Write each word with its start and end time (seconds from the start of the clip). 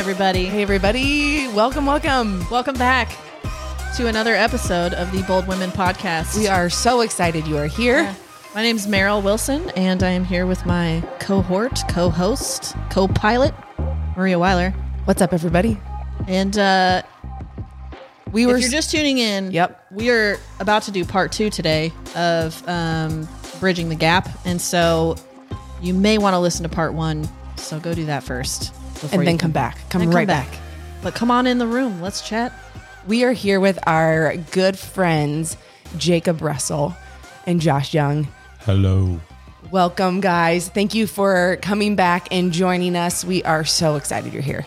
What's 0.00 0.06
going 0.18 0.22
on, 0.22 0.32
everybody? 0.32 0.46
Hey, 0.46 0.62
everybody. 0.62 1.48
Welcome, 1.48 1.84
welcome. 1.84 2.48
Welcome 2.50 2.74
back 2.76 3.10
to 3.96 4.06
another 4.06 4.34
episode 4.34 4.94
of 4.94 5.12
the 5.12 5.22
Bold 5.24 5.46
Women 5.46 5.68
Podcast. 5.70 6.38
We 6.38 6.48
are 6.48 6.70
so 6.70 7.02
excited 7.02 7.46
you 7.46 7.58
are 7.58 7.66
here. 7.66 8.04
Yeah. 8.04 8.14
My 8.54 8.62
name 8.62 8.76
is 8.76 8.86
Maryl 8.86 9.22
Wilson, 9.22 9.68
and 9.76 10.02
I 10.02 10.08
am 10.12 10.24
here 10.24 10.46
with 10.46 10.64
my 10.64 11.02
cohort, 11.20 11.82
co 11.90 12.08
host, 12.08 12.74
co 12.88 13.08
pilot, 13.08 13.54
Maria 14.16 14.38
Weiler. 14.38 14.70
What's 15.04 15.20
up, 15.20 15.34
everybody? 15.34 15.78
And 16.26 16.56
uh, 16.56 17.02
We 18.32 18.44
if 18.44 18.48
were. 18.48 18.56
you're 18.58 18.70
just 18.70 18.90
tuning 18.90 19.18
in, 19.18 19.50
Yep. 19.50 19.86
we 19.90 20.08
are 20.10 20.38
about 20.60 20.84
to 20.84 20.92
do 20.92 21.04
part 21.04 21.30
two 21.30 21.50
today 21.50 21.92
of 22.16 22.66
um, 22.66 23.28
Bridging 23.60 23.90
the 23.90 23.96
Gap. 23.96 24.30
And 24.46 24.62
so 24.62 25.16
you 25.82 25.92
may 25.92 26.16
want 26.16 26.32
to 26.32 26.38
listen 26.38 26.62
to 26.62 26.70
part 26.70 26.94
one. 26.94 27.28
So 27.56 27.78
go 27.78 27.92
do 27.94 28.06
that 28.06 28.22
first. 28.22 28.72
Before 29.00 29.20
and 29.20 29.22
you 29.22 29.26
then 29.26 29.38
come 29.38 29.52
back. 29.52 29.78
Come 29.90 30.00
then 30.00 30.10
right 30.10 30.26
back. 30.26 30.48
But 31.02 31.14
come 31.14 31.30
on 31.30 31.46
in 31.46 31.58
the 31.58 31.66
room. 31.66 32.00
Let's 32.00 32.20
chat. 32.26 32.52
We 33.06 33.24
are 33.24 33.32
here 33.32 33.60
with 33.60 33.78
our 33.86 34.36
good 34.50 34.78
friends, 34.78 35.56
Jacob 35.96 36.42
Russell 36.42 36.94
and 37.46 37.60
Josh 37.60 37.94
Young. 37.94 38.28
Hello. 38.60 39.18
Welcome, 39.70 40.20
guys. 40.20 40.68
Thank 40.68 40.94
you 40.94 41.06
for 41.06 41.58
coming 41.62 41.96
back 41.96 42.28
and 42.30 42.52
joining 42.52 42.96
us. 42.96 43.24
We 43.24 43.42
are 43.44 43.64
so 43.64 43.96
excited 43.96 44.32
you're 44.32 44.42
here. 44.42 44.66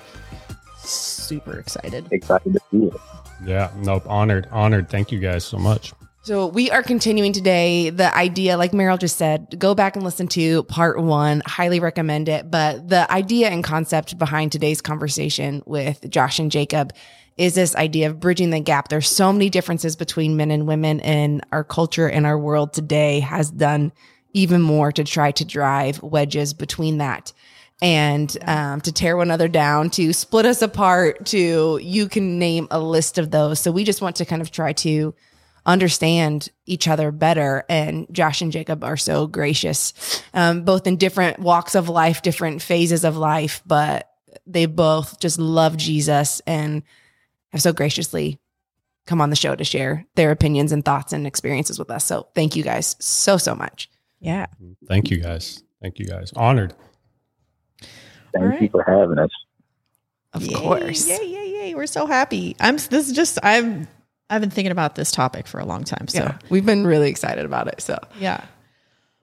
Super 0.77 1.59
excited. 1.59 2.07
excited 2.11 2.53
to 2.53 2.61
be 2.71 2.79
here. 2.79 2.91
Yeah, 3.45 3.71
nope, 3.77 4.03
honored, 4.07 4.47
honored. 4.51 4.89
Thank 4.89 5.11
you 5.11 5.19
guys 5.19 5.43
so 5.43 5.57
much. 5.57 5.93
So 6.25 6.47
we 6.47 6.71
are 6.71 6.81
continuing 6.81 7.33
today 7.33 7.89
the 7.89 8.15
idea, 8.15 8.55
like 8.55 8.71
Maryl 8.71 8.97
just 8.97 9.17
said, 9.17 9.59
go 9.59 9.75
back 9.75 9.97
and 9.97 10.05
listen 10.05 10.29
to 10.29 10.63
part 10.63 10.97
one. 10.97 11.41
Highly 11.45 11.81
recommend 11.81 12.29
it. 12.29 12.49
But 12.49 12.87
the 12.87 13.11
idea 13.11 13.49
and 13.49 13.61
concept 13.61 14.17
behind 14.17 14.53
today's 14.53 14.79
conversation 14.79 15.61
with 15.65 16.09
Josh 16.09 16.39
and 16.39 16.49
Jacob 16.49 16.93
is 17.35 17.55
this 17.55 17.75
idea 17.75 18.09
of 18.09 18.21
bridging 18.21 18.51
the 18.51 18.61
gap. 18.61 18.87
There's 18.87 19.09
so 19.09 19.33
many 19.33 19.49
differences 19.49 19.97
between 19.97 20.37
men 20.37 20.49
and 20.49 20.65
women, 20.65 21.01
and 21.01 21.45
our 21.51 21.65
culture 21.65 22.07
and 22.07 22.25
our 22.25 22.39
world 22.39 22.71
today 22.71 23.19
has 23.19 23.51
done 23.51 23.91
even 24.31 24.61
more 24.61 24.93
to 24.93 25.03
try 25.03 25.31
to 25.31 25.43
drive 25.43 26.01
wedges 26.01 26.53
between 26.53 26.99
that 26.99 27.33
and 27.81 28.37
um, 28.47 28.79
to 28.79 28.93
tear 28.93 29.17
one 29.17 29.27
another 29.27 29.49
down, 29.49 29.89
to 29.89 30.13
split 30.13 30.45
us 30.45 30.61
apart, 30.61 31.25
to 31.25 31.79
you 31.83 32.07
can 32.07 32.39
name 32.39 32.69
a 32.71 32.79
list 32.79 33.17
of 33.17 33.31
those. 33.31 33.59
So 33.59 33.73
we 33.73 33.83
just 33.83 34.01
want 34.01 34.15
to 34.15 34.25
kind 34.25 34.41
of 34.41 34.51
try 34.51 34.71
to 34.71 35.13
understand 35.65 36.49
each 36.65 36.87
other 36.87 37.11
better. 37.11 37.63
And 37.69 38.07
Josh 38.11 38.41
and 38.41 38.51
Jacob 38.51 38.83
are 38.83 38.97
so 38.97 39.27
gracious, 39.27 40.23
um, 40.33 40.63
both 40.63 40.87
in 40.87 40.97
different 40.97 41.39
walks 41.39 41.75
of 41.75 41.89
life, 41.89 42.21
different 42.21 42.61
phases 42.61 43.03
of 43.03 43.17
life, 43.17 43.61
but 43.65 44.09
they 44.45 44.65
both 44.65 45.19
just 45.19 45.39
love 45.39 45.77
Jesus 45.77 46.41
and 46.45 46.83
have 47.51 47.61
so 47.61 47.71
graciously 47.73 48.39
come 49.05 49.21
on 49.21 49.29
the 49.29 49.35
show 49.35 49.55
to 49.55 49.63
share 49.63 50.05
their 50.15 50.31
opinions 50.31 50.71
and 50.71 50.83
thoughts 50.83 51.13
and 51.13 51.27
experiences 51.27 51.77
with 51.77 51.91
us. 51.91 52.05
So 52.05 52.27
thank 52.35 52.55
you 52.55 52.63
guys 52.63 52.95
so, 52.99 53.37
so 53.37 53.53
much. 53.53 53.89
Yeah. 54.19 54.45
Thank 54.87 55.11
you 55.11 55.17
guys. 55.17 55.63
Thank 55.81 55.99
you 55.99 56.05
guys. 56.05 56.31
Honored. 56.35 56.73
Thank 58.33 58.53
All 58.53 58.59
you 58.59 58.69
for 58.69 58.83
having 58.87 59.19
us. 59.19 59.29
Of 60.33 60.43
Yay, 60.43 60.53
course. 60.55 61.07
Yay, 61.07 61.25
yay, 61.25 61.49
yay. 61.49 61.75
We're 61.75 61.85
so 61.85 62.07
happy. 62.07 62.55
I'm 62.59 62.77
this 62.77 63.07
is 63.07 63.11
just 63.11 63.37
I've 63.43 63.87
I've 64.29 64.41
been 64.41 64.49
thinking 64.49 64.71
about 64.71 64.95
this 64.95 65.11
topic 65.11 65.47
for 65.47 65.59
a 65.59 65.65
long 65.65 65.83
time. 65.83 66.07
So 66.07 66.19
Yeah. 66.19 66.37
We've 66.49 66.65
been 66.65 66.85
really 66.87 67.09
excited 67.09 67.45
about 67.45 67.67
it. 67.67 67.81
So 67.81 67.99
yeah. 68.19 68.43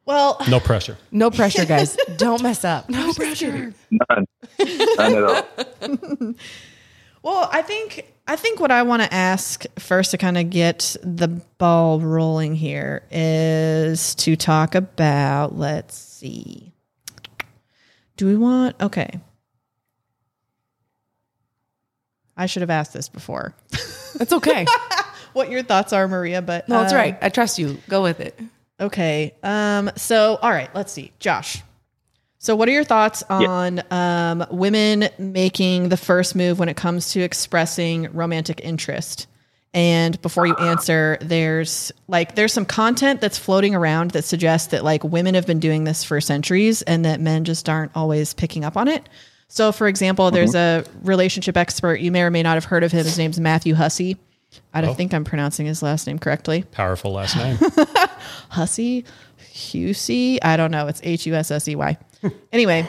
Well, 0.07 0.39
No 0.49 0.59
pressure. 0.61 0.97
no 1.11 1.31
pressure, 1.31 1.65
guys. 1.65 1.97
Don't 2.17 2.43
mess 2.43 2.65
up. 2.65 2.89
No 2.89 3.13
pressure. 3.13 3.73
None, 3.91 4.27
none 4.97 5.15
at 5.17 5.25
all. 5.25 5.47
well, 7.23 7.49
I 7.53 7.63
think 7.63 8.07
I 8.27 8.37
think 8.37 8.61
what 8.61 8.71
I 8.71 8.83
want 8.83 9.03
to 9.03 9.13
ask 9.13 9.65
first 9.79 10.13
to 10.13 10.19
kind 10.19 10.39
of 10.39 10.51
get 10.51 10.97
the 11.03 11.29
ball 11.59 12.01
rolling 12.01 12.55
here 12.55 13.03
is 13.11 14.15
to 14.17 14.37
talk 14.37 14.75
about 14.75 15.57
let's 15.57 15.97
see. 15.97 16.73
Do 18.17 18.27
we 18.27 18.37
want 18.37 18.77
okay. 18.81 19.21
I 22.41 22.47
should 22.47 22.63
have 22.63 22.71
asked 22.71 22.95
this 22.95 23.09
before. 23.11 23.55
It's 24.19 24.33
okay. 24.33 24.67
what 25.35 25.51
your 25.51 25.63
thoughts 25.63 25.93
are, 25.93 26.09
Maria, 26.09 26.41
but 26.41 26.69
No, 26.69 26.83
it's 26.83 26.93
um, 26.93 26.99
right. 26.99 27.19
I 27.21 27.29
trust 27.29 27.59
you. 27.59 27.79
Go 27.89 28.03
with 28.03 28.19
it. 28.19 28.39
Okay. 28.81 29.35
Um, 29.43 29.91
so, 29.97 30.39
all 30.41 30.51
right, 30.51 30.75
let's 30.75 30.91
see. 30.91 31.13
Josh. 31.19 31.63
So, 32.39 32.57
what 32.57 32.67
are 32.71 32.73
your 32.73 32.85
thoughts 32.85 33.23
on 33.29 33.83
um, 33.91 34.47
women 34.51 35.11
making 35.19 35.91
the 35.91 35.99
first 35.99 36.35
move 36.35 36.59
when 36.59 36.71
it 36.71 36.77
comes 36.79 37.13
to 37.13 37.21
expressing 37.21 38.11
romantic 38.15 38.63
interest? 38.65 39.27
And 39.75 40.21
before 40.23 40.47
you 40.47 40.57
answer, 40.57 41.19
there's 41.21 41.93
like 42.09 42.35
there's 42.37 42.55
some 42.55 42.65
content 42.65 43.21
that's 43.21 43.39
floating 43.39 43.75
around 43.75 44.13
that 44.13 44.25
suggests 44.25 44.69
that 44.69 44.83
like 44.83 45.05
women 45.05 45.35
have 45.35 45.47
been 45.47 45.61
doing 45.61 45.85
this 45.85 46.03
for 46.03 46.21
centuries 46.23 46.81
and 46.83 47.05
that 47.05 47.21
men 47.21 47.45
just 47.45 47.69
aren't 47.69 47.93
always 47.95 48.33
picking 48.33 48.65
up 48.65 48.79
on 48.79 48.89
it. 48.89 49.07
So, 49.53 49.73
for 49.73 49.89
example, 49.89 50.31
there's 50.31 50.55
a 50.55 50.85
relationship 51.03 51.57
expert 51.57 51.97
you 52.01 52.13
may 52.13 52.23
or 52.23 52.31
may 52.31 52.43
not 52.45 52.55
have 52.55 52.65
heard 52.67 52.85
of 52.85 52.93
him. 52.93 53.05
His 53.05 53.19
name's 53.19 53.41
Matthew 53.41 53.75
Hussey. 53.75 54.17
I 54.73 54.81
don't 54.81 54.91
Oh. 54.91 54.95
think 54.95 55.13
I'm 55.13 55.25
pronouncing 55.25 55.67
his 55.67 55.83
last 55.83 56.07
name 56.07 56.21
correctly. 56.21 56.63
Powerful 56.63 57.13
last 57.13 57.37
name. 57.37 57.59
Hussey, 58.49 59.05
Husey. 59.53 60.39
I 60.43 60.57
don't 60.57 60.71
know. 60.71 60.87
It's 60.87 61.01
H 61.03 61.27
U 61.27 61.35
S 61.35 61.51
S 61.51 61.67
E 61.69 61.75
Y. 61.75 61.99
Anyway, 62.53 62.87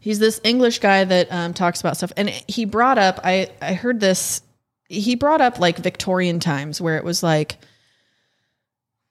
he's 0.00 0.18
this 0.18 0.40
English 0.44 0.78
guy 0.78 1.04
that 1.04 1.30
um, 1.32 1.52
talks 1.52 1.80
about 1.80 1.96
stuff, 1.98 2.12
and 2.16 2.28
he 2.30 2.64
brought 2.64 2.98
up. 2.98 3.20
I 3.24 3.50
I 3.60 3.74
heard 3.74 4.00
this. 4.00 4.40
He 4.88 5.16
brought 5.16 5.40
up 5.42 5.58
like 5.58 5.78
Victorian 5.78 6.38
times 6.40 6.80
where 6.80 6.96
it 6.96 7.04
was 7.04 7.22
like 7.22 7.56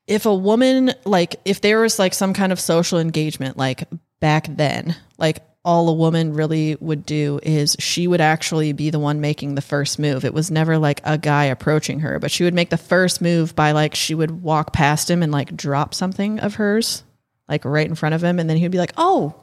if 0.07 0.25
a 0.25 0.33
woman 0.33 0.93
like 1.05 1.35
if 1.45 1.61
there 1.61 1.81
was 1.81 1.99
like 1.99 2.13
some 2.13 2.33
kind 2.33 2.51
of 2.51 2.59
social 2.59 2.99
engagement 2.99 3.57
like 3.57 3.83
back 4.19 4.47
then 4.49 4.95
like 5.17 5.39
all 5.63 5.87
a 5.89 5.93
woman 5.93 6.33
really 6.33 6.75
would 6.79 7.05
do 7.05 7.39
is 7.43 7.75
she 7.79 8.07
would 8.07 8.21
actually 8.21 8.73
be 8.73 8.89
the 8.89 8.97
one 8.99 9.21
making 9.21 9.53
the 9.55 9.61
first 9.61 9.99
move 9.99 10.25
it 10.25 10.33
was 10.33 10.49
never 10.49 10.77
like 10.79 10.99
a 11.03 11.17
guy 11.17 11.45
approaching 11.45 11.99
her 11.99 12.17
but 12.19 12.31
she 12.31 12.43
would 12.43 12.53
make 12.53 12.69
the 12.71 12.77
first 12.77 13.21
move 13.21 13.55
by 13.55 13.71
like 13.71 13.93
she 13.93 14.15
would 14.15 14.41
walk 14.41 14.73
past 14.73 15.09
him 15.09 15.21
and 15.21 15.31
like 15.31 15.55
drop 15.55 15.93
something 15.93 16.39
of 16.39 16.55
hers 16.55 17.03
like 17.47 17.63
right 17.63 17.85
in 17.87 17.93
front 17.93 18.15
of 18.15 18.23
him 18.23 18.39
and 18.39 18.49
then 18.49 18.57
he'd 18.57 18.71
be 18.71 18.79
like 18.79 18.93
oh 18.97 19.35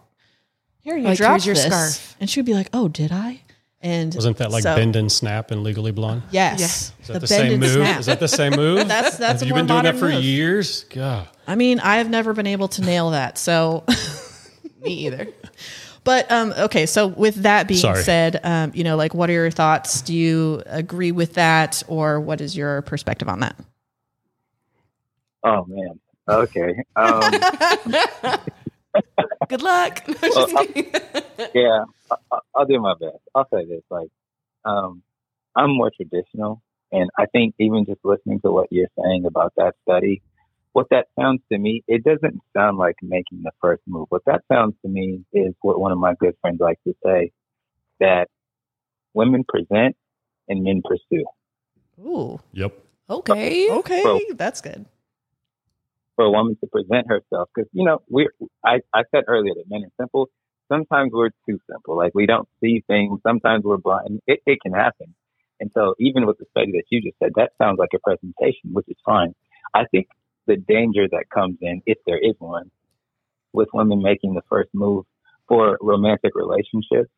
here 0.80 0.96
you 0.96 1.04
Like, 1.04 1.18
dropped 1.18 1.46
your 1.46 1.54
this." 1.54 1.66
scarf. 1.66 2.16
and 2.20 2.28
she 2.28 2.40
would 2.40 2.46
be 2.46 2.54
like 2.54 2.68
oh 2.72 2.88
did 2.88 3.12
i 3.12 3.40
and 3.80 4.12
Wasn't 4.12 4.38
that 4.38 4.50
like 4.50 4.64
so- 4.64 4.74
bend 4.74 4.96
and 4.96 5.12
snap 5.12 5.52
and 5.52 5.62
legally 5.62 5.92
blonde? 5.92 6.22
yes 6.32 6.92
Is 7.00 7.06
that 7.06 7.12
the, 7.14 7.18
bend 7.20 7.28
same 7.28 7.60
move? 7.60 7.70
snap. 7.74 8.00
Is 8.00 8.06
that 8.06 8.18
the 8.18 8.26
same 8.26 8.54
move? 8.56 8.78
That's- 8.88 9.18
that's 9.18 9.40
a 9.40 9.44
Have 9.44 9.48
you 9.48 9.50
more 9.50 9.58
been 9.60 9.66
doing 9.68 9.82
that 9.84 9.94
for 9.96 10.08
move. 10.08 10.24
years? 10.24 10.82
God. 10.90 11.28
I 11.46 11.54
mean, 11.54 11.78
I 11.78 11.98
have 11.98 12.10
never 12.10 12.32
been 12.32 12.48
able 12.48 12.66
to 12.68 12.82
nail 12.82 13.10
that. 13.10 13.38
So, 13.38 13.84
Me 14.82 14.92
either. 15.06 15.28
but 16.04 16.30
um, 16.32 16.52
okay. 16.58 16.86
So, 16.86 17.06
with 17.08 17.36
that 17.42 17.68
being 17.68 17.80
Sorry. 17.80 18.02
said, 18.02 18.40
um, 18.44 18.72
you 18.74 18.84
know, 18.84 18.96
like, 18.96 19.14
what 19.14 19.28
are 19.30 19.32
your 19.34 19.50
thoughts? 19.50 20.00
Do 20.02 20.14
you 20.14 20.62
agree 20.66 21.12
with 21.12 21.34
that, 21.34 21.82
or 21.88 22.20
what 22.20 22.40
is 22.40 22.56
your 22.56 22.82
perspective 22.82 23.28
on 23.28 23.40
that? 23.40 23.56
Oh 25.44 25.64
man. 25.68 26.00
Okay. 26.28 26.74
Um, 26.96 27.32
Good 29.48 29.62
luck. 29.62 30.02
No, 30.08 30.14
just 30.14 30.36
Well, 30.36 30.64
kidding. 30.64 30.92
yeah, 31.54 31.84
I, 32.10 32.16
I- 32.32 32.38
I'll 32.54 32.66
do 32.66 32.80
my 32.80 32.94
best. 33.00 33.18
I'll 33.34 33.48
say 33.52 33.64
this: 33.64 33.82
like, 33.90 34.08
um, 34.64 35.02
I'm 35.56 35.70
more 35.74 35.90
traditional, 35.94 36.62
and 36.92 37.08
I 37.18 37.26
think 37.26 37.54
even 37.58 37.84
just 37.86 38.00
listening 38.04 38.40
to 38.40 38.50
what 38.50 38.66
you're 38.70 38.88
saying 39.02 39.24
about 39.26 39.52
that 39.56 39.74
study, 39.82 40.20
what 40.72 40.86
that 40.90 41.06
sounds 41.18 41.40
to 41.52 41.58
me, 41.58 41.82
it 41.88 42.04
doesn't 42.04 42.40
sound 42.56 42.78
like 42.78 42.96
making 43.02 43.42
the 43.42 43.52
first 43.60 43.82
move. 43.86 44.06
What 44.10 44.22
that 44.26 44.42
sounds 44.50 44.74
to 44.82 44.88
me 44.88 45.24
is 45.32 45.54
what 45.62 45.80
one 45.80 45.92
of 45.92 45.98
my 45.98 46.14
good 46.18 46.34
friends 46.40 46.60
likes 46.60 46.80
to 46.86 46.94
say: 47.04 47.30
that 48.00 48.28
women 49.14 49.44
present 49.48 49.96
and 50.48 50.62
men 50.62 50.82
pursue. 50.84 51.24
Ooh, 52.00 52.38
Yep. 52.52 52.72
okay. 53.10 53.68
Uh, 53.68 53.78
okay, 53.78 54.02
Well- 54.04 54.20
that's 54.36 54.60
good. 54.60 54.86
for 56.16 56.24
a 56.24 56.30
woman 56.30 56.56
to 56.60 56.66
present 56.66 57.06
herself. 57.08 57.48
Because 57.54 57.68
you 57.72 57.84
know, 57.84 58.00
we 58.10 58.28
I, 58.64 58.80
I 58.94 59.02
said 59.14 59.24
earlier 59.28 59.54
that 59.54 59.64
men 59.68 59.84
are 59.84 59.92
simple. 60.02 60.28
Sometimes 60.70 61.10
we're 61.12 61.30
too 61.48 61.58
simple. 61.70 61.96
Like 61.96 62.12
we 62.14 62.26
don't 62.26 62.48
see 62.60 62.82
things. 62.86 63.20
Sometimes 63.26 63.64
we're 63.64 63.78
blind. 63.78 64.20
It, 64.26 64.40
it 64.46 64.58
can 64.62 64.72
happen. 64.74 65.14
And 65.60 65.70
so, 65.74 65.94
even 65.98 66.24
with 66.26 66.38
the 66.38 66.44
study 66.50 66.70
that 66.72 66.84
you 66.90 67.00
just 67.02 67.18
said, 67.20 67.32
that 67.34 67.50
sounds 67.60 67.78
like 67.78 67.88
a 67.94 67.98
presentation, 67.98 68.70
which 68.72 68.86
is 68.88 68.96
fine. 69.04 69.34
I 69.74 69.86
think 69.90 70.06
the 70.48 70.56
danger 70.56 71.06
that 71.08 71.26
comes 71.32 71.58
in, 71.60 71.82
if 71.86 71.98
there 72.06 72.18
is 72.18 72.34
one, 72.38 72.70
with 73.52 73.68
women 73.72 74.02
making 74.02 74.34
the 74.34 74.42
first 74.50 74.70
move 74.74 75.04
for 75.46 75.78
romantic 75.80 76.32
relationships, 76.34 77.10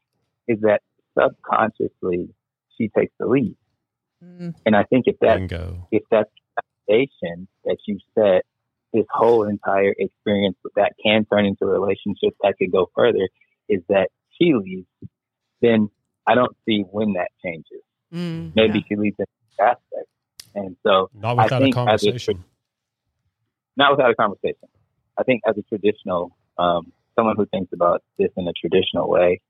is 0.46 0.58
that 0.60 0.82
subconsciously 1.18 2.28
she 2.76 2.88
takes 2.96 3.12
the 3.18 3.26
lead. 3.26 3.56
Mm, 4.22 4.54
And 4.66 4.76
I 4.76 4.82
think 4.84 5.04
if 5.06 5.16
that 5.20 5.38
Bingo. 5.38 5.88
if 5.90 6.02
that's 6.10 6.30
the 6.56 6.62
foundation 6.86 7.48
that 7.64 7.78
you 7.86 7.98
set 8.14 8.44
this 8.92 9.06
whole 9.10 9.48
entire 9.48 9.94
experience 9.98 10.56
that 10.76 10.92
can 11.02 11.24
turn 11.32 11.46
into 11.46 11.64
relationships 11.64 12.36
that 12.42 12.54
could 12.58 12.72
go 12.72 12.90
further 12.94 13.28
is 13.68 13.80
that 13.88 14.08
she 14.36 14.52
leads 14.54 14.86
then 15.62 15.88
I 16.26 16.34
don't 16.34 16.56
see 16.66 16.82
when 16.90 17.14
that 17.14 17.28
changes. 17.44 17.82
Mm, 18.12 18.52
Maybe 18.54 18.78
yeah. 18.78 18.84
she 18.88 18.96
leads 18.96 19.16
in 19.18 19.26
that 19.58 19.64
aspect. 19.68 20.08
And 20.54 20.76
so 20.86 21.10
Not 21.14 21.38
I 21.38 21.44
without 21.44 21.62
a 21.62 21.64
think 21.64 21.76
as 21.76 21.82
a 21.82 21.86
conversation. 21.86 22.44
Not 23.76 23.92
without 23.92 24.10
a 24.10 24.14
conversation. 24.14 24.68
I 25.18 25.22
think 25.22 25.42
as 25.46 25.56
a 25.58 25.62
traditional, 25.62 26.36
um, 26.58 26.92
someone 27.14 27.36
who 27.36 27.46
thinks 27.46 27.72
about 27.72 28.02
this 28.18 28.30
in 28.36 28.46
a 28.48 28.52
traditional 28.52 29.08
way, 29.08 29.40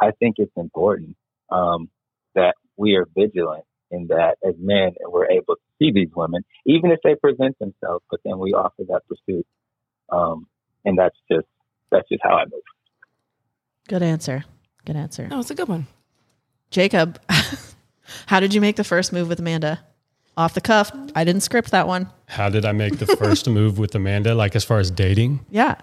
I 0.00 0.12
think 0.12 0.36
it's 0.38 0.52
important 0.56 1.16
um, 1.50 1.90
that 2.34 2.54
we 2.76 2.96
are 2.96 3.06
vigilant 3.16 3.64
in 3.90 4.08
that 4.08 4.36
as 4.46 4.54
men 4.58 4.92
and 5.00 5.12
we're 5.12 5.30
able 5.30 5.56
to 5.56 5.60
see 5.78 5.90
these 5.92 6.10
women, 6.14 6.44
even 6.66 6.90
if 6.90 7.00
they 7.02 7.14
present 7.14 7.58
themselves, 7.58 8.04
but 8.10 8.20
then 8.24 8.38
we 8.38 8.52
offer 8.52 8.82
that 8.88 9.02
pursuit. 9.08 9.46
Um, 10.10 10.46
and 10.84 10.98
that's 10.98 11.16
just 11.30 11.46
that's 11.90 12.08
just 12.08 12.22
how 12.22 12.36
I 12.36 12.44
move. 12.44 12.62
Good 13.88 14.02
answer. 14.02 14.44
Good 14.84 14.96
answer. 14.96 15.28
Oh, 15.30 15.40
it's 15.40 15.50
a 15.50 15.54
good 15.54 15.68
one. 15.68 15.86
Jacob, 16.70 17.20
how 18.26 18.40
did 18.40 18.52
you 18.54 18.60
make 18.60 18.76
the 18.76 18.84
first 18.84 19.12
move 19.12 19.28
with 19.28 19.40
Amanda? 19.40 19.80
Off 20.38 20.54
the 20.54 20.60
cuff. 20.60 20.92
I 21.16 21.24
didn't 21.24 21.42
script 21.42 21.72
that 21.72 21.88
one. 21.88 22.08
How 22.26 22.48
did 22.48 22.64
I 22.64 22.70
make 22.70 22.98
the 22.98 23.06
first 23.06 23.48
move 23.50 23.76
with 23.76 23.92
Amanda? 23.96 24.36
Like 24.36 24.54
as 24.54 24.64
far 24.64 24.78
as 24.78 24.88
dating? 24.88 25.44
Yeah. 25.50 25.74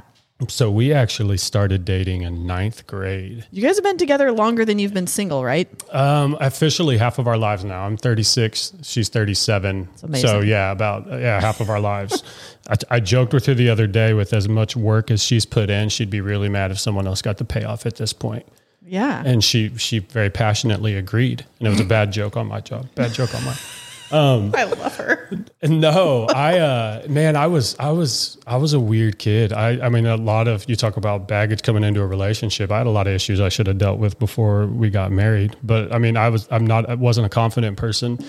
So 0.47 0.71
we 0.71 0.93
actually 0.93 1.35
started 1.35 1.83
dating 1.83 2.21
in 2.21 2.47
ninth 2.47 2.87
grade. 2.87 3.45
You 3.51 3.61
guys 3.61 3.75
have 3.75 3.83
been 3.83 3.97
together 3.97 4.31
longer 4.31 4.63
than 4.63 4.79
you've 4.79 4.93
been 4.93 5.07
single, 5.07 5.43
right? 5.43 5.67
Um, 5.93 6.37
officially 6.39 6.97
half 6.97 7.19
of 7.19 7.27
our 7.27 7.37
lives 7.37 7.65
now. 7.65 7.85
I'm 7.85 7.97
36. 7.97 8.73
She's 8.81 9.09
37. 9.09 9.89
amazing. 10.03 10.27
So 10.27 10.39
yeah, 10.39 10.71
about 10.71 11.07
yeah 11.07 11.41
half 11.41 11.59
of 11.59 11.69
our 11.69 11.81
lives. 11.81 12.23
I, 12.69 12.75
I 12.91 12.99
joked 13.01 13.33
with 13.33 13.45
her 13.47 13.53
the 13.53 13.69
other 13.69 13.87
day. 13.87 14.13
With 14.13 14.31
as 14.31 14.47
much 14.47 14.77
work 14.77 15.11
as 15.11 15.21
she's 15.21 15.45
put 15.45 15.69
in, 15.69 15.89
she'd 15.89 16.09
be 16.09 16.21
really 16.21 16.49
mad 16.49 16.71
if 16.71 16.79
someone 16.79 17.07
else 17.07 17.21
got 17.21 17.37
the 17.39 17.45
payoff 17.45 17.85
at 17.85 17.97
this 17.97 18.13
point. 18.13 18.45
Yeah. 18.85 19.21
And 19.25 19.43
she 19.43 19.75
she 19.77 19.99
very 19.99 20.29
passionately 20.29 20.95
agreed. 20.95 21.45
And 21.59 21.67
it 21.67 21.71
was 21.71 21.81
a 21.81 21.85
bad 21.85 22.13
joke 22.13 22.37
on 22.37 22.47
my 22.47 22.61
job. 22.61 22.87
Bad 22.95 23.13
joke 23.13 23.35
on 23.35 23.43
my. 24.11 24.51
I 24.55 24.63
love 24.65 24.95
her. 24.97 25.29
No, 25.63 26.25
I 26.27 26.59
uh 26.59 27.05
man, 27.09 27.35
I 27.35 27.47
was 27.47 27.75
I 27.79 27.91
was 27.91 28.37
I 28.45 28.57
was 28.57 28.73
a 28.73 28.79
weird 28.79 29.17
kid. 29.19 29.51
I 29.53 29.85
I 29.85 29.89
mean 29.89 30.05
a 30.05 30.15
lot 30.17 30.47
of 30.47 30.67
you 30.69 30.75
talk 30.75 30.97
about 30.97 31.27
baggage 31.27 31.63
coming 31.63 31.83
into 31.83 32.01
a 32.01 32.07
relationship. 32.07 32.71
I 32.71 32.77
had 32.79 32.87
a 32.87 32.91
lot 32.91 33.07
of 33.07 33.13
issues 33.13 33.39
I 33.41 33.49
should 33.49 33.67
have 33.67 33.77
dealt 33.77 33.99
with 33.99 34.19
before 34.19 34.67
we 34.67 34.89
got 34.89 35.11
married. 35.11 35.55
But 35.63 35.91
I 35.93 35.97
mean, 35.97 36.17
I 36.17 36.29
was 36.29 36.47
I'm 36.51 36.65
not 36.67 36.89
I 36.89 36.95
wasn't 36.95 37.25
a 37.25 37.29
confident 37.29 37.77
person. 37.77 38.19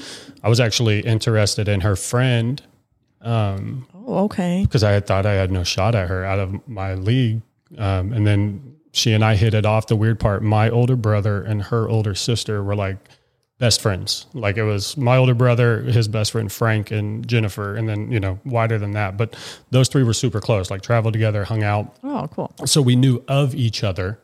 I 0.42 0.48
was 0.48 0.60
actually 0.60 1.00
interested 1.00 1.68
in 1.68 1.80
her 1.82 1.96
friend 1.96 2.62
Oh, 3.22 3.82
okay. 4.24 4.62
because 4.62 4.84
I 4.84 4.92
had 4.92 5.06
thought 5.06 5.26
I 5.26 5.32
had 5.32 5.50
no 5.50 5.64
shot 5.64 5.94
at 5.94 6.08
her 6.08 6.24
out 6.24 6.38
of 6.38 6.68
my 6.68 6.94
league. 6.94 7.42
Um, 7.76 8.12
and 8.12 8.26
then 8.26 8.76
she 8.92 9.12
and 9.12 9.24
I 9.24 9.34
hit 9.34 9.52
it 9.52 9.66
off. 9.66 9.88
The 9.88 9.96
weird 9.96 10.20
part, 10.20 10.42
my 10.42 10.70
older 10.70 10.94
brother 10.96 11.42
and 11.42 11.62
her 11.64 11.88
older 11.88 12.14
sister 12.14 12.62
were 12.62 12.76
like 12.76 12.98
best 13.58 13.80
friends. 13.80 14.26
Like 14.34 14.56
it 14.56 14.64
was 14.64 14.96
my 14.96 15.16
older 15.16 15.34
brother, 15.34 15.82
his 15.82 16.08
best 16.08 16.32
friend 16.32 16.50
Frank 16.50 16.90
and 16.90 17.26
Jennifer, 17.26 17.74
and 17.74 17.88
then 17.88 18.10
you 18.10 18.20
know 18.20 18.38
wider 18.44 18.78
than 18.78 18.92
that. 18.92 19.16
But 19.16 19.36
those 19.70 19.88
three 19.88 20.02
were 20.02 20.14
super 20.14 20.40
close. 20.40 20.70
Like 20.70 20.82
traveled 20.82 21.14
together, 21.14 21.44
hung 21.44 21.62
out. 21.62 21.96
Oh, 22.02 22.28
cool. 22.32 22.52
So 22.64 22.82
we 22.82 22.96
knew 22.96 23.22
of 23.28 23.54
each 23.54 23.82
other, 23.82 24.18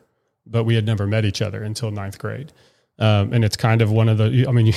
but 0.45 0.63
we 0.63 0.75
had 0.75 0.85
never 0.85 1.07
met 1.07 1.25
each 1.25 1.41
other 1.41 1.63
until 1.63 1.91
ninth 1.91 2.19
grade. 2.19 2.51
Um, 2.99 3.33
and 3.33 3.43
it's 3.43 3.57
kind 3.57 3.81
of 3.81 3.91
one 3.91 4.09
of 4.09 4.17
the. 4.17 4.45
I 4.47 4.51
mean, 4.51 4.65
you 4.67 4.73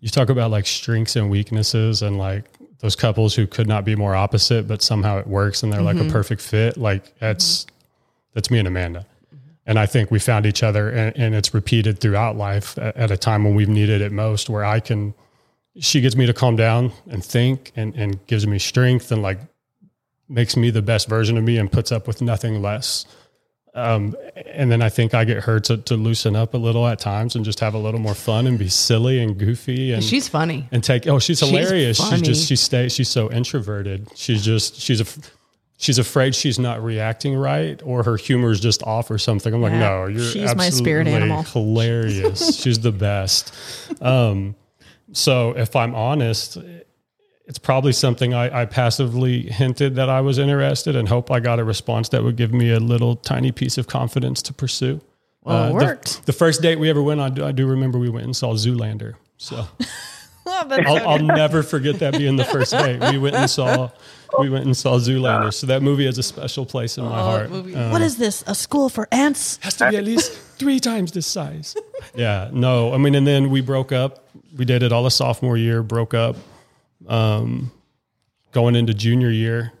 you 0.00 0.08
talk 0.08 0.28
about 0.30 0.50
like 0.50 0.66
strengths 0.66 1.16
and 1.16 1.30
weaknesses, 1.30 2.02
and 2.02 2.18
like 2.18 2.44
those 2.80 2.96
couples 2.96 3.34
who 3.34 3.46
could 3.46 3.68
not 3.68 3.84
be 3.84 3.94
more 3.94 4.14
opposite, 4.14 4.66
but 4.66 4.82
somehow 4.82 5.18
it 5.18 5.26
works 5.26 5.62
and 5.62 5.72
they're 5.72 5.82
like 5.82 5.98
a 5.98 6.04
perfect 6.04 6.40
fit. 6.40 6.76
Like 6.76 7.18
that's 7.18 7.66
that's 8.34 8.50
me 8.50 8.58
and 8.58 8.68
Amanda. 8.68 9.06
And 9.70 9.78
I 9.78 9.86
think 9.86 10.10
we 10.10 10.18
found 10.18 10.46
each 10.46 10.64
other, 10.64 10.90
and, 10.90 11.16
and 11.16 11.32
it's 11.32 11.54
repeated 11.54 12.00
throughout 12.00 12.34
life 12.36 12.76
at, 12.76 12.96
at 12.96 13.10
a 13.12 13.16
time 13.16 13.44
when 13.44 13.54
we've 13.54 13.68
needed 13.68 14.00
it 14.00 14.10
most, 14.10 14.50
where 14.50 14.64
I 14.64 14.80
can. 14.80 15.14
She 15.78 16.00
gets 16.00 16.16
me 16.16 16.26
to 16.26 16.34
calm 16.34 16.56
down 16.56 16.90
and 17.08 17.24
think, 17.24 17.70
and 17.76 17.94
and 17.94 18.26
gives 18.26 18.48
me 18.48 18.58
strength, 18.58 19.12
and 19.12 19.22
like 19.22 19.38
makes 20.28 20.56
me 20.56 20.70
the 20.70 20.82
best 20.82 21.08
version 21.08 21.38
of 21.38 21.44
me, 21.44 21.56
and 21.56 21.70
puts 21.70 21.92
up 21.92 22.08
with 22.08 22.20
nothing 22.20 22.60
less. 22.60 23.06
Um, 23.72 24.16
and 24.46 24.72
then 24.72 24.82
I 24.82 24.88
think 24.88 25.14
I 25.14 25.24
get 25.24 25.44
her 25.44 25.60
to, 25.60 25.76
to 25.76 25.94
loosen 25.94 26.34
up 26.34 26.54
a 26.54 26.56
little 26.58 26.88
at 26.88 26.98
times 26.98 27.36
and 27.36 27.44
just 27.44 27.60
have 27.60 27.74
a 27.74 27.78
little 27.78 28.00
more 28.00 28.16
fun 28.16 28.48
and 28.48 28.58
be 28.58 28.68
silly 28.68 29.22
and 29.22 29.38
goofy 29.38 29.92
and 29.92 30.02
She's 30.02 30.26
funny. 30.26 30.66
and 30.72 30.82
take 30.82 31.06
oh 31.06 31.20
she's 31.20 31.38
She's 31.38 31.48
hilarious 31.48 31.96
she's, 31.98 32.08
funny. 32.10 32.22
just 32.22 32.48
she 32.48 32.56
stays 32.56 32.92
she's 32.92 33.08
so 33.08 33.30
introverted 33.30 34.08
she's 34.16 34.44
just 34.44 34.74
she's 34.80 35.00
a 35.00 35.06
she's 35.80 35.98
afraid 35.98 36.34
she's 36.34 36.58
not 36.58 36.82
reacting 36.84 37.34
right 37.34 37.80
or 37.84 38.02
her 38.04 38.16
humor 38.16 38.50
is 38.52 38.60
just 38.60 38.82
off 38.84 39.10
or 39.10 39.18
something 39.18 39.52
i'm 39.54 39.60
like 39.62 39.72
Yeah. 39.72 39.78
no 39.80 40.06
you're 40.06 40.22
She's 40.30 40.54
my 40.54 40.70
spirit 40.70 41.08
animal." 41.08 41.42
hilarious 41.42 42.56
she's 42.62 42.78
the 42.80 42.92
best 42.92 43.52
um 44.02 44.54
so 45.12 45.50
if 45.56 45.74
i'm 45.74 45.94
honest 45.94 46.58
it's 47.46 47.58
probably 47.58 47.92
something 47.92 48.32
I, 48.32 48.60
I 48.62 48.64
passively 48.64 49.42
hinted 49.42 49.96
that 49.96 50.08
I 50.08 50.20
was 50.20 50.38
interested 50.38 50.94
and 50.94 51.08
hope 51.08 51.32
I 51.32 51.40
got 51.40 51.58
a 51.58 51.64
response 51.64 52.08
that 52.10 52.22
would 52.22 52.36
give 52.36 52.52
me 52.54 52.70
a 52.70 52.78
little 52.78 53.16
tiny 53.16 53.50
piece 53.50 53.76
of 53.76 53.88
confidence 53.88 54.40
to 54.42 54.52
pursue. 54.54 55.00
Well, 55.42 55.64
it 55.64 55.68
the- 55.70 55.74
worked. 55.84 56.26
The, 56.26 56.32
first 56.32 56.62
date 56.62 56.78
we 56.78 56.88
ever 56.90 57.02
went 57.02 57.20
on, 57.20 57.40
I 57.42 57.50
do 57.50 57.66
remember 57.66 57.98
we 57.98 58.08
went 58.08 58.24
and 58.26 58.36
saw 58.36 58.52
Zoolander. 58.54 59.14
So 59.36 59.66
that's 60.44 60.86
I'll, 60.86 60.98
so 60.98 61.04
I'll 61.08 61.18
never 61.18 61.64
forget 61.64 61.98
that 61.98 62.16
being 62.16 62.36
the 62.36 62.44
first 62.44 62.70
date. 62.84 63.00
We 63.10 63.18
went 63.18 63.34
and 63.34 63.50
saw 63.50 63.90
we 64.38 64.48
went 64.50 64.64
and 64.64 64.76
saw 64.76 64.98
Zoolander. 64.98 65.52
So 65.52 65.66
that 65.66 65.82
movie 65.82 66.06
has 66.06 66.18
a 66.18 66.22
special 66.22 66.64
place 66.66 66.98
in 66.98 67.04
my 67.04 67.18
heart. 67.18 67.50
Um, 67.50 67.90
what 67.90 68.02
is 68.02 68.16
this? 68.16 68.44
A 68.46 68.54
school 68.54 68.88
for 68.88 69.08
ants? 69.12 69.58
has 69.62 69.76
to 69.76 69.90
be 69.90 69.96
at 69.96 70.04
least 70.04 70.32
three 70.58 70.80
times 70.80 71.12
this 71.12 71.26
size. 71.26 71.76
Yeah, 72.14 72.50
no, 72.52 72.92
I 72.92 72.98
mean, 72.98 73.14
and 73.14 73.26
then 73.26 73.50
we 73.50 73.60
broke 73.60 73.92
up. 73.92 74.28
We 74.56 74.64
dated 74.64 74.92
all 74.92 75.04
the 75.04 75.10
sophomore 75.10 75.56
year, 75.56 75.82
broke 75.82 76.14
up, 76.14 76.36
um, 77.08 77.70
going 78.52 78.74
into 78.74 78.94
junior 78.94 79.30
year, 79.30 79.72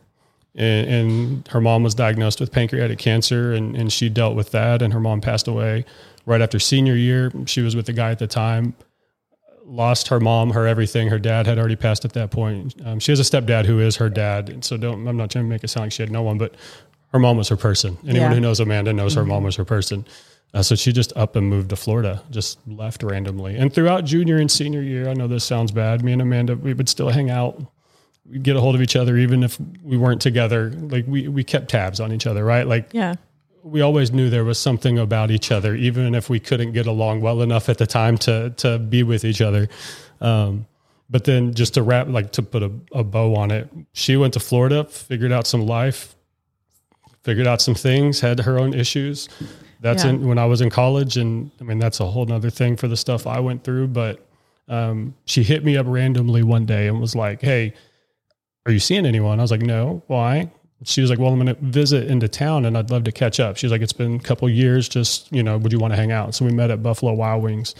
and, 0.54 0.88
and 0.88 1.48
her 1.48 1.60
mom 1.60 1.82
was 1.82 1.94
diagnosed 1.94 2.40
with 2.40 2.52
pancreatic 2.52 2.98
cancer, 2.98 3.52
and 3.52 3.76
and 3.76 3.92
she 3.92 4.08
dealt 4.08 4.36
with 4.36 4.50
that, 4.52 4.82
and 4.82 4.92
her 4.92 5.00
mom 5.00 5.20
passed 5.20 5.48
away 5.48 5.84
right 6.26 6.40
after 6.40 6.58
senior 6.58 6.94
year. 6.94 7.32
She 7.46 7.62
was 7.62 7.74
with 7.74 7.86
the 7.86 7.92
guy 7.92 8.10
at 8.10 8.18
the 8.18 8.26
time. 8.26 8.74
Lost 9.70 10.08
her 10.08 10.18
mom, 10.18 10.50
her 10.50 10.66
everything. 10.66 11.08
Her 11.08 11.18
dad 11.20 11.46
had 11.46 11.58
already 11.58 11.76
passed 11.76 12.04
at 12.04 12.12
that 12.14 12.30
point. 12.32 12.74
Um, 12.84 12.98
she 12.98 13.12
has 13.12 13.20
a 13.20 13.22
stepdad 13.22 13.66
who 13.66 13.78
is 13.78 13.96
her 13.96 14.08
dad, 14.08 14.48
and 14.50 14.64
so 14.64 14.76
don't. 14.76 15.06
I'm 15.06 15.16
not 15.16 15.30
trying 15.30 15.44
to 15.44 15.48
make 15.48 15.62
it 15.62 15.68
sound 15.68 15.86
like 15.86 15.92
she 15.92 16.02
had 16.02 16.10
no 16.10 16.22
one, 16.22 16.38
but 16.38 16.56
her 17.12 17.18
mom 17.20 17.36
was 17.36 17.48
her 17.48 17.56
person. 17.56 17.96
Anyone 18.02 18.30
Yeah. 18.30 18.34
who 18.34 18.40
knows 18.40 18.58
Amanda 18.60 18.92
knows 18.92 19.14
her 19.14 19.24
mom 19.24 19.44
was 19.44 19.54
her 19.56 19.64
person. 19.64 20.04
Uh, 20.52 20.62
so 20.62 20.74
she 20.74 20.92
just 20.92 21.12
up 21.16 21.36
and 21.36 21.48
moved 21.48 21.70
to 21.70 21.76
Florida, 21.76 22.22
just 22.30 22.58
left 22.66 23.04
randomly. 23.04 23.54
And 23.56 23.72
throughout 23.72 24.04
junior 24.04 24.38
and 24.38 24.50
senior 24.50 24.82
year, 24.82 25.08
I 25.08 25.14
know 25.14 25.28
this 25.28 25.44
sounds 25.44 25.70
bad. 25.70 26.02
Me 26.02 26.12
and 26.12 26.20
Amanda, 26.20 26.56
we 26.56 26.72
would 26.74 26.88
still 26.88 27.08
hang 27.10 27.30
out. 27.30 27.60
We'd 28.28 28.42
get 28.42 28.56
a 28.56 28.60
hold 28.60 28.74
of 28.74 28.82
each 28.82 28.96
other, 28.96 29.16
even 29.16 29.44
if 29.44 29.56
we 29.84 29.96
weren't 29.96 30.20
together. 30.20 30.70
Like 30.70 31.04
we, 31.06 31.28
we 31.28 31.44
kept 31.44 31.68
tabs 31.70 32.00
on 32.00 32.12
each 32.12 32.26
other, 32.26 32.44
right? 32.44 32.66
Like 32.66 32.88
Yeah. 32.92 33.14
We 33.62 33.80
always 33.80 34.10
knew 34.12 34.30
there 34.30 34.44
was 34.44 34.58
something 34.58 34.98
about 34.98 35.30
each 35.30 35.50
other, 35.52 35.74
even 35.74 36.14
if 36.14 36.28
we 36.30 36.40
couldn't 36.40 36.72
get 36.72 36.86
along 36.86 37.20
well 37.20 37.42
enough 37.42 37.68
at 37.68 37.78
the 37.78 37.86
time 37.86 38.16
to 38.18 38.50
to 38.58 38.78
be 38.78 39.02
with 39.02 39.24
each 39.24 39.40
other. 39.40 39.68
Um, 40.20 40.66
but 41.08 41.24
then 41.24 41.54
just 41.54 41.74
to 41.74 41.82
wrap, 41.82 42.06
like 42.08 42.30
to 42.32 42.42
put 42.42 42.62
a, 42.62 42.70
a 42.92 43.02
bow 43.04 43.34
on 43.34 43.50
it, 43.50 43.68
she 43.92 44.16
went 44.16 44.34
to 44.34 44.40
Florida, 44.40 44.84
figured 44.84 45.32
out 45.32 45.46
some 45.46 45.66
life, 45.66 46.14
figured 47.24 47.46
out 47.46 47.60
some 47.60 47.74
things, 47.74 48.20
had 48.20 48.40
her 48.40 48.58
own 48.58 48.74
issues. 48.74 49.28
That's 49.80 50.04
Yeah. 50.04 50.10
in, 50.10 50.26
when 50.28 50.38
I 50.38 50.44
was 50.46 50.60
in 50.60 50.70
college, 50.70 51.16
and 51.16 51.50
I 51.60 51.64
mean 51.64 51.78
that's 51.78 52.00
a 52.00 52.06
whole 52.06 52.26
nother 52.26 52.50
thing 52.50 52.76
for 52.76 52.86
the 52.88 52.96
stuff 52.96 53.26
I 53.26 53.40
went 53.40 53.64
through. 53.64 53.88
But 53.88 54.24
um, 54.68 55.14
she 55.24 55.42
hit 55.42 55.64
me 55.64 55.76
up 55.76 55.86
randomly 55.88 56.42
one 56.42 56.64
day 56.66 56.86
and 56.86 57.00
was 57.00 57.16
like, 57.16 57.40
"Hey, 57.40 57.74
are 58.66 58.72
you 58.72 58.78
seeing 58.78 59.04
anyone?" 59.06 59.40
I 59.40 59.42
was 59.42 59.50
like, 59.50 59.62
"No, 59.62 60.02
why?" 60.06 60.50
She 60.84 61.02
was 61.02 61.10
like, 61.10 61.18
"Well, 61.18 61.32
I'm 61.32 61.38
going 61.38 61.54
to 61.54 61.62
visit 61.62 62.08
into 62.08 62.28
town, 62.28 62.64
and 62.64 62.76
I'd 62.76 62.90
love 62.90 63.04
to 63.04 63.12
catch 63.12 63.38
up." 63.38 63.56
She's 63.56 63.70
like, 63.70 63.82
"It's 63.82 63.92
been 63.92 64.16
a 64.16 64.20
couple 64.20 64.48
years. 64.48 64.88
Just 64.88 65.30
you 65.32 65.42
know, 65.42 65.58
would 65.58 65.72
you 65.72 65.78
want 65.78 65.92
to 65.92 65.96
hang 65.96 66.12
out?" 66.12 66.34
So 66.34 66.44
we 66.44 66.52
met 66.52 66.70
at 66.70 66.82
Buffalo 66.82 67.12
Wild 67.12 67.42
Wings 67.42 67.74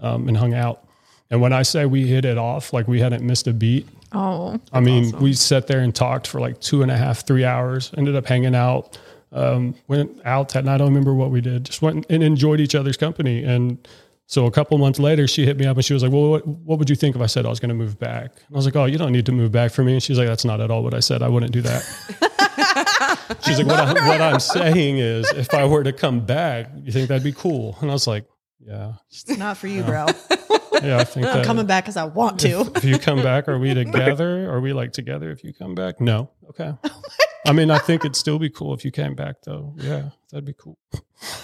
um, 0.00 0.28
and 0.28 0.36
hung 0.36 0.54
out. 0.54 0.84
And 1.30 1.40
when 1.40 1.54
I 1.54 1.62
say 1.62 1.86
we 1.86 2.06
hit 2.06 2.26
it 2.26 2.36
off, 2.36 2.74
like 2.74 2.86
we 2.86 3.00
hadn't 3.00 3.24
missed 3.24 3.46
a 3.46 3.54
beat. 3.54 3.88
Oh, 4.12 4.60
I 4.70 4.80
mean, 4.80 5.18
we 5.18 5.32
sat 5.32 5.66
there 5.66 5.80
and 5.80 5.94
talked 5.94 6.26
for 6.26 6.40
like 6.40 6.60
two 6.60 6.82
and 6.82 6.90
a 6.90 6.96
half, 6.96 7.26
three 7.26 7.44
hours. 7.44 7.90
Ended 7.96 8.14
up 8.14 8.26
hanging 8.26 8.54
out. 8.54 8.98
Um, 9.32 9.74
went 9.88 10.20
out 10.26 10.50
that 10.50 10.66
night. 10.66 10.74
I 10.74 10.78
don't 10.78 10.88
remember 10.88 11.14
what 11.14 11.30
we 11.30 11.40
did. 11.40 11.64
Just 11.64 11.80
went 11.80 12.04
and 12.10 12.22
enjoyed 12.22 12.60
each 12.60 12.74
other's 12.74 12.98
company. 12.98 13.42
And 13.42 13.78
so 14.26 14.44
a 14.44 14.50
couple 14.50 14.76
months 14.76 14.98
later, 14.98 15.26
she 15.26 15.46
hit 15.46 15.56
me 15.56 15.64
up 15.64 15.76
and 15.76 15.84
she 15.84 15.94
was 15.94 16.02
like, 16.02 16.12
"Well, 16.12 16.28
what, 16.28 16.46
what 16.46 16.78
would 16.78 16.90
you 16.90 16.96
think 16.96 17.16
if 17.16 17.22
I 17.22 17.26
said 17.26 17.46
I 17.46 17.48
was 17.48 17.60
going 17.60 17.70
to 17.70 17.74
move 17.74 17.98
back?" 17.98 18.32
And 18.46 18.54
I 18.54 18.56
was 18.56 18.66
like, 18.66 18.76
"Oh, 18.76 18.84
you 18.84 18.98
don't 18.98 19.12
need 19.12 19.26
to 19.26 19.32
move 19.32 19.52
back 19.52 19.72
for 19.72 19.82
me." 19.82 19.94
And 19.94 20.02
she's 20.02 20.18
like, 20.18 20.28
"That's 20.28 20.44
not 20.44 20.60
at 20.60 20.70
all 20.70 20.82
what 20.82 20.92
I 20.92 21.00
said. 21.00 21.22
I 21.22 21.28
wouldn't 21.28 21.52
do 21.52 21.62
that." 21.62 22.28
she's 23.44 23.58
like, 23.58 23.66
what, 23.66 23.80
I, 23.98 24.08
"What 24.08 24.20
I'm 24.20 24.40
saying 24.58 24.98
is, 24.98 25.30
if 25.32 25.52
I 25.54 25.64
were 25.66 25.84
to 25.84 25.92
come 25.92 26.24
back, 26.24 26.70
you 26.76 26.92
think 26.92 27.08
that'd 27.08 27.22
be 27.22 27.32
cool?" 27.32 27.76
And 27.80 27.90
I 27.90 27.92
was 27.92 28.06
like, 28.06 28.26
"Yeah, 28.60 28.94
it's 29.10 29.28
not 29.38 29.56
for 29.56 29.66
you, 29.66 29.82
bro. 29.82 30.06
yeah, 30.82 30.98
I 30.98 31.04
think 31.04 31.26
I'm 31.26 31.38
that." 31.38 31.44
coming 31.46 31.66
back 31.66 31.84
because 31.84 31.96
I 31.96 32.04
want 32.04 32.40
to. 32.40 32.70
if 32.76 32.84
you 32.84 32.98
come 32.98 33.22
back, 33.22 33.48
are 33.48 33.58
we 33.58 33.74
together? 33.84 34.50
Are 34.50 34.60
we 34.60 34.72
like 34.72 34.92
together 34.92 35.30
if 35.30 35.44
you 35.44 35.52
come 35.52 35.74
back? 35.74 36.00
No. 36.00 36.30
Okay. 36.50 36.72
Oh 36.84 37.02
I 37.44 37.52
mean, 37.52 37.70
I 37.72 37.78
think 37.78 38.02
it'd 38.04 38.14
still 38.14 38.38
be 38.38 38.50
cool 38.50 38.72
if 38.72 38.84
you 38.84 38.92
came 38.92 39.14
back, 39.14 39.42
though. 39.42 39.74
Yeah, 39.76 40.10
that'd 40.30 40.44
be 40.44 40.54
cool. 40.56 40.78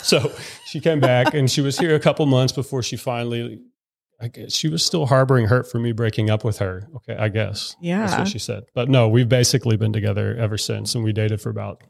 So 0.03 0.33
she 0.65 0.81
came 0.81 1.01
back, 1.01 1.35
and 1.35 1.51
she 1.51 1.61
was 1.61 1.79
here 1.79 1.95
a 1.95 2.01
couple 2.01 2.25
months 2.27 2.53
before 2.53 2.83
she 2.83 2.97
finally. 2.97 3.61
I 4.21 4.29
guess 4.29 4.53
she 4.53 4.69
was 4.69 4.85
still 4.85 5.07
harboring 5.07 5.47
hurt 5.47 5.71
for 5.71 5.79
me 5.79 5.93
breaking 5.93 6.29
up 6.29 6.45
with 6.45 6.59
her. 6.59 6.89
Okay, 6.97 7.17
I 7.17 7.29
guess. 7.29 7.77
Yeah. 7.81 8.07
That's 8.07 8.19
what 8.19 8.29
she 8.29 8.39
said. 8.41 8.65
But 8.75 8.89
no, 8.89 9.09
we've 9.09 9.29
basically 9.29 9.77
been 9.77 9.93
together 9.93 10.35
ever 10.37 10.59
since, 10.59 10.95
and 10.95 11.05
we 11.05 11.13
dated 11.13 11.41
for 11.41 11.51
about 11.51 11.83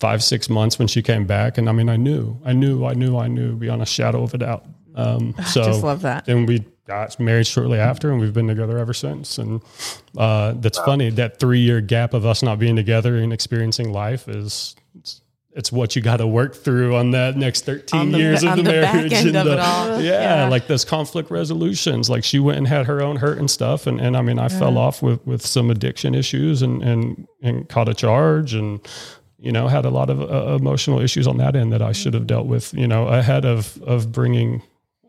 five, 0.00 0.24
six 0.24 0.48
months 0.48 0.78
when 0.78 0.88
she 0.88 1.02
came 1.02 1.24
back. 1.24 1.56
And 1.56 1.68
I 1.68 1.72
mean, 1.72 1.88
I 1.88 1.96
knew, 1.96 2.40
I 2.44 2.52
knew, 2.52 2.84
I 2.84 2.94
knew, 2.94 3.16
I 3.16 3.28
knew 3.28 3.56
beyond 3.56 3.80
a 3.82 3.86
shadow 3.86 4.24
of 4.24 4.34
a 4.34 4.38
doubt. 4.38 4.66
Um, 4.96 5.34
so 5.46 5.62
I 5.62 5.66
Just 5.66 5.84
love 5.84 6.02
that. 6.02 6.24
then 6.24 6.46
we 6.46 6.64
got 6.86 7.18
married 7.20 7.46
shortly 7.46 7.78
after, 7.78 8.10
and 8.10 8.20
we've 8.20 8.34
been 8.34 8.48
together 8.48 8.76
ever 8.78 8.92
since. 8.92 9.38
And 9.38 9.62
uh, 10.18 10.54
that's 10.56 10.78
funny. 10.78 11.10
That 11.10 11.38
three 11.38 11.60
year 11.60 11.80
gap 11.80 12.12
of 12.12 12.26
us 12.26 12.42
not 12.42 12.58
being 12.58 12.74
together 12.76 13.16
and 13.16 13.32
experiencing 13.32 13.92
life 13.92 14.28
is 14.28 14.74
it's, 15.54 15.70
what 15.72 15.94
you 15.96 16.02
got 16.02 16.18
to 16.18 16.26
work 16.26 16.54
through 16.54 16.96
on 16.96 17.12
that 17.12 17.36
next 17.36 17.64
thirteen 17.64 18.12
the 18.12 18.18
years 18.18 18.42
of 18.42 18.56
the 18.56 18.62
the 18.62 18.70
marriage. 18.70 19.12
and 19.12 19.34
the-. 19.34 20.00
Yeah, 20.02 20.44
Yeah. 20.44 20.48
like 20.48 20.66
those 20.66 20.84
conflict 20.84 21.30
resolutions. 21.30 22.10
Like 22.10 22.24
she 22.24 22.38
went 22.38 22.58
and 22.58 22.66
had 22.68 22.86
her 22.86 23.00
own 23.02 23.16
hurt 23.16 23.38
and 23.38 23.50
stuff, 23.50 23.86
and, 23.86 24.00
and 24.00 24.16
I 24.16 24.22
mean, 24.22 24.38
I 24.38 24.48
fell 24.48 24.76
off 24.78 25.02
with 25.02 25.24
with 25.26 25.44
some 25.46 25.70
addiction 25.70 26.14
issues 26.14 26.62
and 26.62 26.82
and 26.82 27.26
and 27.42 27.68
caught 27.68 27.88
a 27.88 27.94
charge 27.94 28.54
and 28.54 28.80
you 29.38 29.52
know 29.52 29.68
had 29.68 29.84
a 29.84 29.90
lot 29.90 30.10
of 30.10 30.20
uh, 30.22 30.54
emotional 30.56 31.00
issues 31.00 31.26
on 31.26 31.36
that 31.38 31.54
end 31.56 31.72
that 31.72 31.82
I 31.82 31.92
should 31.92 32.14
have 32.14 32.26
dealt 32.26 32.46
with. 32.46 32.72
You 32.74 32.86
know, 32.88 33.06
ahead 33.08 33.44
of 33.44 33.80
of 33.82 34.10
bringing 34.12 34.62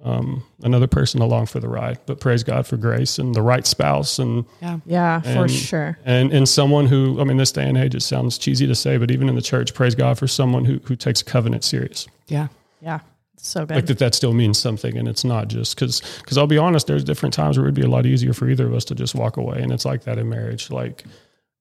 um, 0.06 0.44
another 0.64 0.88
person 0.88 1.20
along 1.22 1.48
for 1.48 1.60
the 1.60 1.68
ride. 1.68 1.98
But 2.06 2.20
praise 2.20 2.44
God 2.44 2.66
for 2.68 2.78
grace 2.78 3.18
and 3.20 3.34
the 3.36 3.42
right 3.42 3.66
spouse 3.68 4.20
and 4.20 4.46
Yeah, 4.86 5.20
for 5.22 5.28
And- 5.44 5.52
sure. 5.52 5.98
and 6.06 6.32
and 6.32 6.48
someone 6.48 6.88
who 6.88 7.20
I 7.20 7.24
mean, 7.26 7.38
this 7.38 7.52
day 7.52 7.68
and 7.68 7.78
age, 7.78 7.96
it 7.96 8.02
sounds 8.04 8.38
cheesy 8.38 8.68
to 8.68 8.76
say, 8.76 8.98
but 8.98 9.12
even 9.12 9.28
in 9.28 9.36
the 9.36 9.42
church, 9.42 9.74
praise 9.74 9.96
God 9.96 10.18
for 10.18 10.28
someone 10.28 10.64
who 10.66 10.80
who 10.86 10.96
takes 10.96 11.22
covenant 11.24 11.64
serious. 11.64 12.08
Yeah. 12.28 12.48
Yeah. 12.82 13.00
So 13.38 13.66
good. 13.66 13.76
Like 13.76 13.86
that, 13.88 14.00
that 14.00 14.16
still 14.16 14.34
means 14.34 14.58
something, 14.58 14.98
and 14.98 15.08
it's 15.08 15.24
not 15.24 15.50
just 15.50 15.76
because. 15.76 16.02
Because 16.22 16.38
I'll 16.38 16.48
be 16.48 16.58
honest, 16.58 16.88
there's 16.88 17.04
different 17.04 17.34
times 17.34 17.58
where 17.58 17.66
it'd 17.68 17.76
be 17.76 17.82
a 17.84 17.88
lot 17.88 18.06
easier 18.08 18.34
for 18.34 18.50
either 18.50 18.66
of 18.66 18.74
us 18.74 18.86
to 18.86 18.96
just 18.96 19.14
walk 19.14 19.38
away, 19.38 19.60
and 19.62 19.72
it's 19.72 19.86
like 19.86 20.04
that 20.06 20.18
in 20.18 20.30
marriage. 20.30 20.72
Like 20.72 21.04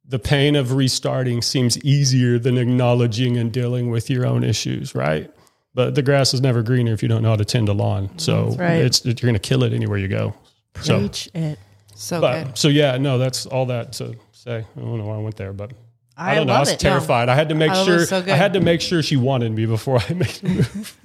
the 0.09 0.19
pain 0.19 0.57
of 0.57 0.73
restarting 0.73 1.43
seems 1.43 1.77
easier 1.85 2.39
than 2.39 2.57
acknowledging 2.59 3.37
and 3.37 3.53
dealing 3.53 3.91
with 3.91 4.09
your 4.09 4.25
own 4.27 4.45
issues, 4.45 4.95
right? 4.95 5.31
But 5.75 5.95
the 5.97 6.02
grass 6.02 6.33
is 6.35 6.40
never 6.40 6.62
greener 6.62 6.93
if 6.93 7.02
you 7.02 7.09
don't 7.09 7.23
know 7.23 7.31
how 7.31 7.37
to 7.37 7.45
tend 7.45 7.69
a 7.69 7.73
lawn. 7.73 8.16
So 8.19 8.50
right. 8.59 8.75
it's 8.76 9.04
you're 9.04 9.14
going 9.14 9.35
to 9.35 9.40
kill 9.40 9.64
it 9.64 9.73
anywhere 9.73 9.99
you 9.99 10.09
go. 10.09 10.35
So 10.81 11.00
Preach 11.00 11.28
it. 11.35 11.59
So 11.97 12.21
but 12.21 12.45
good. 12.45 12.59
so 12.59 12.69
yeah, 12.69 12.97
no, 12.97 13.19
that's 13.19 13.47
all 13.47 13.66
that 13.66 13.93
to 13.95 14.16
say. 14.33 14.59
I 14.76 14.81
don't 14.81 14.99
know 14.99 15.07
why 15.07 15.16
I 15.16 15.19
went 15.19 15.37
there, 15.37 15.52
but 15.52 15.73
I, 16.16 16.33
I 16.33 16.35
don't 16.37 16.47
know. 16.47 16.52
I 16.52 16.61
was 16.61 16.71
it. 16.73 16.81
terrified. 16.81 17.28
I 17.28 17.35
had 17.35 17.49
to 17.49 17.54
make 17.54 17.73
Oh, 17.73 17.83
it 17.83 17.85
sure 17.85 18.07
so. 18.07 18.19
I 18.19 18.37
had 18.37 18.52
to 18.52 18.61
make 18.61 18.81
sure 18.81 19.02
she 19.02 19.16
wanted 19.16 19.52
me 19.52 19.66
before 19.66 19.99
I 19.99 20.09
made 20.14 20.28
the 20.28 20.49
move. 20.49 20.97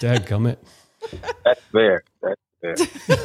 Dadgummit. 0.00 0.58
That's 1.44 1.60
fair. 1.72 2.04
That's 2.22 2.86
fair. 2.86 3.20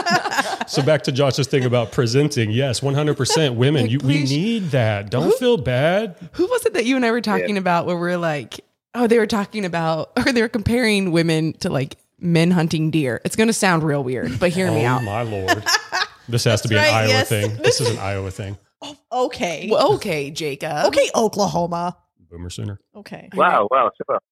So 0.68 0.82
back 0.82 1.02
to 1.04 1.12
Josh's 1.12 1.46
thing 1.46 1.64
about 1.64 1.92
presenting. 1.92 2.50
Yes, 2.50 2.82
one 2.82 2.92
hundred 2.92 3.16
percent. 3.16 3.54
Women, 3.54 3.88
you, 3.88 3.98
we 4.00 4.22
need 4.24 4.70
that. 4.72 5.10
Don't 5.10 5.34
feel 5.38 5.56
bad. 5.56 6.14
Who 6.32 6.46
was 6.46 6.66
it 6.66 6.74
that 6.74 6.84
you 6.84 6.94
and 6.94 7.06
I 7.06 7.10
were 7.10 7.22
talking 7.22 7.56
about 7.56 7.86
where 7.86 7.96
we're 7.96 8.18
like, 8.18 8.60
oh, 8.94 9.06
they 9.06 9.18
were 9.18 9.26
talking 9.26 9.64
about, 9.64 10.12
or 10.26 10.32
they 10.32 10.42
were 10.42 10.48
comparing 10.48 11.12
women 11.12 11.52
to 11.54 11.70
like 11.70 11.96
men 12.18 12.50
hunting 12.50 12.90
deer. 12.90 13.20
It's 13.24 13.36
going 13.36 13.46
to 13.48 13.52
sound 13.52 13.82
real 13.82 14.02
weird, 14.02 14.38
but 14.38 14.50
hear 14.50 14.70
me 14.70 14.84
oh 14.84 14.88
out. 14.88 15.04
my 15.04 15.22
lord, 15.22 15.64
this 16.28 16.44
has 16.44 16.60
to 16.62 16.68
be 16.68 16.74
That's 16.74 16.90
an 16.90 16.94
Iowa 16.96 17.08
yes. 17.08 17.28
thing. 17.28 17.56
This 17.56 17.80
is 17.80 17.90
an 17.90 17.98
Iowa 18.00 18.30
thing. 18.30 18.58
Oh, 18.80 18.96
okay. 19.26 19.68
Well, 19.70 19.94
okay, 19.94 20.30
Jacob. 20.30 20.86
okay, 20.86 21.10
Oklahoma. 21.14 21.96
Boomer 22.30 22.50
sooner. 22.50 22.78
Okay. 22.94 23.30
Wow, 23.34 23.68
wow, 23.70 23.90
shut 23.96 24.16
up. 24.16 24.22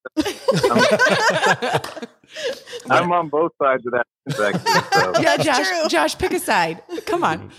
I'm, 2.91 3.05
I'm 3.05 3.13
on 3.13 3.29
both 3.31 3.53
sides 3.61 3.87
of 3.87 3.93
that 3.95 4.07
fence, 4.37 4.63
actually. 4.69 5.15
So. 5.15 5.23
Yeah, 5.23 5.37
Josh. 5.39 5.67
true. 5.67 5.89
Josh, 5.89 6.19
pick 6.19 6.33
a 6.33 6.39
side. 6.39 6.83
Come 7.07 7.25
on. 7.25 7.51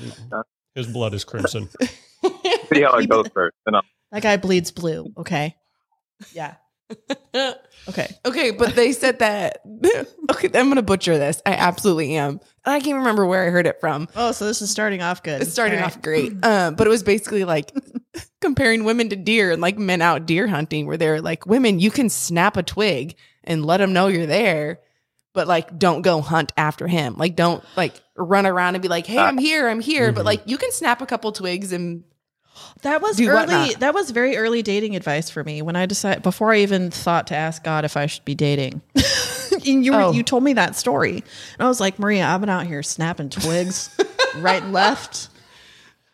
His 0.76 0.86
blood 0.86 1.16
is 1.16 1.24
crimson. 1.24 1.70
See 2.22 2.84
how 2.84 2.98
it 3.00 3.10
goes 3.10 3.28
first. 3.34 3.56
And 3.66 3.78
I'll, 3.78 3.82
That 4.12 4.22
guy 4.22 4.38
bleeds 4.38 4.70
blue. 4.70 5.12
Okay. 5.18 5.56
Yeah. 6.34 6.54
Okay. 7.90 8.18
Okay, 8.26 8.52
but 8.52 8.76
they 8.76 8.92
said 8.92 9.20
that. 9.20 9.62
Okay, 10.30 10.48
I'm 10.60 10.68
gonna 10.68 10.82
butcher 10.82 11.18
this. 11.18 11.42
I 11.46 11.54
absolutely 11.54 12.16
am. 12.18 12.42
And 12.66 12.74
I 12.76 12.82
can't 12.82 12.98
remember 12.98 13.26
where 13.26 13.48
I 13.48 13.50
heard 13.50 13.66
it 13.66 13.80
from. 13.80 14.10
Oh, 14.14 14.34
so 14.34 14.46
this 14.46 14.62
is 14.62 14.70
starting 14.70 15.02
off 15.02 15.24
good. 15.24 15.42
It's 15.42 15.52
starting 15.54 15.80
All 15.80 15.86
right. 15.86 15.96
off 15.96 16.02
great. 16.02 16.34
Um, 16.44 16.76
but 16.76 16.86
it 16.86 16.90
was 16.90 17.02
basically 17.02 17.46
like 17.46 17.72
comparing 18.42 18.84
women 18.84 19.08
to 19.10 19.16
deer 19.16 19.52
and 19.52 19.62
like 19.62 19.78
men 19.78 20.02
out 20.02 20.26
deer 20.26 20.48
hunting, 20.48 20.86
where 20.86 20.98
they're 20.98 21.22
like, 21.22 21.46
women, 21.46 21.80
you 21.80 21.90
can 21.92 22.10
snap 22.10 22.58
a 22.58 22.64
twig 22.64 23.16
and 23.46 23.66
let 23.66 23.78
them 23.78 23.94
know 23.94 24.08
you're 24.08 24.26
there, 24.26 24.82
but 25.34 25.48
like, 25.48 25.80
don't 25.80 26.02
go 26.02 26.20
hunt 26.20 26.52
after 26.58 26.88
him. 26.90 27.16
Like, 27.18 27.38
don't 27.38 27.64
like 27.78 27.94
run 28.18 28.46
around 28.46 28.76
and 28.76 28.82
be 28.82 28.90
like, 28.90 29.08
hey, 29.08 29.20
I'm 29.20 29.38
here, 29.38 29.70
I'm 29.70 29.80
here. 29.80 30.12
But 30.12 30.24
Mhm. 30.24 30.26
like, 30.26 30.42
you 30.46 30.58
can 30.58 30.74
snap 30.74 31.02
a 31.02 31.06
couple 31.06 31.32
twigs 31.32 31.72
and 31.72 32.04
That 32.84 33.02
was 33.02 33.18
Do 33.18 33.28
early. 33.30 33.40
whatnot. 33.40 33.80
That 33.80 33.94
was 33.94 34.12
very 34.12 34.38
early 34.38 34.62
dating 34.62 34.96
advice 34.96 35.30
for 35.30 35.44
me 35.44 35.62
when 35.62 35.76
I 35.76 35.86
decided 35.86 36.24
before 36.24 36.54
I 36.54 36.60
even 36.60 36.92
thought 36.92 37.28
to 37.28 37.36
ask 37.36 37.64
God 37.64 37.86
if 37.86 37.98
I 37.98 38.06
should 38.06 38.26
be 38.26 38.36
dating. 38.36 38.82
and 39.66 39.84
you 39.86 39.94
were, 39.94 40.02
Oh. 40.02 40.12
you 40.12 40.24
told 40.24 40.44
me 40.44 40.54
that 40.54 40.76
story, 40.76 41.12
and 41.58 41.66
I 41.66 41.68
was 41.68 41.80
like, 41.80 41.98
Maria, 42.00 42.26
I've 42.26 42.40
been 42.42 42.50
out 42.50 42.68
here 42.68 42.84
snapping 42.84 43.30
twigs 43.30 43.90
right 44.38 44.62
and 44.62 44.74
left. 44.74 45.30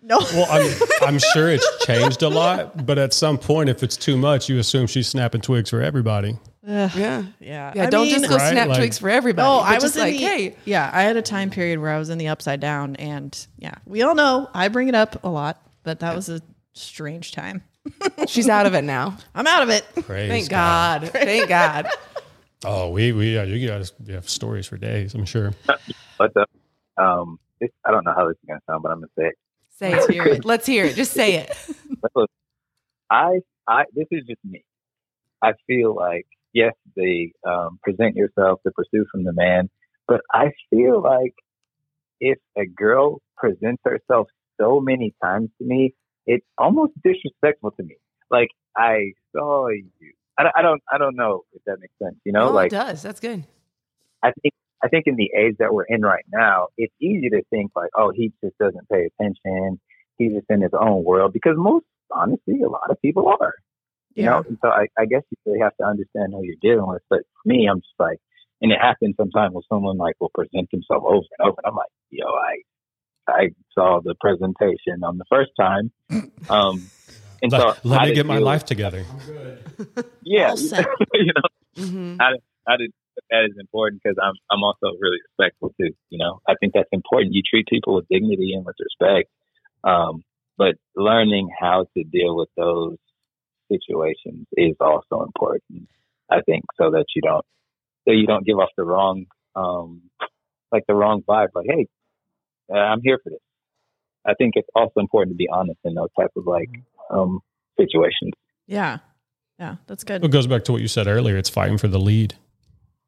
No, 0.02 0.20
Well, 0.34 0.48
I'm, 0.50 0.70
I'm 1.16 1.20
sure 1.34 1.50
it's 1.50 1.86
changed 1.86 2.24
a 2.24 2.30
lot, 2.30 2.86
but 2.86 2.98
at 2.98 3.14
some 3.14 3.38
point, 3.38 3.70
if 3.70 3.84
it's 3.84 3.96
too 3.96 4.18
much, 4.18 4.50
you 4.50 4.60
assume 4.60 4.86
she's 4.88 5.08
snapping 5.08 5.40
twigs 5.42 5.70
for 5.70 5.82
everybody. 5.82 6.38
yeah, 6.66 6.90
yeah, 6.96 7.24
yeah. 7.40 7.74
I 7.84 7.90
don't 7.90 8.04
mean- 8.08 8.12
just 8.20 8.28
go 8.30 8.36
Right, 8.36 8.52
snap 8.52 8.68
like- 8.68 8.78
twigs 8.80 8.98
for 9.00 9.10
everybody. 9.10 9.48
Oh, 9.48 9.60
I 9.60 9.80
was 9.80 9.96
like, 9.96 10.14
the, 10.16 10.20
hey, 10.20 10.56
yeah, 10.66 10.90
I 10.94 11.04
had 11.04 11.16
a 11.16 11.22
time 11.22 11.50
period 11.50 11.80
where 11.80 11.90
I 11.90 12.00
was 12.00 12.10
in 12.10 12.18
the 12.18 12.28
upside 12.28 12.60
down, 12.60 12.98
and 12.98 13.48
yeah, 13.58 13.76
we 13.86 14.02
all 14.02 14.14
know 14.16 14.50
I 14.54 14.68
bring 14.68 14.90
it 14.90 14.96
up 14.96 15.24
a 15.24 15.30
lot, 15.30 15.62
but 15.84 16.00
that 16.00 16.16
was 16.16 16.30
a 16.30 16.42
strange 16.74 17.32
time. 17.32 17.64
she's 18.28 18.50
out 18.50 18.66
of 18.66 18.74
it 18.74 18.84
now. 18.84 19.18
I'm 19.36 19.48
out 19.48 19.64
of 19.64 19.70
it. 19.70 19.86
Praise 20.06 20.30
Thank 20.30 20.50
God. 20.50 21.10
Thank 21.10 21.50
God. 21.50 21.88
Oh, 22.66 22.90
we 22.90 23.12
we 23.12 23.36
yeah, 23.36 23.44
you 23.44 23.68
guys 23.68 23.92
you 24.06 24.14
have 24.14 24.30
stories 24.30 24.68
for 24.68 24.78
days. 24.78 25.14
I'm 25.14 25.26
sure. 25.26 25.54
but 26.18 26.34
the, 26.34 26.46
um, 26.98 27.40
this, 27.60 27.70
I 27.86 27.92
don't 27.92 28.06
know 28.06 28.14
how 28.16 28.28
this 28.28 28.38
is 28.42 28.48
going 28.48 28.60
to 28.60 28.66
sound, 28.70 28.84
but 28.84 28.92
I'm 28.92 29.00
going 29.00 29.10
to 29.10 29.22
say 29.22 29.28
it. 29.28 29.36
Say 29.70 29.92
Let's 29.92 30.06
it. 30.06 30.14
hear 30.14 30.24
it. 30.26 30.46
Let's 30.46 30.66
hear 30.66 30.86
it. 30.86 30.96
Just 30.96 31.12
say 31.12 31.36
it. 31.36 31.52
Look, 32.16 32.30
I, 33.10 33.40
I, 33.68 33.84
this 33.94 34.08
is 34.12 34.24
just 34.28 34.40
me. 34.46 34.64
I 35.42 35.54
feel 35.68 35.94
like, 35.94 36.26
yes, 36.54 36.74
they 36.96 37.34
um, 37.46 37.80
present 37.84 38.16
yourself 38.16 38.62
to 38.66 38.72
pursue 38.72 39.06
from 39.12 39.24
the 39.24 39.34
man, 39.34 39.70
but 40.08 40.22
I 40.32 40.52
feel 40.70 41.02
like 41.02 41.34
if 42.22 42.38
a 42.58 42.66
girl 42.66 43.22
presents 43.36 43.82
herself 43.84 44.28
so 44.60 44.80
many 44.80 45.14
times 45.24 45.50
to 45.60 45.66
me, 45.66 45.94
it's 46.26 46.46
almost 46.58 46.94
disrespectful 47.04 47.72
to 47.72 47.84
me. 47.84 47.98
Like 48.30 48.50
I 48.76 49.12
saw 49.36 49.70
you. 49.70 50.14
I, 50.38 50.46
I 50.56 50.62
don't. 50.62 50.82
I 50.92 50.98
don't 50.98 51.16
know 51.16 51.44
if 51.54 51.62
that 51.66 51.80
makes 51.80 51.94
sense. 52.02 52.16
You 52.26 52.32
know, 52.32 52.50
oh, 52.50 52.52
like 52.52 52.68
it 52.68 52.76
does. 52.76 53.04
That's 53.04 53.20
good. 53.20 53.44
I 54.24 54.32
think 54.42 54.54
I 54.84 54.88
think 54.88 55.06
in 55.08 55.16
the 55.16 55.32
age 55.38 55.56
that 55.60 55.74
we're 55.74 55.84
in 55.84 56.02
right 56.02 56.26
now, 56.34 56.68
it's 56.78 56.94
easy 57.00 57.30
to 57.30 57.42
think 57.50 57.72
like, 57.76 57.90
oh, 57.96 58.12
he 58.14 58.34
just 58.44 58.58
doesn't 58.58 58.90
pay 58.90 59.08
attention. 59.08 59.80
He's 60.18 60.34
just 60.34 60.48
in 60.50 60.62
his 60.62 60.72
own 60.80 61.04
world 61.04 61.34
because 61.34 61.54
most, 61.58 61.86
honestly, 62.12 62.62
a 62.62 62.70
lot 62.70 62.90
of 62.90 63.02
people 63.02 63.28
are. 63.28 63.54
You 64.16 64.26
know, 64.26 64.44
and 64.48 64.60
so 64.62 64.70
I, 64.70 64.86
I 64.98 65.06
guess 65.06 65.24
you 65.32 65.38
really 65.46 65.60
have 65.60 65.76
to 65.78 65.86
understand 65.86 66.34
who 66.34 66.44
you're 66.44 66.56
dealing 66.62 66.88
with. 66.88 67.02
But 67.10 67.22
for 67.22 67.50
me, 67.50 67.68
I'm 67.68 67.80
just 67.80 67.98
like, 67.98 68.20
and 68.62 68.72
it 68.72 68.80
happens 68.80 69.16
sometimes 69.18 69.56
when 69.56 69.64
someone 69.68 69.98
like 69.98 70.16
will 70.20 70.30
present 70.36 70.70
themselves 70.70 71.04
over 71.08 71.26
and 71.40 71.48
over. 71.48 71.58
And 71.64 71.72
I'm 71.72 71.76
like, 71.76 71.90
yo, 72.12 72.28
I 72.28 72.62
I 73.28 73.50
saw 73.74 74.02
the 74.04 74.16
presentation 74.20 75.04
on 75.04 75.18
the 75.18 75.26
first 75.30 75.52
time. 75.60 75.92
Um, 76.50 76.90
and 77.42 77.52
so 77.52 77.58
Let, 77.58 77.86
let 77.86 78.04
me 78.04 78.14
get 78.14 78.26
my 78.26 78.38
feel- 78.38 78.46
life 78.46 78.66
together. 78.66 79.06
Yeah, 80.24 80.50
All 80.50 80.58
set. 80.58 80.86
you 81.14 81.32
know, 81.34 81.84
hmm 81.84 82.18
I 82.68 82.78
did 82.78 82.92
that 83.30 83.46
is 83.46 83.56
important 83.60 84.02
because 84.04 84.18
I'm 84.22 84.34
I'm 84.52 84.64
also 84.64 84.96
really 85.00 85.18
respectful 85.28 85.74
too. 85.80 85.92
You 86.10 86.18
know, 86.18 86.40
I 86.48 86.54
think 86.60 86.74
that's 86.74 86.90
important. 86.92 87.34
You 87.34 87.42
treat 87.48 87.68
people 87.68 87.96
with 87.96 88.06
dignity 88.10 88.54
and 88.54 88.66
with 88.66 88.76
respect, 88.80 89.30
um, 89.84 90.24
but 90.58 90.76
learning 90.96 91.50
how 91.60 91.86
to 91.96 92.04
deal 92.04 92.36
with 92.36 92.50
those 92.58 92.98
situations 93.72 94.48
is 94.54 94.76
also 94.80 95.24
important. 95.24 95.88
I 96.32 96.42
think 96.42 96.64
so 96.78 96.92
that 96.92 97.06
you 97.16 97.22
don't 97.22 97.46
so 98.06 98.14
you 98.14 98.26
don't 98.26 98.46
give 98.46 98.58
off 98.58 98.70
the 98.78 98.84
wrong 98.84 99.26
um, 99.56 100.02
like 100.72 100.84
the 100.88 100.96
wrong 100.96 101.22
vibe. 101.28 101.50
Like, 101.54 101.68
hey, 101.70 101.88
uh, 102.72 102.78
I'm 102.78 103.02
here 103.02 103.20
for 103.24 103.30
this. 103.30 103.40
I 104.26 104.34
think 104.36 104.54
it's 104.56 104.70
also 104.76 105.00
important 105.00 105.34
to 105.34 105.38
be 105.38 105.48
honest 105.52 105.80
in 105.84 105.96
those 105.96 106.10
type 106.18 106.32
of 106.36 106.46
like 106.46 106.70
um, 107.10 107.40
situations. 107.78 108.32
Yeah, 108.68 109.00
yeah, 109.60 109.76
that's 109.88 110.04
good. 110.04 110.24
It 110.24 110.32
goes 110.32 110.48
back 110.48 110.64
to 110.66 110.72
what 110.72 110.82
you 110.82 110.88
said 110.88 111.08
earlier. 111.08 111.38
It's 111.38 111.50
fighting 111.50 111.78
for 111.78 111.88
the 111.88 112.00
lead. 112.00 112.36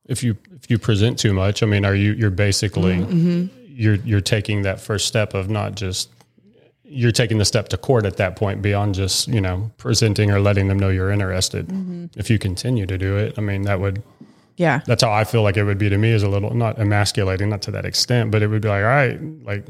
If 0.08 0.24
you 0.24 0.38
if 0.54 0.70
you 0.70 0.78
present 0.78 1.18
too 1.18 1.34
much, 1.34 1.64
I 1.64 1.66
mean, 1.66 1.86
are 1.86 1.96
you 1.96 2.14
you're 2.14 2.30
basically 2.32 3.02
hmm 3.02 3.46
you're 3.76 3.96
you're 3.96 4.22
taking 4.22 4.62
that 4.62 4.80
first 4.80 5.06
step 5.06 5.34
of 5.34 5.50
not 5.50 5.76
just 5.76 6.10
you're 6.86 7.12
taking 7.12 7.40
the 7.40 7.46
step 7.46 7.68
to 7.68 7.78
court 7.78 8.06
at 8.06 8.16
that 8.18 8.38
point 8.38 8.62
beyond 8.62 8.96
just 8.96 9.28
you 9.28 9.42
know 9.42 9.70
presenting 9.78 10.32
or 10.32 10.40
letting 10.40 10.70
them 10.70 10.80
know 10.80 10.90
you're 10.90 11.12
interested. 11.12 11.70
If 12.16 12.30
you 12.30 12.40
continue 12.40 12.86
to 12.86 12.98
do 12.98 13.18
it, 13.18 13.38
I 13.38 13.42
mean 13.42 13.64
that 13.64 13.80
would 13.82 14.02
Yeah. 14.58 14.82
that's 14.86 15.04
how 15.04 15.12
I 15.12 15.24
feel 15.26 15.42
like 15.44 15.58
it 15.58 15.64
would 15.66 15.78
be 15.78 15.90
to 15.90 15.98
me 15.98 16.12
is 16.12 16.24
a 16.24 16.30
little 16.30 16.54
not 16.54 16.78
emasculating, 16.80 17.50
not 17.50 17.62
to 17.64 17.72
that 17.72 17.86
extent, 17.86 18.32
but 18.32 18.42
it 18.42 18.48
would 18.48 18.62
be 18.62 18.70
like, 18.70 18.84
all 18.84 18.90
right, 18.90 19.20
like 19.44 19.66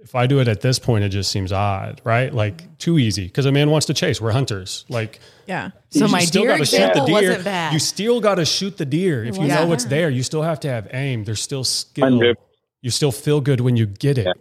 if 0.00 0.14
I 0.14 0.26
do 0.26 0.38
it 0.40 0.48
at 0.48 0.60
this 0.62 0.78
point, 0.78 1.04
it 1.04 1.10
just 1.10 1.30
seems 1.30 1.52
odd, 1.52 2.00
right? 2.04 2.32
Like 2.32 2.78
too 2.78 2.98
easy 2.98 3.24
because 3.24 3.44
a 3.46 3.52
man 3.52 3.68
wants 3.70 3.86
to 3.86 3.94
chase. 3.94 4.20
We're 4.20 4.30
hunters. 4.32 4.86
Like 4.88 5.20
Yeah. 5.46 5.70
So 5.90 6.06
you 6.06 6.12
my 6.12 6.20
still 6.20 6.42
deer 6.42 6.52
gotta 6.52 6.64
shoot 6.64 6.76
the 6.78 6.86
example 6.88 7.06
deer. 7.06 7.14
wasn't 7.28 7.44
bad. 7.44 7.72
You 7.74 7.78
still 7.78 8.20
got 8.20 8.36
to 8.36 8.44
shoot 8.44 8.76
the 8.78 8.86
deer. 8.86 9.24
If 9.24 9.36
you 9.36 9.44
Yeah. 9.44 9.64
know 9.64 9.72
it's 9.72 9.84
there, 9.84 10.08
you 10.08 10.22
still 10.22 10.42
have 10.42 10.60
to 10.60 10.68
have 10.68 10.88
aim. 10.92 11.24
There's 11.24 11.42
still 11.42 11.64
skill. 11.64 12.04
Hundred- 12.04 12.36
You 12.80 12.90
still 12.90 13.12
feel 13.12 13.40
good 13.40 13.60
when 13.60 13.76
you 13.76 13.86
get 13.86 14.16
it. 14.18 14.26
Yeah. 14.26 14.32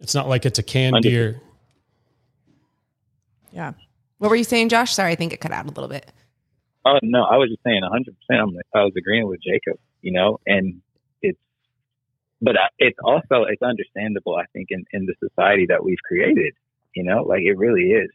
It's 0.00 0.14
not 0.14 0.28
like 0.28 0.44
it's 0.44 0.58
a 0.58 0.62
canned 0.62 0.94
Hundred- 0.96 1.08
deer. 1.08 1.40
Yeah. 3.52 3.72
What 4.18 4.28
were 4.30 4.36
you 4.36 4.44
saying, 4.44 4.68
Josh? 4.70 4.92
Sorry, 4.94 5.12
I 5.12 5.14
think 5.14 5.32
it 5.32 5.40
cut 5.40 5.52
out 5.52 5.64
a 5.66 5.68
little 5.68 5.88
bit. 5.88 6.10
Oh 6.86 7.00
no, 7.02 7.24
I 7.24 7.36
was 7.36 7.48
just 7.50 7.64
saying 7.64 7.82
100. 7.82 8.14
percent 8.16 8.40
I'm 8.40 8.54
was 8.84 8.92
agreeing 8.96 9.26
with 9.26 9.40
Jacob, 9.42 9.80
you 10.02 10.12
know, 10.12 10.38
and 10.46 10.80
it's, 11.20 11.38
but 12.40 12.56
I, 12.56 12.68
it's 12.78 12.98
also 13.02 13.42
it's 13.48 13.62
understandable. 13.62 14.36
I 14.36 14.44
think 14.52 14.68
in 14.70 14.84
in 14.92 15.06
the 15.06 15.14
society 15.18 15.66
that 15.68 15.82
we've 15.82 15.98
created, 16.06 16.54
you 16.94 17.02
know, 17.02 17.24
like 17.24 17.42
it 17.42 17.58
really 17.58 17.90
is. 17.90 18.10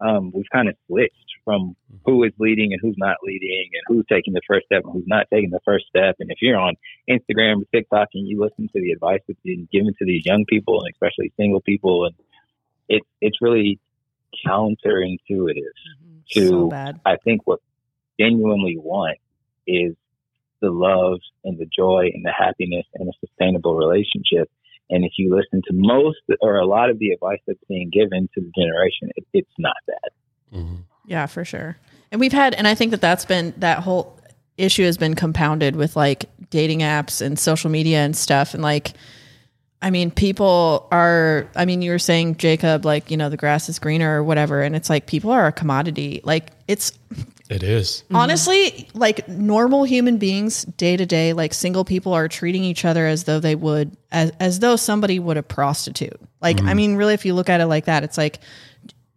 Um, 0.00 0.30
we've 0.32 0.48
kind 0.50 0.68
of 0.68 0.76
switched 0.86 1.12
from 1.44 1.76
who 2.06 2.22
is 2.22 2.32
leading 2.38 2.72
and 2.72 2.80
who's 2.80 2.94
not 2.96 3.16
leading, 3.22 3.68
and 3.74 3.82
who's 3.88 4.06
taking 4.10 4.32
the 4.32 4.40
first 4.48 4.66
step 4.66 4.84
and 4.84 4.92
who's 4.92 5.06
not 5.06 5.26
taking 5.30 5.50
the 5.50 5.60
first 5.66 5.84
step. 5.88 6.16
And 6.18 6.30
if 6.30 6.38
you're 6.40 6.56
on 6.56 6.76
Instagram 7.10 7.60
or 7.60 7.64
TikTok 7.74 8.08
and 8.14 8.26
you 8.26 8.40
listen 8.40 8.70
to 8.72 8.80
the 8.80 8.92
advice 8.92 9.20
that's 9.28 9.40
being 9.44 9.68
given 9.70 9.92
to 9.98 10.06
these 10.06 10.24
young 10.24 10.46
people 10.48 10.80
and 10.80 10.90
especially 10.94 11.30
single 11.36 11.60
people, 11.60 12.06
and 12.06 12.14
it's 12.88 13.06
it's 13.20 13.42
really 13.42 13.80
counterintuitive 14.46 15.74
to 16.30 16.68
So. 16.70 17.00
I 17.04 17.16
think 17.16 17.42
what 17.44 17.60
genuinely 18.18 18.76
want 18.78 19.18
is 19.66 19.94
the 20.60 20.70
love 20.70 21.20
and 21.44 21.58
the 21.58 21.66
joy 21.66 22.10
and 22.12 22.24
the 22.24 22.32
happiness 22.36 22.86
and 22.94 23.08
a 23.08 23.12
sustainable 23.26 23.76
relationship. 23.76 24.50
And 24.90 25.04
if 25.04 25.12
you 25.18 25.34
listen 25.34 25.62
to 25.68 25.72
most 25.72 26.18
or 26.40 26.56
a 26.56 26.66
lot 26.66 26.90
of 26.90 26.98
the 26.98 27.10
advice 27.10 27.40
that's 27.46 27.62
being 27.68 27.90
given 27.90 28.28
to 28.34 28.40
the 28.40 28.50
generation, 28.56 29.10
it, 29.16 29.26
it's 29.32 29.50
not 29.58 29.76
that. 29.86 30.12
Mhm. 30.54 30.78
Yeah, 31.06 31.26
for 31.26 31.44
sure. 31.44 31.76
And 32.10 32.20
we've 32.20 32.32
had, 32.32 32.54
and 32.54 32.66
I 32.66 32.74
think 32.74 32.90
that 32.92 33.00
that's 33.00 33.24
been 33.24 33.54
that 33.58 33.80
whole 33.80 34.18
issue 34.56 34.84
has 34.84 34.96
been 34.96 35.14
compounded 35.14 35.76
with 35.76 35.94
like 35.94 36.24
dating 36.50 36.80
apps 36.80 37.20
and 37.20 37.38
social 37.38 37.70
media 37.70 37.98
and 37.98 38.16
stuff. 38.16 38.54
And 38.54 38.62
like, 38.62 38.92
I 39.80 39.90
mean, 39.90 40.10
people 40.10 40.88
are, 40.90 41.46
I 41.54 41.64
mean, 41.64 41.82
you 41.82 41.92
were 41.92 42.00
saying, 42.00 42.38
Jacob, 42.38 42.84
like, 42.84 43.10
you 43.10 43.16
know, 43.16 43.28
the 43.28 43.36
grass 43.36 43.68
is 43.68 43.78
greener 43.78 44.18
or 44.18 44.24
whatever. 44.24 44.62
And 44.62 44.74
it's 44.74 44.90
like, 44.90 45.06
people 45.06 45.30
are 45.30 45.46
a 45.46 45.52
commodity. 45.52 46.20
Like, 46.24 46.48
it's 46.66 46.98
It 47.48 47.62
is. 47.62 48.04
honestly 48.10 48.88
like 48.92 49.26
normal 49.28 49.84
human 49.84 50.18
beings 50.18 50.64
day 50.64 50.96
to 50.96 51.06
day, 51.06 51.32
like 51.32 51.54
single 51.54 51.84
people 51.84 52.12
are 52.12 52.28
treating 52.28 52.62
each 52.62 52.84
other 52.84 53.06
as 53.06 53.24
though 53.24 53.40
they 53.40 53.54
would, 53.54 53.96
as, 54.12 54.32
as 54.38 54.58
though 54.60 54.76
somebody 54.76 55.18
would 55.18 55.36
a 55.36 55.42
prostitute. 55.42 56.20
Like, 56.40 56.58
I 56.58 56.60
mm-hmm. 56.60 56.76
mean, 56.76 56.96
really, 56.96 57.14
if 57.14 57.24
you 57.24 57.34
look 57.34 57.48
at 57.48 57.60
it 57.60 57.66
like 57.66 57.86
that, 57.86 58.04
it's 58.04 58.18
like, 58.18 58.40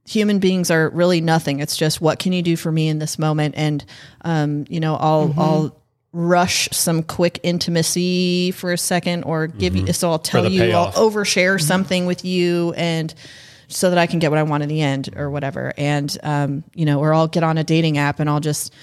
human 0.08 0.40
beings 0.40 0.70
are 0.70 0.90
really 0.90 1.22
nothing. 1.22 1.60
It's 1.60 1.78
just 1.78 2.02
what 2.02 2.20
can 2.20 2.34
you 2.34 2.42
do 2.42 2.58
for 2.58 2.72
me 2.72 2.88
in 2.88 3.00
this 3.00 3.18
moment? 3.18 3.56
And 3.58 3.86
um, 4.22 4.66
you 4.70 4.80
know, 4.80 4.96
I'll 4.96 5.30
mm-hmm. 5.30 5.40
I'll 5.40 5.82
rush 6.14 6.68
some 6.72 7.04
quick 7.04 7.40
intimacy 7.42 8.52
for 8.52 8.74
a 8.74 8.78
second 8.78 9.24
or 9.24 9.48
give 9.48 9.76
you 9.76 9.84
mm-hmm. 9.84 9.92
so 9.94 10.12
I'll 10.12 10.20
tell 10.20 10.44
the 10.44 10.50
you 10.50 10.62
payoff. 10.62 10.98
I'll 10.98 11.10
overshare 11.10 11.62
something 11.62 12.06
with 12.06 12.26
you 12.26 12.74
and 12.74 13.14
so 13.72 13.90
that 13.90 13.98
I 13.98 14.08
can 14.08 14.20
get 14.20 14.30
what 14.32 14.38
I 14.40 14.44
want 14.44 14.64
in 14.64 14.70
the 14.70 14.82
end 14.82 15.10
or 15.16 15.30
whatever. 15.30 15.74
And 15.78 16.16
um, 16.24 16.64
you 16.74 16.86
know, 16.86 17.00
or 17.00 17.14
I'll 17.14 17.28
get 17.28 17.44
on 17.44 17.58
a 17.58 17.64
dating 17.64 17.98
app 17.98 18.20
and 18.20 18.30
I'll 18.30 18.40
just 18.40 18.74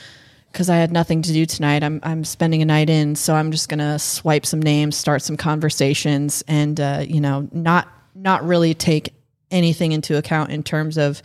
because 0.53 0.71
I 0.71 0.77
had 0.77 0.91
nothing 0.93 1.23
to 1.23 1.33
do 1.33 1.47
tonight. 1.47 1.83
I'm 1.85 2.01
I'm 2.03 2.25
spending 2.25 2.63
a 2.63 2.65
night 2.65 2.91
in, 2.91 3.15
so 3.17 3.35
I'm 3.35 3.51
just 3.51 3.69
gonna 3.69 3.99
swipe 3.99 4.47
some 4.47 4.61
names, 4.61 4.97
start 4.97 5.23
some 5.23 5.37
conversations, 5.37 6.43
and 6.49 6.81
uh, 6.81 7.05
you 7.07 7.21
know, 7.21 7.49
not 7.53 7.89
not 8.15 8.45
really 8.45 8.75
take 8.75 9.15
anything 9.51 9.93
into 9.93 10.17
account 10.17 10.51
in 10.51 10.63
terms 10.63 10.99
of 10.99 11.23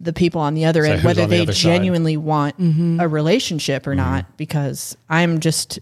the 0.00 0.12
people 0.12 0.40
on 0.40 0.54
the 0.54 0.64
other 0.64 0.84
So 0.84 0.92
end, 0.92 1.04
whether 1.04 1.22
on 1.22 1.28
the 1.30 1.36
they 1.36 1.42
other 1.42 1.52
side? 1.52 1.62
genuinely 1.62 2.16
want 2.16 2.56
a 3.00 3.08
relationship 3.08 3.86
or 3.86 3.94
not, 3.94 4.36
because 4.36 4.96
I'm 5.08 5.40
just, 5.40 5.78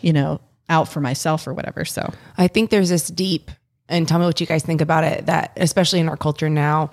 you 0.00 0.12
know, 0.12 0.40
out 0.68 0.88
for 0.88 1.00
myself 1.00 1.46
or 1.46 1.52
whatever. 1.52 1.84
So 1.84 2.12
I 2.38 2.48
think 2.48 2.70
there's 2.70 2.88
this 2.88 3.08
deep, 3.08 3.50
and 3.88 4.06
tell 4.06 4.18
me 4.18 4.26
what 4.26 4.40
you 4.40 4.46
guys 4.46 4.62
think 4.62 4.80
about 4.80 5.04
it, 5.04 5.26
that 5.26 5.52
especially 5.56 6.00
in 6.00 6.08
our 6.08 6.16
culture 6.16 6.48
now, 6.48 6.90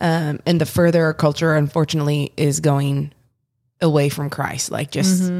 um, 0.00 0.40
and 0.46 0.60
the 0.60 0.66
further 0.66 1.04
our 1.04 1.14
culture, 1.14 1.54
unfortunately, 1.54 2.32
is 2.36 2.60
going 2.60 3.12
away 3.80 4.08
from 4.08 4.30
Christ, 4.30 4.70
like 4.70 4.90
just 4.90 5.30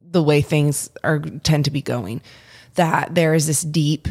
the 0.00 0.22
way 0.22 0.40
things 0.40 0.90
are 1.02 1.18
tend 1.18 1.64
to 1.64 1.70
be 1.70 1.82
going, 1.82 2.20
that 2.74 3.14
there 3.14 3.34
is 3.34 3.46
this 3.46 3.62
deep 3.62 4.08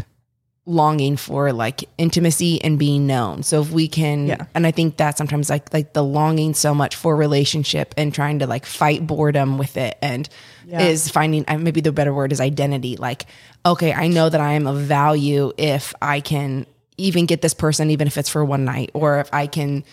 longing 0.65 1.17
for 1.17 1.52
like 1.52 1.84
intimacy 1.97 2.63
and 2.63 2.80
being 2.80 3.06
known. 3.06 3.43
So 3.43 3.62
if 3.62 3.71
we 3.71 3.88
can 3.89 4.28
Yeah. 4.28 4.45
and 4.56 4.65
I 4.65 4.71
think 4.71 4.95
that 4.97 5.17
sometimes 5.17 5.49
like 5.49 5.73
like 5.73 5.91
the 5.93 6.04
longing 6.04 6.54
so 6.54 6.73
much 6.73 6.95
for 6.95 7.15
relationship 7.17 7.93
and 7.97 8.13
trying 8.13 8.39
to 8.39 8.47
like 8.47 8.65
fight 8.65 9.06
boredom 9.06 9.58
with 9.58 9.76
it 9.76 9.97
and 10.02 10.30
Yeah. 10.65 10.80
is 10.82 11.10
finding 11.10 11.43
uh, 11.49 11.58
maybe 11.58 11.82
the 11.82 11.91
better 11.91 12.13
word 12.13 12.32
is 12.32 12.39
identity 12.39 12.95
like 12.95 13.26
okay, 13.65 13.91
I 13.93 14.08
know 14.08 14.30
that 14.30 14.39
I 14.39 14.54
am 14.54 14.65
of 14.67 14.78
value 14.78 15.52
if 15.58 15.93
I 16.02 16.21
can 16.21 16.65
even 16.97 17.26
get 17.26 17.41
this 17.41 17.54
person 17.54 17.89
even 17.89 18.08
if 18.08 18.17
it's 18.17 18.30
for 18.30 18.45
one 18.45 18.63
night 18.63 18.91
or 18.93 19.19
if 19.19 19.30
I 19.34 19.47
can 19.47 19.84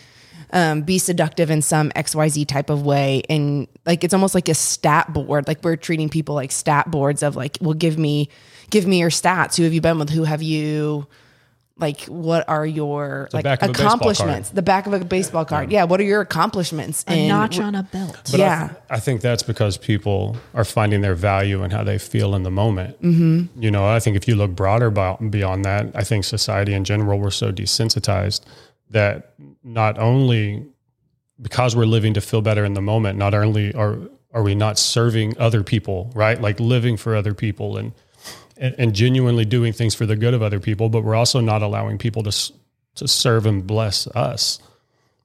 um, 0.52 0.82
be 0.82 0.98
seductive 0.98 1.50
in 1.50 1.62
some 1.62 1.90
XYZ 1.90 2.46
type 2.48 2.70
of 2.70 2.82
way. 2.84 3.22
And 3.30 3.68
like, 3.86 4.02
it's 4.02 4.12
almost 4.12 4.34
like 4.34 4.48
a 4.48 4.54
stat 4.54 5.12
board. 5.12 5.46
Like 5.46 5.62
we're 5.62 5.76
treating 5.76 6.08
people 6.08 6.34
like 6.34 6.50
stat 6.50 6.90
boards 6.90 7.22
of 7.22 7.36
like, 7.36 7.56
well, 7.60 7.72
give 7.74 7.96
me, 7.96 8.28
give 8.70 8.86
me 8.86 8.98
your 9.00 9.10
stats. 9.10 9.56
Who 9.56 9.64
have 9.64 9.72
you 9.72 9.80
been 9.80 9.98
with? 9.98 10.10
Who 10.10 10.24
have 10.24 10.42
you, 10.42 11.06
like, 11.76 12.02
what 12.02 12.48
are 12.48 12.64
your 12.64 13.28
like 13.32 13.44
back 13.44 13.62
of 13.62 13.70
a 13.70 13.72
baseball 13.72 13.86
accomplishments? 13.86 14.50
The 14.50 14.62
back 14.62 14.86
of 14.86 14.92
a 14.92 15.04
baseball 15.04 15.44
card. 15.44 15.72
Yeah. 15.72 15.84
What 15.84 16.00
are 16.00 16.04
your 16.04 16.20
accomplishments? 16.20 17.04
a 17.08 17.10
And 17.10 17.28
notch 17.28 17.58
on 17.58 17.74
a 17.74 17.82
belt. 17.82 18.20
But 18.30 18.40
yeah. 18.40 18.64
I, 18.64 18.68
th- 18.68 18.80
I 18.90 19.00
think 19.00 19.20
that's 19.20 19.42
because 19.42 19.76
people 19.76 20.36
are 20.54 20.64
finding 20.64 21.00
their 21.00 21.14
value 21.14 21.62
and 21.62 21.72
how 21.72 21.82
they 21.82 21.98
feel 21.98 22.34
in 22.34 22.42
the 22.42 22.50
moment. 22.50 23.00
Mm-hmm. 23.02 23.62
You 23.62 23.70
know, 23.70 23.86
I 23.86 23.98
think 23.98 24.16
if 24.16 24.28
you 24.28 24.36
look 24.36 24.52
broader 24.52 24.86
about, 24.86 25.30
beyond 25.30 25.64
that, 25.64 25.90
I 25.94 26.04
think 26.04 26.24
society 26.24 26.74
in 26.74 26.84
general, 26.84 27.18
we're 27.18 27.30
so 27.30 27.50
desensitized 27.50 28.42
that 28.90 29.34
not 29.64 29.98
only 29.98 30.66
because 31.40 31.74
we're 31.74 31.86
living 31.86 32.12
to 32.14 32.20
feel 32.20 32.42
better 32.42 32.64
in 32.64 32.74
the 32.74 32.82
moment, 32.82 33.18
not 33.18 33.34
only 33.34 33.74
are 33.74 33.98
are 34.32 34.42
we 34.42 34.54
not 34.54 34.78
serving 34.78 35.36
other 35.38 35.64
people, 35.64 36.12
right? 36.14 36.40
Like 36.40 36.60
living 36.60 36.96
for 36.96 37.16
other 37.16 37.34
people 37.34 37.76
and 37.76 37.92
and, 38.60 38.74
and 38.78 38.94
genuinely 38.94 39.44
doing 39.44 39.72
things 39.72 39.94
for 39.94 40.06
the 40.06 40.14
good 40.14 40.34
of 40.34 40.42
other 40.42 40.60
people, 40.60 40.88
but 40.88 41.02
we're 41.02 41.16
also 41.16 41.40
not 41.40 41.62
allowing 41.62 41.98
people 41.98 42.22
to 42.22 42.52
to 42.96 43.08
serve 43.08 43.46
and 43.46 43.66
bless 43.66 44.06
us. 44.08 44.58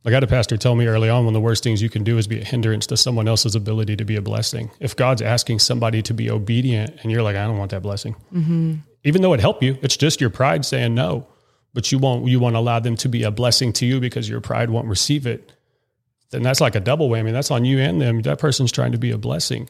Like 0.04 0.14
I 0.14 0.18
had 0.18 0.24
a 0.24 0.28
pastor 0.28 0.56
tell 0.56 0.76
me 0.76 0.86
early 0.86 1.10
on, 1.10 1.26
one 1.26 1.34
of 1.34 1.34
the 1.34 1.42
worst 1.42 1.64
things 1.64 1.82
you 1.82 1.90
can 1.90 2.04
do 2.04 2.20
is 2.20 2.28
be 2.28 2.40
a 2.40 2.44
hindrance 2.44 2.86
to 2.88 2.98
someone 2.98 3.28
else's 3.28 3.56
ability 3.56 3.96
to 3.98 4.06
be 4.06 4.16
a 4.16 4.22
blessing. 4.22 4.70
If 4.80 4.96
God's 4.96 5.24
asking 5.24 5.60
somebody 5.60 6.04
to 6.04 6.14
be 6.14 6.30
obedient 6.30 6.96
and 7.02 7.12
you're 7.12 7.24
like, 7.24 7.36
I 7.36 7.46
don't 7.46 7.58
want 7.58 7.72
that 7.72 7.82
blessing, 7.82 8.16
mm-hmm. 8.32 8.76
even 9.04 9.22
though 9.24 9.34
it 9.34 9.40
help 9.40 9.64
you, 9.64 9.80
it's 9.82 9.98
just 9.98 10.22
your 10.22 10.30
pride 10.30 10.64
saying 10.64 10.94
no. 10.94 11.28
But 11.74 11.92
you 11.92 11.98
won't. 11.98 12.26
You 12.28 12.40
won't 12.40 12.56
allow 12.56 12.80
them 12.80 12.96
to 12.98 13.10
be 13.10 13.24
a 13.24 13.32
blessing 13.32 13.74
to 13.74 13.86
you 13.86 14.00
because 14.00 14.30
your 14.30 14.40
pride 14.40 14.70
won't 14.70 14.88
receive 14.88 15.28
it. 15.28 15.52
Then 16.30 16.42
that's 16.42 16.62
like 16.62 16.76
a 16.76 16.80
double 16.80 17.10
whammy. 17.10 17.34
That's 17.34 17.52
on 17.52 17.66
you 17.66 17.80
and 17.80 18.00
them. 18.00 18.22
That 18.22 18.40
person's 18.40 18.72
trying 18.72 18.94
to 18.94 18.98
be 18.98 19.12
a 19.12 19.18
blessing. 19.18 19.70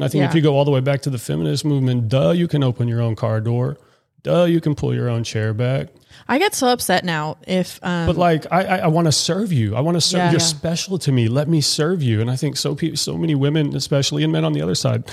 I 0.00 0.08
think 0.08 0.24
if 0.24 0.34
you 0.34 0.40
go 0.42 0.54
all 0.56 0.64
the 0.64 0.70
way 0.70 0.80
back 0.80 1.02
to 1.02 1.10
the 1.10 1.18
feminist 1.18 1.64
movement, 1.64 2.08
duh, 2.08 2.30
you 2.30 2.48
can 2.48 2.62
open 2.62 2.86
your 2.88 3.00
own 3.00 3.16
car 3.16 3.40
door. 3.40 3.78
Duh, 4.22 4.44
you 4.44 4.60
can 4.60 4.74
pull 4.74 4.92
your 4.94 5.08
own 5.08 5.22
chair 5.24 5.54
back. 5.54 5.88
I 6.28 6.38
get 6.38 6.52
so 6.54 6.66
upset 6.68 7.04
now 7.04 7.36
if 7.46 7.78
um, 7.82 8.06
But 8.06 8.16
like, 8.16 8.44
I, 8.50 8.64
I, 8.64 8.76
I 8.78 8.86
want 8.88 9.06
to 9.06 9.12
serve 9.12 9.52
you. 9.52 9.76
I 9.76 9.80
want 9.80 9.96
to 9.96 10.00
serve. 10.00 10.18
Yeah. 10.18 10.30
You're 10.32 10.40
Yeah. 10.40 10.46
special 10.46 10.98
to 10.98 11.12
me. 11.12 11.28
Let 11.28 11.48
me 11.48 11.60
serve 11.60 12.02
you. 12.02 12.20
And 12.20 12.30
I 12.30 12.36
think 12.36 12.56
so. 12.56 12.74
Pe- 12.74 12.96
so 12.96 13.16
many 13.16 13.34
women, 13.34 13.74
especially 13.76 14.24
and 14.24 14.32
men 14.32 14.44
on 14.44 14.52
the 14.52 14.62
other 14.62 14.74
side, 14.74 15.04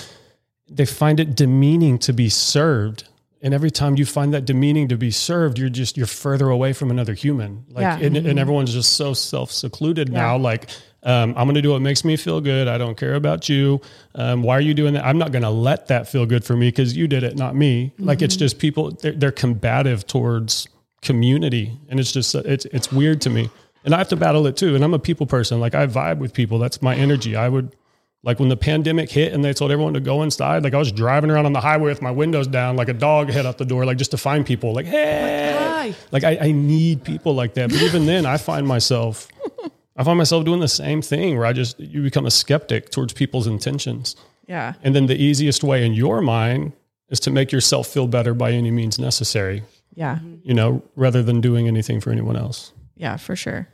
they 0.68 0.84
find 0.84 1.20
it 1.20 1.36
demeaning 1.36 1.98
to 2.00 2.12
be 2.12 2.28
served. 2.28 3.04
And 3.40 3.52
every 3.54 3.70
time 3.70 3.96
you 3.96 4.06
find 4.06 4.32
that 4.34 4.46
demeaning 4.46 4.88
to 4.88 4.96
be 4.96 5.10
served, 5.10 5.58
you're 5.58 5.68
just 5.68 5.96
you're 5.96 6.06
further 6.06 6.48
away 6.48 6.72
from 6.72 6.90
another 6.90 7.14
human. 7.14 7.64
Like, 7.70 7.82
Yeah. 7.82 7.98
and, 8.06 8.16
and 8.16 8.38
everyone's 8.38 8.72
just 8.72 8.94
so 8.94 9.12
self 9.14 9.50
secluded 9.52 10.10
now. 10.10 10.36
Like, 10.38 10.70
um, 11.04 11.34
I'm 11.36 11.44
going 11.44 11.54
to 11.54 11.62
do 11.62 11.70
what 11.70 11.82
makes 11.82 12.04
me 12.04 12.16
feel 12.16 12.40
good. 12.40 12.68
I 12.68 12.78
don't 12.78 12.96
care 12.96 13.14
about 13.14 13.48
you. 13.48 13.80
Um, 14.14 14.42
why 14.42 14.56
are 14.56 14.60
you 14.60 14.74
doing 14.74 14.94
that? 14.94 15.04
I'm 15.04 15.18
not 15.18 15.32
going 15.32 15.42
to 15.42 15.50
let 15.50 15.88
that 15.88 16.08
feel 16.08 16.26
good 16.26 16.44
for 16.44 16.56
me 16.56 16.68
because 16.68 16.96
you 16.96 17.06
did 17.06 17.22
it, 17.22 17.36
not 17.36 17.54
me. 17.54 17.92
Like, 17.98 18.22
it's 18.22 18.36
just 18.36 18.58
people. 18.58 18.92
They're, 18.92 19.12
they're 19.12 19.32
combative 19.32 20.06
towards 20.06 20.68
community, 21.04 21.78
and 21.88 22.00
it's 22.00 22.10
just 22.10 22.34
it's 22.34 22.64
it's 22.66 22.90
weird 22.90 23.20
to 23.20 23.30
me. 23.30 23.50
And 23.84 23.94
I 23.94 23.98
have 23.98 24.08
to 24.08 24.16
battle 24.16 24.46
it 24.46 24.56
too. 24.56 24.74
And 24.74 24.82
I'm 24.82 24.94
a 24.94 24.98
people 24.98 25.26
person. 25.26 25.60
Like 25.60 25.74
I 25.74 25.86
vibe 25.86 26.18
with 26.18 26.32
people. 26.32 26.58
That's 26.58 26.80
my 26.80 26.96
energy. 26.96 27.36
I 27.36 27.48
would 27.48 27.76
like 28.22 28.40
when 28.40 28.48
the 28.48 28.56
pandemic 28.56 29.10
hit 29.10 29.34
and 29.34 29.44
they 29.44 29.52
told 29.52 29.70
everyone 29.70 29.92
to 29.92 30.00
go 30.00 30.22
inside. 30.22 30.64
Like 30.64 30.72
I 30.72 30.78
was 30.78 30.90
driving 30.90 31.30
around 31.30 31.44
on 31.44 31.52
the 31.52 31.60
highway 31.60 31.90
with 31.90 32.00
my 32.00 32.10
windows 32.10 32.46
down, 32.46 32.76
like 32.76 32.88
a 32.88 32.94
dog 32.94 33.28
head 33.28 33.44
out 33.44 33.58
the 33.58 33.66
door, 33.66 33.84
like 33.84 33.98
just 33.98 34.12
to 34.12 34.16
find 34.16 34.46
people. 34.46 34.72
Like 34.72 34.86
hey, 34.86 35.54
Why? 35.54 35.94
Like 36.10 36.24
I, 36.24 36.38
I 36.48 36.52
need 36.52 37.04
people 37.04 37.34
like 37.34 37.54
that. 37.54 37.68
But 37.68 37.82
even 37.82 38.06
then, 38.06 38.24
I 38.24 38.38
find 38.38 38.66
myself, 38.66 39.28
I 39.96 40.04
find 40.04 40.18
myself 40.18 40.44
doing 40.44 40.60
the 40.60 40.68
same 40.68 41.02
thing 41.02 41.36
where 41.36 41.46
I 41.46 41.52
just 41.52 41.78
you 41.78 42.02
become 42.02 42.26
a 42.26 42.30
skeptic 42.30 42.90
towards 42.90 43.12
people's 43.12 43.46
intentions. 43.46 44.16
Yeah. 44.48 44.74
And 44.82 44.94
then 44.94 45.06
the 45.06 45.16
easiest 45.16 45.62
way 45.62 45.86
in 45.86 45.94
your 45.94 46.20
mind 46.20 46.72
is 47.08 47.20
to 47.20 47.30
make 47.30 47.52
yourself 47.52 47.86
feel 47.86 48.06
better 48.08 48.34
by 48.34 48.50
any 48.52 48.70
means 48.70 48.98
necessary. 48.98 49.62
Yeah. 49.94 50.18
You 50.42 50.54
know, 50.54 50.82
rather 50.96 51.22
than 51.22 51.40
doing 51.40 51.68
anything 51.68 52.00
for 52.00 52.10
anyone 52.10 52.36
else. 52.36 52.72
Yeah, 52.96 53.16
for 53.16 53.36
sure. 53.36 53.68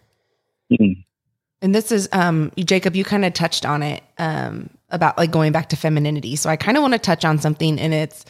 Mhm. 0.71 1.05
And 1.63 1.75
this 1.75 1.91
is 1.93 2.09
um 2.13 2.53
Jacob, 2.57 2.95
you 2.97 3.05
kind 3.05 3.25
of 3.25 3.33
touched 3.33 3.65
on 3.65 3.83
it 3.83 4.03
um 4.19 4.71
about 4.91 5.17
like 5.17 5.31
going 5.31 5.53
back 5.53 5.69
to 5.71 5.77
femininity. 5.77 6.37
So 6.37 6.51
I 6.51 6.57
kind 6.57 6.77
of 6.77 6.83
want 6.83 6.93
to 6.95 6.99
touch 6.99 7.25
on 7.25 7.39
something 7.39 7.79
and 7.81 7.95
it's 7.95 8.25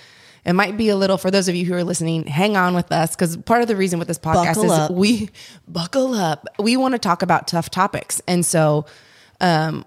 it 0.44 0.54
might 0.54 0.76
be 0.76 0.88
a 0.88 0.96
little 0.96 1.18
for 1.18 1.30
those 1.30 1.48
of 1.48 1.54
you 1.54 1.64
who 1.64 1.74
are 1.74 1.84
listening, 1.84 2.26
hang 2.26 2.56
on 2.56 2.74
with 2.74 2.90
us 2.92 3.14
because 3.14 3.36
part 3.38 3.62
of 3.62 3.68
the 3.68 3.76
reason 3.76 3.98
with 3.98 4.08
this 4.08 4.18
podcast 4.18 4.54
Buckle 4.54 4.64
is 4.64 4.70
up. 4.72 4.90
we 4.90 5.30
buckle 5.68 6.14
up. 6.14 6.46
We 6.58 6.76
want 6.76 6.92
to 6.92 6.98
talk 6.98 7.22
about 7.22 7.46
tough 7.48 7.70
topics. 7.70 8.20
And 8.26 8.44
so 8.44 8.86
um 9.40 9.84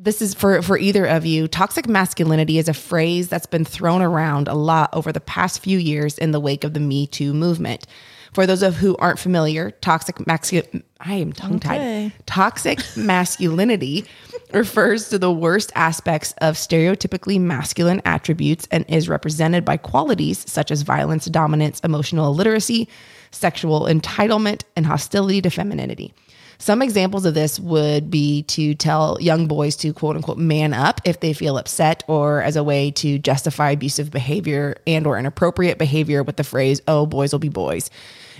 this 0.00 0.22
is 0.22 0.32
for 0.34 0.62
for 0.62 0.78
either 0.78 1.04
of 1.04 1.26
you. 1.26 1.48
Toxic 1.48 1.88
masculinity 1.88 2.58
is 2.58 2.68
a 2.68 2.74
phrase 2.74 3.28
that's 3.28 3.46
been 3.46 3.64
thrown 3.64 4.00
around 4.00 4.46
a 4.48 4.54
lot 4.54 4.90
over 4.92 5.12
the 5.12 5.20
past 5.20 5.60
few 5.60 5.78
years 5.78 6.18
in 6.18 6.30
the 6.30 6.40
wake 6.40 6.64
of 6.64 6.72
the 6.74 6.80
Me 6.80 7.06
Too 7.06 7.34
movement. 7.34 7.86
For 8.32 8.46
those 8.46 8.62
of 8.62 8.76
who 8.76 8.96
aren't 8.96 9.18
familiar, 9.18 9.70
toxic 9.70 10.16
mascu- 10.16 10.82
I 11.00 11.14
am 11.14 11.32
tongue 11.32 11.60
tied. 11.60 11.76
Okay. 11.80 12.12
Toxic 12.26 12.80
masculinity 12.96 14.04
refers 14.52 15.08
to 15.10 15.18
the 15.18 15.32
worst 15.32 15.72
aspects 15.74 16.34
of 16.38 16.54
stereotypically 16.54 17.40
masculine 17.40 18.02
attributes 18.04 18.66
and 18.70 18.84
is 18.88 19.08
represented 19.08 19.64
by 19.64 19.76
qualities 19.76 20.44
such 20.50 20.70
as 20.70 20.82
violence, 20.82 21.26
dominance, 21.26 21.80
emotional 21.80 22.26
illiteracy, 22.26 22.88
sexual 23.30 23.82
entitlement, 23.82 24.62
and 24.76 24.86
hostility 24.86 25.40
to 25.42 25.50
femininity. 25.50 26.12
Some 26.60 26.82
examples 26.82 27.24
of 27.24 27.34
this 27.34 27.60
would 27.60 28.10
be 28.10 28.42
to 28.44 28.74
tell 28.74 29.16
young 29.20 29.46
boys 29.46 29.76
to 29.76 29.92
quote 29.92 30.16
unquote 30.16 30.38
man 30.38 30.74
up 30.74 31.00
if 31.04 31.20
they 31.20 31.32
feel 31.32 31.56
upset 31.56 32.02
or 32.08 32.42
as 32.42 32.56
a 32.56 32.64
way 32.64 32.90
to 32.92 33.18
justify 33.20 33.70
abusive 33.70 34.10
behavior 34.10 34.74
and 34.84 35.06
or 35.06 35.16
inappropriate 35.18 35.78
behavior 35.78 36.24
with 36.24 36.36
the 36.36 36.42
phrase 36.42 36.80
oh 36.88 37.06
boys 37.06 37.32
will 37.32 37.38
be 37.38 37.48
boys. 37.48 37.90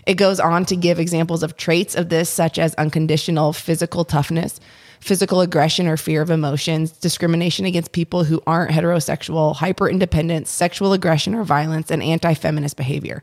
It 0.06 0.14
goes 0.14 0.40
on 0.40 0.64
to 0.66 0.76
give 0.76 0.98
examples 0.98 1.42
of 1.42 1.56
traits 1.56 1.94
of 1.94 2.08
this 2.08 2.28
such 2.28 2.58
as 2.58 2.74
unconditional 2.74 3.52
physical 3.52 4.04
toughness, 4.04 4.60
physical 5.00 5.40
aggression 5.40 5.86
or 5.86 5.96
fear 5.96 6.22
of 6.22 6.30
emotions, 6.30 6.92
discrimination 6.92 7.64
against 7.64 7.92
people 7.92 8.24
who 8.24 8.42
aren't 8.46 8.72
heterosexual, 8.72 9.56
hyper 9.56 9.88
independence, 9.88 10.50
sexual 10.50 10.92
aggression 10.92 11.34
or 11.34 11.44
violence 11.44 11.90
and 11.90 12.02
anti-feminist 12.02 12.76
behavior. 12.76 13.22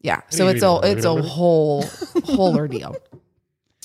Yeah. 0.00 0.20
So 0.28 0.48
it's 0.48 0.62
a 0.62 0.80
it's 0.84 1.04
a 1.04 1.20
whole 1.20 1.82
whole 2.24 2.56
ordeal. 2.56 2.96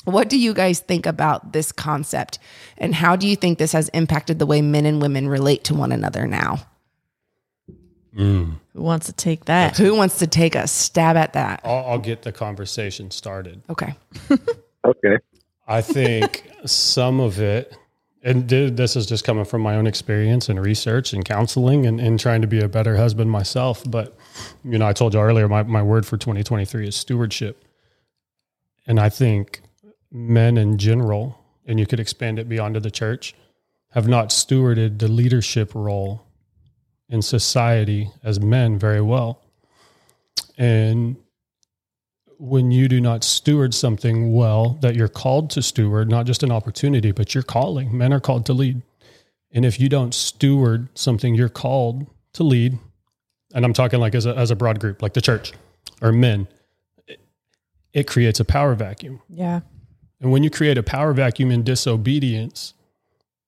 What 0.06 0.30
do 0.30 0.38
you 0.38 0.54
guys 0.54 0.80
think 0.80 1.06
about 1.06 1.54
this 1.54 1.72
concept? 1.72 2.40
And 2.78 2.94
how 2.94 3.16
do 3.16 3.28
you 3.28 3.36
think 3.36 3.58
this 3.58 3.72
has 3.72 3.90
impacted 3.90 4.38
the 4.38 4.46
way 4.46 4.62
men 4.62 4.86
and 4.86 5.02
women 5.02 5.30
relate 5.30 5.64
to 5.66 5.74
one 5.74 5.92
another 5.92 6.28
now? 6.28 6.60
Mm. 8.16 8.60
Who 8.74 8.82
wants 8.82 9.08
to 9.08 9.14
take 9.14 9.46
that? 9.46 9.78
Who 9.78 9.96
wants 9.96 10.20
to 10.20 10.28
take 10.28 10.56
a 10.56 10.68
stab 10.68 11.16
at 11.16 11.34
that? 11.34 11.62
I'll, 11.64 11.86
I'll 11.86 12.00
get 12.00 12.22
the 12.22 12.32
conversation 12.32 13.12
started. 13.12 13.62
Okay. 13.70 13.96
Okay. 14.86 15.18
I 15.68 15.82
think 15.82 16.50
some 16.66 17.20
of 17.20 17.40
it, 17.40 17.78
and 18.22 18.48
this 18.50 18.96
is 18.96 19.06
just 19.06 19.24
coming 19.24 19.46
from 19.46 19.62
my 19.62 19.76
own 19.76 19.88
experience 19.88 20.50
and 20.50 20.60
research 20.60 21.14
and 21.14 21.24
counseling 21.24 21.86
and, 21.86 22.00
and 22.00 22.20
trying 22.20 22.42
to 22.42 22.48
be 22.48 22.60
a 22.60 22.68
better 22.68 22.98
husband 22.98 23.32
myself. 23.32 23.84
But, 23.90 24.16
you 24.64 24.78
know, 24.78 24.86
I 24.86 24.94
told 24.94 25.14
you 25.14 25.22
earlier, 25.22 25.48
my, 25.48 25.64
my 25.64 25.82
word 25.82 26.06
for 26.06 26.18
2023 26.18 26.88
is 26.88 26.96
stewardship. 26.96 27.64
And 28.86 29.00
I 29.00 29.10
think 29.10 29.62
men 30.12 30.58
in 30.58 30.78
general, 30.78 31.40
and 31.66 31.80
you 31.80 31.86
could 31.86 32.00
expand 32.00 32.40
it 32.40 32.50
beyond 32.50 32.74
to 32.74 32.82
the 32.82 32.92
church, 32.92 33.36
have 33.92 34.08
not 34.08 34.30
stewarded 34.30 35.00
the 35.00 35.08
leadership 35.08 35.74
role 35.74 36.26
in 37.14 37.22
society 37.22 38.10
as 38.24 38.40
men 38.40 38.78
very 38.80 39.00
well. 39.00 39.40
And 40.58 41.16
when 42.40 42.72
you 42.72 42.88
do 42.88 43.00
not 43.00 43.24
steward 43.24 43.76
something 43.76 44.34
well 44.34 44.80
that 44.82 44.96
you're 44.96 45.08
called 45.08 45.52
to 45.52 45.62
steward, 45.62 46.10
not 46.10 46.26
just 46.26 46.42
an 46.42 46.52
opportunity, 46.52 47.12
but 47.12 47.36
your 47.36 47.44
calling. 47.44 47.96
Men 47.96 48.12
are 48.12 48.20
called 48.20 48.48
to 48.48 48.54
lead. 48.54 48.82
And 49.52 49.64
if 49.64 49.80
you 49.80 49.90
don't 49.90 50.14
steward 50.14 50.90
something 50.98 51.36
you're 51.36 51.50
called 51.50 52.08
to 52.34 52.44
lead, 52.44 52.80
and 53.54 53.64
I'm 53.64 53.74
talking 53.74 54.00
like 54.00 54.16
as 54.16 54.26
a, 54.26 54.36
as 54.36 54.50
a 54.50 54.56
broad 54.56 54.80
group, 54.80 55.04
like 55.04 55.14
the 55.14 55.22
church 55.22 55.54
or 56.02 56.12
men, 56.12 56.48
it, 57.08 57.20
it 57.94 58.08
creates 58.08 58.40
a 58.40 58.46
power 58.46 58.74
vacuum. 58.74 59.22
Yeah. 59.30 59.62
And 60.20 60.32
when 60.32 60.42
you 60.42 60.50
create 60.50 60.80
a 60.80 60.84
power 60.84 61.14
vacuum 61.14 61.52
in 61.52 61.62
disobedience, 61.62 62.74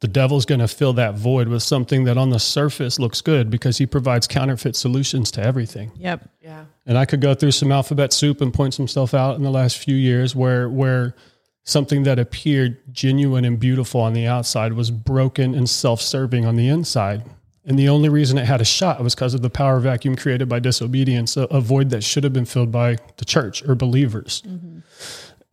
the 0.05 0.11
devil's 0.11 0.45
going 0.45 0.59
to 0.59 0.67
fill 0.67 0.93
that 0.93 1.15
void 1.15 1.47
with 1.47 1.63
something 1.63 2.03
that 2.03 2.15
on 2.15 2.29
the 2.29 2.37
surface 2.37 2.99
looks 2.99 3.21
good 3.21 3.49
because 3.49 3.79
he 3.79 3.87
provides 3.87 4.27
counterfeit 4.27 4.75
solutions 4.75 5.31
to 5.31 5.41
everything. 5.41 5.91
Yep. 5.95 6.29
Yeah. 6.43 6.65
And 6.85 6.95
I 6.95 7.05
could 7.05 7.21
go 7.21 7.33
through 7.33 7.53
some 7.53 7.71
alphabet 7.71 8.13
soup 8.13 8.39
and 8.39 8.53
point 8.53 8.75
some 8.75 8.87
stuff 8.87 9.15
out 9.15 9.35
in 9.35 9.41
the 9.41 9.49
last 9.49 9.79
few 9.79 9.95
years 9.95 10.35
where 10.35 10.69
where 10.69 11.15
something 11.63 12.03
that 12.03 12.19
appeared 12.19 12.77
genuine 12.93 13.45
and 13.45 13.59
beautiful 13.59 13.99
on 13.99 14.13
the 14.13 14.27
outside 14.27 14.73
was 14.73 14.91
broken 14.91 15.55
and 15.55 15.67
self-serving 15.67 16.45
on 16.45 16.55
the 16.55 16.67
inside. 16.67 17.23
And 17.65 17.79
the 17.79 17.89
only 17.89 18.09
reason 18.09 18.37
it 18.37 18.45
had 18.45 18.61
a 18.61 18.65
shot 18.65 19.01
was 19.03 19.15
because 19.15 19.33
of 19.33 19.41
the 19.41 19.49
power 19.49 19.79
vacuum 19.79 20.15
created 20.15 20.47
by 20.47 20.59
disobedience, 20.59 21.35
a, 21.35 21.45
a 21.45 21.61
void 21.61 21.89
that 21.89 22.03
should 22.03 22.23
have 22.23 22.33
been 22.33 22.45
filled 22.45 22.71
by 22.71 22.97
the 23.17 23.25
church 23.25 23.67
or 23.67 23.73
believers. 23.73 24.43
Mm-hmm. 24.45 24.79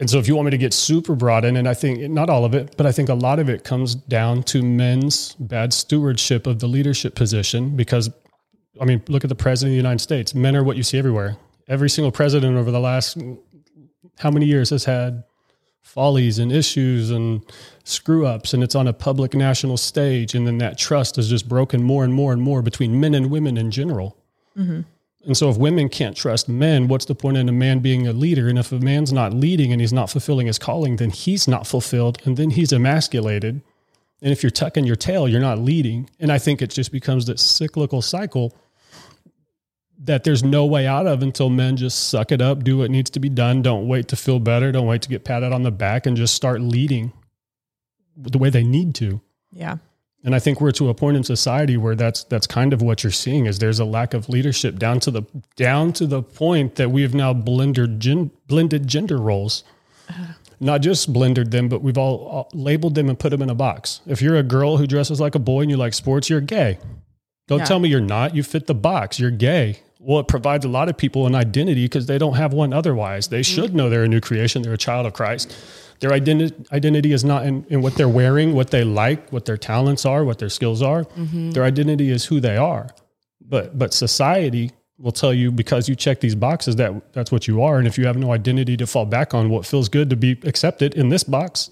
And 0.03 0.11
so, 0.11 0.19
if 0.19 0.27
you 0.27 0.35
want 0.35 0.47
me 0.47 0.51
to 0.51 0.59
get 0.59 0.75
super 0.75 1.15
broad 1.15 1.45
in, 1.45 1.57
and 1.57 1.69
I 1.69 1.75
think 1.75 2.11
not 2.11 2.29
all 2.29 2.45
of 2.45 2.57
it, 2.57 2.77
but 2.77 2.87
I 2.87 2.91
think 2.91 3.09
a 3.09 3.15
lot 3.15 3.39
of 3.39 3.49
it 3.49 3.63
comes 3.63 3.95
down 3.95 4.43
to 4.43 4.61
men's 4.61 5.35
bad 5.35 5.73
stewardship 5.73 6.49
of 6.49 6.59
the 6.59 6.67
leadership 6.67 7.15
position. 7.15 7.77
Because, 7.77 8.11
I 8.81 8.85
mean, 8.85 9.01
look 9.07 9.23
at 9.23 9.29
the 9.29 9.37
president 9.37 9.71
of 9.71 9.75
the 9.75 9.77
United 9.77 10.01
States. 10.01 10.35
Men 10.35 10.57
are 10.57 10.65
what 10.65 10.77
you 10.77 10.83
see 10.83 10.99
everywhere. 10.99 11.37
Every 11.69 11.89
single 11.89 12.11
president 12.11 12.57
over 12.57 12.73
the 12.73 12.81
last 12.81 13.17
how 14.19 14.33
many 14.33 14.47
years 14.47 14.71
has 14.71 14.87
had 14.87 15.23
follies 15.83 16.41
and 16.41 16.51
issues 16.51 17.13
and 17.13 17.45
screw 17.85 18.27
ups, 18.27 18.55
and 18.55 18.65
it's 18.65 18.75
on 18.75 18.89
a 18.89 18.93
public 18.93 19.35
national 19.35 19.77
stage. 19.77 20.35
And 20.35 20.49
then 20.49 20.59
that 20.59 20.79
trust 20.79 21.17
is 21.17 21.29
just 21.29 21.49
broken 21.49 21.81
more 21.81 22.03
and 22.03 22.13
more 22.13 22.33
and 22.33 22.43
more 22.43 22.61
between 22.61 22.99
men 22.99 23.15
and 23.15 23.31
women 23.31 23.57
in 23.57 23.71
general. 23.71 24.17
Mm-hmm. 24.59 24.81
And 25.25 25.37
so, 25.37 25.49
if 25.49 25.57
women 25.57 25.89
can't 25.89 26.17
trust 26.17 26.49
men, 26.49 26.89
what's 26.89 27.05
the 27.05 27.15
point 27.15 27.37
in 27.37 27.49
a 27.49 27.53
man 27.53 27.79
being 27.79 28.07
a 28.09 28.13
leader? 28.13 28.49
And 28.49 28.59
if 28.59 28.73
a 28.73 28.81
man's 28.81 29.13
not 29.13 29.33
leading 29.33 29.71
and 29.71 29.81
he's 29.81 29.93
not 29.93 30.11
fulfilling 30.11 30.49
his 30.49 30.59
calling, 30.59 30.97
then 30.97 31.11
he's 31.11 31.47
not 31.47 31.67
fulfilled 31.67 32.21
and 32.25 32.37
then 32.37 32.51
he's 32.51 32.73
emasculated. 32.73 33.63
And 34.21 34.33
if 34.33 34.43
you're 34.43 34.51
tucking 34.51 34.85
your 34.85 34.97
tail, 34.97 35.29
you're 35.29 35.41
not 35.41 35.59
leading. 35.59 36.09
And 36.19 36.33
I 36.33 36.39
think 36.39 36.63
it 36.63 36.71
just 36.71 36.93
becomes 36.93 37.27
this 37.27 37.43
cyclical 37.43 38.03
cycle 38.03 38.57
that 40.05 40.25
there's 40.25 40.43
no 40.43 40.67
way 40.67 40.87
out 40.87 41.07
of 41.07 41.23
until 41.23 41.49
men 41.49 41.77
just 41.77 42.09
suck 42.09 42.33
it 42.33 42.41
up, 42.41 42.65
do 42.65 42.79
what 42.79 42.91
needs 42.91 43.11
to 43.11 43.21
be 43.21 43.29
done. 43.29 43.63
Don't 43.63 43.87
wait 43.87 44.09
to 44.09 44.17
feel 44.17 44.41
better. 44.41 44.73
Don't 44.73 44.87
wait 44.87 45.03
to 45.03 45.09
get 45.09 45.25
patted 45.25 45.53
on 45.53 45.63
the 45.63 45.71
back 45.71 46.07
and 46.07 46.17
just 46.17 46.35
start 46.35 46.61
leading 46.61 47.13
the 48.17 48.39
way 48.39 48.51
they 48.51 48.65
need 48.65 48.95
to. 48.97 49.21
Yeah. 49.53 49.77
And 50.25 50.35
I 50.35 50.39
think 50.39 50.61
we're 50.61 50.71
to 50.73 50.89
a 50.89 50.95
point 50.95 51.17
in 51.17 51.25
society 51.25 51.77
where 51.77 51.97
that's 51.97 52.25
that's 52.25 52.47
kind 52.47 52.73
of 52.73 52.81
what 52.81 53.03
you're 53.03 53.11
seeing 53.11 53.47
is 53.47 53.59
there's 53.59 53.81
a 53.81 53.85
lack 53.85 54.15
of 54.15 54.29
leadership 54.29 54.79
down 54.79 55.01
to 55.01 55.11
the 55.11 55.23
down 55.57 55.93
to 55.95 56.07
the 56.07 56.23
point 56.23 56.77
that 56.77 56.91
we've 56.91 57.15
now 57.15 57.33
blended 57.33 57.99
gen, 57.99 58.31
blended 58.47 58.87
gender 58.87 59.19
roles. 59.19 59.65
Uh-huh. 60.09 60.35
Not 60.61 60.81
just 60.81 61.13
blended 61.13 61.51
them, 61.51 61.69
but 61.69 61.83
we've 61.83 61.99
all, 61.99 62.19
all 62.27 62.51
labeled 62.55 62.95
them 62.95 63.09
and 63.09 63.19
put 63.19 63.31
them 63.31 63.43
in 63.43 63.51
a 63.51 63.55
box. 63.55 64.01
If 64.07 64.23
you're 64.23 64.37
a 64.37 64.45
girl 64.45 64.77
who 64.77 64.87
dresses 64.87 65.21
like 65.21 65.35
a 65.35 65.41
boy 65.41 65.63
and 65.63 65.71
you 65.71 65.77
like 65.77 65.93
sports, 65.93 66.31
you're 66.31 66.41
gay. 66.41 66.79
Don't 67.49 67.59
Yeah. 67.59 67.65
tell 67.65 67.81
me 67.81 67.89
you're 67.89 68.01
not. 68.01 68.37
You 68.37 68.45
fit 68.45 68.69
the 68.69 68.75
box. 68.75 69.19
You're 69.19 69.33
gay. 69.33 69.81
Well, 69.99 70.21
it 70.21 70.29
provides 70.29 70.65
a 70.65 70.69
lot 70.69 70.89
of 70.89 70.97
people 70.97 71.27
an 71.27 71.35
identity 71.35 71.85
because 71.85 72.07
they 72.07 72.19
don't 72.19 72.35
have 72.35 72.53
one 72.53 72.73
otherwise. 72.73 73.29
They 73.29 73.41
mm-hmm. 73.41 73.55
should 73.55 73.75
know 73.75 73.91
they're 73.91 74.05
a 74.05 74.09
new 74.09 74.21
creation. 74.21 74.63
They're 74.63 74.73
a 74.73 74.79
child 74.79 75.07
of 75.07 75.15
Christ. 75.15 75.53
Their 76.03 76.11
identi- 76.11 76.71
identity 76.73 77.13
is 77.13 77.25
not 77.25 77.47
in, 77.47 77.65
in 77.71 77.81
what 77.81 77.95
they're 77.95 78.09
wearing, 78.21 78.53
what 78.53 78.71
they 78.71 78.85
like, 78.85 79.31
what 79.33 79.45
their 79.47 79.57
talents 79.57 80.05
are, 80.05 80.25
what 80.25 80.39
their 80.39 80.51
skills 80.51 80.83
are. 80.83 81.05
Mm-hmm. 81.05 81.53
Their 81.53 81.65
identity 81.65 82.11
is 82.11 82.27
who 82.27 82.41
they 82.41 82.57
are. 82.57 82.89
But 83.41 83.79
but 83.79 83.95
society 83.95 84.71
will 84.99 85.13
tell 85.13 85.33
you 85.35 85.51
because 85.51 85.89
you 85.89 85.95
check 85.97 86.21
these 86.21 86.35
boxes 86.35 86.77
that 86.77 87.13
that's 87.15 87.33
what 87.33 87.49
you 87.49 87.63
are. 87.63 87.79
And 87.79 87.87
if 87.89 87.97
you 87.99 88.07
have 88.07 88.17
no 88.17 88.33
identity 88.33 88.77
to 88.77 88.87
fall 88.87 89.07
back 89.07 89.33
on, 89.35 89.49
what 89.49 89.65
feels 89.67 89.89
good 89.89 90.11
to 90.11 90.17
be 90.17 90.33
accepted 90.45 90.95
in 90.95 91.09
this 91.09 91.25
box, 91.25 91.71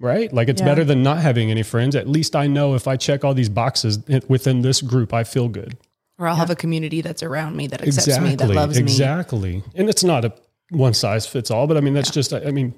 right? 0.00 0.32
Like 0.32 0.48
it's 0.48 0.60
Yeah. 0.60 0.66
better 0.66 0.84
than 0.84 1.02
not 1.02 1.18
having 1.18 1.50
any 1.50 1.62
friends. 1.62 1.94
At 1.96 2.08
least 2.08 2.34
I 2.36 2.46
know 2.46 2.74
if 2.74 2.86
I 2.86 2.96
check 2.96 3.24
all 3.24 3.34
these 3.34 3.48
boxes 3.48 3.98
within 4.28 4.62
this 4.62 4.82
group, 4.82 5.12
I 5.14 5.24
feel 5.24 5.48
good. 5.48 5.76
Or 6.18 6.28
I'll 6.28 6.36
have 6.36 6.50
a 6.50 6.56
community 6.56 7.00
that's 7.00 7.22
around 7.22 7.56
me 7.56 7.66
that 7.68 7.82
accepts 7.82 8.20
me, 8.20 8.36
that 8.36 8.48
loves 8.48 8.76
me. 8.76 8.82
exactly. 8.82 9.62
And 9.74 9.88
it's 9.88 10.04
not 10.04 10.24
a 10.24 10.32
one 10.70 10.94
size 10.94 11.26
fits 11.26 11.50
all, 11.50 11.66
but 11.66 11.76
I 11.76 11.80
mean 11.80 11.94
that's 11.94 12.10
just 12.10 12.32
I 12.32 12.40
I 12.46 12.50
mean 12.50 12.74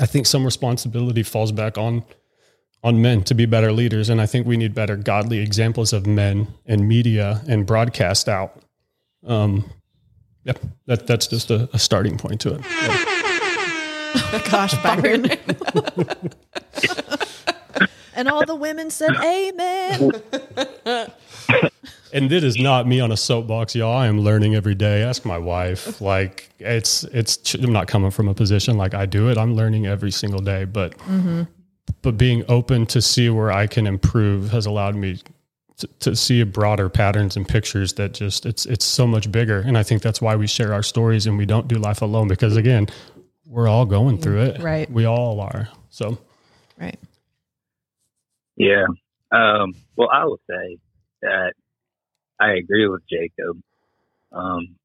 I 0.00 0.06
think 0.06 0.26
some 0.26 0.44
responsibility 0.44 1.22
falls 1.22 1.52
back 1.52 1.78
on 1.78 2.04
on 2.84 3.02
men 3.02 3.24
to 3.24 3.34
be 3.34 3.44
better 3.44 3.72
leaders 3.72 4.08
and 4.08 4.20
I 4.20 4.26
think 4.26 4.46
we 4.46 4.56
need 4.56 4.72
better 4.72 4.96
godly 4.96 5.40
examples 5.40 5.92
of 5.92 6.06
men 6.06 6.46
and 6.64 6.86
media 6.86 7.42
and 7.48 7.66
broadcast 7.66 8.28
out. 8.28 8.62
Um 9.26 9.70
Yep. 10.48 10.60
That, 10.86 11.06
that's 11.06 11.26
just 11.26 11.50
a, 11.50 11.68
a 11.74 11.78
starting 11.78 12.16
point 12.16 12.40
to 12.40 12.54
it. 12.54 12.62
Yep. 14.32 14.44
Gosh, 14.50 14.74
Byron. 14.82 15.26
and 18.14 18.28
all 18.28 18.46
the 18.46 18.56
women 18.56 18.90
said 18.90 19.14
amen. 19.16 20.12
And 22.12 22.32
it 22.32 22.42
is 22.42 22.56
not 22.56 22.86
me 22.86 23.00
on 23.00 23.12
a 23.12 23.16
soapbox, 23.16 23.74
y'all. 23.74 23.94
I 23.94 24.06
am 24.06 24.20
learning 24.20 24.54
every 24.54 24.74
day. 24.74 25.02
Ask 25.02 25.24
my 25.26 25.36
wife. 25.36 26.00
Like 26.00 26.48
it's 26.58 27.04
it's. 27.04 27.54
I'm 27.54 27.72
not 27.72 27.86
coming 27.86 28.10
from 28.10 28.28
a 28.28 28.34
position 28.34 28.78
like 28.78 28.94
I 28.94 29.04
do 29.04 29.28
it. 29.28 29.36
I'm 29.36 29.54
learning 29.54 29.86
every 29.86 30.10
single 30.10 30.40
day. 30.40 30.64
But 30.64 30.94
but 32.02 32.16
being 32.16 32.44
open 32.48 32.86
to 32.86 33.02
see 33.02 33.28
where 33.28 33.52
I 33.52 33.66
can 33.66 33.86
improve 33.86 34.50
has 34.50 34.64
allowed 34.64 34.94
me 34.94 35.20
to, 35.78 35.86
to 36.00 36.16
see 36.16 36.42
broader 36.44 36.88
patterns 36.88 37.36
and 37.36 37.46
pictures 37.46 37.92
that 37.94 38.14
just 38.14 38.46
it's 38.46 38.64
it's 38.66 38.84
so 38.84 39.06
much 39.06 39.30
bigger. 39.30 39.60
And 39.60 39.76
I 39.76 39.82
think 39.82 40.02
that's 40.02 40.20
why 40.20 40.34
we 40.34 40.46
share 40.46 40.72
our 40.72 40.82
stories 40.82 41.26
and 41.26 41.36
we 41.36 41.46
don't 41.46 41.68
do 41.68 41.76
life 41.76 42.02
alone 42.02 42.28
because 42.28 42.56
again, 42.56 42.88
we're 43.46 43.68
all 43.68 43.84
going 43.84 44.18
through 44.18 44.42
it. 44.42 44.62
Right. 44.62 44.90
We 44.90 45.04
all 45.04 45.40
are. 45.40 45.68
So 45.90 46.18
Right. 46.80 46.98
Yeah. 48.56 48.86
Um, 49.30 49.74
well, 49.96 50.08
I 50.12 50.24
would 50.24 50.40
say 50.48 50.78
that 51.22 51.54
I 52.40 52.52
agree 52.52 52.86
with 52.88 53.02
Jacob. 53.10 53.60
Um, 54.32 54.76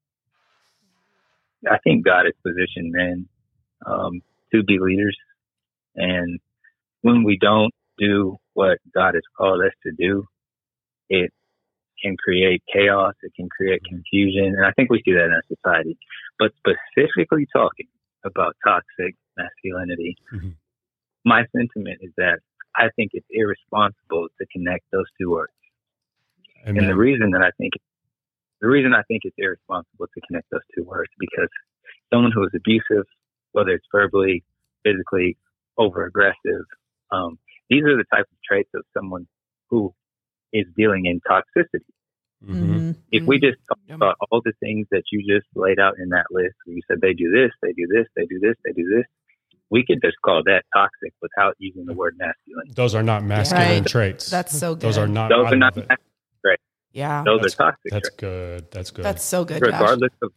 I 1.70 1.78
think 1.84 2.04
God 2.04 2.26
has 2.26 2.34
positioned 2.42 2.92
men 2.92 3.28
um, 3.86 4.22
to 4.52 4.62
be 4.62 4.78
leaders, 4.78 5.16
and 5.96 6.40
when 7.02 7.22
we 7.24 7.38
don't 7.40 7.72
do 7.98 8.38
what 8.54 8.78
God 8.94 9.14
has 9.14 9.22
called 9.36 9.60
us 9.62 9.72
to 9.84 9.92
do, 9.92 10.24
it 11.08 11.32
can 12.02 12.16
create 12.16 12.62
chaos. 12.72 13.14
It 13.22 13.32
can 13.36 13.48
create 13.48 13.82
confusion, 13.84 14.54
and 14.56 14.66
I 14.66 14.72
think 14.72 14.90
we 14.90 15.02
see 15.04 15.12
that 15.12 15.26
in 15.26 15.32
our 15.32 15.44
society. 15.48 15.96
But 16.38 16.52
specifically 16.58 17.46
talking 17.52 17.86
about 18.24 18.56
toxic 18.66 19.14
masculinity, 19.36 20.16
Mhm. 20.32 20.54
my 21.24 21.46
sentiment 21.56 21.98
is 22.02 22.12
that 22.16 22.40
I 22.76 22.90
think 22.96 23.12
it's 23.14 23.26
irresponsible 23.30 24.28
to 24.38 24.46
connect 24.52 24.90
those 24.90 25.06
two 25.18 25.30
words. 25.30 25.52
And 26.64 26.88
the 26.88 26.96
reason 26.96 27.30
that 27.32 27.42
I 27.42 27.50
think 27.58 27.74
the 28.60 28.68
reason 28.68 28.94
I 28.94 29.02
think 29.02 29.22
it's 29.24 29.34
irresponsible 29.36 30.06
to 30.06 30.20
connect 30.26 30.48
those 30.50 30.62
two 30.74 30.84
words 30.84 31.10
because 31.18 31.48
someone 32.12 32.32
who 32.32 32.44
is 32.44 32.50
abusive, 32.54 33.04
whether 33.52 33.70
it's 33.70 33.84
verbally, 33.92 34.42
physically, 34.84 35.36
over 35.76 36.06
aggressive, 36.06 36.64
um, 37.10 37.38
these 37.68 37.82
are 37.82 37.96
the 37.96 38.04
type 38.12 38.24
of 38.30 38.38
traits 38.48 38.70
of 38.74 38.82
someone 38.96 39.26
who 39.68 39.92
is 40.52 40.64
dealing 40.76 41.04
in 41.06 41.20
toxicity. 41.28 41.84
Mhm. 42.44 42.54
Mhm. 42.54 42.96
If 43.10 43.26
we 43.26 43.38
just 43.38 43.58
talk 43.68 43.78
Yeah. 43.86 43.96
about 43.96 44.16
all 44.30 44.40
the 44.42 44.52
things 44.60 44.86
that 44.90 45.02
you 45.12 45.20
just 45.26 45.46
laid 45.54 45.78
out 45.78 45.98
in 45.98 46.10
that 46.10 46.26
list, 46.30 46.54
where 46.64 46.76
you 46.76 46.82
said 46.88 47.00
they 47.00 47.12
do 47.12 47.30
this, 47.30 47.52
they 47.60 47.72
do 47.72 47.86
this, 47.86 48.06
they 48.16 48.24
do 48.26 48.38
this, 48.38 48.56
they 48.64 48.72
do 48.72 48.88
this, 48.88 49.04
we 49.70 49.84
could 49.84 50.00
just 50.02 50.16
call 50.22 50.42
that 50.44 50.64
toxic 50.74 51.12
without 51.20 51.56
using 51.58 51.84
the 51.86 51.94
word 51.94 52.16
masculine. 52.18 52.68
Those 52.74 52.94
are 52.94 53.02
not 53.02 53.24
masculine 53.24 53.80
Right. 53.82 53.86
traits. 53.86 54.30
That's 54.30 54.56
so 54.56 54.74
good. 54.74 54.82
Those 54.82 54.98
are 54.98 55.08
not. 55.08 55.30
Those 55.30 55.52
are 55.52 55.56
not 55.56 55.74
masculine. 55.76 55.98
Yeah. 56.94 57.22
Those 57.26 57.40
That's- 57.42 57.54
are 57.60 57.70
toxic 57.72 57.90
That's 57.92 58.08
traits. 58.08 58.16
good. 58.20 58.70
That's 58.70 58.90
good. 58.90 59.04
That's 59.04 59.24
so 59.24 59.44
good. 59.44 59.60
Josh. 59.60 59.72
regardless 59.72 60.12
of 60.22 60.30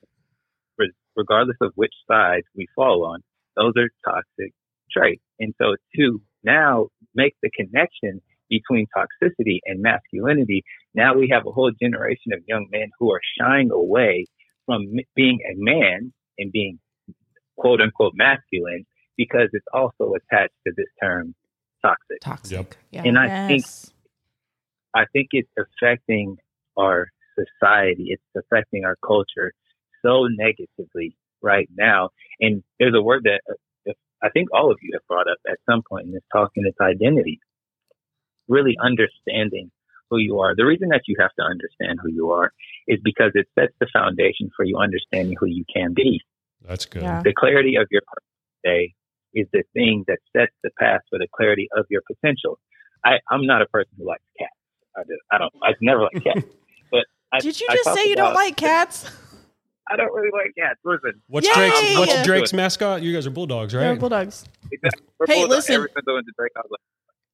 re- 0.78 0.92
regardless 1.16 1.58
of 1.62 1.72
which 1.76 1.94
side 2.12 2.44
we 2.56 2.68
fall 2.76 3.06
on, 3.06 3.22
those 3.56 3.74
are 3.78 3.90
toxic 4.06 4.54
traits. 4.92 5.24
And 5.40 5.54
so 5.62 5.76
to 5.96 6.22
now 6.44 6.88
make 7.16 7.36
the 7.42 7.50
connection 7.52 8.22
between 8.50 8.88
toxicity 8.96 9.60
and 9.66 9.82
masculinity, 9.82 10.64
now 10.96 11.14
we 11.14 11.30
have 11.32 11.46
a 11.46 11.52
whole 11.52 11.72
generation 11.82 12.34
of 12.34 12.40
young 12.48 12.68
men 12.72 12.90
who 13.00 13.12
are 13.12 13.22
shying 13.40 13.72
away 13.72 14.26
from 14.66 14.82
m- 14.98 15.06
being 15.16 15.40
a 15.50 15.54
man 15.56 16.12
and 16.38 16.52
being 16.52 16.80
quote 17.58 17.82
unquote 17.82 18.14
masculine 18.16 18.86
because 19.18 19.50
it's 19.54 19.66
also 19.74 20.14
attached 20.14 20.54
to 20.66 20.74
this 20.78 20.86
term 21.02 21.34
toxic. 21.82 22.20
Toxic. 22.22 22.52
Yep. 22.58 22.76
Yeah. 22.92 23.04
And 23.06 23.18
I 23.18 23.48
think 23.48 23.66
I 24.94 25.06
think 25.14 25.28
it's 25.32 25.50
affecting 25.58 26.38
our 26.78 27.08
society. 27.36 28.08
It's 28.10 28.24
affecting 28.36 28.86
our 28.86 28.96
culture 29.06 29.54
so 30.06 30.28
negatively 30.30 31.18
right 31.42 31.70
now. 31.76 32.10
And 32.40 32.64
there's 32.80 32.96
a 32.96 33.02
word 33.02 33.24
that 33.26 33.42
uh, 33.88 33.94
I 34.24 34.30
think 34.30 34.50
all 34.54 34.72
of 34.72 34.78
you 34.82 34.92
have 34.94 35.06
brought 35.08 35.30
up 35.30 35.38
at 35.50 35.58
some 35.70 35.82
point 35.88 36.08
in 36.08 36.14
this 36.14 36.24
talk, 36.32 36.52
and 36.56 36.66
it's 36.66 36.80
identity. 36.82 37.40
Really 38.48 38.76
understanding 38.82 39.72
who 40.10 40.18
you 40.18 40.40
are. 40.40 40.56
The 40.56 40.66
reason 40.66 40.90
that 40.90 41.02
you 41.08 41.16
have 41.20 41.32
to 41.38 41.44
understand 41.44 42.00
who 42.02 42.10
you 42.12 42.32
are 42.32 42.52
is 42.88 43.00
because 43.04 43.32
it 43.36 43.48
sets 43.60 43.74
the 43.80 43.88
foundation 43.92 44.50
for 44.56 44.64
you 44.64 44.78
understanding 44.78 45.36
who 45.40 45.48
you 45.48 45.66
can 45.74 45.94
be. 45.94 46.22
That's 46.66 46.86
good. 46.86 47.04
Yeah. 47.04 47.22
The 47.24 47.34
clarity 47.34 47.76
of 47.76 47.88
your 47.92 48.02
purpose 48.08 48.24
today 48.64 48.94
is 49.34 49.48
the 49.52 49.64
thing 49.74 50.06
that 50.08 50.20
sets 50.36 50.54
the 50.64 50.72
path 50.80 51.02
for 51.10 51.20
the 51.20 51.28
clarity 51.36 51.68
of 51.78 51.86
your 51.90 52.02
potential. 52.08 52.58
I, 53.04 53.20
I'm 53.30 53.46
not 53.46 53.62
a 53.62 53.68
person 53.68 53.92
who 53.98 54.08
likes 54.08 54.24
cats. 54.40 54.52
I, 54.96 55.04
do, 55.04 55.18
I 55.32 55.38
don't. 55.38 55.54
I've 55.64 55.76
never 55.82 56.04
liked 56.04 56.24
cats. 56.24 56.48
But 57.32 57.38
I, 57.38 57.40
Did 57.42 57.60
you 57.60 57.68
I 57.70 57.76
just 57.76 57.94
say 57.96 58.10
you 58.10 58.16
don't 58.16 58.28
about- 58.32 58.36
like 58.36 58.56
cats? 58.58 59.10
I 59.90 59.96
don't 59.96 60.14
really 60.14 60.30
like 60.34 60.54
cats. 60.58 60.80
Listen, 60.84 61.22
What's 61.28 61.48
Yay! 61.48 61.54
Drake's 61.54 61.98
What's 61.98 62.12
Yeah. 62.14 62.24
Drake's 62.26 62.54
mascot? 62.54 63.02
You 63.02 63.14
guys 63.14 63.26
are 63.26 63.30
bulldogs, 63.32 63.72
They're 63.74 63.90
right? 63.92 63.98
bulldogs. 64.00 64.44
we're 65.18 65.26
Hey, 65.28 65.42
both- 65.44 65.50
listen. 65.50 65.76
Ever 65.76 65.90
since 65.96 66.06
I 66.08 66.12
went 66.14 66.26
to 66.26 66.34
Drake, 66.38 66.52
like, 66.56 66.80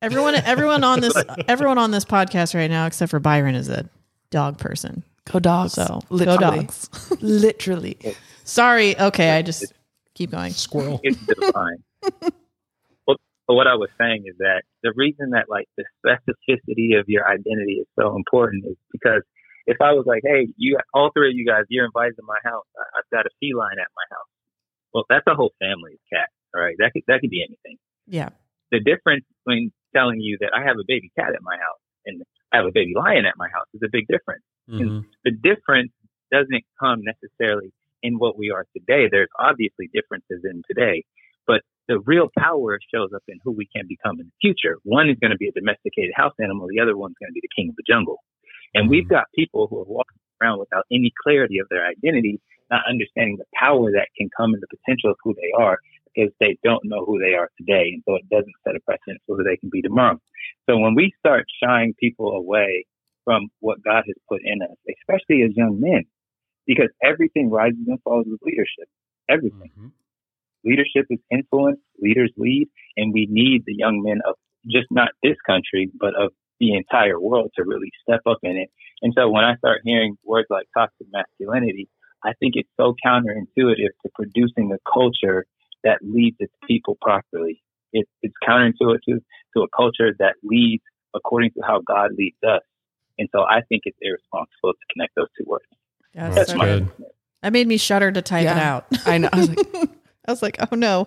Everyone, 0.03 0.35
everyone 0.35 0.83
on 0.83 0.99
this, 0.99 1.15
everyone 1.47 1.77
on 1.79 1.91
this 1.91 2.05
podcast 2.05 2.53
right 2.53 2.69
now, 2.69 2.85
except 2.85 3.09
for 3.09 3.19
Byron, 3.19 3.55
is 3.55 3.69
a 3.69 3.89
dog 4.29 4.57
person. 4.59 5.01
Go 5.31 5.39
dogs. 5.39 5.73
So 5.73 6.01
Literally. 6.09 6.37
go 6.37 6.55
dogs. 6.57 6.89
Literally. 7.21 7.97
Sorry. 8.43 8.99
Okay, 8.99 9.31
I 9.31 9.41
just 9.41 9.71
keep 10.13 10.29
going. 10.31 10.51
Squirrel. 10.51 10.99
it's 11.03 11.17
divine. 11.25 11.83
well, 13.07 13.17
but 13.47 13.53
what 13.55 13.67
I 13.67 13.75
was 13.75 13.89
saying 13.99 14.25
is 14.27 14.35
that 14.39 14.63
the 14.83 14.91
reason 14.95 15.31
that 15.31 15.45
like 15.49 15.67
the 15.77 15.85
specificity 16.05 16.99
of 16.99 17.05
your 17.07 17.25
identity 17.27 17.75
is 17.81 17.87
so 17.97 18.15
important 18.15 18.65
is 18.65 18.75
because 18.91 19.21
if 19.65 19.77
I 19.81 19.93
was 19.93 20.05
like, 20.05 20.21
hey, 20.25 20.47
you, 20.57 20.77
all 20.93 21.11
three 21.15 21.29
of 21.29 21.35
you 21.35 21.45
guys, 21.45 21.63
you're 21.69 21.85
invited 21.85 22.15
to 22.17 22.23
my 22.27 22.37
house. 22.43 22.65
I, 22.77 22.99
I've 22.99 23.09
got 23.11 23.25
a 23.25 23.29
feline 23.39 23.79
at 23.79 23.87
my 23.95 24.07
house. 24.11 24.31
Well, 24.93 25.05
that's 25.09 25.25
a 25.27 25.35
whole 25.35 25.53
family 25.59 25.93
of 25.93 25.99
cats. 26.11 26.31
All 26.55 26.61
right, 26.61 26.75
that 26.79 26.91
could 26.93 27.03
that 27.07 27.21
could 27.21 27.31
be 27.31 27.41
anything. 27.41 27.77
Yeah. 28.07 28.29
The 28.71 28.79
difference 28.79 29.25
between 29.43 29.71
telling 29.95 30.21
you 30.21 30.37
that 30.41 30.51
I 30.53 30.63
have 30.63 30.77
a 30.77 30.85
baby 30.87 31.11
cat 31.17 31.33
at 31.33 31.41
my 31.41 31.55
house 31.57 31.81
and 32.05 32.21
I 32.51 32.57
have 32.57 32.65
a 32.65 32.71
baby 32.71 32.93
lion 32.95 33.25
at 33.25 33.37
my 33.37 33.47
house 33.49 33.65
is 33.73 33.81
a 33.83 33.89
big 33.91 34.05
difference 34.07 34.43
Mhm. 34.69 35.03
the 35.25 35.31
difference 35.31 35.91
doesn't 36.31 36.63
come 36.79 37.01
necessarily 37.03 37.71
in 38.01 38.17
what 38.17 38.37
we 38.37 38.49
are 38.49 38.65
today. 38.75 39.07
There's 39.11 39.29
obviously 39.39 39.89
differences 39.93 40.41
in 40.43 40.61
today, 40.67 41.03
but 41.47 41.61
the 41.87 41.99
real 41.99 42.29
power 42.37 42.79
shows 42.93 43.11
up 43.13 43.23
in 43.27 43.39
who 43.43 43.51
we 43.51 43.67
can 43.75 43.85
become 43.87 44.19
in 44.19 44.27
the 44.27 44.37
future. 44.41 44.77
One 44.83 45.09
is 45.09 45.17
going 45.19 45.31
to 45.31 45.37
be 45.37 45.47
a 45.49 45.51
domesticated 45.51 46.13
house 46.15 46.33
animal. 46.39 46.67
The 46.67 46.79
other 46.79 46.95
one's 46.97 47.15
going 47.19 47.29
to 47.29 47.33
be 47.33 47.41
the 47.41 47.53
king 47.55 47.69
of 47.69 47.75
the 47.75 47.83
jungle. 47.87 48.17
And 48.73 48.89
we've 48.89 49.07
got 49.07 49.25
people 49.35 49.67
who 49.67 49.79
are 49.81 49.85
walking 49.85 50.17
around 50.41 50.59
without 50.59 50.85
any 50.91 51.11
clarity 51.23 51.59
of 51.59 51.67
their 51.69 51.85
identity, 51.85 52.39
not 52.71 52.81
understanding 52.89 53.37
the 53.37 53.45
power 53.53 53.91
that 53.91 54.07
can 54.17 54.29
come 54.35 54.53
in 54.53 54.59
the 54.59 54.67
potential 54.67 55.11
of 55.11 55.17
who 55.23 55.33
they 55.35 55.51
are 55.57 55.77
because 56.13 56.31
they 56.39 56.57
don't 56.63 56.83
know 56.85 57.05
who 57.05 57.19
they 57.19 57.33
are 57.33 57.49
today. 57.57 57.91
And 57.93 58.03
so 58.07 58.15
it 58.15 58.29
doesn't 58.29 58.53
set 58.63 58.75
a 58.75 58.79
precedent 58.81 59.21
for 59.25 59.37
who 59.37 59.43
they 59.43 59.57
can 59.57 59.69
be 59.69 59.81
tomorrow. 59.81 60.19
So 60.69 60.77
when 60.77 60.95
we 60.95 61.13
start 61.19 61.45
shying 61.61 61.93
people 61.99 62.31
away 62.31 62.85
from 63.23 63.49
what 63.59 63.83
God 63.83 64.03
has 64.05 64.15
put 64.27 64.41
in 64.43 64.61
us, 64.61 64.75
especially 64.89 65.43
as 65.43 65.55
young 65.55 65.79
men, 65.79 66.03
because 66.65 66.89
everything 67.01 67.49
rises 67.49 67.79
and 67.87 68.01
falls 68.03 68.25
with 68.27 68.41
leadership. 68.43 68.87
Everything. 69.29 69.71
Mhm. 69.77 69.91
Leadership 70.65 71.05
is 71.09 71.19
influence, 71.29 71.79
leaders 71.99 72.31
lead, 72.37 72.69
and 72.95 73.13
we 73.13 73.27
need 73.29 73.65
the 73.65 73.75
young 73.75 74.01
men 74.01 74.21
of 74.25 74.35
just 74.67 74.89
not 74.91 75.11
this 75.21 75.37
country, 75.45 75.91
but 75.99 76.15
of 76.15 76.33
the 76.59 76.75
entire 76.75 77.19
world 77.19 77.51
to 77.55 77.63
really 77.63 77.91
step 78.01 78.21
up 78.25 78.39
in 78.43 78.57
it. 78.57 78.69
And 79.01 79.13
so 79.15 79.29
when 79.29 79.43
I 79.43 79.55
start 79.57 79.81
hearing 79.83 80.17
words 80.23 80.47
like 80.49 80.67
toxic 80.77 81.07
masculinity, 81.11 81.89
I 82.23 82.33
think 82.39 82.53
it's 82.55 82.69
so 82.77 82.95
counterintuitive 83.05 83.89
to 84.03 84.09
producing 84.13 84.71
a 84.71 84.77
culture 84.91 85.45
that 85.83 85.99
leads 86.01 86.37
its 86.39 86.53
people 86.67 86.97
properly. 87.01 87.61
It, 87.91 88.07
it's 88.21 88.33
counterintuitive 88.47 89.19
to 89.55 89.61
a 89.61 89.67
culture 89.75 90.15
that 90.19 90.35
leads 90.43 90.83
according 91.15 91.51
to 91.51 91.61
how 91.65 91.81
God 91.85 92.11
leads 92.17 92.37
us. 92.47 92.61
And 93.19 93.29
so 93.31 93.41
I 93.41 93.61
think 93.69 93.83
it's 93.85 93.97
irresponsible 94.01 94.73
to 94.73 94.93
connect 94.93 95.15
those 95.15 95.27
two 95.37 95.43
words. 95.45 95.65
Yeah, 96.15 96.29
that's 96.29 96.47
that's 96.47 96.57
my 96.57 96.65
good. 96.65 96.91
That 97.41 97.53
made 97.53 97.67
me 97.67 97.77
shudder 97.77 98.11
to 98.11 98.21
type 98.21 98.45
it 98.45 98.47
out. 98.47 98.85
I 99.05 99.17
know. 99.17 99.29
I 99.31 99.37
was 99.37 99.49
like, 99.49 99.67
I 100.27 100.31
was 100.31 100.41
like, 100.41 100.57
oh 100.71 100.75
no. 100.75 101.05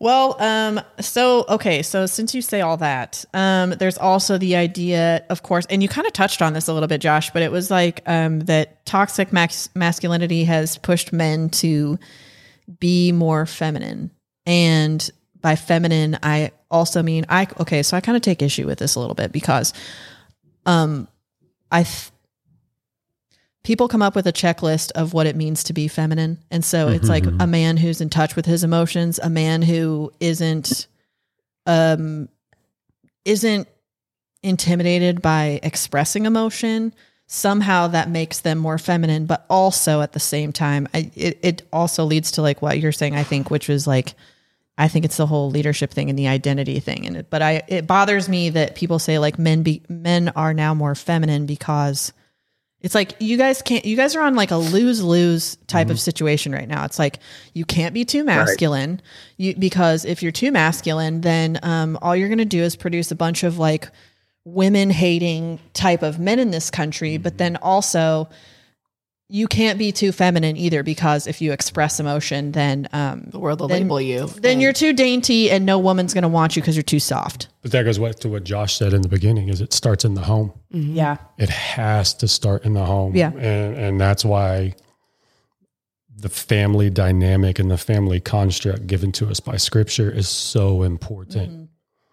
Well, 0.00 0.40
um, 0.40 0.80
so 0.98 1.44
okay, 1.46 1.82
so 1.82 2.06
since 2.06 2.34
you 2.34 2.40
say 2.40 2.62
all 2.62 2.78
that, 2.78 3.22
um, 3.34 3.70
there's 3.70 3.98
also 3.98 4.38
the 4.38 4.56
idea, 4.56 5.26
of 5.28 5.42
course, 5.42 5.66
and 5.68 5.82
you 5.82 5.90
kind 5.90 6.06
of 6.06 6.14
touched 6.14 6.40
on 6.40 6.54
this 6.54 6.68
a 6.68 6.72
little 6.72 6.88
bit, 6.88 7.02
Josh, 7.02 7.30
but 7.30 7.42
it 7.42 7.52
was 7.52 7.70
like 7.70 8.00
um, 8.06 8.40
that 8.40 8.86
toxic 8.86 9.30
masculinity 9.30 10.44
has 10.44 10.78
pushed 10.78 11.12
men 11.12 11.50
to 11.50 11.98
be 12.78 13.12
more 13.12 13.44
feminine, 13.44 14.10
and 14.46 15.10
by 15.42 15.54
feminine, 15.54 16.18
I 16.22 16.52
also 16.70 17.02
mean 17.02 17.26
I. 17.28 17.46
Okay, 17.60 17.82
so 17.82 17.94
I 17.94 18.00
kind 18.00 18.16
of 18.16 18.22
take 18.22 18.40
issue 18.40 18.66
with 18.66 18.78
this 18.78 18.94
a 18.94 19.00
little 19.00 19.14
bit 19.14 19.32
because, 19.32 19.74
um, 20.64 21.08
I. 21.70 21.82
Th- 21.82 22.10
people 23.62 23.88
come 23.88 24.02
up 24.02 24.14
with 24.14 24.26
a 24.26 24.32
checklist 24.32 24.90
of 24.92 25.12
what 25.12 25.26
it 25.26 25.36
means 25.36 25.62
to 25.64 25.72
be 25.72 25.86
feminine. 25.86 26.38
And 26.50 26.64
so 26.64 26.88
it's 26.88 27.08
like 27.08 27.24
Mhm. 27.24 27.42
a 27.42 27.46
man 27.46 27.76
who's 27.76 28.00
in 28.00 28.08
touch 28.08 28.34
with 28.36 28.46
his 28.46 28.64
emotions, 28.64 29.18
a 29.22 29.28
man 29.30 29.62
who 29.62 30.12
isn't 30.20 30.86
um 31.66 32.28
isn't 33.24 33.68
intimidated 34.42 35.20
by 35.20 35.60
expressing 35.62 36.24
emotion. 36.26 36.94
Somehow 37.26 37.86
that 37.88 38.08
makes 38.10 38.40
them 38.40 38.58
more 38.58 38.78
feminine, 38.78 39.26
but 39.26 39.44
also 39.48 40.00
at 40.00 40.12
the 40.14 40.18
same 40.20 40.52
time, 40.52 40.88
I, 40.94 41.10
it, 41.14 41.38
it 41.42 41.62
also 41.72 42.04
leads 42.04 42.32
to 42.32 42.42
like 42.42 42.60
what 42.62 42.80
you're 42.80 42.90
saying, 42.90 43.14
I 43.14 43.22
think, 43.22 43.50
which 43.50 43.68
was 43.68 43.86
like, 43.86 44.14
I 44.78 44.88
think 44.88 45.04
it's 45.04 45.18
the 45.18 45.26
whole 45.26 45.50
leadership 45.50 45.92
thing 45.92 46.08
and 46.10 46.18
the 46.18 46.26
identity 46.26 46.80
thing. 46.80 47.06
And 47.06 47.18
it, 47.18 47.30
but 47.30 47.42
I, 47.42 47.62
it 47.68 47.86
bothers 47.86 48.28
me 48.28 48.48
that 48.50 48.74
people 48.74 48.98
say 48.98 49.18
like 49.20 49.38
men 49.38 49.62
be, 49.62 49.82
men 49.88 50.30
are 50.30 50.54
now 50.54 50.74
more 50.74 50.94
feminine 50.96 51.46
because 51.46 52.12
it's 52.82 52.94
like 52.94 53.14
you 53.20 53.36
guys 53.36 53.60
can't 53.60 53.84
you 53.84 53.96
guys 53.96 54.16
are 54.16 54.22
on 54.22 54.34
like 54.34 54.50
a 54.50 54.56
lose 54.56 55.02
lose 55.02 55.56
type 55.66 55.90
of 55.90 56.00
situation 56.00 56.52
right 56.52 56.68
now. 56.68 56.84
It's 56.84 56.98
like 56.98 57.18
you 57.52 57.64
can't 57.64 57.92
be 57.92 58.04
too 58.04 58.24
masculine. 58.24 59.02
You 59.36 59.54
because 59.54 60.04
if 60.04 60.22
you're 60.22 60.32
too 60.32 60.50
masculine, 60.50 61.20
then 61.20 61.58
um, 61.62 61.98
all 62.00 62.16
you're 62.16 62.30
gonna 62.30 62.44
do 62.44 62.62
is 62.62 62.76
produce 62.76 63.10
a 63.10 63.16
bunch 63.16 63.42
of 63.44 63.58
like 63.58 63.90
women 64.44 64.90
hating 64.90 65.58
type 65.74 66.02
of 66.02 66.18
men 66.18 66.38
in 66.38 66.50
this 66.50 66.70
country. 66.70 67.18
But 67.18 67.36
then 67.36 67.56
also 67.56 68.28
you 69.32 69.46
can't 69.46 69.78
be 69.78 69.92
too 69.92 70.10
feminine 70.12 70.56
either 70.56 70.82
because 70.82 71.26
if 71.28 71.40
you 71.40 71.52
express 71.52 72.00
emotion, 72.00 72.50
then 72.52 72.88
um, 72.92 73.28
The 73.30 73.38
world 73.38 73.60
will 73.60 73.68
Then- 73.68 73.82
label 73.82 74.00
you. 74.00 74.26
then 74.26 74.52
And- 74.54 74.62
you're 74.62 74.72
too 74.72 74.92
dainty 74.92 75.50
and 75.50 75.64
no 75.64 75.78
woman's 75.78 76.12
gonna 76.14 76.28
want 76.28 76.56
you 76.56 76.62
because 76.62 76.74
you're 76.74 76.82
too 76.82 76.98
soft. 76.98 77.46
But 77.62 77.70
that 77.72 77.84
goes 77.84 77.98
what, 78.00 78.20
to 78.22 78.28
what 78.28 78.42
Josh 78.44 78.76
said 78.76 78.92
in 78.92 79.02
the 79.02 79.08
beginning 79.08 79.48
is 79.48 79.60
it 79.60 79.72
starts 79.72 80.04
in 80.04 80.14
the 80.14 80.22
home. 80.22 80.52
Yeah. 80.70 81.18
It 81.38 81.48
has 81.48 82.12
to 82.14 82.26
start 82.28 82.64
in 82.64 82.72
the 82.72 82.84
home. 82.84 83.14
Yeah. 83.14 83.30
And 83.32 83.76
and 83.76 84.00
that's 84.00 84.24
why 84.24 84.74
the 86.16 86.28
family 86.28 86.90
dynamic 86.90 87.58
and 87.58 87.70
the 87.70 87.78
family 87.78 88.20
construct 88.20 88.86
given 88.86 89.12
to 89.12 89.28
us 89.30 89.40
by 89.40 89.56
scripture 89.56 90.10
is 90.10 90.28
so 90.28 90.82
important. 90.82 91.50
Mhm. 91.52 91.68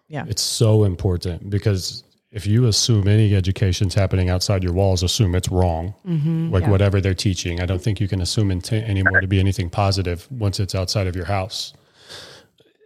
Yeah. 0.08 0.24
It's 0.28 0.42
so 0.42 0.84
important 0.84 1.50
because 1.50 2.04
if 2.30 2.46
you 2.46 2.66
assume 2.66 3.08
any 3.08 3.34
education's 3.34 3.94
happening 3.94 4.28
outside 4.28 4.62
your 4.62 4.72
walls, 4.74 5.02
assume 5.02 5.34
it's 5.34 5.48
wrong. 5.48 5.94
Mhm. 6.06 6.52
Like 6.52 6.64
Yeah. 6.64 6.70
whatever 6.70 7.00
they're 7.00 7.14
teaching. 7.14 7.60
I 7.60 7.66
don't 7.66 7.80
think 7.82 8.00
you 8.00 8.08
can 8.08 8.20
assume 8.20 8.50
anymore 8.50 9.20
to 9.20 9.26
be 9.26 9.40
anything 9.40 9.70
positive 9.70 10.26
once 10.30 10.60
it's 10.60 10.74
outside 10.74 11.06
of 11.06 11.16
your 11.16 11.24
house. 11.24 11.72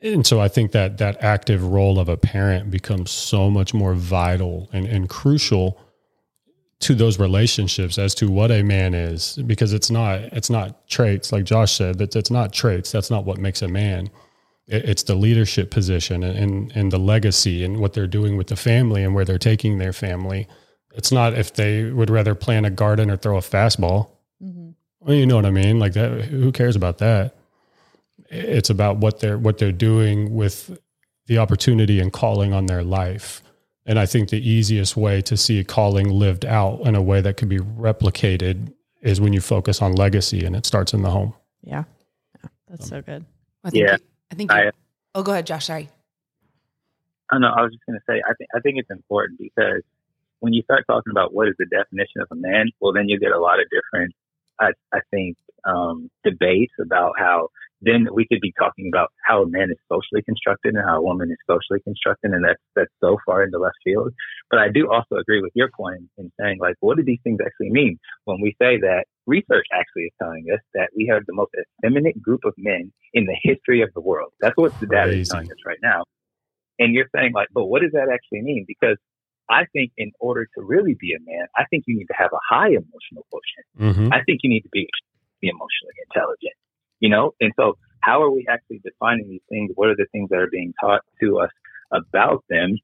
And 0.03 0.27
so 0.27 0.41
I 0.41 0.49
think 0.49 0.73
that 0.73 0.99
that 0.99 1.17
active 1.23 1.63
role 1.65 1.99
of 1.99 2.09
a 2.09 2.17
parent 2.17 2.71
becomes 2.71 3.11
so 3.11 3.51
much 3.51 3.73
more 3.75 3.95
vital 3.95 4.69
and, 4.73 4.87
and 4.87 5.09
crucial 5.09 5.79
to 6.81 6.95
those 6.97 7.19
relationships 7.21 7.99
as 7.99 8.13
to 8.17 8.29
what 8.29 8.51
a 8.51 8.63
man 8.65 8.93
is 8.95 9.39
because 9.47 9.73
it's 9.73 9.89
not 9.91 10.19
it's 10.33 10.51
not 10.51 10.89
traits 10.89 11.31
like 11.31 11.45
Josh 11.45 11.71
said 11.73 11.99
that 11.99 12.17
it's 12.17 12.31
not 12.31 12.53
traits 12.53 12.91
that's 12.91 13.09
not 13.09 13.25
what 13.25 13.39
makes 13.39 13.63
a 13.63 13.69
man 13.69 14.11
it's 14.73 15.03
the 15.05 15.15
leadership 15.15 15.71
position 15.71 16.23
and, 16.23 16.37
and 16.39 16.73
and 16.75 16.93
the 16.93 16.99
legacy 16.99 17.65
and 17.65 17.79
what 17.79 17.93
they're 17.93 18.07
doing 18.07 18.37
with 18.37 18.47
the 18.49 18.57
family 18.57 19.03
and 19.05 19.15
where 19.15 19.25
they're 19.25 19.39
taking 19.39 19.79
their 19.79 19.93
family 19.93 20.47
it's 20.95 21.11
not 21.13 21.35
if 21.39 21.55
they 21.55 21.85
would 21.85 22.11
rather 22.11 22.35
plant 22.35 22.67
a 22.67 22.71
garden 22.71 23.11
or 23.11 23.17
throw 23.17 23.37
a 23.37 23.41
fastball 23.41 24.11
Mhm. 24.43 24.75
well, 25.01 25.15
you 25.15 25.27
know 25.27 25.37
what 25.37 25.47
I 25.47 25.51
mean 25.51 25.79
like 25.79 25.93
that 25.93 26.23
who 26.27 26.51
cares 26.53 26.77
about 26.77 26.99
that 26.99 27.35
it's 28.31 28.71
about 28.71 28.97
what 28.99 29.21
they're 29.21 29.39
what 29.39 29.59
they're 29.59 29.73
doing 29.73 30.35
with 30.35 30.79
the 31.27 31.39
opportunity 31.39 32.01
and 32.01 32.13
calling 32.13 32.53
on 32.53 32.67
their 32.67 32.83
life 32.83 33.43
and 33.85 33.99
I 33.99 34.07
think 34.07 34.29
the 34.31 34.49
easiest 34.49 34.97
way 34.97 35.21
to 35.23 35.37
see 35.37 35.59
a 35.59 35.65
calling 35.65 36.09
lived 36.09 36.45
out 36.47 36.81
in 36.87 36.95
a 36.95 37.03
way 37.03 37.21
that 37.21 37.37
could 37.37 37.49
be 37.49 37.59
replicated 37.59 38.73
is 39.03 39.21
when 39.21 39.33
you 39.33 39.41
focus 39.41 39.83
on 39.83 39.93
legacy 39.97 40.45
and 40.45 40.55
it 40.55 40.65
starts 40.65 40.95
in 40.95 41.03
the 41.03 41.11
home. 41.11 41.35
Yeah. 41.65 41.83
yeah. 42.41 42.49
That's 42.69 42.89
so 42.89 43.03
good. 43.03 43.25
I 43.65 43.71
think 43.71 43.83
Yeah. 43.85 43.97
I 44.33 44.35
think. 44.35 44.51
I- 44.51 44.73
oh, 45.15 45.23
go 45.23 45.33
ahead, 45.33 45.47
Josh. 45.47 45.67
Sorry. 45.67 45.91
I 47.31 47.39
know. 47.39 47.53
I 47.55 47.63
was 47.63 47.73
just 47.73 47.85
going 47.87 47.99
to 47.99 48.05
say, 48.09 48.23
I 48.29 48.35
think 48.35 48.51
I 48.55 48.61
think 48.61 48.79
it's 48.79 48.91
important 48.91 49.39
because 49.39 49.83
when 50.41 50.53
you 50.53 50.63
start 50.63 50.85
talking 50.87 51.11
about 51.11 51.33
what 51.33 51.49
is 51.49 51.55
the 51.59 51.67
definition 51.67 52.21
of 52.21 52.29
a 52.33 52.35
man, 52.35 52.71
well, 52.81 52.93
then 52.93 53.09
you 53.09 53.19
get 53.19 53.31
a 53.31 53.39
lot 53.39 53.61
of 53.61 53.67
different, 53.71 54.13
I, 54.59 54.73
I 54.93 55.01
think, 55.11 55.37
um, 55.65 56.11
debates 56.25 56.73
about 56.81 57.13
how 57.17 57.49
then 57.81 58.07
we 58.13 58.27
could 58.27 58.41
be 58.41 58.53
talking 58.59 58.89
about 58.93 59.13
how 59.27 59.43
a 59.43 59.47
man 59.47 59.71
is 59.71 59.77
socially 59.91 60.23
constructed 60.23 60.75
and 60.75 60.85
how 60.85 60.99
a 60.99 61.03
woman 61.03 61.31
is 61.31 61.39
socially 61.49 61.81
constructed, 61.81 62.33
and 62.33 62.45
that's 62.45 62.61
that's 62.75 62.93
so 63.01 63.19
far 63.27 63.45
into 63.45 63.59
left 63.59 63.77
field. 63.85 64.13
But 64.51 64.61
I 64.61 64.69
do 64.69 64.91
also 64.91 65.17
agree 65.17 65.41
with 65.43 65.53
your 65.55 65.71
point 65.77 66.03
in 66.19 66.31
saying, 66.41 66.59
like, 66.61 66.77
what 66.81 66.97
do 66.97 67.03
these 67.03 67.21
things 67.25 67.39
actually 67.45 67.71
mean 67.71 67.99
when 68.25 68.41
we 68.41 68.57
say 68.61 68.79
that 68.79 69.05
research 69.27 69.67
actually 69.73 70.05
is 70.05 70.13
telling 70.21 70.47
us 70.53 70.61
that 70.75 70.91
we 70.97 71.07
have 71.11 71.23
the 71.27 71.35
most 71.35 71.53
effeminate 71.55 72.21
group 72.21 72.41
of 72.45 72.55
men 72.59 72.93
in 73.15 73.27
the 73.27 73.37
history 73.43 73.83
of 73.83 73.91
the 73.95 74.01
world. 74.01 74.33
That's 74.41 74.57
what 74.57 74.79
the 74.81 74.87
data 74.87 75.13
is 75.13 75.29
telling 75.29 75.51
us 75.51 75.59
right 75.67 75.79
now. 75.83 76.05
And 76.79 76.95
you're 76.95 77.09
saying 77.15 77.33
like, 77.35 77.49
but 77.53 77.67
what 77.67 77.83
does 77.83 77.93
that 77.93 78.09
actually 78.13 78.43
mean? 78.43 78.65
Because 78.67 78.97
I 79.51 79.67
think 79.73 79.93
in 79.97 80.11
order 80.21 80.47
to 80.57 80.65
really 80.65 80.97
be 80.99 81.13
a 81.15 81.21
man, 81.25 81.47
I 81.57 81.65
think 81.71 81.85
you 81.87 81.97
need 81.97 82.07
to 82.07 82.17
have 82.17 82.31
a 82.33 82.41
high 82.49 82.69
emotional 82.69 83.27
quotient. 83.31 83.67
Mm-hmm. 83.79 84.13
I 84.13 84.23
think 84.25 84.41
you 84.43 84.51
need 84.51 84.63
to 84.63 84.71
be, 84.73 84.89
be 85.41 85.49
emotionally 85.49 85.95
intelligent, 86.09 86.55
you 87.01 87.11
know? 87.11 87.33
And 87.41 87.53
so 87.59 87.77
how 88.01 88.23
are 88.23 88.31
we 88.31 88.47
actually 88.49 88.81
defining 88.85 89.29
these 89.29 89.45
things? 89.49 89.71
What 89.75 89.89
are 89.89 89.97
the 89.97 90.07
things 90.13 90.31
that 90.31 90.39
are 90.39 90.51
being 90.51 90.73
taught 90.81 91.03
to 91.21 91.41
us 91.41 91.51
about 91.93 92.45
them? 92.49 92.77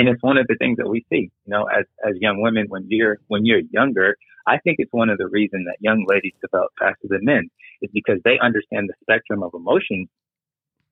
And 0.00 0.08
it's 0.08 0.22
one 0.22 0.38
of 0.38 0.46
the 0.46 0.56
things 0.56 0.78
that 0.78 0.88
we 0.88 1.04
see, 1.10 1.30
you 1.44 1.50
know, 1.54 1.64
as, 1.66 1.84
as 2.08 2.14
young 2.20 2.40
women, 2.40 2.66
when 2.68 2.86
you're, 2.88 3.18
when 3.28 3.44
you're 3.44 3.60
younger, 3.70 4.16
I 4.46 4.58
think 4.58 4.76
it's 4.78 4.92
one 4.92 5.10
of 5.10 5.18
the 5.18 5.28
reasons 5.28 5.66
that 5.66 5.76
young 5.80 6.06
ladies 6.08 6.32
develop 6.40 6.70
faster 6.78 7.06
than 7.08 7.24
men 7.24 7.50
is 7.82 7.90
because 7.92 8.18
they 8.24 8.38
understand 8.40 8.88
the 8.88 8.94
spectrum 9.02 9.42
of 9.42 9.52
emotions 9.54 10.08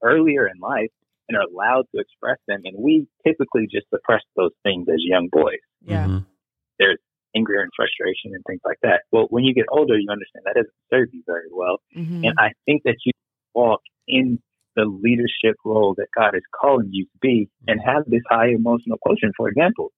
earlier 0.03 0.47
in 0.47 0.59
life 0.61 0.91
and 1.29 1.37
are 1.37 1.45
allowed 1.51 1.87
to 1.95 2.01
express 2.01 2.39
them. 2.47 2.61
And 2.65 2.77
we 2.79 3.07
typically 3.27 3.67
just 3.71 3.89
suppress 3.91 4.23
those 4.37 4.53
things 4.63 4.87
as 4.89 5.01
young 5.01 5.29
boys 5.33 5.59
Yeah. 5.85 6.07
Mm-hmm. 6.07 6.93
anger 7.37 7.61
and 7.61 7.71
frustration 7.77 8.33
and 8.35 8.43
things 8.47 8.61
like 8.65 8.79
that. 8.83 9.03
Well, 9.13 9.27
when 9.31 9.45
you 9.45 9.55
get 9.55 9.67
older, 9.71 9.99
you 9.99 10.09
understand 10.11 10.43
that 10.47 10.55
doesn't 10.55 10.73
serve 10.91 11.09
you 11.13 11.23
very 11.27 11.49
well. 11.53 11.81
Mhm. 11.97 12.27
And 12.27 12.35
I 12.39 12.53
think 12.67 12.83
that 12.85 12.97
you 13.05 13.13
walk 13.55 13.83
in 14.07 14.41
the 14.79 14.85
leadership 14.85 15.57
role 15.65 15.95
that 15.99 16.07
God 16.17 16.37
is 16.37 16.43
calling 16.59 16.91
you 16.93 17.05
to 17.07 17.19
be 17.21 17.49
and 17.67 17.81
mm-hmm. 17.81 17.91
have 17.91 18.05
this 18.07 18.23
high 18.31 18.51
emotional 18.51 18.97
quotient. 19.03 19.35
For 19.37 19.49
example, 19.49 19.91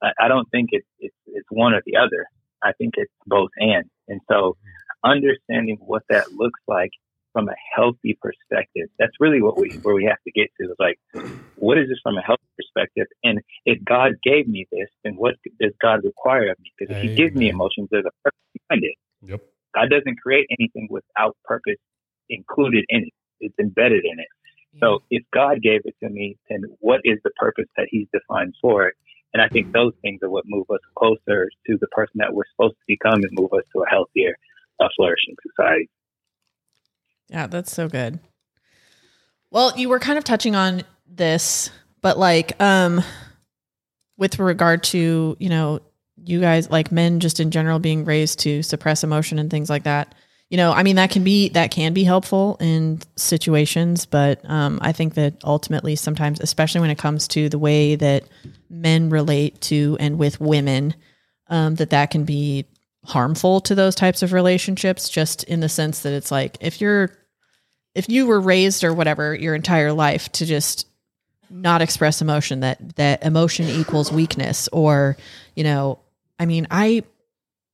I, 0.00 0.10
I 0.20 0.28
don't 0.28 0.48
think 0.50 0.68
it's, 0.70 0.86
it's, 1.00 1.16
it's 1.26 1.46
one 1.50 1.74
or 1.74 1.82
the 1.84 1.96
other. 1.96 2.26
I 2.62 2.70
think 2.78 2.94
it's 2.96 3.12
both 3.26 3.50
and. 3.58 3.84
And 4.06 4.20
so 4.30 4.56
mm-hmm. 4.56 5.10
understanding 5.10 5.78
what 5.80 6.02
that 6.08 6.32
looks 6.32 6.60
like 6.68 6.90
from 7.32 7.48
a 7.48 7.54
healthy 7.76 8.16
perspective, 8.22 8.88
that's 8.98 9.12
really 9.18 9.42
what 9.42 9.58
we, 9.58 9.70
where 9.82 9.94
we 9.94 10.04
have 10.04 10.22
to 10.24 10.30
get 10.30 10.48
to 10.60 10.68
is 10.68 10.76
like, 10.78 10.98
what 11.56 11.78
is 11.78 11.88
this 11.88 11.98
from 12.02 12.16
a 12.16 12.22
healthy 12.22 12.48
perspective? 12.56 13.06
And 13.24 13.40
if 13.66 13.82
God 13.84 14.12
gave 14.22 14.46
me 14.46 14.68
this, 14.70 14.88
then 15.02 15.14
what 15.14 15.34
does 15.60 15.72
God 15.82 16.04
require 16.04 16.52
of 16.52 16.58
me? 16.60 16.70
Because 16.78 16.96
if 16.96 17.02
He 17.02 17.14
gives 17.16 17.34
me 17.34 17.48
emotions, 17.48 17.88
there's 17.90 18.06
a 18.06 18.14
purpose 18.22 18.38
behind 18.54 18.84
it. 18.84 18.94
Yep. 19.22 19.40
God 19.74 19.90
doesn't 19.90 20.20
create 20.20 20.46
anything 20.58 20.86
without 20.90 21.36
purpose 21.44 21.76
included 22.30 22.84
in 22.88 23.02
it. 23.02 23.12
It's 23.40 23.58
embedded 23.58 24.04
in 24.04 24.18
it. 24.18 24.28
So 24.80 25.00
if 25.10 25.24
God 25.32 25.62
gave 25.62 25.80
it 25.84 25.96
to 26.02 26.08
me, 26.08 26.36
then 26.48 26.62
what 26.80 27.00
is 27.04 27.18
the 27.24 27.30
purpose 27.30 27.66
that 27.76 27.88
He's 27.90 28.06
defined 28.12 28.54
for 28.60 28.86
it? 28.86 28.94
And 29.32 29.42
I 29.42 29.48
think 29.48 29.72
those 29.72 29.92
things 30.02 30.20
are 30.22 30.30
what 30.30 30.44
move 30.46 30.66
us 30.70 30.80
closer 30.96 31.50
to 31.66 31.78
the 31.80 31.86
person 31.88 32.14
that 32.16 32.32
we're 32.32 32.44
supposed 32.54 32.76
to 32.76 32.84
become 32.86 33.22
and 33.22 33.30
move 33.32 33.52
us 33.52 33.64
to 33.74 33.82
a 33.82 33.88
healthier, 33.88 34.36
uh, 34.80 34.88
flourishing 34.96 35.34
society. 35.50 35.90
Yeah, 37.28 37.46
that's 37.46 37.72
so 37.72 37.88
good. 37.88 38.20
Well, 39.50 39.72
you 39.76 39.88
were 39.88 39.98
kind 39.98 40.18
of 40.18 40.24
touching 40.24 40.54
on 40.54 40.82
this, 41.06 41.70
but 42.00 42.18
like 42.18 42.60
um 42.60 43.02
with 44.16 44.38
regard 44.38 44.82
to, 44.82 45.36
you 45.38 45.48
know, 45.48 45.80
you 46.24 46.40
guys 46.40 46.70
like 46.70 46.90
men 46.90 47.20
just 47.20 47.38
in 47.38 47.50
general 47.50 47.78
being 47.78 48.04
raised 48.04 48.40
to 48.40 48.62
suppress 48.62 49.04
emotion 49.04 49.38
and 49.38 49.50
things 49.50 49.70
like 49.70 49.84
that. 49.84 50.14
You 50.50 50.56
know, 50.56 50.72
I 50.72 50.82
mean 50.82 50.96
that 50.96 51.10
can 51.10 51.24
be 51.24 51.50
that 51.50 51.70
can 51.70 51.92
be 51.92 52.04
helpful 52.04 52.56
in 52.58 53.00
situations, 53.16 54.06
but 54.06 54.40
um 54.48 54.78
I 54.82 54.92
think 54.92 55.14
that 55.14 55.34
ultimately 55.44 55.94
sometimes 55.94 56.40
especially 56.40 56.80
when 56.80 56.90
it 56.90 56.98
comes 56.98 57.28
to 57.28 57.48
the 57.48 57.58
way 57.58 57.96
that 57.96 58.24
men 58.70 59.10
relate 59.10 59.60
to 59.62 59.96
and 60.00 60.18
with 60.18 60.40
women, 60.40 60.94
um 61.48 61.74
that 61.76 61.90
that 61.90 62.10
can 62.10 62.24
be 62.24 62.64
harmful 63.04 63.60
to 63.62 63.74
those 63.74 63.94
types 63.94 64.22
of 64.22 64.32
relationships 64.32 65.08
just 65.08 65.44
in 65.44 65.60
the 65.60 65.68
sense 65.68 66.00
that 66.00 66.12
it's 66.12 66.30
like 66.30 66.58
if 66.60 66.80
you're 66.80 67.10
if 67.94 68.08
you 68.08 68.26
were 68.26 68.40
raised 68.40 68.84
or 68.84 68.92
whatever 68.92 69.34
your 69.34 69.54
entire 69.54 69.92
life 69.92 70.30
to 70.32 70.44
just 70.44 70.86
not 71.50 71.80
express 71.80 72.20
emotion 72.20 72.60
that 72.60 72.96
that 72.96 73.24
emotion 73.24 73.66
equals 73.68 74.12
weakness 74.12 74.68
or 74.72 75.16
you 75.56 75.64
know 75.64 75.98
i 76.38 76.44
mean 76.44 76.66
i 76.70 77.02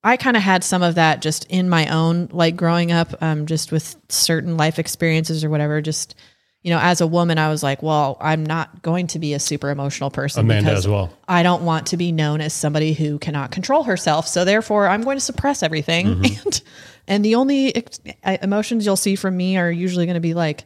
i 0.05 0.16
kind 0.16 0.36
of 0.36 0.42
had 0.42 0.62
some 0.62 0.82
of 0.82 0.94
that 0.94 1.20
just 1.20 1.44
in 1.46 1.68
my 1.68 1.86
own 1.88 2.28
like 2.30 2.55
growing 2.57 2.92
up 2.92 3.20
um 3.22 3.46
just 3.46 3.72
with 3.72 3.96
certain 4.09 4.57
life 4.57 4.78
experiences 4.78 5.42
or 5.42 5.50
whatever 5.50 5.80
just 5.80 6.14
you 6.64 6.70
know, 6.70 6.78
as 6.80 7.02
a 7.02 7.07
woman, 7.07 7.36
I 7.36 7.50
was 7.50 7.62
like, 7.62 7.82
well, 7.82 8.16
I'm 8.22 8.44
not 8.44 8.80
going 8.80 9.09
to 9.09 9.18
be 9.18 9.34
a 9.34 9.38
super 9.38 9.68
emotional 9.68 10.11
person. 10.11 10.46
Amanda 10.46 10.70
as 10.70 10.88
well. 10.88 11.12
I 11.28 11.42
don't 11.42 11.66
want 11.66 11.88
to 11.88 11.98
be 11.98 12.11
known 12.11 12.40
as 12.40 12.55
somebody 12.55 12.94
who 12.94 13.18
cannot 13.18 13.50
control 13.50 13.82
herself. 13.82 14.26
So 14.26 14.46
therefore, 14.46 14.88
I'm 14.88 15.02
going 15.02 15.18
to 15.18 15.20
suppress 15.20 15.62
everything. 15.62 16.07
Mm-hmm. 16.07 16.24
And 16.44 16.62
and 17.07 17.24
the 17.24 17.34
only 17.34 17.76
ex- 17.76 18.00
emotions 18.24 18.86
you'll 18.86 18.96
see 18.96 19.14
from 19.14 19.36
me 19.36 19.59
are 19.59 19.70
usually 19.70 20.07
going 20.07 20.14
to 20.14 20.20
be 20.20 20.32
like 20.32 20.64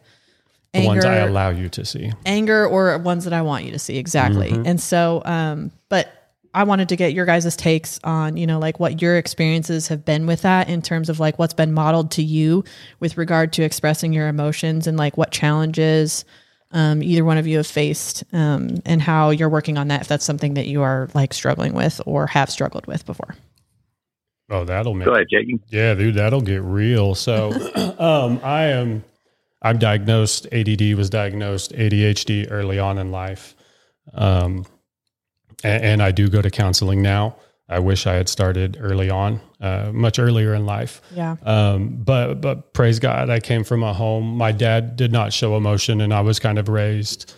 The 0.72 0.86
ones 0.86 1.04
I 1.04 1.16
allow 1.16 1.50
you 1.50 1.68
to 1.70 1.84
see. 1.84 2.12
anger, 2.24 2.64
or 2.64 2.96
ones 2.98 3.24
that 3.24 3.32
I 3.32 3.42
want 3.42 3.64
you 3.64 3.72
to 3.72 3.78
see 3.80 3.98
exactly. 3.98 4.52
Mm-hmm. 4.52 4.66
And 4.66 4.80
so, 4.80 5.20
um, 5.24 5.72
but 5.88 6.08
I 6.54 6.64
wanted 6.64 6.88
to 6.88 6.96
get 6.96 7.12
your 7.12 7.26
guys' 7.26 7.56
takes 7.56 8.00
on, 8.04 8.36
you 8.36 8.46
know, 8.46 8.58
like 8.58 8.80
what 8.80 9.02
your 9.02 9.16
experiences 9.16 9.88
have 9.88 10.04
been 10.04 10.26
with 10.26 10.42
that 10.42 10.68
in 10.68 10.82
terms 10.82 11.08
of 11.08 11.20
like 11.20 11.38
what's 11.38 11.54
been 11.54 11.72
modeled 11.72 12.10
to 12.12 12.22
you 12.22 12.64
with 13.00 13.16
regard 13.16 13.52
to 13.54 13.62
expressing 13.62 14.12
your 14.12 14.28
emotions 14.28 14.86
and 14.86 14.96
like 14.96 15.16
what 15.16 15.30
challenges 15.30 16.24
um, 16.70 17.02
either 17.02 17.24
one 17.24 17.38
of 17.38 17.46
you 17.46 17.56
have 17.56 17.66
faced 17.66 18.24
um, 18.32 18.82
and 18.84 19.00
how 19.00 19.30
you're 19.30 19.48
working 19.48 19.78
on 19.78 19.88
that 19.88 20.02
if 20.02 20.08
that's 20.08 20.24
something 20.24 20.54
that 20.54 20.66
you 20.66 20.82
are 20.82 21.08
like 21.14 21.32
struggling 21.32 21.72
with 21.72 22.00
or 22.04 22.26
have 22.26 22.50
struggled 22.50 22.86
with 22.86 23.06
before. 23.06 23.34
Oh, 24.50 24.64
that'll 24.64 24.94
make 24.94 25.06
Go 25.06 25.14
ahead, 25.14 25.26
Jake. 25.30 25.46
Yeah, 25.68 25.94
dude, 25.94 26.14
that'll 26.14 26.40
get 26.40 26.62
real. 26.62 27.14
So, 27.14 27.52
um, 27.98 28.40
I 28.42 28.64
am, 28.64 29.04
I'm 29.60 29.78
diagnosed. 29.78 30.46
ADD 30.52 30.94
was 30.94 31.10
diagnosed 31.10 31.72
ADHD 31.72 32.48
early 32.50 32.78
on 32.78 32.98
in 32.98 33.10
life, 33.10 33.54
um, 34.14 34.64
and, 35.62 35.84
and 35.84 36.02
I 36.02 36.10
do 36.10 36.28
go 36.28 36.42
to 36.42 36.50
counseling 36.50 37.02
now. 37.02 37.36
I 37.70 37.80
wish 37.80 38.06
I 38.06 38.14
had 38.14 38.28
started 38.30 38.78
early 38.80 39.10
on, 39.10 39.40
uh, 39.60 39.90
much 39.92 40.18
earlier 40.18 40.54
in 40.54 40.64
life. 40.64 41.02
Yeah. 41.14 41.36
Um, 41.42 41.96
but 41.96 42.40
but 42.40 42.72
praise 42.72 42.98
God, 42.98 43.28
I 43.28 43.40
came 43.40 43.62
from 43.62 43.82
a 43.82 43.92
home. 43.92 44.36
My 44.36 44.52
dad 44.52 44.96
did 44.96 45.12
not 45.12 45.32
show 45.32 45.56
emotion, 45.56 46.00
and 46.00 46.14
I 46.14 46.22
was 46.22 46.38
kind 46.38 46.58
of 46.58 46.68
raised 46.68 47.34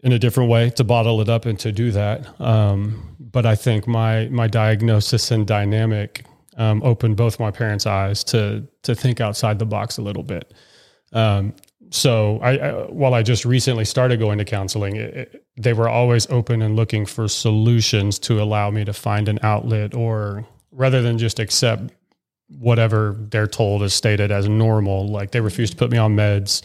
in 0.00 0.12
a 0.12 0.18
different 0.18 0.50
way 0.50 0.70
to 0.70 0.84
bottle 0.84 1.20
it 1.20 1.28
up 1.28 1.46
and 1.46 1.58
to 1.60 1.72
do 1.72 1.90
that. 1.92 2.40
Um, 2.40 3.16
but 3.18 3.46
I 3.46 3.54
think 3.54 3.86
my 3.86 4.28
my 4.28 4.48
diagnosis 4.48 5.30
and 5.30 5.46
dynamic 5.46 6.24
um, 6.58 6.82
opened 6.82 7.16
both 7.16 7.40
my 7.40 7.50
parents' 7.50 7.86
eyes 7.86 8.22
to 8.24 8.66
to 8.82 8.94
think 8.94 9.20
outside 9.20 9.58
the 9.58 9.66
box 9.66 9.96
a 9.96 10.02
little 10.02 10.22
bit. 10.22 10.52
Um, 11.12 11.54
so 11.90 12.38
I, 12.42 12.58
I 12.58 12.72
while 12.86 13.14
I 13.14 13.22
just 13.22 13.44
recently 13.44 13.84
started 13.84 14.18
going 14.18 14.38
to 14.38 14.44
counseling, 14.44 14.96
it, 14.96 15.14
it, 15.14 15.46
they 15.56 15.72
were 15.72 15.88
always 15.88 16.26
open 16.30 16.62
and 16.62 16.76
looking 16.76 17.06
for 17.06 17.28
solutions 17.28 18.18
to 18.20 18.42
allow 18.42 18.70
me 18.70 18.84
to 18.84 18.92
find 18.92 19.28
an 19.28 19.38
outlet, 19.42 19.94
or 19.94 20.46
rather 20.70 21.02
than 21.02 21.18
just 21.18 21.38
accept 21.38 21.92
whatever 22.48 23.16
they're 23.30 23.46
told 23.46 23.82
is 23.82 23.94
stated 23.94 24.30
as 24.30 24.48
normal. 24.48 25.08
Like 25.08 25.30
they 25.30 25.40
refused 25.40 25.72
to 25.72 25.78
put 25.78 25.90
me 25.90 25.98
on 25.98 26.14
meds, 26.14 26.62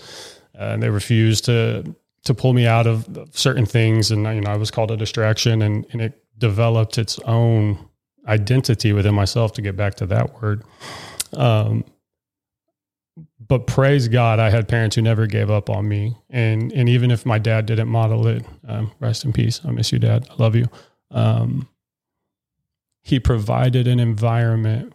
uh, 0.59 0.73
and 0.73 0.83
they 0.83 0.89
refused 0.89 1.45
to 1.45 1.95
to 2.25 2.33
pull 2.33 2.53
me 2.53 2.65
out 2.65 2.87
of 2.87 3.07
certain 3.31 3.65
things. 3.65 4.11
And 4.11 4.23
you 4.25 4.41
know, 4.41 4.51
I 4.51 4.57
was 4.57 4.71
called 4.71 4.91
a 4.91 4.97
distraction, 4.97 5.61
and 5.61 5.85
and 5.91 6.01
it 6.01 6.21
developed 6.37 6.97
its 6.97 7.19
own 7.19 7.77
identity 8.27 8.93
within 8.93 9.15
myself. 9.15 9.53
To 9.53 9.61
get 9.61 9.75
back 9.75 9.95
to 9.95 10.05
that 10.07 10.41
word, 10.41 10.63
um, 11.33 11.85
but 13.39 13.67
praise 13.67 14.07
God, 14.07 14.39
I 14.39 14.49
had 14.49 14.67
parents 14.67 14.95
who 14.95 15.01
never 15.01 15.27
gave 15.27 15.51
up 15.51 15.69
on 15.69 15.87
me, 15.87 16.17
and 16.29 16.71
and 16.71 16.89
even 16.89 17.11
if 17.11 17.25
my 17.25 17.39
dad 17.39 17.65
didn't 17.65 17.87
model 17.87 18.27
it, 18.27 18.45
um, 18.67 18.91
rest 18.99 19.25
in 19.25 19.33
peace. 19.33 19.61
I 19.65 19.71
miss 19.71 19.91
you, 19.91 19.99
Dad. 19.99 20.27
I 20.29 20.41
love 20.41 20.55
you. 20.55 20.65
Um, 21.11 21.67
he 23.01 23.19
provided 23.19 23.87
an 23.87 23.99
environment 23.99 24.93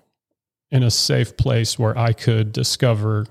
in 0.71 0.83
a 0.83 0.91
safe 0.91 1.37
place 1.37 1.79
where 1.79 1.97
I 1.97 2.13
could 2.13 2.53
discover 2.53 3.27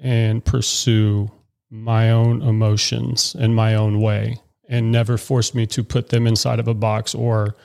and 0.00 0.44
pursue 0.44 1.30
my 1.70 2.10
own 2.10 2.42
emotions 2.42 3.36
in 3.38 3.54
my 3.54 3.74
own 3.74 4.00
way 4.00 4.40
and 4.68 4.90
never 4.92 5.18
forced 5.18 5.54
me 5.54 5.66
to 5.66 5.84
put 5.84 6.08
them 6.08 6.26
inside 6.26 6.58
of 6.58 6.68
a 6.68 6.74
box 6.74 7.14
or 7.14 7.56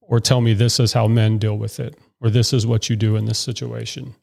or 0.00 0.18
tell 0.18 0.40
me 0.40 0.54
this 0.54 0.80
is 0.80 0.92
how 0.92 1.06
men 1.06 1.38
deal 1.38 1.56
with 1.56 1.78
it 1.78 1.96
or 2.20 2.30
this 2.30 2.52
is 2.52 2.66
what 2.66 2.88
you 2.88 2.96
do 2.96 3.16
in 3.16 3.26
this 3.26 3.38
situation 3.38 4.14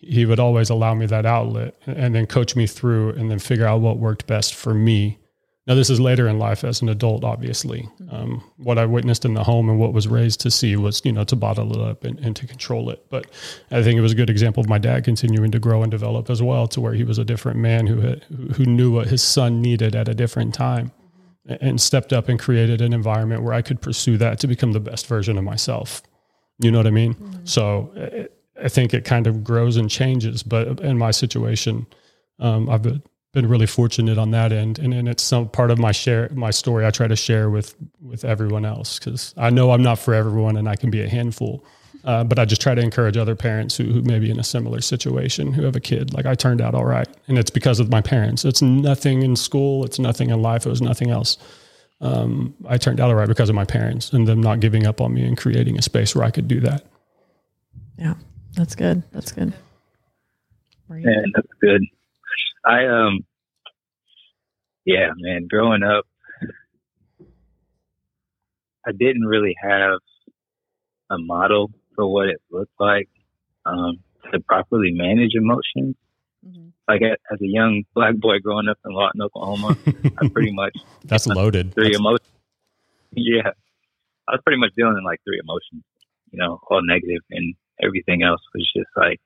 he 0.00 0.24
would 0.24 0.40
always 0.40 0.70
allow 0.70 0.94
me 0.94 1.06
that 1.06 1.26
outlet 1.26 1.74
and 1.86 2.14
then 2.14 2.26
coach 2.26 2.56
me 2.56 2.66
through 2.66 3.10
and 3.10 3.30
then 3.30 3.38
figure 3.38 3.66
out 3.66 3.80
what 3.80 3.98
worked 3.98 4.26
best 4.26 4.54
for 4.54 4.72
me. 4.72 5.18
Now 5.66 5.74
this 5.74 5.90
is 5.90 6.00
later 6.00 6.26
in 6.26 6.38
life 6.38 6.64
as 6.64 6.80
an 6.80 6.88
adult 6.88 7.22
obviously. 7.22 7.82
Mm-hmm. 8.00 8.14
Um, 8.14 8.52
what 8.56 8.78
i 8.78 8.86
witnessed 8.86 9.26
in 9.26 9.34
the 9.34 9.44
home 9.44 9.68
and 9.68 9.78
what 9.78 9.92
was 9.92 10.08
raised 10.08 10.40
to 10.40 10.50
see 10.50 10.74
was 10.74 11.02
you 11.04 11.12
know 11.12 11.24
to 11.24 11.36
bottle 11.36 11.72
it 11.72 11.86
up 11.86 12.02
and, 12.02 12.18
and 12.20 12.34
to 12.36 12.46
control 12.46 12.88
it. 12.88 13.04
But 13.10 13.26
i 13.70 13.82
think 13.82 13.98
it 13.98 14.00
was 14.00 14.12
a 14.12 14.16
good 14.16 14.30
example 14.30 14.62
of 14.62 14.68
my 14.68 14.78
dad 14.78 15.04
continuing 15.04 15.50
to 15.50 15.58
grow 15.58 15.82
and 15.82 15.90
develop 15.90 16.30
as 16.30 16.42
well 16.42 16.66
to 16.68 16.80
where 16.80 16.94
he 16.94 17.04
was 17.04 17.18
a 17.18 17.24
different 17.24 17.58
man 17.58 17.86
who 17.86 18.00
had, 18.00 18.24
who 18.54 18.64
knew 18.64 18.90
what 18.90 19.08
his 19.08 19.22
son 19.22 19.60
needed 19.60 19.94
at 19.94 20.08
a 20.08 20.14
different 20.14 20.54
time 20.54 20.92
and 21.46 21.80
stepped 21.80 22.12
up 22.12 22.28
and 22.28 22.38
created 22.38 22.80
an 22.80 22.94
environment 22.94 23.42
where 23.42 23.52
i 23.52 23.60
could 23.60 23.82
pursue 23.82 24.16
that 24.16 24.40
to 24.40 24.46
become 24.46 24.72
the 24.72 24.80
best 24.80 25.06
version 25.06 25.36
of 25.36 25.44
myself. 25.44 26.02
You 26.58 26.70
know 26.70 26.78
what 26.78 26.86
i 26.86 26.90
mean? 26.90 27.14
Mm-hmm. 27.14 27.44
So 27.44 27.92
it, 27.94 28.39
I 28.62 28.68
think 28.68 28.94
it 28.94 29.04
kind 29.04 29.26
of 29.26 29.44
grows 29.44 29.76
and 29.76 29.90
changes. 29.90 30.42
But 30.42 30.80
in 30.80 30.98
my 30.98 31.10
situation, 31.10 31.86
um, 32.38 32.68
I've 32.68 32.82
been, 32.82 33.02
really 33.34 33.66
fortunate 33.66 34.18
on 34.18 34.32
that 34.32 34.50
end, 34.52 34.80
and, 34.80 34.92
and 34.92 35.08
it's 35.08 35.22
some 35.22 35.48
part 35.48 35.70
of 35.70 35.78
my 35.78 35.92
share, 35.92 36.28
my 36.32 36.50
story. 36.50 36.84
I 36.84 36.90
try 36.90 37.06
to 37.06 37.14
share 37.14 37.48
with 37.48 37.74
with 38.02 38.24
everyone 38.24 38.64
else 38.64 38.98
because 38.98 39.34
I 39.36 39.50
know 39.50 39.70
I'm 39.70 39.82
not 39.82 40.00
for 40.00 40.14
everyone, 40.14 40.56
and 40.56 40.68
I 40.68 40.74
can 40.74 40.90
be 40.90 41.02
a 41.02 41.08
handful. 41.08 41.64
Uh, 42.02 42.24
but 42.24 42.38
I 42.38 42.46
just 42.46 42.62
try 42.62 42.74
to 42.74 42.80
encourage 42.80 43.16
other 43.18 43.36
parents 43.36 43.76
who, 43.76 43.84
who 43.84 44.00
may 44.02 44.18
be 44.18 44.30
in 44.30 44.40
a 44.40 44.44
similar 44.44 44.80
situation 44.80 45.52
who 45.52 45.64
have 45.64 45.76
a 45.76 45.80
kid. 45.80 46.14
Like 46.14 46.24
I 46.24 46.34
turned 46.34 46.60
out 46.60 46.74
all 46.74 46.86
right, 46.86 47.08
and 47.28 47.38
it's 47.38 47.50
because 47.50 47.78
of 47.78 47.90
my 47.90 48.00
parents. 48.00 48.44
It's 48.44 48.62
nothing 48.62 49.22
in 49.22 49.36
school. 49.36 49.84
It's 49.84 49.98
nothing 49.98 50.30
in 50.30 50.40
life. 50.40 50.66
It 50.66 50.70
was 50.70 50.82
nothing 50.82 51.10
else. 51.10 51.36
Um, 52.00 52.54
I 52.66 52.78
turned 52.78 52.98
out 52.98 53.10
all 53.10 53.14
right 53.14 53.28
because 53.28 53.50
of 53.50 53.54
my 53.54 53.66
parents 53.66 54.12
and 54.12 54.26
them 54.26 54.40
not 54.40 54.60
giving 54.60 54.86
up 54.86 55.00
on 55.00 55.12
me 55.12 55.22
and 55.22 55.36
creating 55.36 55.78
a 55.78 55.82
space 55.82 56.14
where 56.14 56.24
I 56.24 56.30
could 56.30 56.48
do 56.48 56.60
that. 56.60 56.84
Yeah. 57.98 58.14
That's 58.54 58.74
good. 58.74 59.02
That's 59.12 59.32
good. 59.32 59.52
Man, 60.88 61.24
that's 61.34 61.46
good. 61.60 61.82
I 62.64 62.86
um, 62.86 63.20
yeah, 64.84 65.10
man. 65.16 65.46
Growing 65.48 65.82
up, 65.84 66.04
I 68.86 68.92
didn't 68.92 69.24
really 69.26 69.54
have 69.62 69.98
a 71.10 71.18
model 71.18 71.70
for 71.94 72.06
what 72.12 72.28
it 72.28 72.40
looked 72.50 72.72
like 72.80 73.08
um, 73.66 73.98
to 74.32 74.40
properly 74.40 74.90
manage 74.92 75.34
emotions. 75.34 75.96
Mhm. 76.46 76.72
Like 76.88 77.02
a- 77.02 77.18
as 77.32 77.40
a 77.40 77.46
young 77.46 77.84
black 77.94 78.16
boy 78.16 78.38
growing 78.40 78.68
up 78.68 78.78
in 78.84 78.92
Lawton, 78.92 79.20
Oklahoma, 79.22 79.76
I 80.20 80.28
pretty 80.28 80.52
much 80.52 80.76
That's 81.04 81.26
loaded. 81.26 81.74
three 81.74 81.84
That's- 81.84 82.00
emotions. 82.00 82.26
Yeah, 83.12 83.50
I 84.28 84.32
was 84.32 84.40
pretty 84.44 84.58
much 84.60 84.70
dealing 84.76 84.96
in 84.96 85.04
like 85.04 85.20
three 85.24 85.40
emotions, 85.42 85.82
you 86.30 86.38
know, 86.38 86.60
all 86.70 86.80
negative, 86.82 87.22
and 87.30 87.54
everything 87.82 88.22
else 88.22 88.40
was 88.54 88.70
just 88.76 88.90
like 88.96 89.20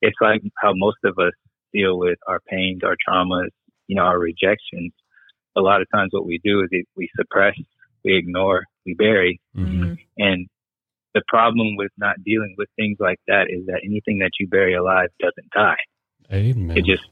it's 0.00 0.16
like 0.20 0.42
how 0.62 0.72
most 0.74 0.98
of 1.04 1.18
us 1.18 1.32
deal 1.72 1.98
with 1.98 2.18
our 2.26 2.40
pains, 2.48 2.82
our 2.84 2.96
traumas, 3.06 3.48
you 3.88 3.96
know, 3.96 4.02
our 4.02 4.18
rejections. 4.18 4.92
A 5.56 5.60
lot 5.60 5.80
of 5.80 5.88
times, 5.92 6.10
what 6.12 6.24
we 6.24 6.40
do 6.44 6.62
is 6.62 6.68
we 6.96 7.08
suppress, 7.16 7.58
we 8.04 8.16
ignore, 8.16 8.64
we 8.86 8.94
bury, 8.94 9.40
Mhm. 9.56 9.98
and 10.16 10.46
the 11.14 11.22
problem 11.26 11.74
with 11.76 11.90
not 11.96 12.22
dealing 12.24 12.54
with 12.58 12.68
things 12.76 12.98
like 13.00 13.18
that 13.26 13.46
is 13.50 13.66
that 13.66 13.80
anything 13.84 14.18
that 14.20 14.30
you 14.38 14.46
bury 14.46 14.74
alive 14.74 15.08
doesn't 15.18 15.50
die. 15.50 15.76
Amen. 16.32 16.76
It 16.76 16.84
just 16.84 17.02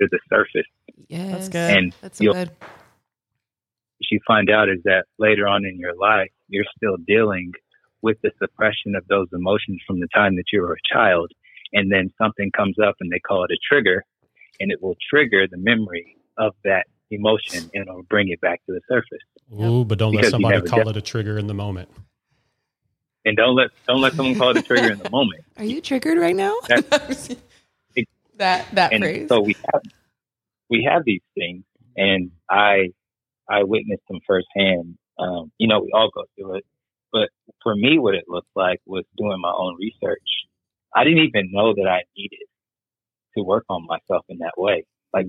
to 0.00 0.08
the 0.10 0.20
surface. 0.28 0.66
Yes. 1.08 1.48
good. 1.48 1.76
And 1.76 1.92
That's 2.00 2.18
so 2.18 2.32
good. 2.32 2.48
what 2.48 4.10
you 4.10 4.20
find 4.26 4.50
out 4.50 4.68
is 4.68 4.82
that 4.84 5.06
later 5.18 5.48
on 5.48 5.64
in 5.64 5.78
your 5.78 5.94
life, 5.96 6.30
you're 6.48 6.66
still 6.76 6.96
dealing 6.98 7.52
with 8.04 8.18
the 8.22 8.30
suppression 8.38 8.94
of 8.94 9.04
those 9.08 9.28
emotions 9.32 9.80
from 9.86 9.98
the 9.98 10.08
time 10.14 10.36
that 10.36 10.44
you 10.52 10.60
were 10.60 10.74
a 10.74 10.94
child. 10.94 11.32
And 11.72 11.90
then 11.90 12.12
something 12.20 12.50
comes 12.54 12.76
up 12.78 12.96
and 13.00 13.10
they 13.10 13.18
call 13.18 13.44
it 13.44 13.50
a 13.50 13.58
trigger, 13.66 14.04
and 14.60 14.70
it 14.70 14.80
will 14.82 14.94
trigger 15.10 15.46
the 15.50 15.56
memory 15.56 16.18
of 16.36 16.52
that 16.64 16.84
emotion 17.10 17.70
and 17.72 17.82
it'll 17.88 18.02
bring 18.02 18.28
it 18.28 18.40
back 18.42 18.60
to 18.66 18.72
the 18.72 18.80
surface. 18.88 19.18
Ooh, 19.58 19.84
but 19.84 19.98
don't 19.98 20.12
let 20.12 20.20
Because 20.20 20.26
you 20.26 20.30
somebody 20.32 20.56
never 20.56 20.68
call 20.68 20.84
did. 20.84 20.88
it 20.88 20.96
a 20.98 21.02
trigger 21.02 21.38
in 21.38 21.46
the 21.46 21.54
moment. 21.54 21.88
And 23.24 23.36
don't 23.38 23.56
let 23.56 23.70
don't 23.88 24.02
let 24.02 24.12
someone 24.14 24.34
call 24.34 24.50
it 24.50 24.58
a 24.58 24.62
trigger 24.62 24.92
in 24.92 24.98
the 24.98 25.08
moment. 25.08 25.42
Are 25.56 25.64
you 25.64 25.80
triggered 25.80 26.18
right 26.18 26.36
now? 26.36 26.54
that 26.68 28.66
that 28.74 28.92
and 28.92 29.02
phrase. 29.02 29.28
so 29.30 29.40
we 29.40 29.56
have 29.72 29.82
we 30.68 30.86
have 30.90 31.04
these 31.06 31.22
things, 31.34 31.64
and 31.96 32.30
I 32.50 32.88
I 33.48 33.62
witnessed 33.62 34.02
them 34.10 34.20
firsthand. 34.26 34.98
Um, 35.18 35.50
you 35.58 35.68
know, 35.68 35.80
we 35.80 35.90
all 35.94 36.10
go 36.14 36.24
through 36.36 36.56
it, 36.56 36.64
but 37.14 37.30
for 37.62 37.76
me, 37.76 37.96
what 37.98 38.16
it 38.16 38.24
looked 38.26 38.50
like 38.56 38.80
was 38.86 39.04
doing 39.16 39.40
my 39.40 39.52
own 39.56 39.76
research. 39.78 40.28
I 40.94 41.04
didn't 41.04 41.24
even 41.24 41.52
know 41.52 41.72
that 41.72 41.86
I 41.88 42.02
needed 42.16 42.42
to 43.38 43.44
work 43.44 43.64
on 43.70 43.86
myself 43.86 44.24
in 44.28 44.38
that 44.38 44.54
way. 44.58 44.84
Like 45.12 45.26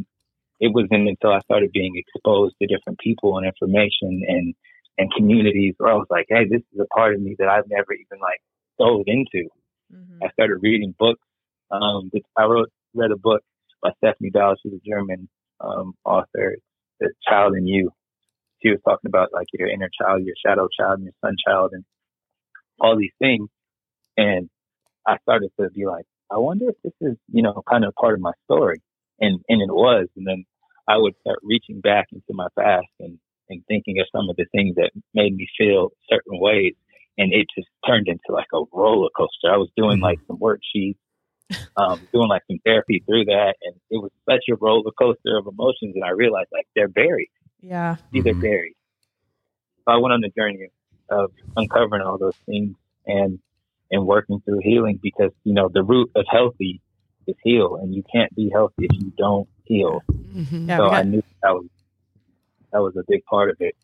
it 0.60 0.74
wasn't 0.74 1.08
until 1.08 1.32
I 1.32 1.42
started 1.42 1.72
being 1.72 1.94
exposed 1.96 2.56
to 2.60 2.68
different 2.68 3.00
people 3.00 3.38
and 3.38 3.46
information 3.46 4.24
and 4.28 4.56
and 4.98 5.14
communities 5.14 5.76
where 5.78 5.92
I 5.92 5.96
was 5.96 6.08
like, 6.10 6.26
hey, 6.30 6.46
this 6.50 6.62
is 6.74 6.80
a 6.80 6.88
part 6.96 7.14
of 7.14 7.22
me 7.22 7.36
that 7.38 7.50
I've 7.50 7.70
never 7.70 7.94
even 7.94 8.20
like 8.20 8.42
dove 8.80 9.04
into. 9.06 9.48
Mhm. 9.94 10.20
I 10.24 10.30
started 10.32 10.58
reading 10.62 10.96
books. 10.98 11.22
Um, 11.70 12.10
I 12.36 12.46
wrote 12.46 12.70
read 12.96 13.12
a 13.12 13.18
book 13.18 13.44
by 13.84 13.92
Stefanie 14.02 14.32
Stahl. 14.32 14.56
She's 14.64 14.74
a 14.74 14.90
German 14.90 15.30
um, 15.60 15.94
author, 16.04 16.58
The 17.00 17.12
Child 17.28 17.56
in 17.58 17.68
You. 17.68 17.92
She 18.66 18.72
was 18.72 18.80
talking 18.84 19.08
about 19.08 19.30
like 19.32 19.48
your 19.54 19.70
inner 19.70 19.90
child, 20.02 20.24
your 20.24 20.36
shadow 20.44 20.68
child, 20.76 21.00
and 21.00 21.04
your 21.04 21.14
sun 21.24 21.36
child, 21.46 21.72
and 21.74 21.84
all 22.80 22.98
these 22.98 23.14
things. 23.20 23.48
And 24.18 24.50
I 25.06 25.18
started 25.22 25.52
to 25.60 25.70
be 25.70 25.86
like, 25.86 26.06
I 26.32 26.38
wonder 26.38 26.70
if 26.70 26.76
this 26.84 26.94
is, 27.02 27.18
you 27.32 27.44
know, 27.44 27.62
kind 27.70 27.86
of 27.86 27.94
part 27.94 28.16
of 28.16 28.22
my 28.22 28.32
story. 28.46 28.82
And, 29.20 29.40
and 29.48 29.62
it 29.62 29.74
was. 29.74 30.08
And 30.18 30.26
then 30.26 30.46
I 30.88 30.98
would 30.98 31.14
start 31.22 31.40
reaching 31.44 31.80
back 31.80 32.08
into 32.12 32.34
my 32.34 32.48
past 32.58 32.88
and, 33.00 33.20
and 33.50 33.64
thinking 33.68 34.00
of 34.00 34.08
some 34.12 34.30
of 34.30 34.36
the 34.36 34.46
things 34.52 34.76
that 34.76 34.92
made 35.14 35.36
me 35.36 35.48
feel 35.58 35.92
certain 36.10 36.40
ways. 36.40 36.74
And 37.18 37.32
it 37.34 37.46
just 37.56 37.70
turned 37.88 38.08
into 38.08 38.34
like 38.34 38.48
a 38.54 38.64
roller 38.74 39.10
coaster. 39.16 39.54
I 39.54 39.58
was 39.58 39.70
doing 39.78 40.00
like 40.00 40.20
some 40.28 40.38
worksheets, 40.38 40.98
um, 41.78 42.02
doing 42.12 42.28
like 42.28 42.42
some 42.50 42.60
therapy 42.66 43.04
through 43.06 43.26
that. 43.26 43.56
And 43.62 43.76
it 43.92 43.98
was 43.98 44.12
such 44.30 44.44
a 44.52 44.56
roller 44.60 44.92
coaster 45.00 45.38
of 45.38 45.48
emotions. 45.48 45.94
And 45.96 46.04
I 46.04 46.10
realized 46.10 46.50
like 46.52 46.68
they're 46.76 46.88
buried. 46.90 47.30
Yeah. 47.66 47.96
These 48.12 48.28
are 48.28 48.34
buried. 48.36 48.76
So 49.86 49.94
I 49.94 49.98
went 49.98 50.14
on 50.14 50.22
the 50.22 50.30
journey 50.38 50.68
of 51.10 51.32
uncovering 51.58 52.04
all 52.04 52.18
those 52.18 52.38
things 52.46 52.76
and 53.06 53.40
and 53.92 54.06
working 54.06 54.42
through 54.46 54.60
healing 54.62 55.00
because 55.02 55.32
you 55.44 55.54
know 55.54 55.70
the 55.74 55.84
root 55.84 56.12
of 56.16 56.26
healthy 56.30 56.82
is 57.28 57.36
heal, 57.44 57.76
and 57.82 57.94
you 57.94 58.04
can't 58.14 58.34
be 58.36 58.50
healthy 58.52 58.86
if 58.86 58.92
you 59.00 59.12
don't 59.18 59.50
heal. 59.64 60.02
Mhm. 60.12 60.68
Yeah. 60.68 60.78
so 60.78 60.84
we 60.90 60.96
I 60.96 61.04
knew 61.04 61.24
that 61.42 61.54
was 61.54 61.66
that 62.72 62.82
was 62.82 62.96
a 62.98 63.04
big 63.08 63.24
part 63.26 63.50
of 63.50 63.58
it. 63.60 63.76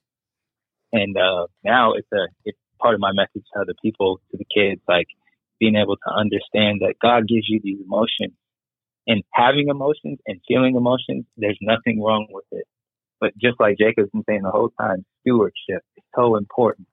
And 0.93 1.17
uh, 1.17 1.47
now 1.63 1.93
it's 1.93 2.11
a 2.13 2.27
it's 2.45 2.57
part 2.79 2.93
of 2.93 2.99
my 2.99 3.11
message 3.13 3.45
to 3.53 3.61
other 3.61 3.73
people, 3.81 4.19
to 4.29 4.37
the 4.37 4.45
kids, 4.53 4.81
like 4.87 5.07
being 5.59 5.75
able 5.75 5.95
to 5.95 6.11
understand 6.15 6.81
that 6.81 6.95
God 7.01 7.27
gives 7.27 7.47
you 7.49 7.59
these 7.63 7.79
emotions, 7.83 8.33
and 9.07 9.23
having 9.33 9.69
emotions 9.69 10.19
and 10.27 10.39
feeling 10.47 10.75
emotions, 10.75 11.25
there's 11.37 11.57
nothing 11.61 12.01
wrong 12.01 12.27
with 12.29 12.45
it. 12.51 12.65
But 13.21 13.37
just 13.37 13.59
like 13.61 13.77
Jacob's 13.79 14.11
been 14.11 14.25
saying 14.29 14.43
the 14.43 14.51
whole 14.51 14.71
time, 14.81 15.05
stewardship 15.21 15.83
is 15.97 16.03
so 16.15 16.37
important. 16.37 16.87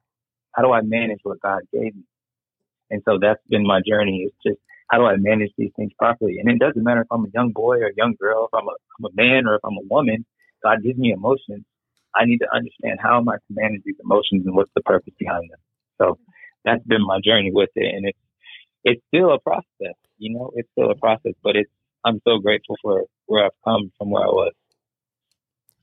How 0.52 0.62
do 0.62 0.72
I 0.72 0.82
manage 0.82 1.20
what 1.24 1.40
God 1.40 1.62
gave 1.72 1.96
me? 1.96 2.04
And 2.90 3.02
so 3.06 3.18
that's 3.20 3.40
been 3.48 3.66
my 3.66 3.80
journey. 3.86 4.26
It's 4.28 4.36
just 4.46 4.60
how 4.90 4.98
do 4.98 5.06
I 5.06 5.16
manage 5.18 5.52
these 5.58 5.72
things 5.76 5.92
properly? 5.98 6.38
And 6.38 6.50
it 6.50 6.58
doesn't 6.60 6.82
matter 6.82 7.02
if 7.02 7.08
I'm 7.10 7.24
a 7.24 7.30
young 7.34 7.52
boy 7.52 7.78
or 7.78 7.88
a 7.88 7.96
young 7.96 8.14
girl, 8.20 8.48
if 8.52 8.54
I'm 8.58 8.68
a, 8.68 8.72
I'm 8.98 9.06
a 9.06 9.14
man 9.14 9.46
or 9.46 9.56
if 9.56 9.62
I'm 9.64 9.76
a 9.78 9.86
woman. 9.90 10.24
God 10.62 10.82
gives 10.84 10.98
me 10.98 11.12
emotions. 11.12 11.64
I 12.14 12.24
need 12.24 12.38
to 12.38 12.48
understand 12.54 12.98
how 13.02 13.18
am 13.18 13.28
I 13.28 13.36
to 13.36 13.42
manage 13.50 13.82
these 13.84 14.00
emotions 14.02 14.46
and 14.46 14.56
what's 14.56 14.72
the 14.74 14.82
purpose 14.82 15.14
behind 15.18 15.50
them. 15.50 15.60
So 15.98 16.18
that's 16.64 16.84
been 16.84 17.06
my 17.06 17.20
journey 17.24 17.50
with 17.52 17.70
it, 17.76 17.94
and 17.94 18.06
it's 18.06 18.18
it's 18.84 19.02
still 19.08 19.32
a 19.32 19.40
process. 19.40 19.96
You 20.18 20.34
know, 20.34 20.50
it's 20.56 20.68
still 20.72 20.90
a 20.90 20.96
process, 20.96 21.34
but 21.42 21.56
it's 21.56 21.70
I'm 22.04 22.20
so 22.26 22.38
grateful 22.38 22.76
for 22.82 23.04
where 23.26 23.44
I've 23.44 23.60
come 23.64 23.92
from 23.98 24.10
where 24.10 24.24
I 24.24 24.28
was. 24.28 24.52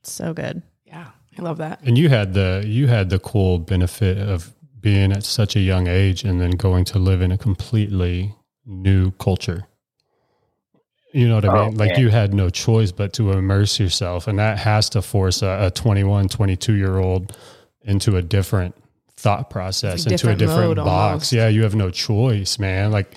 So 0.06 0.32
good. 0.32 0.62
Yeah, 0.84 1.08
I 1.38 1.42
love 1.42 1.58
that. 1.58 1.80
And 1.82 1.96
you 1.98 2.08
had 2.08 2.34
the 2.34 2.62
you 2.66 2.86
had 2.86 3.10
the 3.10 3.18
cool 3.18 3.58
benefit 3.58 4.18
of 4.18 4.52
being 4.80 5.12
at 5.12 5.24
such 5.24 5.56
a 5.56 5.60
young 5.60 5.86
age 5.88 6.22
and 6.24 6.40
then 6.40 6.52
going 6.52 6.84
to 6.86 6.98
live 6.98 7.20
in 7.20 7.32
a 7.32 7.38
completely 7.38 8.34
new 8.64 9.10
culture. 9.12 9.66
You 11.12 11.28
know 11.28 11.36
what 11.36 11.44
I 11.44 11.48
Oh, 11.58 11.66
mean? 11.66 11.76
Like 11.76 11.92
man. 11.92 12.00
you 12.00 12.08
had 12.10 12.34
no 12.34 12.50
choice 12.50 12.92
but 12.92 13.12
to 13.14 13.32
immerse 13.32 13.80
yourself 13.80 14.28
and 14.28 14.38
that 14.38 14.58
has 14.58 14.90
to 14.90 15.02
force 15.02 15.42
a, 15.42 15.66
a 15.66 15.70
21, 15.70 16.28
22 16.28 16.74
year 16.74 16.98
old 16.98 17.36
into 17.82 18.16
a 18.16 18.22
different 18.22 18.74
thought 19.16 19.48
process, 19.48 20.04
a 20.06 20.10
into 20.10 20.28
a 20.28 20.34
different 20.34 20.38
different 20.38 20.76
box. 20.76 20.88
almost. 20.88 21.32
Yeah, 21.32 21.48
you 21.48 21.62
have 21.62 21.74
no 21.74 21.90
choice, 21.90 22.58
man. 22.58 22.90
Like 22.92 23.14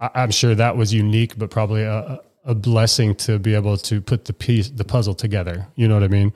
I, 0.00 0.10
I'm 0.14 0.30
sure 0.30 0.54
that 0.54 0.76
was 0.76 0.94
unique, 0.94 1.36
but 1.38 1.50
probably 1.50 1.82
a, 1.82 2.20
a 2.46 2.54
blessing 2.54 3.14
to 3.16 3.38
be 3.38 3.54
able 3.54 3.76
to 3.76 4.00
put 4.00 4.24
the 4.24 4.32
piece, 4.32 4.70
the 4.70 4.84
puzzle 4.84 5.14
together. 5.14 5.66
You 5.74 5.88
know 5.88 5.94
what 5.94 6.04
I 6.04 6.08
mean? 6.08 6.32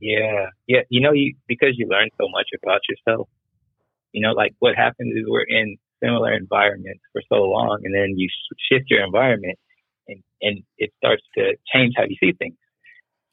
Yeah, 0.00 0.46
yeah. 0.66 0.80
You 0.88 1.00
know, 1.00 1.12
you 1.12 1.34
because 1.46 1.74
you 1.76 1.86
learn 1.88 2.08
so 2.20 2.28
much 2.30 2.48
about 2.62 2.80
yourself. 2.88 3.28
You 4.12 4.22
know, 4.22 4.32
like 4.32 4.54
what 4.58 4.74
happens 4.74 5.14
is 5.14 5.24
we're 5.28 5.42
in 5.42 5.76
similar 6.02 6.32
environments 6.32 7.02
for 7.12 7.22
so 7.28 7.42
long, 7.44 7.80
and 7.84 7.94
then 7.94 8.14
you 8.16 8.28
shift 8.70 8.86
your 8.90 9.04
environment, 9.04 9.58
and 10.08 10.22
and 10.42 10.62
it 10.78 10.90
starts 10.96 11.22
to 11.36 11.54
change 11.72 11.94
how 11.96 12.04
you 12.04 12.16
see 12.18 12.32
things. 12.32 12.56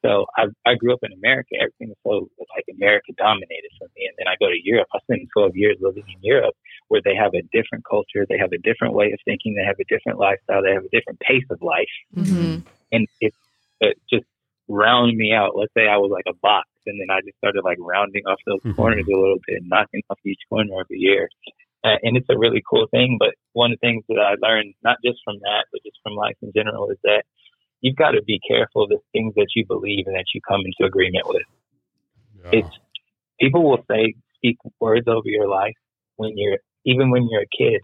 So 0.04 0.26
I 0.38 0.45
I 0.66 0.76
grew 0.76 0.93
up 0.93 0.99
in 1.04 1.14
America. 1.14 1.56
Everything 1.60 1.89
was 1.95 2.01
so 2.04 2.30
like 2.56 2.66
America 2.76 3.14
dominated 3.18 3.72
for 3.80 3.88
me, 3.95 4.06
and 4.08 4.16
then 4.20 4.28
I 4.28 4.36
go 4.39 4.49
to 4.49 4.60
Europe. 4.64 4.88
I 4.93 4.99
spent 5.08 5.28
12 5.34 5.56
years 5.56 5.78
living 5.80 6.04
in 6.08 6.20
Europe, 6.22 6.56
where 6.89 7.01
they 7.04 7.16
have 7.16 7.34
a 7.34 7.41
different 7.56 7.86
culture, 7.89 8.26
they 8.28 8.38
have 8.38 8.51
a 8.51 8.60
different 8.60 8.93
way 8.93 9.12
of 9.12 9.20
thinking, 9.26 9.56
they 9.56 9.66
have 9.66 9.80
a 9.80 9.88
different 9.88 10.20
lifestyle, 10.20 10.62
they 10.62 10.74
have 10.74 10.84
a 10.86 10.93
different 10.95 11.20
pace 11.22 11.45
of 11.49 11.62
life 11.62 11.95
Mhm. 12.16 12.64
and 12.91 13.08
it, 13.22 13.34
it 13.82 13.97
just 14.12 14.26
rounded 14.68 15.16
me 15.16 15.34
out. 15.34 15.56
Let's 15.56 15.74
say 15.76 15.88
I 15.88 15.97
was 15.97 16.12
like 16.12 16.28
a 16.28 16.38
box, 16.41 16.68
and 16.86 16.99
then 16.99 17.10
I 17.10 17.22
just 17.22 17.38
started 17.38 17.64
like 17.64 17.78
rounding 17.80 18.24
off 18.28 18.39
those 18.45 18.62
Mhm. 18.64 18.76
corners 18.76 19.08
a 19.08 19.18
little 19.18 19.39
bit, 19.47 19.64
knocking 19.66 20.01
off 20.10 20.20
each 20.26 20.39
corner 20.49 20.80
every 20.80 20.99
year. 20.99 21.30
Uh, 21.84 21.97
and 22.04 22.16
it's 22.16 22.30
a 22.30 22.38
really 22.38 22.62
cool 22.70 22.88
thing. 22.91 23.18
But 23.20 23.36
one 23.54 23.72
of 23.74 23.80
the 23.80 23.88
things 23.88 24.04
that 24.08 24.20
I 24.20 24.36
learned, 24.39 24.74
not 24.84 24.97
just 25.04 25.20
from 25.24 25.39
that, 25.39 25.66
but 25.72 25.84
just 25.84 25.97
from 26.04 26.14
life 26.16 26.38
in 26.41 26.51
general, 26.56 26.89
is 26.89 26.97
that 27.04 27.26
you've 27.84 27.95
got 27.95 28.11
to 28.11 28.23
be 28.23 28.39
careful 28.47 28.84
of 28.84 28.89
the 28.89 28.99
things 29.11 29.34
that 29.36 29.47
you 29.55 29.65
believe 29.67 30.07
and 30.07 30.15
that 30.15 30.25
you 30.34 30.41
come 30.47 30.61
into 30.65 30.88
agreement 30.88 31.25
with. 31.27 31.43
It's 32.51 32.75
people 33.39 33.69
will 33.69 33.84
say 33.89 34.15
speak 34.36 34.57
words 34.79 35.07
over 35.07 35.27
your 35.27 35.47
life 35.47 35.75
when 36.15 36.31
you're 36.36 36.57
even 36.86 37.11
when 37.11 37.27
you're 37.29 37.43
a 37.43 37.57
kid 37.57 37.81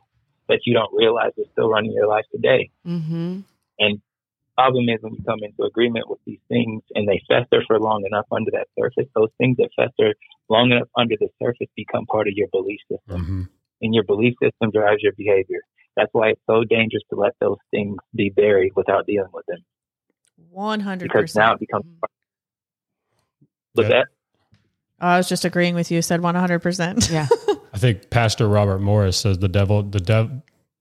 that 0.47 0.61
you 0.65 0.73
don't 0.73 0.91
realize 0.93 1.31
is 1.37 1.45
still 1.51 1.69
running 1.69 1.91
your 1.91 2.07
life 2.07 2.25
today 2.31 2.71
Mhm. 2.85 3.43
And 3.79 4.01
problem 4.57 4.89
is 4.89 4.97
when 5.01 5.13
you 5.13 5.23
come 5.23 5.39
into 5.41 5.63
agreement 5.63 6.09
with 6.09 6.19
these 6.25 6.41
things 6.49 6.83
and 6.95 7.07
they 7.07 7.21
fester 7.27 7.63
for 7.65 7.79
long 7.79 8.03
enough 8.05 8.25
under 8.31 8.51
that 8.51 8.67
surface, 8.77 9.09
those 9.15 9.31
things 9.37 9.57
that 9.57 9.69
fester 9.75 10.15
long 10.49 10.71
enough 10.71 10.89
under 10.97 11.15
the 11.19 11.29
surface 11.41 11.69
become 11.75 12.05
part 12.07 12.27
of 12.27 12.33
your 12.35 12.47
belief 12.51 12.79
system. 12.91 13.25
hmm 13.25 13.43
And 13.81 13.95
your 13.95 14.03
belief 14.03 14.35
system 14.43 14.71
drives 14.71 15.01
your 15.01 15.13
behavior. 15.13 15.61
That's 15.95 16.13
why 16.13 16.29
it's 16.29 16.41
so 16.45 16.63
dangerous 16.63 17.03
to 17.09 17.15
let 17.15 17.33
those 17.39 17.57
things 17.71 17.97
be 18.13 18.29
buried 18.29 18.73
without 18.75 19.05
dealing 19.05 19.31
with 19.33 19.45
them. 19.47 19.63
One 20.51 20.79
hundred 20.79 21.09
percent. 21.11 21.23
Because 21.23 21.35
now 21.35 21.53
it 21.53 21.59
becomes 21.59 21.85
with 23.75 23.89
Yeah. 23.89 23.97
that. 23.99 24.05
I 25.01 25.17
was 25.17 25.29
just 25.29 25.45
agreeing 25.45 25.75
with 25.75 25.91
you. 25.91 26.01
Said 26.01 26.21
one 26.21 26.35
hundred 26.35 26.59
percent. 26.59 27.09
Yeah. 27.09 27.27
I 27.73 27.77
think 27.77 28.09
Pastor 28.09 28.47
Robert 28.47 28.79
Morris 28.79 29.17
says 29.17 29.39
the 29.39 29.47
devil, 29.47 29.83
the 29.83 29.99
dev, 29.99 30.31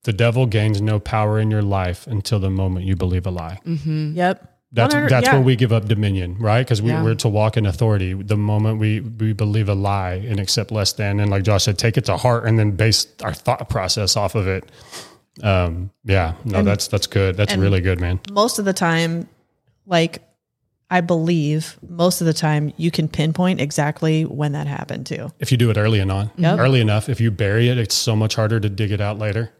the 0.04 0.12
devil 0.12 0.46
gains 0.46 0.80
no 0.80 0.98
power 0.98 1.38
in 1.38 1.50
your 1.50 1.62
life 1.62 2.06
until 2.06 2.40
the 2.40 2.50
moment 2.50 2.86
you 2.86 2.96
believe 2.96 3.26
a 3.26 3.30
lie. 3.30 3.58
Mhm. 3.66 4.16
Yep. 4.16 4.54
That's 4.72 4.94
that's 4.94 5.26
yeah. 5.26 5.32
where 5.34 5.42
we 5.42 5.56
give 5.56 5.72
up 5.72 5.86
dominion, 5.86 6.36
right? 6.38 6.62
Because 6.62 6.82
we, 6.82 6.90
Yeah. 6.90 7.02
we're 7.02 7.14
to 7.16 7.28
walk 7.28 7.56
in 7.56 7.64
authority. 7.64 8.12
The 8.12 8.36
moment 8.36 8.78
we 8.78 9.00
we 9.00 9.32
believe 9.32 9.68
a 9.68 9.74
lie 9.74 10.14
and 10.14 10.38
accept 10.40 10.70
less 10.72 10.92
than, 10.92 11.20
and 11.20 11.30
like 11.30 11.42
Josh 11.44 11.64
said, 11.64 11.78
take 11.78 11.96
it 11.96 12.04
to 12.06 12.16
heart 12.18 12.44
and 12.44 12.58
then 12.58 12.72
base 12.72 13.06
our 13.22 13.32
thought 13.32 13.68
process 13.70 14.16
off 14.16 14.34
of 14.34 14.46
it. 14.46 14.70
Um, 15.42 15.90
yeah, 16.04 16.34
no, 16.44 16.58
And- 16.58 16.66
that's 16.68 16.88
that's 16.88 17.06
good. 17.06 17.36
That's 17.36 17.56
really 17.56 17.80
good, 17.80 18.00
man. 18.00 18.20
Most 18.32 18.58
of 18.58 18.64
the 18.66 18.72
time, 18.74 19.28
like 19.88 20.22
I 20.90 21.02
believe, 21.02 21.76
most 21.86 22.22
of 22.22 22.26
the 22.26 22.32
time 22.32 22.72
you 22.78 22.90
can 22.90 23.08
pinpoint 23.08 23.60
exactly 23.60 24.24
when 24.24 24.52
that 24.52 24.66
happened 24.66 25.04
too. 25.06 25.30
If 25.38 25.50
you 25.52 25.58
do 25.58 25.68
it 25.70 25.76
early 25.76 25.98
enough, 25.98 26.30
Yep. 26.36 26.52
Mm-hmm. 26.52 26.60
early 26.60 26.80
enough, 26.80 27.08
if 27.10 27.20
you 27.20 27.30
bury 27.30 27.68
it, 27.68 27.76
it's 27.76 27.94
so 27.94 28.16
much 28.16 28.34
harder 28.36 28.58
to 28.58 28.68
dig 28.70 28.90
it 28.90 29.00
out 29.00 29.18
later. 29.18 29.50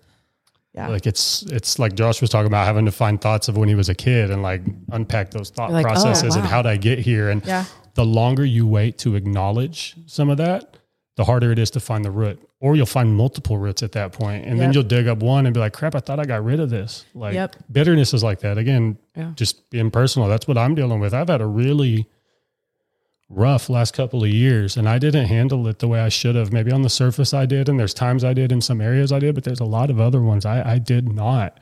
Yeah. 0.75 0.89
Like 0.89 1.07
it's 1.07 1.43
it's 1.43 1.79
like 1.79 1.95
Josh 1.95 2.21
was 2.23 2.31
talking 2.31 2.47
about 2.47 2.65
having 2.67 2.87
to 2.87 2.93
find 2.93 3.21
thoughts 3.21 3.49
of 3.49 3.59
when 3.59 3.69
he 3.69 3.75
was 3.75 3.89
a 3.91 3.95
kid 3.95 4.31
and 4.31 4.43
like 4.43 4.63
unpack 4.91 5.31
those 5.33 5.51
thought 5.51 5.71
like, 5.71 5.85
oh, 5.85 5.89
processes 5.91 6.35
and 6.37 6.47
how 6.47 6.63
did 6.63 6.71
I 6.71 6.77
get 6.79 6.99
here. 6.99 7.29
And 7.29 7.45
Yeah. 7.45 7.65
the 7.95 8.07
longer 8.07 8.45
you 8.45 8.67
wait 8.67 8.97
to 8.99 9.15
acknowledge 9.15 9.97
some 10.07 10.31
of 10.31 10.39
that, 10.39 10.78
the 11.19 11.25
harder 11.25 11.51
it 11.51 11.59
is 11.59 11.69
to 11.73 11.81
find 11.81 12.05
the 12.05 12.13
root. 12.13 12.41
Or 12.61 12.77
you'll 12.77 12.87
find 12.87 13.13
multiple 13.17 13.59
roots 13.59 13.83
at 13.83 13.91
that 13.93 14.13
point, 14.13 14.45
And 14.47 14.59
then 14.61 14.73
you'll 14.73 14.85
dig 14.85 15.09
up 15.09 15.19
one 15.19 15.47
and 15.47 15.53
be 15.53 15.59
like, 15.59 15.73
crap, 15.73 15.97
I 15.97 15.99
thought 15.99 16.21
I 16.21 16.25
got 16.25 16.45
rid 16.45 16.61
of 16.61 16.71
this. 16.71 17.05
Like 17.13 17.35
Yep. 17.35 17.57
bitterness 17.73 18.15
is 18.15 18.23
like 18.23 18.39
that. 18.41 18.57
Again, 18.57 18.97
Yeah. 19.17 19.33
just 19.35 19.69
being 19.69 19.91
personal. 19.91 20.29
That's 20.29 20.47
what 20.47 20.57
I'm 20.57 20.77
dealing 20.77 21.01
with. 21.01 21.13
I've 21.13 21.27
had 21.27 21.41
a 21.41 21.47
really 21.47 22.07
rough 23.29 23.69
last 23.69 23.95
couple 23.95 24.23
of 24.23 24.31
years 24.31 24.77
and 24.77 24.89
I 24.89 24.99
didn't 25.01 25.27
handle 25.27 25.67
it 25.67 25.81
the 25.81 25.89
way 25.89 25.99
I 25.99 26.09
should 26.09 26.37
have. 26.37 26.53
Maybe 26.53 26.71
on 26.71 26.83
the 26.83 26.89
surface 26.89 27.35
I 27.35 27.47
did, 27.47 27.69
and 27.69 27.81
there's 27.81 27.95
times 27.95 28.23
I 28.23 28.33
did 28.33 28.53
in 28.53 28.61
some 28.61 28.81
areas 28.81 29.11
I 29.11 29.19
did, 29.19 29.35
but 29.35 29.43
there's 29.43 29.59
a 29.61 29.65
lot 29.65 29.91
of 29.91 29.99
other 29.99 30.23
ones 30.23 30.47
I, 30.47 30.75
I 30.75 30.79
did 30.79 31.13
not. 31.13 31.59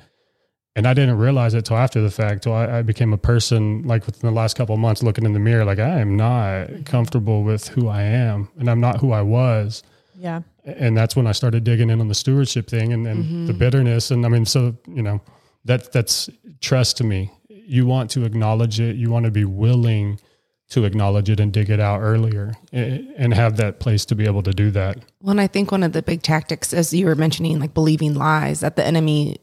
And 0.76 0.86
I 0.86 0.92
didn't 0.92 1.16
realize 1.16 1.54
it 1.54 1.64
till 1.64 1.78
after 1.78 2.02
the 2.02 2.10
fact. 2.10 2.42
Till 2.42 2.52
I, 2.52 2.78
I 2.78 2.82
became 2.82 3.14
a 3.14 3.18
person 3.18 3.82
like 3.84 4.04
within 4.04 4.28
the 4.28 4.36
last 4.36 4.56
couple 4.56 4.74
of 4.74 4.80
months 4.80 5.02
looking 5.02 5.24
in 5.24 5.32
the 5.32 5.38
mirror, 5.38 5.64
like 5.64 5.78
I 5.78 6.00
am 6.00 6.16
not 6.16 6.84
comfortable 6.84 7.42
with 7.42 7.66
who 7.68 7.88
I 7.88 8.02
am 8.02 8.50
and 8.58 8.68
I'm 8.68 8.78
not 8.78 9.00
who 9.00 9.10
I 9.10 9.22
was. 9.22 9.82
Yeah. 10.14 10.42
And 10.64 10.94
that's 10.94 11.16
when 11.16 11.26
I 11.26 11.32
started 11.32 11.64
digging 11.64 11.88
in 11.88 12.00
on 12.00 12.08
the 12.08 12.14
stewardship 12.14 12.68
thing 12.68 12.92
and, 12.92 13.06
and 13.06 13.48
the 13.48 13.52
mm-hmm. 13.52 13.58
bitterness. 13.58 14.10
And 14.10 14.26
I 14.26 14.28
mean, 14.28 14.44
so, 14.44 14.76
you 14.86 15.02
know, 15.02 15.20
that 15.64 15.92
that's 15.92 16.28
trust 16.60 16.98
to 16.98 17.04
me. 17.04 17.30
You 17.48 17.86
want 17.86 18.10
to 18.10 18.24
acknowledge 18.24 18.78
it. 18.78 18.96
You 18.96 19.10
want 19.10 19.24
to 19.24 19.30
be 19.30 19.46
willing 19.46 20.20
to 20.68 20.84
acknowledge 20.84 21.30
it 21.30 21.40
and 21.40 21.52
dig 21.52 21.70
it 21.70 21.80
out 21.80 22.00
earlier 22.00 22.54
and 22.72 23.32
have 23.32 23.56
that 23.56 23.78
place 23.78 24.04
to 24.06 24.14
be 24.14 24.26
able 24.26 24.42
to 24.42 24.52
do 24.52 24.70
that. 24.72 24.98
Well, 25.22 25.30
and 25.30 25.40
I 25.40 25.46
think 25.46 25.70
one 25.70 25.82
of 25.82 25.92
the 25.92 26.02
big 26.02 26.22
tactics, 26.22 26.72
as 26.74 26.92
you 26.92 27.06
were 27.06 27.14
mentioning, 27.14 27.60
like 27.60 27.72
believing 27.72 28.14
lies, 28.14 28.60
that 28.60 28.76
the 28.76 28.84
enemy 28.84 29.38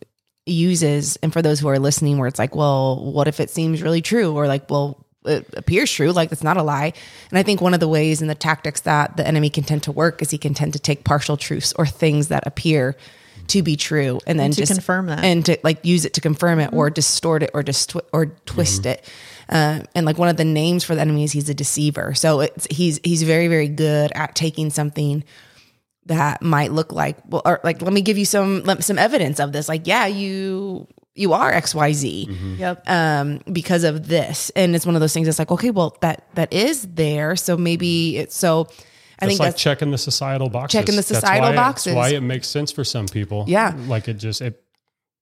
uses, 0.45 1.17
and 1.17 1.31
for 1.31 1.41
those 1.41 1.59
who 1.59 1.67
are 1.67 1.79
listening, 1.79 2.17
where 2.17 2.27
it's 2.27 2.39
like, 2.39 2.55
well, 2.55 3.03
what 3.11 3.27
if 3.27 3.39
it 3.39 3.49
seems 3.49 3.81
really 3.81 4.01
true? 4.01 4.33
Or 4.35 4.47
like, 4.47 4.69
well, 4.69 5.05
it 5.25 5.47
appears 5.55 5.91
true, 5.91 6.11
like 6.11 6.31
it's 6.31 6.43
not 6.43 6.57
a 6.57 6.63
lie. 6.63 6.93
And 7.29 7.39
I 7.39 7.43
think 7.43 7.61
one 7.61 7.73
of 7.73 7.79
the 7.79 7.87
ways 7.87 8.21
and 8.21 8.29
the 8.29 8.35
tactics 8.35 8.81
that 8.81 9.15
the 9.17 9.25
enemy 9.25 9.49
can 9.49 9.63
tend 9.63 9.83
to 9.83 9.91
work 9.91 10.21
is 10.21 10.31
he 10.31 10.37
can 10.37 10.53
tend 10.53 10.73
to 10.73 10.79
take 10.79 11.05
partial 11.05 11.37
truths 11.37 11.73
or 11.77 11.85
things 11.85 12.27
that 12.27 12.45
appear 12.45 12.95
to 13.47 13.61
be 13.61 13.75
true 13.75 14.19
and 14.25 14.39
then 14.39 14.51
to 14.51 14.57
just 14.57 14.71
confirm 14.73 15.07
that. 15.07 15.23
and 15.23 15.45
to 15.45 15.57
like 15.63 15.83
use 15.85 16.05
it 16.05 16.13
to 16.13 16.21
confirm 16.21 16.59
it 16.59 16.71
or 16.71 16.89
distort 16.89 17.43
it 17.43 17.51
or 17.53 17.61
just 17.63 17.89
twi- 17.89 18.01
or 18.13 18.27
twist 18.45 18.85
it. 18.85 19.09
Uh, 19.49 19.81
and 19.95 20.05
like 20.05 20.17
one 20.17 20.29
of 20.29 20.37
the 20.37 20.45
names 20.45 20.83
for 20.83 20.95
the 20.95 21.01
enemy 21.01 21.23
is 21.25 21.33
he's 21.33 21.49
a 21.49 21.53
deceiver. 21.53 22.13
So 22.13 22.39
it's 22.39 22.67
he's 22.69 22.99
he's 23.03 23.23
very 23.23 23.47
very 23.49 23.67
good 23.67 24.11
at 24.15 24.35
taking 24.35 24.69
something 24.69 25.23
that 26.07 26.41
might 26.41 26.71
look 26.71 26.91
like 26.91 27.17
well 27.27 27.41
or 27.45 27.59
like 27.63 27.81
let 27.81 27.93
me 27.93 28.01
give 28.01 28.17
you 28.17 28.25
some 28.25 28.63
some 28.81 28.97
evidence 28.99 29.39
of 29.39 29.51
this. 29.51 29.67
Like 29.69 29.87
yeah, 29.87 30.05
you 30.07 30.87
you 31.15 31.33
are 31.33 31.51
X 31.51 31.75
Y 31.75 31.93
Z 31.93 32.27
Yep. 32.57 32.89
um, 32.89 33.39
because 33.51 33.83
of 33.83 34.07
this. 34.07 34.49
And 34.55 34.75
it's 34.75 34.85
one 34.85 34.95
of 34.95 35.01
those 35.01 35.13
things 35.13 35.27
that's 35.27 35.37
like, 35.39 35.51
okay, 35.51 35.69
well, 35.69 35.95
that 36.01 36.27
that 36.35 36.51
is 36.51 36.87
there. 36.93 37.35
So 37.35 37.55
maybe 37.55 38.17
it's 38.17 38.35
so 38.35 38.67
I 39.19 39.25
It's 39.25 39.27
think 39.27 39.39
like 39.39 39.49
that's 39.51 39.61
checking 39.61 39.91
the 39.91 39.97
societal 39.97 40.49
boxes. 40.49 40.79
Checking 40.79 40.95
the 40.95 41.01
That's 41.03 41.07
societal 41.09 41.49
why- 41.51 41.55
boxes. 41.55 41.93
That's 41.93 42.11
why 42.11 42.17
it 42.17 42.21
makes 42.21 42.47
sense 42.47 42.71
for 42.71 42.83
some 42.83 43.05
people. 43.07 43.45
Yeah. 43.47 43.73
Like 43.87 44.07
it 44.07 44.15
just 44.15 44.41
it 44.41 44.62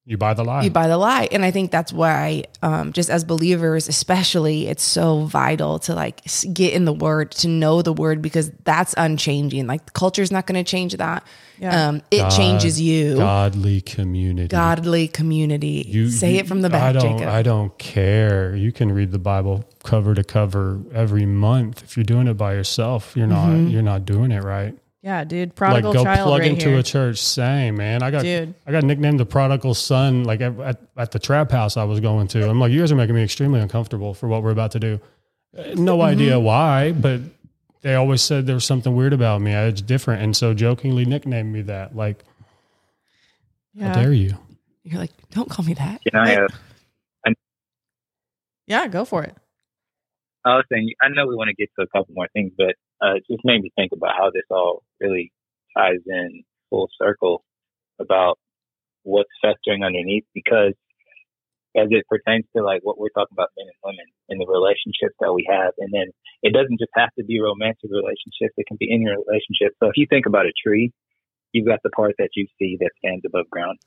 you 0.05 0.17
buy 0.17 0.33
the 0.33 0.43
lie. 0.43 0.63
you 0.63 0.71
buy 0.71 0.87
the 0.87 0.97
lie. 0.97 1.27
And 1.31 1.45
I 1.45 1.51
think 1.51 1.69
that's 1.71 1.93
why, 1.93 2.45
um, 2.63 2.91
just 2.91 3.09
as 3.09 3.23
believers, 3.23 3.87
especially, 3.87 4.67
it's 4.67 4.81
so 4.83 5.25
vital 5.25 5.77
to 5.79 5.93
like 5.93 6.21
get 6.53 6.73
in 6.73 6.85
the 6.85 6.93
word, 6.93 7.31
to 7.33 7.47
know 7.47 7.81
the 7.83 7.93
word, 7.93 8.21
because 8.21 8.49
that's 8.63 8.95
unchanging. 8.97 9.67
Like 9.67 9.85
the 9.85 9.91
culture's 9.91 10.31
not 10.31 10.47
going 10.47 10.63
to 10.63 10.69
change 10.69 10.95
that. 10.97 11.23
Yeah. 11.59 11.89
Um, 11.89 12.01
it 12.09 12.17
God- 12.17 12.31
changes 12.31 12.81
you. 12.81 13.17
Godly 13.17 13.81
community. 13.81 14.47
Godly 14.47 15.07
community. 15.07 15.85
You- 15.87 16.09
Say 16.09 16.33
you- 16.33 16.39
it 16.39 16.47
from 16.47 16.61
the 16.61 16.69
back. 16.71 16.81
I 16.81 16.93
back, 16.93 17.01
don't, 17.03 17.17
Jacob. 17.19 17.33
I 17.33 17.41
don't 17.43 17.77
care. 17.77 18.55
You 18.55 18.71
can 18.71 18.91
read 18.91 19.11
the 19.11 19.19
Bible 19.19 19.63
cover 19.83 20.15
to 20.15 20.23
cover 20.23 20.79
every 20.93 21.27
month. 21.27 21.83
If 21.83 21.95
you're 21.95 22.03
doing 22.03 22.27
it 22.27 22.33
by 22.37 22.53
yourself, 22.55 23.13
you're 23.15 23.27
not 23.27 23.49
Mm-hmm. 23.49 23.67
you're 23.67 23.81
not 23.83 24.05
doing 24.05 24.31
it 24.31 24.43
right. 24.43 24.75
Yeah, 25.01 25.23
dude. 25.23 25.55
Prodigal 25.55 25.91
like 25.91 25.97
go 25.99 26.03
child 26.03 26.27
plug 26.27 26.39
right 26.41 26.49
into 26.51 26.69
here. 26.69 26.79
a 26.79 26.83
church. 26.83 27.17
Same 27.21 27.77
man. 27.77 28.03
I 28.03 28.11
got 28.11 28.21
Dude. 28.23 28.53
I 28.67 28.71
got 28.71 28.83
nicknamed 28.83 29.19
the 29.19 29.25
prodigal 29.25 29.73
son. 29.73 30.23
Like 30.23 30.41
at, 30.41 30.59
at, 30.59 30.81
at 30.97 31.11
the 31.11 31.19
trap 31.19 31.51
house 31.51 31.75
I 31.77 31.83
was 31.83 31.99
going 31.99 32.27
to. 32.29 32.47
I'm 32.49 32.59
like, 32.59 32.71
you 32.71 32.79
guys 32.79 32.91
are 32.91 32.95
making 32.95 33.15
me 33.15 33.23
extremely 33.23 33.59
uncomfortable 33.59 34.13
for 34.13 34.27
what 34.27 34.43
we're 34.43 34.51
about 34.51 34.71
to 34.71 34.79
do. 34.79 34.99
Uh, 35.57 35.63
No 35.75 35.97
Mm-hmm. 35.97 36.01
idea 36.07 36.39
why, 36.39 36.91
but 36.91 37.19
they 37.81 37.95
always 37.95 38.21
said 38.21 38.45
there 38.45 38.55
was 38.55 38.65
something 38.65 38.95
weird 38.95 39.11
about 39.13 39.41
me. 39.41 39.53
It's 39.53 39.81
different, 39.81 40.21
and 40.21 40.35
so 40.37 40.53
jokingly 40.53 41.03
nicknamed 41.05 41.51
me 41.51 41.61
that. 41.63 41.95
Like, 41.95 42.23
yeah. 43.73 43.87
how 43.87 44.01
dare 44.01 44.13
you? 44.13 44.37
You're 44.83 44.99
like, 44.99 45.11
don't 45.31 45.49
call 45.49 45.65
me 45.65 45.73
that. 45.73 46.01
Can 46.03 46.15
I? 46.19 46.35
Uh, 46.35 46.47
yeah, 48.67 48.87
go 48.87 49.03
for 49.05 49.23
it. 49.23 49.35
I 50.45 50.55
was 50.55 50.65
saying, 50.71 50.91
I 51.01 51.09
know 51.09 51.27
we 51.27 51.35
want 51.35 51.49
to 51.49 51.53
get 51.55 51.69
to 51.77 51.83
a 51.83 51.87
couple 51.87 52.13
more 52.15 52.27
things, 52.33 52.51
but 52.57 52.75
uh, 53.01 53.15
it 53.15 53.23
just 53.29 53.43
made 53.43 53.61
me 53.61 53.71
think 53.75 53.91
about 53.93 54.15
how 54.17 54.29
this 54.31 54.43
all 54.49 54.83
really 54.99 55.31
ties 55.77 56.01
in 56.05 56.43
full 56.69 56.89
circle 57.01 57.43
about 57.99 58.37
what's 59.03 59.29
festering 59.41 59.83
underneath. 59.83 60.25
Because 60.33 60.73
as 61.75 61.87
it 61.89 62.05
pertains 62.07 62.45
to 62.55 62.63
like 62.63 62.81
what 62.83 62.99
we're 62.99 63.13
talking 63.15 63.33
about 63.33 63.49
men 63.57 63.67
and 63.67 63.81
women 63.83 64.07
and 64.29 64.39
the 64.41 64.47
relationships 64.47 65.15
that 65.19 65.33
we 65.33 65.47
have, 65.49 65.73
and 65.79 65.89
then 65.93 66.11
it 66.43 66.53
doesn't 66.53 66.79
just 66.79 66.91
have 66.95 67.13
to 67.17 67.23
be 67.23 67.39
romantic 67.39 67.89
relationships; 67.89 68.53
it 68.57 68.67
can 68.67 68.77
be 68.79 68.91
any 68.91 69.07
relationship. 69.07 69.73
So 69.79 69.87
if 69.87 69.95
you 69.95 70.05
think 70.09 70.25
about 70.25 70.45
a 70.45 70.53
tree, 70.53 70.91
you've 71.53 71.67
got 71.67 71.79
the 71.83 71.89
part 71.91 72.15
that 72.19 72.29
you 72.35 72.47
see 72.59 72.77
that 72.79 72.91
stands 72.99 73.23
above 73.25 73.49
ground, 73.49 73.79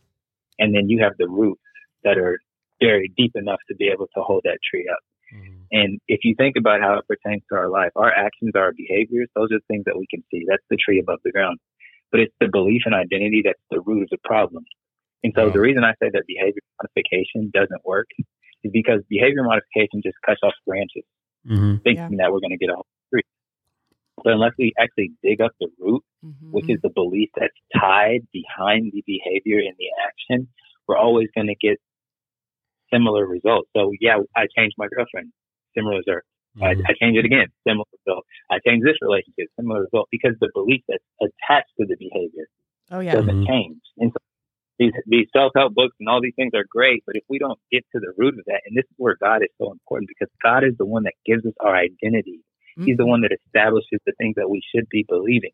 and 0.58 0.74
then 0.74 0.88
you 0.88 1.02
have 1.02 1.12
the 1.18 1.28
roots 1.28 1.62
that 2.04 2.18
are 2.18 2.38
buried 2.80 3.14
deep 3.16 3.32
enough 3.34 3.60
to 3.68 3.76
be 3.76 3.88
able 3.92 4.06
to 4.14 4.22
hold 4.22 4.42
that 4.44 4.58
tree 4.68 4.88
up. 4.90 5.00
And 5.72 5.98
if 6.06 6.20
you 6.22 6.34
think 6.36 6.56
about 6.56 6.80
how 6.80 6.98
it 6.98 7.06
pertains 7.08 7.42
to 7.50 7.56
our 7.58 7.68
life, 7.68 7.90
our 7.96 8.12
actions, 8.12 8.52
our 8.54 8.72
behaviors, 8.76 9.28
those 9.34 9.50
are 9.52 9.58
things 9.66 9.84
that 9.86 9.98
we 9.98 10.06
can 10.08 10.22
see. 10.30 10.44
That's 10.48 10.62
the 10.70 10.76
tree 10.76 11.00
above 11.00 11.18
the 11.24 11.32
ground. 11.32 11.58
But 12.12 12.20
it's 12.20 12.34
the 12.40 12.48
belief 12.48 12.82
and 12.84 12.94
identity 12.94 13.42
that's 13.44 13.58
the 13.70 13.80
root 13.80 14.02
of 14.02 14.08
the 14.10 14.18
problem. 14.24 14.64
And 15.24 15.32
so 15.34 15.46
Wow. 15.46 15.52
the 15.52 15.60
reason 15.60 15.82
I 15.84 15.92
say 16.02 16.10
that 16.12 16.24
behavior 16.26 16.60
modification 16.80 17.50
doesn't 17.52 17.84
work 17.84 18.06
is 18.62 18.70
because 18.72 19.00
behavior 19.08 19.42
modification 19.42 20.00
just 20.02 20.16
cuts 20.24 20.40
off 20.42 20.54
branches, 20.66 21.02
Mm-hmm. 21.46 21.82
thinking 21.82 22.16
that 22.18 22.30
we're 22.32 22.40
going 22.40 22.52
to 22.52 22.56
get 22.58 22.70
a 22.70 22.74
whole 22.74 22.86
tree. 23.12 23.22
But 24.22 24.34
unless 24.34 24.52
we 24.58 24.72
actually 24.78 25.12
dig 25.22 25.40
up 25.40 25.52
the 25.60 25.68
root, 25.78 26.02
Mhm. 26.24 26.52
which 26.52 26.66
is 26.68 26.80
the 26.82 26.88
belief 26.90 27.30
that's 27.36 27.52
tied 27.74 28.26
behind 28.32 28.92
the 28.92 29.02
behavior 29.06 29.58
and 29.58 29.74
the 29.76 29.90
action, 30.06 30.48
we're 30.86 30.96
always 30.96 31.28
going 31.34 31.48
to 31.48 31.54
get 31.56 31.80
similar 32.94 33.26
results. 33.26 33.68
So 33.76 33.92
yeah, 34.00 34.18
I 34.36 34.46
changed 34.56 34.76
my 34.78 34.86
girlfriend, 34.94 35.32
similar 35.76 35.98
result. 35.98 36.22
I, 36.62 36.70
I 36.86 36.94
change 37.02 37.18
it 37.18 37.24
again, 37.24 37.48
similar 37.66 37.84
result. 38.06 38.24
I 38.50 38.58
change 38.66 38.84
this 38.84 38.94
relationship, 39.02 39.48
similar 39.58 39.82
result, 39.82 40.08
because 40.12 40.34
the 40.40 40.50
belief 40.54 40.82
that's 40.88 41.02
attached 41.20 41.72
to 41.80 41.86
the 41.86 41.96
behavior 41.98 42.46
Oh 42.92 43.00
yeah. 43.00 43.14
doesn't 43.14 43.40
Mhm. 43.42 43.46
change. 43.46 43.80
And 43.98 44.12
so 44.12 44.18
these 44.78 44.92
these 45.06 45.28
self 45.32 45.52
help 45.56 45.74
books 45.74 45.96
and 46.00 46.08
all 46.08 46.20
these 46.20 46.34
things 46.36 46.52
are 46.54 46.64
great, 46.70 47.02
but 47.06 47.16
if 47.16 47.24
we 47.28 47.38
don't 47.38 47.58
get 47.72 47.84
to 47.92 48.00
the 48.00 48.12
root 48.16 48.38
of 48.38 48.44
that, 48.46 48.62
and 48.66 48.76
this 48.76 48.84
is 48.84 48.96
where 48.96 49.16
God 49.20 49.42
is 49.42 49.50
so 49.58 49.72
important 49.72 50.08
because 50.08 50.32
God 50.42 50.64
is 50.64 50.76
the 50.78 50.86
one 50.86 51.04
that 51.04 51.14
gives 51.26 51.44
us 51.46 51.54
our 51.60 51.74
identity. 51.74 52.40
He's 52.86 52.96
the 52.96 53.06
one 53.06 53.20
that 53.22 53.30
establishes 53.32 54.00
the 54.04 54.12
things 54.18 54.34
that 54.36 54.50
we 54.50 54.60
should 54.74 54.88
be 54.88 55.04
believing. 55.08 55.52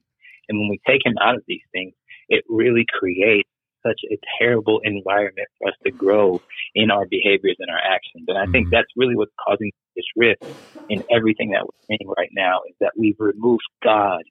And 0.49 0.59
when 0.59 0.68
we 0.70 0.80
take 0.86 1.05
him 1.05 1.16
out 1.20 1.34
of 1.36 1.45
these 1.47 1.64
things, 1.70 1.93
it 2.30 2.45
really 2.49 2.86
creates 2.99 3.50
such 3.87 4.01
a 4.11 4.18
terrible 4.39 4.81
environment 4.85 5.49
for 5.59 5.68
us 5.68 5.74
to 5.85 5.93
grow 5.93 6.41
in 6.74 6.91
our 6.91 7.07
behaviors 7.07 7.57
and 7.59 7.70
our 7.70 7.78
actions. 7.78 8.24
And 8.28 8.39
I 8.39 8.47
think 8.47 8.68
Mhm. 8.68 8.70
that's 8.72 8.91
really 8.97 9.16
what's 9.16 9.33
causing 9.47 9.72
this 9.97 10.05
rift 10.16 10.43
in 10.89 11.03
everything 11.11 11.51
that 11.51 11.62
we're 11.64 11.97
seeing 11.97 12.11
right 12.18 12.31
now 12.33 12.61
is 12.68 12.74
that 12.81 12.93
we've 12.97 13.18
removed 13.18 13.62
God 13.83 14.22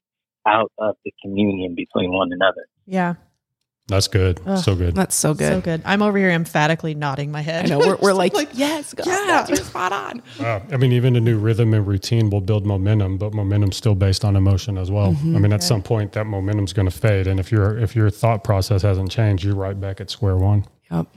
out 0.45 0.72
of 0.78 0.95
the 1.06 1.14
communion 1.22 1.76
between 1.76 2.12
one 2.12 2.32
another. 2.32 2.66
Yeah. 2.86 3.16
That's 3.90 4.08
good. 4.08 4.40
Ugh. 4.46 4.58
So 4.64 4.76
good. 4.76 4.96
That's 4.96 5.16
so 5.16 5.34
good. 5.34 5.48
So 5.52 5.62
good. 5.62 5.82
I'm 5.84 6.02
over 6.02 6.18
here 6.18 6.30
emphatically 6.30 6.96
nodding 6.96 7.32
my 7.32 7.42
head. 7.42 7.66
I 7.66 7.68
know 7.70 7.80
we're, 7.80 7.98
we're 7.98 8.14
like, 8.24 8.34
Like, 8.34 8.50
yes, 8.54 8.94
God, 8.94 9.08
yeah. 9.08 9.26
that's- 9.26 9.50
you're 9.50 9.58
spot 9.58 9.92
on. 9.92 10.22
Uh, 10.40 10.60
I 10.72 10.78
mean, 10.78 10.92
even 10.94 11.16
a 11.16 11.20
new 11.20 11.38
rhythm 11.38 11.74
and 11.74 11.86
routine 11.86 12.30
will 12.30 12.42
build 12.42 12.66
momentum, 12.66 13.18
but 13.18 13.34
momentum's 13.34 13.76
still 13.78 13.96
based 13.96 14.24
on 14.24 14.36
emotion 14.36 14.78
as 14.78 14.90
well. 14.90 15.14
Mm-hmm. 15.14 15.36
I 15.36 15.40
mean, 15.40 15.54
at 15.54 15.64
some 15.64 15.82
point, 15.82 16.14
that 16.14 16.26
momentum's 16.26 16.72
going 16.74 16.90
to 16.90 16.96
fade, 16.96 17.28
and 17.28 17.40
if 17.40 17.52
your 17.52 17.78
if 17.78 17.96
your 17.96 18.10
thought 18.10 18.44
process 18.44 18.82
hasn't 18.84 19.12
changed, 19.12 19.44
you're 19.44 19.56
right 19.56 19.80
back 19.80 20.00
at 20.00 20.10
square 20.10 20.38
one, 20.38 20.66
Yep. 20.92 21.08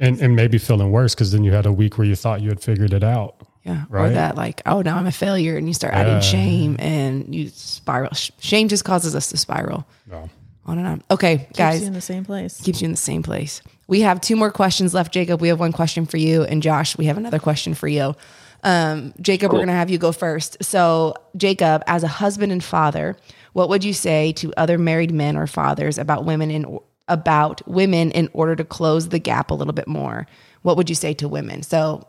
and 0.00 0.20
and 0.20 0.34
maybe 0.34 0.58
feeling 0.58 0.90
worse 0.90 1.14
because 1.14 1.30
then 1.32 1.44
you 1.44 1.52
had 1.52 1.66
a 1.66 1.72
week 1.72 1.98
where 1.98 2.06
you 2.06 2.16
thought 2.16 2.40
you 2.40 2.48
had 2.48 2.60
figured 2.60 2.92
it 2.92 3.04
out. 3.04 3.36
Yeah. 3.64 3.84
Or 3.90 4.10
that 4.10 4.36
like, 4.36 4.60
oh, 4.66 4.82
now 4.82 4.98
I'm 4.98 5.06
a 5.06 5.12
failure. 5.12 5.56
And 5.56 5.66
you 5.66 5.72
start 5.72 5.94
adding 5.94 6.14
Yeah. 6.14 6.20
shame 6.20 6.76
and 6.78 7.34
you 7.34 7.48
spiral. 7.48 8.10
Shame 8.38 8.68
just 8.68 8.84
causes 8.84 9.14
us 9.14 9.30
to 9.30 9.38
spiral 9.38 9.86
No. 10.06 10.28
On 10.66 10.78
and 10.78 10.86
on. 10.86 11.02
Okay, 11.10 11.38
Keeps 11.38 11.58
guys. 11.58 11.74
Keeps 11.74 11.82
you 11.82 11.86
in 11.88 11.92
the 11.92 12.00
same 12.00 12.24
place. 12.24 12.60
keeps 12.60 12.80
you 12.82 12.86
in 12.86 12.90
the 12.90 12.96
same 12.96 13.22
place. 13.22 13.62
We 13.86 14.00
have 14.00 14.20
two 14.20 14.36
more 14.36 14.50
questions 14.50 14.94
left, 14.94 15.12
Jacob. 15.12 15.40
We 15.40 15.48
have 15.48 15.60
one 15.60 15.72
question 15.72 16.06
for 16.06 16.16
you, 16.16 16.42
and 16.44 16.62
Josh, 16.62 16.96
we 16.96 17.04
have 17.06 17.18
another 17.18 17.38
question 17.38 17.74
for 17.74 17.86
you. 17.88 18.14
Um, 18.62 19.12
Jacob, 19.20 19.52
we're 19.52 19.58
going 19.58 19.68
to 19.68 19.74
have 19.74 19.90
you 19.90 19.98
go 19.98 20.10
first. 20.10 20.56
So, 20.64 21.14
Jacob, 21.36 21.82
as 21.86 22.02
a 22.02 22.08
husband 22.08 22.50
and 22.50 22.64
father, 22.64 23.14
what 23.52 23.68
would 23.68 23.84
you 23.84 23.92
say 23.92 24.32
to 24.32 24.54
other 24.56 24.78
married 24.78 25.12
men 25.12 25.36
or 25.36 25.46
fathers 25.46 25.98
about 25.98 26.24
women 26.24 26.50
in 26.50 26.78
about 27.06 27.60
women 27.68 28.10
in 28.12 28.30
order 28.32 28.56
to 28.56 28.64
close 28.64 29.10
the 29.10 29.18
gap 29.18 29.50
a 29.50 29.54
little 29.54 29.74
bit 29.74 29.86
more? 29.86 30.26
What 30.62 30.78
would 30.78 30.88
you 30.88 30.94
say 30.94 31.12
to 31.14 31.28
women? 31.28 31.62
So, 31.62 32.08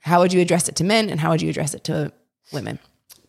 how 0.00 0.20
would 0.20 0.32
you 0.32 0.40
address 0.40 0.68
it 0.68 0.74
to 0.76 0.84
men, 0.84 1.08
and 1.08 1.20
how 1.20 1.30
would 1.30 1.40
you 1.40 1.50
address 1.50 1.72
it 1.72 1.84
to 1.84 2.12
women? 2.52 2.80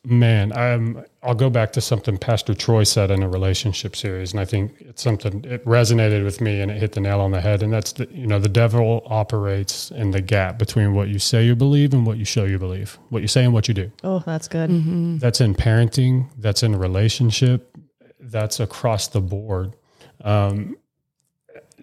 Man, 0.10 0.58
um, 0.58 1.03
I'll 1.22 1.36
go 1.36 1.49
back 1.49 1.74
to 1.74 1.82
something 1.82 2.18
Pastor 2.18 2.53
Troy 2.53 2.86
said 2.86 3.12
in 3.12 3.24
a 3.24 3.28
relationship 3.28 3.93
series, 3.93 4.32
and 4.32 4.39
I 4.39 4.45
think 4.45 4.80
it's 4.80 5.03
something 5.03 5.43
it 5.43 5.66
resonated 5.66 6.24
with 6.24 6.39
me 6.39 6.62
and 6.62 6.72
it 6.72 6.78
hit 6.78 6.93
the 6.93 7.01
nail 7.01 7.20
on 7.20 7.32
the 7.32 7.41
head. 7.41 7.62
And 7.62 7.74
that's 7.74 7.91
the 7.91 8.08
you 8.10 8.26
know 8.26 8.39
the 8.39 8.47
devil 8.47 9.03
operates 9.08 9.91
in 9.91 10.12
the 10.12 10.22
gap 10.22 10.58
between 10.58 10.93
what 10.93 11.10
you 11.10 11.20
say 11.20 11.45
you 11.45 11.58
believe 11.58 11.93
and 11.93 12.05
what 12.05 12.18
you 12.18 12.24
show 12.24 12.45
you 12.45 12.58
believe, 12.58 12.97
what 13.10 13.22
you 13.22 13.28
say 13.28 13.43
and 13.43 13.53
what 13.53 13.68
you 13.68 13.74
do. 13.74 13.91
Oh, 14.01 14.24
that's 14.26 14.47
good. 14.47 14.70
Mm-hmm. 14.70 15.18
That's 15.18 15.41
in 15.41 15.53
parenting. 15.53 16.30
That's 16.38 16.64
in 16.64 16.78
relationship. 16.78 17.78
That's 18.18 18.62
across 18.62 19.10
the 19.10 19.20
board. 19.20 19.76
Um, 20.22 20.78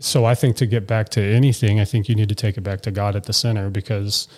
so 0.00 0.24
I 0.24 0.34
think 0.34 0.56
to 0.56 0.66
get 0.66 0.86
back 0.86 1.10
to 1.10 1.22
anything, 1.22 1.78
I 1.78 1.84
think 1.84 2.08
you 2.08 2.14
need 2.14 2.30
to 2.30 2.34
take 2.34 2.56
it 2.56 2.62
back 2.62 2.80
to 2.82 2.90
God 2.90 3.16
at 3.16 3.24
the 3.24 3.34
center 3.34 3.68
because 3.68 4.28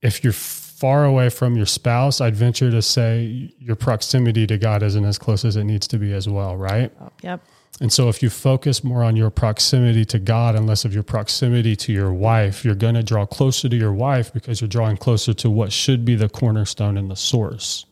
if 0.00 0.22
you're 0.22 0.32
far 0.80 1.04
away 1.04 1.28
from 1.28 1.56
your 1.56 1.66
spouse, 1.66 2.22
I'd 2.22 2.34
venture 2.34 2.70
to 2.70 2.80
say 2.80 3.52
your 3.58 3.76
proximity 3.76 4.46
to 4.46 4.56
God 4.56 4.82
isn't 4.82 5.04
as 5.04 5.18
close 5.18 5.44
as 5.44 5.56
it 5.56 5.64
needs 5.64 5.86
to 5.88 5.98
be 5.98 6.14
as 6.14 6.26
well, 6.26 6.56
right? 6.56 6.90
Yep. 7.22 7.42
And 7.82 7.92
so 7.92 8.08
if 8.08 8.22
you 8.22 8.30
focus 8.30 8.82
more 8.82 9.04
on 9.04 9.14
your 9.14 9.28
proximity 9.28 10.06
to 10.06 10.18
God 10.18 10.56
and 10.56 10.66
less 10.66 10.86
of 10.86 10.94
your 10.94 11.02
proximity 11.02 11.76
to 11.76 11.92
your 11.92 12.14
wife, 12.14 12.64
you're 12.64 12.74
going 12.74 12.94
to 12.94 13.02
draw 13.02 13.26
closer 13.26 13.68
to 13.68 13.76
your 13.76 13.92
wife 13.92 14.32
because 14.32 14.62
you're 14.62 14.68
drawing 14.68 14.96
closer 14.96 15.34
to 15.34 15.50
what 15.50 15.70
should 15.70 16.04
be 16.04 16.14
the 16.14 16.30
cornerstone 16.30 16.96
and 16.96 17.10
the 17.10 17.16
source. 17.16 17.84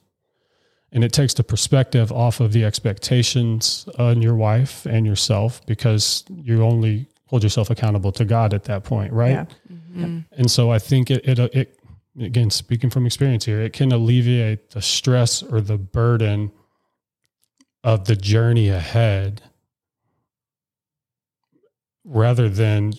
And 0.90 1.04
it 1.04 1.12
takes 1.12 1.34
the 1.34 1.44
perspective 1.44 2.10
off 2.10 2.40
of 2.40 2.52
the 2.52 2.64
expectations 2.64 3.86
on 3.98 4.22
your 4.22 4.34
wife 4.34 4.86
and 4.86 5.04
yourself 5.06 5.64
because 5.66 6.24
you 6.30 6.62
only 6.64 7.06
hold 7.26 7.42
yourself 7.42 7.68
accountable 7.68 8.12
to 8.12 8.24
God 8.24 8.54
at 8.54 8.64
that 8.64 8.84
point, 8.84 9.12
right? 9.12 9.30
Yeah. 9.30 9.46
Mm-hmm. 9.70 10.18
And 10.32 10.50
so 10.50 10.70
I 10.70 10.78
think 10.78 11.10
it, 11.10 11.26
it, 11.26 11.38
it, 11.54 11.77
again, 12.20 12.50
speaking 12.50 12.90
from 12.90 13.06
experience 13.06 13.44
here, 13.44 13.60
it 13.60 13.72
can 13.72 13.92
alleviate 13.92 14.70
the 14.70 14.82
stress 14.82 15.42
or 15.42 15.60
the 15.60 15.78
burden 15.78 16.52
of 17.84 18.06
the 18.06 18.16
journey 18.16 18.68
ahead 18.68 19.42
rather 22.04 22.48
than 22.48 22.92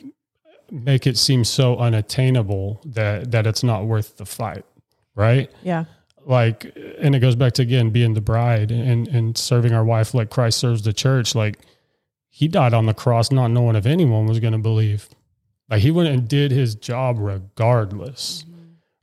make 0.71 1.07
it 1.07 1.17
seem 1.17 1.43
so 1.43 1.77
unattainable 1.77 2.81
that, 2.85 3.31
that 3.31 3.47
it's 3.47 3.63
not 3.63 3.85
worth 3.85 4.17
the 4.17 4.25
fight. 4.25 4.65
Right. 5.15 5.51
Yeah. 5.63 5.85
Like, 6.25 6.71
and 6.99 7.15
it 7.15 7.19
goes 7.19 7.35
back 7.35 7.53
to 7.53 7.61
again, 7.61 7.89
being 7.89 8.13
the 8.13 8.21
bride 8.21 8.71
and, 8.71 9.07
and 9.07 9.37
serving 9.37 9.73
our 9.73 9.83
wife 9.83 10.13
like 10.13 10.29
Christ 10.29 10.59
serves 10.59 10.83
the 10.83 10.93
church. 10.93 11.33
Like 11.33 11.57
he 12.29 12.47
died 12.47 12.73
on 12.73 12.85
the 12.85 12.93
cross, 12.93 13.31
not 13.31 13.47
knowing 13.47 13.75
if 13.75 13.85
anyone 13.85 14.27
was 14.27 14.39
going 14.39 14.53
to 14.53 14.59
believe. 14.59 15.09
Like 15.69 15.81
he 15.81 15.91
went 15.91 16.09
and 16.09 16.27
did 16.27 16.51
his 16.51 16.75
job 16.75 17.17
regardless. 17.19 18.45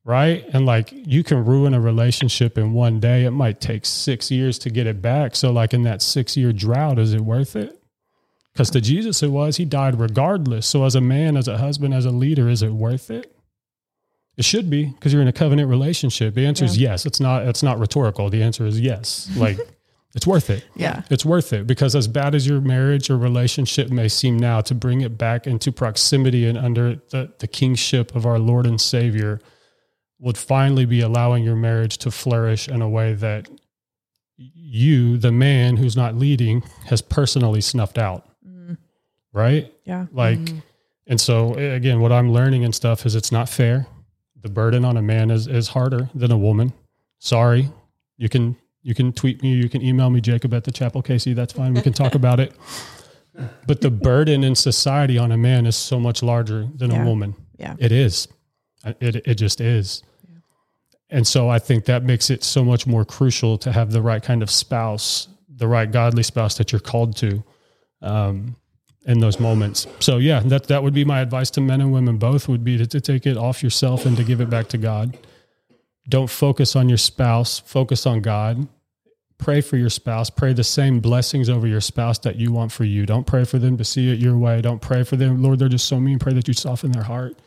Right. 0.07 0.45
And 0.53 0.65
like 0.65 0.93
you 0.93 1.25
can 1.25 1.45
ruin 1.45 1.75
a 1.75 1.81
relationship 1.81 2.57
in 2.57 2.73
one 2.73 3.01
day. 3.01 3.25
It 3.25 3.33
might 3.33 3.61
take 3.61 3.85
six 3.85 4.31
years 4.31 4.57
to 4.61 4.71
get 4.71 4.87
it 4.87 5.03
back. 5.03 5.35
So, 5.35 5.51
like 5.51 5.75
in 5.75 5.83
that 5.83 6.01
six 6.01 6.37
year 6.37 6.53
drought, 6.53 7.01
is 7.01 7.13
it 7.13 7.23
worth 7.23 7.57
it? 7.57 7.83
Because 8.53 8.71
to 8.71 8.81
Jesus, 8.81 9.21
it 9.25 9.33
was. 9.33 9.57
He 9.57 9.65
died 9.65 9.99
regardless. 9.99 10.65
So, 10.69 10.85
as 10.85 10.95
a 10.95 11.01
man, 11.01 11.37
as 11.37 11.49
a 11.49 11.59
husband, 11.59 11.93
as 11.93 12.05
a 12.05 12.13
leader, 12.13 12.49
is 12.49 12.63
it 12.63 12.71
worth 12.71 13.11
it? 13.11 13.37
It 14.37 14.45
should 14.45 14.71
be 14.71 14.85
because 14.85 15.13
you're 15.13 15.23
in 15.23 15.29
a 15.29 15.33
covenant 15.33 15.69
relationship. 15.69 16.35
The 16.35 16.47
answer 16.47 16.65
is 16.65 16.79
yes. 16.79 17.05
It's 17.05 17.19
not. 17.19 17.43
It's 17.43 17.65
not 17.65 17.81
rhetorical. 17.81 18.31
The 18.31 18.45
answer 18.45 18.65
is 18.65 18.79
yes. 18.79 19.29
Like 19.37 19.59
it's 20.15 20.27
worth 20.27 20.51
it. 20.51 20.65
Yeah. 20.77 21.03
It's 21.11 21.25
worth 21.25 21.53
it 21.53 21.67
because 21.67 21.97
as 21.97 22.07
bad 22.07 22.37
as 22.37 22.47
your 22.47 22.61
marriage 22.61 23.11
or 23.11 23.19
relationship 23.19 23.91
may 23.91 24.07
seem 24.07 24.39
now, 24.39 24.61
to 24.61 24.75
bring 24.75 25.01
it 25.01 25.19
back 25.19 25.49
into 25.49 25.73
proximity 25.73 26.47
and 26.47 26.57
under 26.57 26.95
the, 27.11 27.33
the 27.41 27.49
kingship 27.49 28.15
of 28.15 28.25
our 28.25 28.39
Lord 28.39 28.67
and 28.67 28.81
Savior 28.81 29.41
would 30.19 30.39
finally 30.39 30.87
be 30.87 31.01
allowing 31.01 31.45
your 31.45 31.57
marriage 31.57 31.99
to 31.99 32.11
flourish 32.11 32.69
in 32.69 32.83
a 32.83 32.89
way 32.89 33.15
that 33.15 33.49
you, 34.37 35.17
the 35.17 35.33
man 35.33 35.77
who's 35.77 35.97
not 35.97 36.15
leading, 36.15 36.63
has 36.87 37.01
personally 37.03 37.61
snuffed 37.61 37.99
out. 37.99 38.27
Mm-hmm. 38.47 38.75
Right? 39.33 39.73
Yeah. 39.85 40.07
Like, 40.13 40.39
mm-hmm. 40.39 40.59
and 41.07 41.21
so 41.21 41.55
again, 41.55 42.01
what 42.01 42.13
I'm 42.13 42.33
learning 42.33 42.65
and 42.65 42.75
stuff 42.75 43.07
is 43.07 43.15
it's 43.15 43.33
not 43.33 43.49
fair. 43.49 43.87
The 44.43 44.49
burden 44.49 44.85
on 44.85 44.97
a 44.97 45.03
man 45.03 45.31
is 45.31 45.47
is 45.49 45.69
harder 45.69 46.09
than 46.15 46.31
a 46.31 46.39
woman. 46.39 46.73
Sorry, 47.19 47.69
you 48.17 48.29
can 48.29 48.57
you 48.83 48.95
can 48.95 49.13
tweet 49.13 49.43
me, 49.43 49.55
you 49.55 49.69
can 49.69 49.83
email 49.83 50.11
me, 50.11 50.21
Jacob 50.21 50.55
at 50.55 50.65
the 50.65 50.71
Chapel 50.71 51.03
Casey. 51.03 51.33
That's 51.33 51.53
fine. 51.53 51.75
We 51.75 51.83
can 51.83 51.93
talk 51.93 52.15
about 52.23 52.39
it. 52.39 52.55
But 53.67 53.81
the 53.81 53.91
burden 53.91 54.45
in 54.45 54.55
society 54.55 55.19
on 55.19 55.33
a 55.33 55.37
man 55.37 55.67
is 55.67 55.77
so 55.77 55.99
much 55.99 56.23
larger 56.23 56.69
than 56.75 56.91
Yeah. 56.91 57.03
a 57.03 57.05
woman. 57.05 57.35
Yeah. 57.59 57.75
It 57.79 57.93
is. 57.93 58.29
It 59.01 59.17
it 59.17 59.35
just 59.35 59.61
is. 59.61 60.03
And 61.09 61.27
so 61.27 61.49
I 61.49 61.59
think 61.59 61.85
that 61.85 62.03
makes 62.03 62.31
it 62.31 62.43
so 62.43 62.65
much 62.65 62.87
more 62.87 63.05
crucial 63.05 63.59
to 63.59 63.73
have 63.73 63.93
the 63.93 64.03
right 64.03 64.23
kind 64.23 64.43
of 64.43 64.51
spouse, 64.51 65.29
the 65.49 65.69
right 65.69 65.91
godly 65.91 66.25
spouse 66.25 66.59
that 66.59 66.73
you're 66.73 66.81
called 66.81 67.17
to. 67.19 67.45
Um, 68.03 68.57
in 69.07 69.21
those 69.21 69.39
moments. 69.39 69.87
So 70.01 70.19
yeah, 70.19 70.41
that 70.47 70.65
that 70.65 70.83
would 70.83 70.93
be 70.93 71.05
my 71.05 71.21
advice 71.21 71.51
to 71.53 71.61
men 71.61 71.81
and 71.81 71.93
women 71.93 72.19
both 72.19 72.49
would 72.49 72.65
be 72.65 72.77
to, 72.77 72.87
to 72.87 73.01
take 73.01 73.25
it 73.25 73.37
off 73.37 73.63
yourself 73.63 74.05
and 74.05 74.17
to 74.17 74.25
give 74.25 74.41
it 74.41 74.51
back 74.51 74.69
to 74.69 74.79
God. 74.79 75.17
Don't 76.09 76.29
focus 76.29 76.77
on 76.77 76.89
your 76.89 76.99
spouse, 76.99 77.61
focus 77.61 78.07
on 78.07 78.21
God. 78.21 78.69
Pray 79.39 79.61
for 79.61 79.77
your 79.77 79.91
spouse, 79.91 80.31
pray 80.31 80.53
the 80.55 80.65
same 80.65 80.99
blessings 81.01 81.49
over 81.49 81.67
your 81.67 81.81
spouse 81.81 82.19
that 82.21 82.37
you 82.37 82.53
want 82.53 82.73
for 82.73 82.85
you. 82.85 83.05
Don't 83.05 83.27
pray 83.27 83.45
for 83.45 83.59
them 83.59 83.77
to 83.77 83.85
see 83.85 84.11
it 84.11 84.19
your 84.19 84.37
way. 84.37 84.63
Don't 84.63 84.81
pray 84.81 85.03
for 85.03 85.17
them, 85.17 85.43
Lord, 85.43 85.59
they're 85.59 85.69
just 85.69 85.87
so 85.87 86.01
mean. 86.01 86.19
Pray 86.19 86.33
that 86.33 86.49
you 86.49 86.55
soften 86.55 86.91
their 86.91 87.03
heart. 87.03 87.39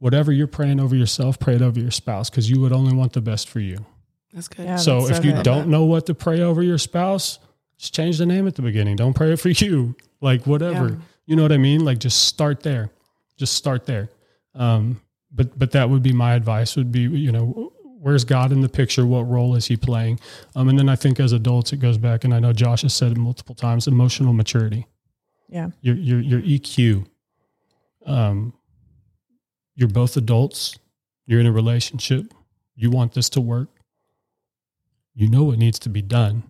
Whatever 0.00 0.32
you're 0.32 0.46
praying 0.48 0.80
over 0.80 0.96
yourself, 0.96 1.38
pray 1.38 1.54
it 1.54 1.62
over 1.62 1.78
your 1.78 1.90
spouse 1.92 2.28
because 2.28 2.50
you 2.50 2.60
would 2.60 2.72
only 2.72 2.94
want 2.94 3.12
the 3.12 3.20
best 3.20 3.48
for 3.48 3.60
you. 3.60 3.84
That's 4.32 4.48
good. 4.48 4.64
Yeah. 4.66 4.76
So 4.76 5.00
that's 5.00 5.10
if 5.10 5.16
so 5.18 5.22
you 5.22 5.32
good. 5.34 5.44
don't 5.44 5.68
know 5.68 5.84
what 5.84 6.06
to 6.06 6.14
pray 6.14 6.40
over 6.40 6.62
your 6.62 6.78
spouse, 6.78 7.38
just 7.78 7.94
change 7.94 8.18
the 8.18 8.26
name 8.26 8.46
at 8.46 8.54
the 8.54 8.62
beginning. 8.62 8.96
Don't 8.96 9.14
pray 9.14 9.32
it 9.32 9.36
for 9.40 9.48
you. 9.64 9.94
Like 10.20 10.46
whatever. 10.46 10.88
Yeah. 10.88 10.96
You 11.26 11.36
know 11.36 11.42
what 11.42 11.52
I 11.52 11.58
mean? 11.58 11.84
Like 11.84 11.98
just 11.98 12.26
start 12.26 12.62
there. 12.62 12.90
Just 13.36 13.54
start 13.54 13.86
there. 13.86 14.08
Um, 14.54 15.00
but 15.32 15.56
but 15.58 15.70
that 15.72 15.88
would 15.88 16.02
be 16.02 16.12
my 16.12 16.34
advice 16.34 16.76
would 16.76 16.90
be, 16.90 17.02
you 17.02 17.30
know, 17.30 17.72
where's 18.00 18.24
God 18.24 18.52
in 18.52 18.62
the 18.62 18.68
picture? 18.68 19.06
What 19.06 19.28
role 19.28 19.54
is 19.54 19.66
he 19.66 19.76
playing? 19.76 20.18
Um, 20.56 20.68
and 20.68 20.78
then 20.78 20.88
I 20.88 20.96
think 20.96 21.20
as 21.20 21.32
adults 21.32 21.72
it 21.72 21.76
goes 21.78 21.98
back 21.98 22.24
and 22.24 22.34
I 22.34 22.38
know 22.40 22.52
Josh 22.52 22.82
has 22.82 22.94
said 22.94 23.12
it 23.12 23.18
multiple 23.18 23.54
times, 23.54 23.86
emotional 23.86 24.32
maturity. 24.32 24.86
Yeah. 25.48 25.70
Your 25.82 25.94
your 25.96 26.20
your 26.20 26.40
EQ. 26.40 27.06
Um 28.06 28.54
you're 29.80 29.88
both 29.88 30.16
adults. 30.18 30.78
You're 31.26 31.40
in 31.40 31.46
a 31.46 31.52
relationship. 31.52 32.34
You 32.76 32.90
want 32.90 33.14
this 33.14 33.30
to 33.30 33.40
work. 33.40 33.70
You 35.14 35.26
know 35.28 35.44
what 35.44 35.58
needs 35.58 35.78
to 35.80 35.88
be 35.88 36.02
done. 36.02 36.42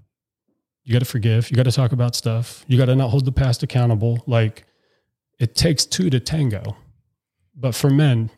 You 0.85 0.93
got 0.93 0.99
to 0.99 1.05
forgive. 1.05 1.49
You 1.51 1.57
got 1.57 1.62
to 1.64 1.72
talk 1.72 1.93
about 1.93 2.16
stuff. 2.16 2.64
You 2.66 2.76
got 2.76 2.87
to 2.87 2.97
not 2.97 3.11
hold 3.11 3.24
the 3.24 3.33
past 3.33 3.62
accountable. 3.62 4.24
Like 4.26 4.64
it 5.39 5.55
takes 5.55 5.87
two 5.87 6.11
to 6.11 6.18
tango. 6.18 6.76
But 7.55 7.74
for 7.76 7.89
men, 7.89 8.31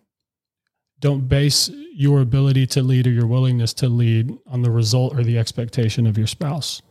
don't 1.01 1.27
base 1.27 1.71
your 1.95 2.21
ability 2.21 2.67
to 2.69 2.83
lead 2.83 3.07
or 3.07 3.11
your 3.11 3.27
willingness 3.27 3.73
to 3.75 3.89
lead 3.89 4.37
on 4.47 4.61
the 4.63 4.71
result 4.71 5.15
or 5.19 5.25
the 5.25 5.39
expectation 5.39 6.07
of 6.07 6.19
your 6.19 6.27
spouse. 6.27 6.83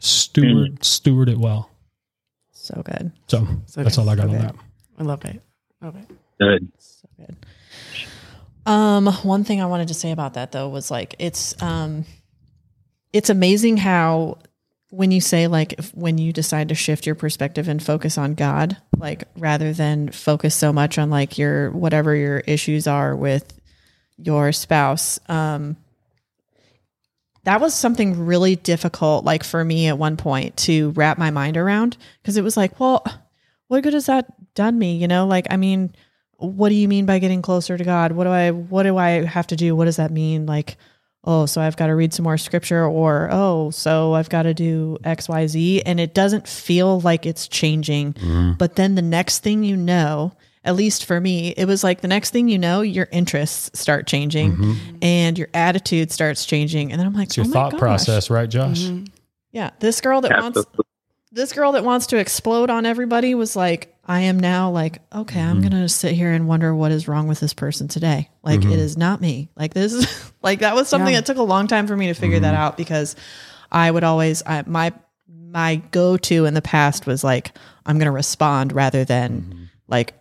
Steward, 0.00 0.76
mm. 0.80 0.84
steward 0.84 1.28
it 1.28 1.38
well. 1.38 1.70
So 2.52 2.82
good. 2.84 3.12
So 3.26 3.46
So 3.66 3.82
that's 3.82 3.96
good. 3.96 4.02
all 4.02 4.08
I 4.10 4.16
got 4.16 4.22
So 4.22 4.28
on 4.30 4.34
good. 4.36 4.40
that. 4.40 4.54
I 4.98 5.02
love 5.02 5.24
it. 5.26 5.42
Love 5.82 5.96
it. 5.96 6.10
Good. 6.40 6.72
Um, 8.68 9.06
one 9.06 9.44
thing 9.44 9.62
I 9.62 9.66
wanted 9.66 9.88
to 9.88 9.94
say 9.94 10.10
about 10.10 10.34
that 10.34 10.52
though 10.52 10.68
was 10.68 10.90
like 10.90 11.14
it's 11.18 11.60
um 11.62 12.04
it's 13.14 13.30
amazing 13.30 13.78
how 13.78 14.36
when 14.90 15.10
you 15.10 15.22
say 15.22 15.46
like 15.46 15.72
if, 15.78 15.94
when 15.94 16.18
you 16.18 16.34
decide 16.34 16.68
to 16.68 16.74
shift 16.74 17.06
your 17.06 17.14
perspective 17.14 17.66
and 17.66 17.82
focus 17.82 18.18
on 18.18 18.34
God, 18.34 18.76
like 18.98 19.24
rather 19.38 19.72
than 19.72 20.10
focus 20.10 20.54
so 20.54 20.70
much 20.70 20.98
on 20.98 21.08
like 21.08 21.38
your 21.38 21.70
whatever 21.70 22.14
your 22.14 22.40
issues 22.40 22.86
are 22.86 23.16
with 23.16 23.58
your 24.18 24.52
spouse, 24.52 25.18
um 25.30 25.78
that 27.44 27.62
was 27.62 27.72
something 27.74 28.26
really 28.26 28.54
difficult 28.54 29.24
like 29.24 29.44
for 29.44 29.64
me 29.64 29.86
at 29.86 29.96
one 29.96 30.18
point 30.18 30.58
to 30.58 30.90
wrap 30.90 31.16
my 31.16 31.30
mind 31.30 31.56
around 31.56 31.96
because 32.20 32.36
it 32.36 32.44
was 32.44 32.58
like, 32.58 32.78
well, 32.78 33.02
what 33.68 33.82
good 33.82 33.94
has 33.94 34.06
that 34.06 34.54
done 34.54 34.78
me, 34.78 34.96
you 34.96 35.08
know? 35.08 35.26
Like 35.26 35.46
I 35.48 35.56
mean, 35.56 35.94
what 36.38 36.68
do 36.68 36.76
you 36.76 36.88
mean 36.88 37.04
by 37.04 37.18
getting 37.18 37.42
closer 37.42 37.76
to 37.76 37.84
God? 37.84 38.12
What 38.12 38.24
do 38.24 38.30
I 38.30 38.50
what 38.50 38.84
do 38.84 38.96
I 38.96 39.24
have 39.24 39.46
to 39.48 39.56
do? 39.56 39.74
What 39.74 39.86
does 39.86 39.96
that 39.96 40.10
mean? 40.10 40.46
Like, 40.46 40.76
oh, 41.24 41.46
so 41.46 41.60
I've 41.60 41.76
got 41.76 41.88
to 41.88 41.94
read 41.94 42.14
some 42.14 42.22
more 42.22 42.38
scripture 42.38 42.86
or 42.86 43.28
oh, 43.30 43.70
so 43.70 44.14
I've 44.14 44.28
got 44.28 44.44
to 44.44 44.54
do 44.54 44.98
XYZ 45.02 45.82
and 45.84 45.98
it 45.98 46.14
doesn't 46.14 46.48
feel 46.48 47.00
like 47.00 47.26
it's 47.26 47.48
changing. 47.48 48.14
Mm-hmm. 48.14 48.52
But 48.52 48.76
then 48.76 48.94
the 48.94 49.02
next 49.02 49.40
thing 49.40 49.64
you 49.64 49.76
know, 49.76 50.32
at 50.64 50.76
least 50.76 51.06
for 51.06 51.20
me, 51.20 51.48
it 51.56 51.66
was 51.66 51.82
like 51.82 52.02
the 52.02 52.08
next 52.08 52.30
thing 52.30 52.48
you 52.48 52.58
know, 52.58 52.82
your 52.82 53.08
interests 53.10 53.76
start 53.78 54.06
changing 54.06 54.56
mm-hmm. 54.56 54.96
and 55.02 55.36
your 55.36 55.48
attitude 55.54 56.12
starts 56.12 56.46
changing. 56.46 56.92
And 56.92 57.00
then 57.00 57.06
I'm 57.06 57.14
like, 57.14 57.28
It's 57.28 57.36
your 57.36 57.46
oh 57.46 57.48
my 57.48 57.52
thought 57.52 57.72
gosh. 57.72 57.80
process, 57.80 58.30
right, 58.30 58.48
Josh? 58.48 58.82
Mm-hmm. 58.82 59.04
Yeah. 59.50 59.70
This 59.80 60.00
girl 60.00 60.20
that 60.20 60.30
wants 60.40 60.58
Absolutely. 60.58 60.84
This 61.32 61.52
girl 61.52 61.72
that 61.72 61.84
wants 61.84 62.06
to 62.08 62.16
explode 62.18 62.70
on 62.70 62.86
everybody 62.86 63.34
was 63.34 63.54
like, 63.56 63.94
I 64.06 64.20
am 64.20 64.40
now 64.40 64.70
like, 64.70 65.00
okay, 65.14 65.40
I'm 65.40 65.60
Mm-hmm. 65.60 65.68
gonna 65.68 65.88
sit 65.88 66.12
here 66.12 66.32
and 66.32 66.48
wonder 66.48 66.74
what 66.74 66.92
is 66.92 67.06
wrong 67.08 67.28
with 67.28 67.40
this 67.40 67.52
person 67.54 67.88
today. 67.88 68.30
Like 68.42 68.64
it 68.64 68.78
is 68.78 68.96
not 68.96 69.20
me. 69.20 69.50
Like 69.56 69.74
this 69.74 69.92
is 69.92 70.32
like 70.42 70.60
that 70.60 70.74
was 70.74 70.88
something 70.88 71.12
Yeah. 71.12 71.20
that 71.20 71.26
took 71.26 71.36
a 71.36 71.42
long 71.42 71.66
time 71.66 71.86
for 71.86 71.96
me 71.96 72.06
to 72.06 72.14
figure 72.14 72.36
Mm-hmm. 72.36 72.42
that 72.44 72.54
out 72.54 72.76
because 72.78 73.14
I 73.70 73.90
would 73.90 74.04
always 74.04 74.42
I, 74.46 74.64
my 74.66 74.92
my 75.28 75.76
go 75.90 76.16
to 76.16 76.44
in 76.46 76.54
the 76.54 76.62
past 76.62 77.06
was 77.06 77.22
like, 77.24 77.52
I'm 77.84 77.98
gonna 77.98 78.10
respond 78.12 78.72
rather 78.72 79.04
than 79.04 79.68
like 79.86 80.14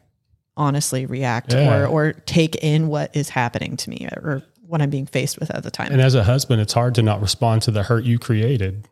honestly 0.57 1.05
react 1.05 1.51
Mm-hmm. 1.51 1.65
Yeah. 1.65 1.83
or 1.83 1.87
or 1.87 2.13
take 2.13 2.55
in 2.57 2.87
what 2.89 3.15
is 3.15 3.29
happening 3.29 3.77
to 3.77 3.89
me 3.89 4.07
or 4.11 4.43
what 4.65 4.81
I'm 4.81 4.89
being 4.89 5.05
faced 5.05 5.39
with 5.39 5.49
at 5.55 5.63
the 5.63 5.71
time. 5.71 5.93
And 5.93 6.01
as 6.01 6.13
a 6.15 6.25
husband, 6.25 6.59
it's 6.59 6.73
hard 6.73 6.95
to 6.95 7.01
not 7.01 7.21
respond 7.21 7.61
to 7.61 7.71
the 7.71 7.83
hurt 7.83 8.03
you 8.03 8.19
created, 8.19 8.89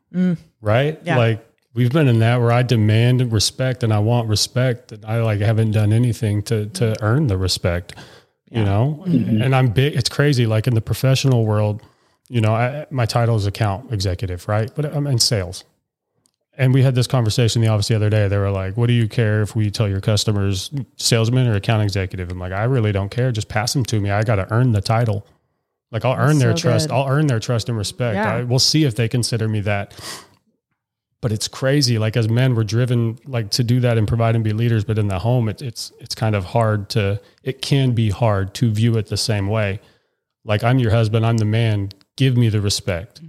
right? 0.62 0.98
Yeah. 1.04 1.18
Like 1.18 1.46
we've 1.76 1.92
been 1.92 2.08
in 2.08 2.20
that 2.20 2.42
where 2.42 2.52
I 2.52 2.64
demand 2.64 3.32
respect 3.32 3.84
and 3.84 3.94
I 3.94 4.00
want 4.00 4.28
respect, 4.28 4.92
and 4.92 5.06
I 5.06 5.22
like 5.22 5.40
haven't 5.42 5.72
done 5.72 5.94
anything 5.94 6.42
to 6.44 6.66
to 6.68 6.96
earn 7.02 7.28
the 7.28 7.38
respect, 7.38 7.94
you 8.50 8.64
know. 8.64 9.04
Mm-hmm. 9.06 9.42
And 9.42 9.56
I'm 9.56 9.68
big. 9.68 9.96
It's 9.96 10.10
crazy. 10.10 10.48
Like 10.48 10.66
in 10.66 10.74
the 10.74 10.82
professional 10.82 11.46
world, 11.46 11.84
you 12.30 12.42
know, 12.42 12.56
I, 12.56 12.88
my 12.90 13.06
title 13.06 13.36
is 13.36 13.46
account 13.46 13.94
executive, 13.94 14.48
right? 14.48 14.72
But 14.74 14.86
um, 14.86 15.06
I'm 15.06 15.08
in 15.08 15.20
sales. 15.20 15.64
And 16.58 16.74
we 16.74 16.84
had 16.84 16.96
this 16.96 17.06
conversation 17.06 17.62
in 17.62 17.68
the 17.68 17.74
office 17.74 17.90
the 17.90 17.96
other 17.96 18.10
day. 18.10 18.30
They 18.30 18.38
were 18.38 18.50
like, 18.50 18.78
"What 18.78 18.88
do 18.88 18.94
you 18.94 19.10
care 19.10 19.42
if 19.42 19.58
we 19.58 19.70
tell 19.70 19.90
your 19.90 20.00
customers 20.00 20.72
salesman 20.96 21.48
or 21.48 21.56
account 21.56 21.84
executive?" 21.84 22.32
I'm 22.32 22.40
like, 22.40 22.54
"I 22.54 22.64
really 22.64 22.94
don't 22.94 23.10
care. 23.10 23.34
Just 23.34 23.50
pass 23.50 23.74
them 23.74 23.84
to 23.86 24.00
me. 24.00 24.10
I 24.10 24.24
got 24.24 24.36
to 24.36 24.52
earn 24.54 24.72
the 24.72 24.80
title. 24.80 25.28
Like 25.92 26.06
I'll 26.06 26.18
earn 26.18 26.40
their 26.40 26.56
so 26.56 26.70
trust. 26.70 26.88
good. 26.88 26.96
I'll 26.96 27.10
earn 27.10 27.28
their 27.28 27.42
trust 27.42 27.68
and 27.68 27.78
respect. 27.78 28.16
Yeah. 28.16 28.36
I, 28.36 28.44
we'll 28.44 28.60
see 28.60 28.86
if 28.86 28.96
they 28.96 29.10
consider 29.10 29.50
me 29.50 29.60
that. 29.62 29.94
But 31.22 31.32
it's 31.32 31.48
crazy. 31.48 31.98
Like 31.98 32.18
as 32.18 32.30
men, 32.30 32.56
we're 32.56 32.64
driven 32.64 33.18
like 33.26 33.50
to 33.52 33.64
do 33.64 33.80
that 33.80 33.98
and 33.98 34.08
provide 34.08 34.36
and 34.36 34.44
be 34.44 34.54
leaders, 34.54 34.84
but 34.84 34.98
in 34.98 35.08
the 35.08 35.20
home, 35.20 35.50
it, 35.50 35.62
it's 35.62 35.92
it's 36.00 36.16
kind 36.16 36.36
of 36.36 36.46
hard 36.46 36.90
to. 36.90 37.20
It 37.44 37.62
can 37.62 37.94
be 37.94 38.10
hard 38.10 38.54
to 38.56 38.72
view 38.72 38.98
it 38.98 39.08
the 39.08 39.18
same 39.18 39.48
way. 39.48 39.80
Like 40.44 40.64
I'm 40.64 40.80
your 40.80 40.92
husband, 40.92 41.26
I'm 41.26 41.38
the 41.38 41.46
man. 41.46 41.90
Give 42.16 42.38
me 42.38 42.50
the 42.50 42.62
respect. 42.62 43.22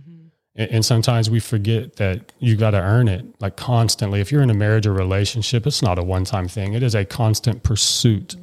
And, 0.55 0.71
and 0.71 0.85
sometimes 0.85 1.31
we 1.31 1.41
forget 1.41 1.97
that 1.97 2.33
you 2.39 2.57
got 2.57 2.73
to 2.73 2.81
earn 2.81 3.09
it, 3.09 3.25
like 3.41 3.57
constantly. 3.57 4.21
If 4.21 4.33
you're 4.33 4.43
in 4.43 4.51
a 4.51 4.55
marriage 4.55 4.87
or 4.87 4.93
relationship, 4.93 5.67
it's 5.67 5.83
not 5.83 5.99
a 5.99 6.03
one 6.03 6.25
time 6.25 6.49
thing. 6.49 6.75
It 6.75 6.83
is 6.83 6.95
a 6.95 7.05
constant 7.05 7.63
pursuit 7.63 8.37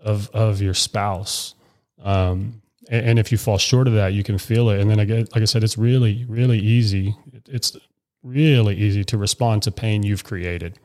of 0.00 0.30
of 0.30 0.62
your 0.62 0.74
spouse. 0.74 1.54
Um, 2.02 2.62
and, 2.88 3.18
if 3.18 3.32
you 3.32 3.38
fall 3.38 3.58
short 3.58 3.88
of 3.88 3.94
that, 3.94 4.12
you 4.12 4.22
can 4.22 4.38
feel 4.38 4.70
it. 4.70 4.80
And 4.80 4.88
then 4.88 5.00
again, 5.00 5.26
like 5.34 5.42
I 5.42 5.46
said, 5.46 5.64
it's 5.64 5.76
really 5.76 6.24
really 6.28 6.58
easy. 6.58 7.16
It, 7.32 7.48
it's 7.50 7.76
really 8.26 8.76
easy 8.76 9.04
to 9.04 9.18
respond 9.18 9.62
to 9.62 9.70
pain 9.70 10.02
you've 10.02 10.24
created. 10.24 10.78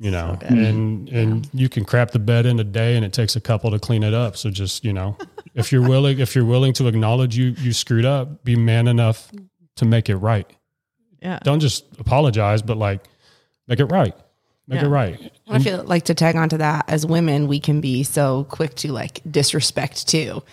You 0.00 0.12
know, 0.12 0.36
good. 0.38 0.50
and 0.52 1.08
and 1.08 1.50
you 1.52 1.68
can 1.68 1.84
crap 1.84 2.12
the 2.12 2.20
bed 2.20 2.46
in 2.46 2.60
a 2.60 2.64
day, 2.64 2.94
and 2.94 3.04
it 3.04 3.12
takes 3.12 3.34
a 3.34 3.40
couple 3.40 3.72
to 3.72 3.80
clean 3.80 4.04
it 4.04 4.14
up. 4.14 4.36
So 4.36 4.48
just 4.48 4.84
you 4.84 4.92
know, 4.92 5.16
if 5.56 5.72
you're 5.72 5.82
willing, 5.88 6.20
if 6.20 6.36
you're 6.36 6.44
willing 6.44 6.72
to 6.74 6.86
acknowledge 6.86 7.36
you 7.36 7.46
you 7.58 7.72
screwed 7.72 8.04
up, 8.04 8.44
be 8.44 8.54
man 8.54 8.86
enough 8.86 9.32
to 9.76 9.84
make 9.84 10.08
it 10.08 10.14
right. 10.18 10.48
Yeah. 11.20 11.40
Don't 11.42 11.58
just 11.58 11.84
apologize, 11.98 12.62
but 12.62 12.76
like 12.76 13.00
make 13.66 13.80
it 13.80 13.86
right. 13.86 14.14
Make 14.68 14.82
Yeah. 14.82 14.86
it 14.86 14.90
right. 14.90 15.32
I 15.48 15.58
feel 15.58 15.82
like 15.82 16.04
to 16.04 16.14
tag 16.14 16.36
onto 16.36 16.58
that 16.58 16.84
as 16.88 17.04
women, 17.04 17.48
we 17.48 17.58
can 17.58 17.80
be 17.80 18.04
so 18.04 18.44
quick 18.44 18.76
to 18.76 18.92
like 18.92 19.20
disrespect 19.28 20.06
too. 20.06 20.44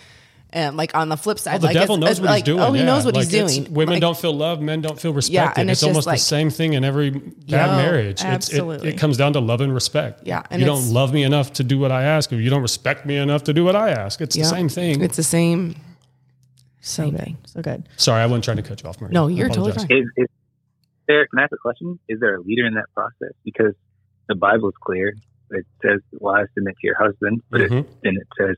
And 0.56 0.74
like 0.74 0.94
on 0.94 1.10
the 1.10 1.18
flip 1.18 1.38
side, 1.38 1.52
Well, 1.52 1.58
the 1.60 1.66
like 1.66 1.74
devil 1.74 1.96
as- 1.96 2.00
knows 2.00 2.20
what 2.22 2.30
like, 2.30 2.36
he's 2.38 2.44
doing. 2.44 2.60
Oh, 2.60 2.72
he 2.72 2.80
yeah. 2.80 2.86
knows 2.86 3.04
what 3.04 3.14
Like, 3.14 3.28
he's 3.28 3.32
doing. 3.54 3.74
Women 3.74 3.94
Like, 3.96 4.00
don't 4.00 4.16
feel 4.16 4.32
loved. 4.32 4.62
Men 4.62 4.80
don't 4.80 4.98
feel 4.98 5.12
respected. 5.12 5.60
and 5.60 5.70
it's, 5.70 5.82
it's 5.82 5.86
almost 5.86 6.06
like- 6.06 6.16
the 6.18 6.24
same 6.24 6.48
thing 6.48 6.72
in 6.72 6.82
every 6.82 7.10
bad 7.10 7.22
Yeah, 7.46 7.76
marriage. 7.76 8.06
It's, 8.12 8.22
it, 8.22 8.26
absolutely. 8.26 8.88
it 8.88 8.96
comes 8.98 9.18
down 9.18 9.34
to 9.34 9.40
love 9.40 9.60
and 9.60 9.74
respect. 9.74 10.22
Yeah, 10.26 10.42
and 10.50 10.60
you 10.60 10.66
don't 10.66 10.88
love 10.94 11.12
me 11.12 11.24
enough 11.24 11.52
to 11.54 11.62
do 11.62 11.78
what 11.78 11.92
I 11.92 12.04
ask, 12.04 12.32
or 12.32 12.36
you 12.36 12.48
don't 12.48 12.62
respect 12.62 13.04
me 13.04 13.16
enough 13.18 13.44
to 13.44 13.52
do 13.52 13.64
what 13.66 13.76
I 13.76 13.90
ask. 13.90 14.22
It's 14.22 14.34
Yeah. 14.34 14.44
the 14.44 14.48
same 14.48 14.68
thing. 14.70 15.02
It's 15.02 15.16
the 15.18 15.22
same. 15.22 15.74
So 16.80 17.02
Same 17.02 17.10
good. 17.10 17.20
thing. 17.20 17.36
So 17.46 17.60
good. 17.60 17.86
Sorry, 17.98 18.22
I 18.22 18.26
wasn't 18.26 18.44
trying 18.44 18.56
to 18.58 18.62
cut 18.62 18.82
you 18.82 18.88
off, 18.88 18.98
Maria. 19.00 19.12
No, 19.12 19.26
you're 19.26 19.48
totally 19.48 19.72
apologize. 19.72 19.88
fine. 19.88 19.98
Is, 19.98 20.06
is 20.16 20.28
there? 21.08 21.26
Can 21.26 21.40
I 21.40 21.42
ask 21.42 21.52
a 21.52 21.56
question? 21.58 21.98
Is 22.08 22.18
there 22.20 22.36
a 22.36 22.40
leader 22.40 22.64
in 22.66 22.74
that 22.74 22.86
process? 22.94 23.32
Because 23.44 23.74
the 24.28 24.36
Bible's 24.36 24.74
clear. 24.82 25.14
It 25.50 25.66
says, 25.82 26.00
"Wives 26.12 26.48
submit 26.54 26.74
to 26.80 26.86
your 26.86 26.96
husband," 26.96 27.42
but 27.50 27.60
it, 27.60 27.70
Mhm. 27.70 27.86
then 28.02 28.16
it 28.16 28.26
says, 28.38 28.56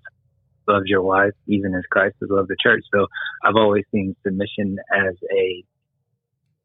"Love 0.68 0.82
your 0.86 1.02
wife, 1.02 1.32
even 1.46 1.74
as 1.74 1.82
Christ 1.90 2.16
has 2.20 2.30
loved 2.30 2.48
the 2.48 2.56
church." 2.62 2.84
So 2.94 3.06
I've 3.44 3.56
always 3.56 3.84
seen 3.90 4.14
submission 4.22 4.78
as 4.94 5.14
a 5.32 5.64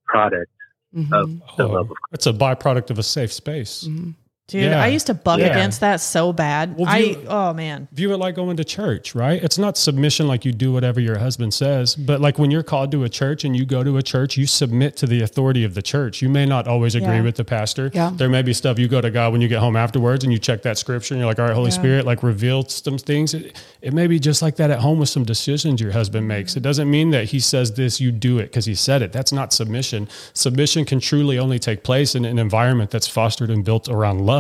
product 0.06 0.52
Mhm. 0.94 1.12
of 1.14 1.58
the 1.58 1.64
Oh, 1.64 1.68
love 1.72 1.90
of 1.92 1.98
Christ. 1.98 2.14
it's 2.14 2.28
a 2.28 2.34
byproduct 2.34 2.92
of 2.92 3.00
a 3.00 3.04
safe 3.04 3.32
space. 3.32 3.86
Mhm. 3.88 4.14
Dude, 4.50 4.64
Yeah. 4.66 4.84
I 4.84 4.88
used 4.88 5.08
to 5.08 5.14
buck 5.14 5.40
Yeah. 5.40 5.46
against 5.48 5.80
that 5.80 6.02
so 6.02 6.34
bad. 6.34 6.76
Well, 6.78 6.86
I 6.90 7.16
oh 7.30 7.54
man. 7.54 7.88
view 7.94 8.12
it 8.14 8.18
like 8.18 8.36
going 8.36 8.58
to 8.58 8.66
church, 8.66 9.16
right? 9.16 9.42
It's 9.42 9.58
not 9.58 9.78
submission 9.78 10.28
like 10.28 10.44
you 10.44 10.52
do 10.52 10.74
whatever 10.74 11.00
your 11.00 11.18
husband 11.18 11.54
says, 11.54 11.96
but 11.96 12.20
like 12.20 12.38
when 12.38 12.52
you're 12.52 12.62
called 12.62 12.92
to 12.92 13.06
a 13.06 13.10
church 13.10 13.46
and 13.46 13.56
you 13.56 13.64
go 13.64 13.86
to 13.86 13.96
a 13.96 14.02
church, 14.04 14.36
you 14.36 14.46
submit 14.46 14.98
to 14.98 15.08
the 15.08 15.22
authority 15.22 15.64
of 15.64 15.76
the 15.76 15.82
church. 15.82 16.22
You 16.22 16.28
may 16.28 16.46
not 16.46 16.68
always 16.68 16.94
agree 16.94 17.16
Yeah. 17.16 17.22
with 17.22 17.36
the 17.38 17.46
pastor. 17.46 17.90
Yeah. 17.94 18.12
There 18.14 18.28
may 18.28 18.42
be 18.42 18.52
stuff 18.54 18.78
you 18.78 18.90
go 18.90 19.00
to 19.00 19.10
God 19.10 19.32
when 19.32 19.40
you 19.40 19.48
get 19.48 19.60
home 19.60 19.78
afterwards 19.78 20.26
and 20.26 20.34
you 20.34 20.40
check 20.40 20.62
that 20.64 20.78
scripture 20.78 21.14
and 21.14 21.22
you're 21.22 21.30
like, 21.30 21.40
all 21.40 21.46
right, 21.46 21.56
Holy 21.56 21.70
Yeah. 21.72 21.78
Spirit, 21.78 22.06
like 22.06 22.22
reveal 22.22 22.66
some 22.68 22.98
things. 22.98 23.34
It, 23.34 23.56
it 23.82 23.94
may 23.94 24.08
be 24.08 24.20
just 24.20 24.42
like 24.42 24.58
that 24.58 24.70
at 24.70 24.80
home 24.80 25.00
with 25.00 25.08
some 25.10 25.24
decisions 25.24 25.80
your 25.80 25.94
husband 25.94 26.28
makes. 26.28 26.58
It 26.58 26.64
doesn't 26.64 26.92
mean 26.92 27.12
that 27.12 27.26
he 27.30 27.40
says 27.40 27.72
this, 27.76 28.02
you 28.02 28.12
do 28.12 28.40
it 28.40 28.48
because 28.48 28.66
he 28.66 28.76
said 28.76 29.02
it. 29.02 29.14
That's 29.14 29.32
not 29.32 29.54
submission. 29.54 30.10
Submission 30.34 30.84
can 30.84 31.00
truly 31.00 31.40
only 31.40 31.60
take 31.60 31.84
place 31.84 32.14
in 32.14 32.26
an 32.26 32.38
environment 32.38 32.92
that's 32.92 33.08
fostered 33.08 33.50
and 33.50 33.64
built 33.64 33.88
around 33.88 34.20
love 34.26 34.33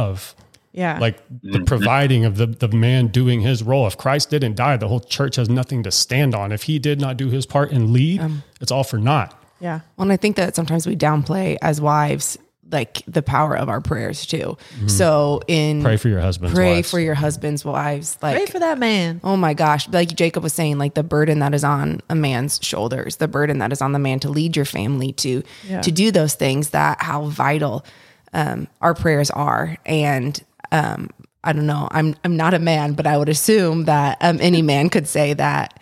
Yeah. 0.75 0.97
like 0.99 1.19
the 1.43 1.59
providing 1.61 2.25
of 2.25 2.37
the, 2.37 2.47
the 2.47 2.67
man 2.67 3.07
doing 3.07 3.41
his 3.41 3.61
role. 3.61 3.85
If 3.85 3.95
Christ 3.95 4.31
didn't 4.31 4.55
die, 4.55 4.75
the 4.77 4.87
whole 4.87 4.99
church 5.01 5.35
has 5.35 5.47
nothing 5.47 5.83
to 5.83 5.91
stand 5.91 6.33
on. 6.33 6.51
If 6.51 6.63
he 6.63 6.79
did 6.79 6.99
not 6.99 7.15
do 7.15 7.29
his 7.29 7.45
part 7.45 7.71
and 7.71 7.91
lead, 7.91 8.19
Um, 8.21 8.41
it's 8.59 8.71
all 8.71 8.83
for 8.83 8.97
naught. 8.97 9.39
yeah. 9.59 9.81
Well, 9.97 10.03
and 10.03 10.11
I 10.11 10.17
think 10.17 10.35
that 10.37 10.55
sometimes 10.55 10.87
we 10.87 10.95
downplay 10.95 11.57
as 11.61 11.79
wives 11.79 12.39
like 12.71 13.03
the 13.05 13.21
power 13.21 13.55
of 13.55 13.69
our 13.69 13.81
prayers 13.81 14.25
too. 14.25 14.57
So 14.87 15.41
in 15.47 15.77
Mm-hmm. 15.77 15.85
Pray 15.85 15.97
for 15.97 16.09
your 16.09 16.21
husband's 16.21 16.55
pray 16.55 16.75
wives. 16.77 16.89
for 16.89 16.99
your 16.99 17.13
husband's 17.13 17.63
wives. 17.63 18.17
Like 18.23 18.35
Pray 18.35 18.45
for 18.47 18.57
that 18.57 18.79
man. 18.79 19.21
Oh 19.23 19.37
my 19.37 19.53
gosh. 19.53 19.87
Like 19.89 20.15
Jacob 20.15 20.41
was 20.41 20.53
saying, 20.53 20.79
like 20.79 20.95
the 20.95 21.03
burden 21.03 21.37
that 21.39 21.53
is 21.53 21.63
on 21.63 22.01
a 22.09 22.15
man's 22.15 22.59
shoulders, 22.63 23.17
the 23.17 23.27
burden 23.27 23.59
that 23.59 23.71
is 23.71 23.79
on 23.81 23.91
the 23.91 23.99
man 23.99 24.19
to 24.21 24.29
lead 24.29 24.55
your 24.55 24.65
family 24.65 25.11
to 25.13 25.43
Yeah. 25.69 25.81
to 25.81 25.91
do 25.91 26.09
those 26.09 26.33
things 26.33 26.69
that 26.71 26.99
how 26.99 27.25
vital 27.25 27.85
um, 28.33 28.67
our 28.81 28.93
prayers 28.93 29.29
are. 29.31 29.77
And 29.85 30.43
um, 30.71 31.09
I 31.43 31.53
don't 31.53 31.67
know, 31.67 31.87
I'm 31.91 32.15
I'm 32.23 32.37
not 32.37 32.53
a 32.53 32.59
man, 32.59 32.93
but 32.93 33.05
I 33.07 33.17
would 33.17 33.29
assume 33.29 33.85
that 33.85 34.17
um, 34.21 34.39
any 34.41 34.61
man 34.61 34.89
could 34.89 35.07
say 35.07 35.33
that 35.33 35.81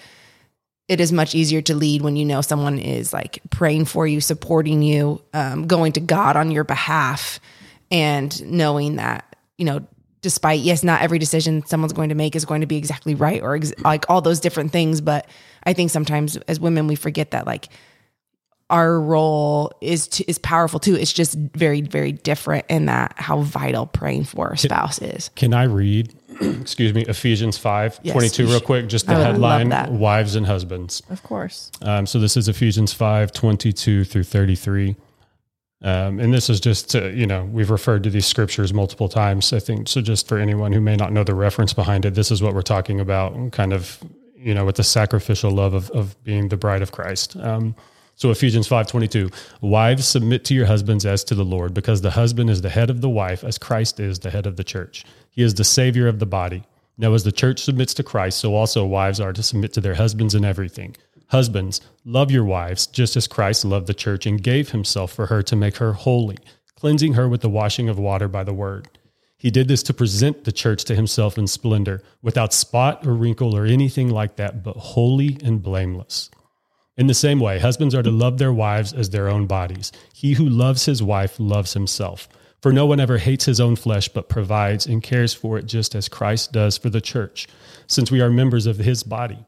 it 0.88 1.00
is 1.00 1.14
much 1.14 1.36
easier 1.36 1.62
to 1.62 1.76
lead 1.76 2.02
when 2.02 2.16
you 2.18 2.26
know 2.26 2.42
someone 2.42 2.78
is 2.78 3.14
like 3.14 3.40
praying 3.50 3.86
for 3.86 4.06
you, 4.06 4.20
supporting 4.20 4.82
you, 4.82 5.22
um, 5.34 5.68
going 5.68 5.94
to 5.94 6.02
God 6.02 6.36
on 6.36 6.52
your 6.52 6.64
behalf, 6.64 7.40
and 7.90 8.44
knowing 8.52 8.98
that 8.98 9.36
you 9.58 9.66
know, 9.66 9.86
despite 10.22 10.60
yes, 10.62 10.84
not 10.84 11.02
every 11.02 11.20
decision 11.20 11.66
someone's 11.66 11.94
going 11.94 12.10
to 12.10 12.16
make 12.16 12.36
is 12.36 12.46
going 12.46 12.62
to 12.62 12.68
be 12.68 12.78
exactly 12.78 13.16
right 13.16 13.42
or 13.42 13.56
ex- 13.56 13.74
like 13.80 14.10
all 14.10 14.22
those 14.22 14.40
different 14.40 14.72
things, 14.72 15.00
but 15.00 15.28
I 15.64 15.74
think 15.74 15.92
sometimes 15.92 16.38
as 16.48 16.60
women 16.60 16.88
we 16.88 16.96
forget 16.96 17.32
that 17.32 17.46
like 17.46 17.70
our 18.72 19.00
role 19.00 19.72
is 19.82 20.08
to, 20.08 20.30
is 20.30 20.40
powerful 20.40 20.80
too. 20.80 20.96
It's 20.96 21.14
just 21.14 21.36
very 21.36 21.82
very 21.82 22.12
different 22.12 22.66
in 22.70 22.88
that 22.88 23.14
how 23.18 23.42
vital 23.42 23.86
praying 23.86 24.24
for 24.24 24.50
our 24.50 24.56
spouse 24.56 25.00
is. 25.00 25.30
Can 25.36 25.54
I 25.54 25.64
read, 25.64 26.16
excuse 26.42 26.94
me, 26.94 27.04
Ephesians 27.06 27.58
5 27.58 28.00
Yes, 28.02 28.14
22 28.14 28.48
real 28.48 28.62
quick? 28.62 28.88
Just 28.88 29.08
I 29.10 29.14
the 29.14 29.20
love 29.20 29.32
headline 29.34 29.70
that. 29.70 29.92
Wives 29.92 30.36
and 30.36 30.48
Husbands. 30.48 31.04
Of 31.10 31.22
course. 31.22 31.72
Um, 31.82 32.08
so 32.08 32.18
this 32.20 32.36
is 32.38 32.48
Ephesians 32.48 32.94
5 32.94 33.32
22 33.32 34.06
through 34.06 34.24
33. 34.24 34.96
Um, 35.84 36.20
and 36.20 36.32
this 36.32 36.50
is 36.50 36.60
just 36.60 36.92
to, 36.92 37.12
you 37.12 37.26
know, 37.26 37.46
we've 37.46 37.72
referred 37.72 38.04
to 38.04 38.10
these 38.12 38.28
scriptures 38.28 38.72
multiple 38.72 39.10
times, 39.10 39.52
I 39.52 39.60
think. 39.60 39.88
So 39.88 40.00
just 40.00 40.28
for 40.28 40.38
anyone 40.38 40.72
who 40.74 40.82
may 40.82 40.96
not 40.96 41.12
know 41.12 41.24
the 41.24 41.34
reference 41.34 41.74
behind 41.74 42.06
it, 42.06 42.14
this 42.14 42.30
is 42.30 42.42
what 42.42 42.54
we're 42.54 42.62
talking 42.62 43.00
about, 43.00 43.52
kind 43.52 43.74
of, 43.74 44.02
you 44.36 44.54
know, 44.54 44.64
with 44.64 44.76
the 44.76 44.84
sacrificial 44.84 45.50
love 45.50 45.74
of, 45.74 45.90
of 45.92 46.24
being 46.24 46.50
the 46.50 46.58
bride 46.58 46.84
of 46.84 46.92
Christ. 46.92 47.36
Um, 47.38 47.76
so 48.22 48.30
Ephesians 48.30 48.68
5:22, 48.68 49.32
wives 49.62 50.06
submit 50.06 50.46
to 50.46 50.54
your 50.54 50.68
husbands 50.68 51.08
as 51.08 51.24
to 51.24 51.34
the 51.34 51.44
Lord, 51.44 51.74
because 51.74 52.02
the 52.02 52.12
husband 52.12 52.52
is 52.52 52.62
the 52.62 52.70
head 52.70 52.92
of 52.92 53.02
the 53.02 53.10
wife, 53.10 53.44
as 53.44 53.58
Christ 53.58 54.00
is 54.00 54.20
the 54.20 54.30
head 54.30 54.46
of 54.46 54.58
the 54.58 54.64
church. 54.64 55.04
He 55.32 55.42
is 55.42 55.56
the 55.56 55.64
savior 55.64 56.08
of 56.08 56.20
the 56.20 56.28
body. 56.28 56.62
Now, 57.00 57.16
as 57.16 57.24
the 57.24 57.32
church 57.32 57.60
submits 57.60 57.96
to 57.96 58.04
Christ, 58.04 58.38
so 58.38 58.54
also 58.54 58.86
wives 58.86 59.20
are 59.20 59.34
to 59.34 59.42
submit 59.42 59.74
to 59.74 59.82
their 59.82 59.96
husbands 59.96 60.36
in 60.36 60.46
everything. 60.46 60.96
Husbands, 61.30 61.82
love 62.06 62.30
your 62.30 62.44
wives, 62.44 62.86
just 62.86 63.18
as 63.18 63.26
Christ 63.26 63.66
loved 63.66 63.88
the 63.88 63.94
church 63.96 64.28
and 64.28 64.44
gave 64.44 64.70
himself 64.70 65.12
for 65.12 65.26
her 65.26 65.42
to 65.42 65.56
make 65.56 65.78
her 65.78 65.94
holy, 65.94 66.38
cleansing 66.76 67.14
her 67.14 67.28
with 67.28 67.42
the 67.42 67.50
washing 67.50 67.90
of 67.90 67.98
water 67.98 68.28
by 68.28 68.44
the 68.44 68.54
word. 68.54 68.88
He 69.36 69.50
did 69.50 69.68
this 69.68 69.82
to 69.82 69.96
present 69.96 70.44
the 70.44 70.52
church 70.52 70.84
to 70.84 70.96
himself 70.96 71.40
in 71.40 71.48
splendor, 71.48 72.04
without 72.22 72.54
spot 72.54 73.04
or 73.08 73.16
wrinkle 73.16 73.58
or 73.58 73.66
anything 73.66 74.12
like 74.12 74.36
that, 74.36 74.64
but 74.64 74.78
holy 74.78 75.40
and 75.44 75.64
blameless. 75.64 76.30
In 76.98 77.08
the 77.08 77.14
same 77.14 77.40
way, 77.40 77.60
husbands 77.60 77.96
are 77.96 78.04
to 78.04 78.12
love 78.12 78.38
their 78.38 78.54
wives 78.54 78.94
as 78.94 79.10
their 79.10 79.30
own 79.30 79.48
bodies. 79.48 79.92
He 80.14 80.34
who 80.34 80.48
loves 80.48 80.86
his 80.86 81.02
wife 81.02 81.40
loves 81.40 81.74
himself. 81.74 82.28
For 82.62 82.72
no 82.72 82.86
one 82.86 83.00
ever 83.00 83.18
hates 83.18 83.46
his 83.46 83.60
own 83.60 83.76
flesh, 83.76 84.08
but 84.08 84.30
provides 84.30 84.86
and 84.86 85.02
cares 85.02 85.34
for 85.34 85.58
it 85.58 85.66
just 85.66 85.96
as 85.96 86.08
Christ 86.08 86.52
does 86.52 86.78
for 86.78 86.90
the 86.90 87.02
church, 87.02 87.48
since 87.88 88.12
we 88.12 88.22
are 88.22 88.30
members 88.30 88.68
of 88.68 88.78
his 88.78 89.02
body. 89.04 89.40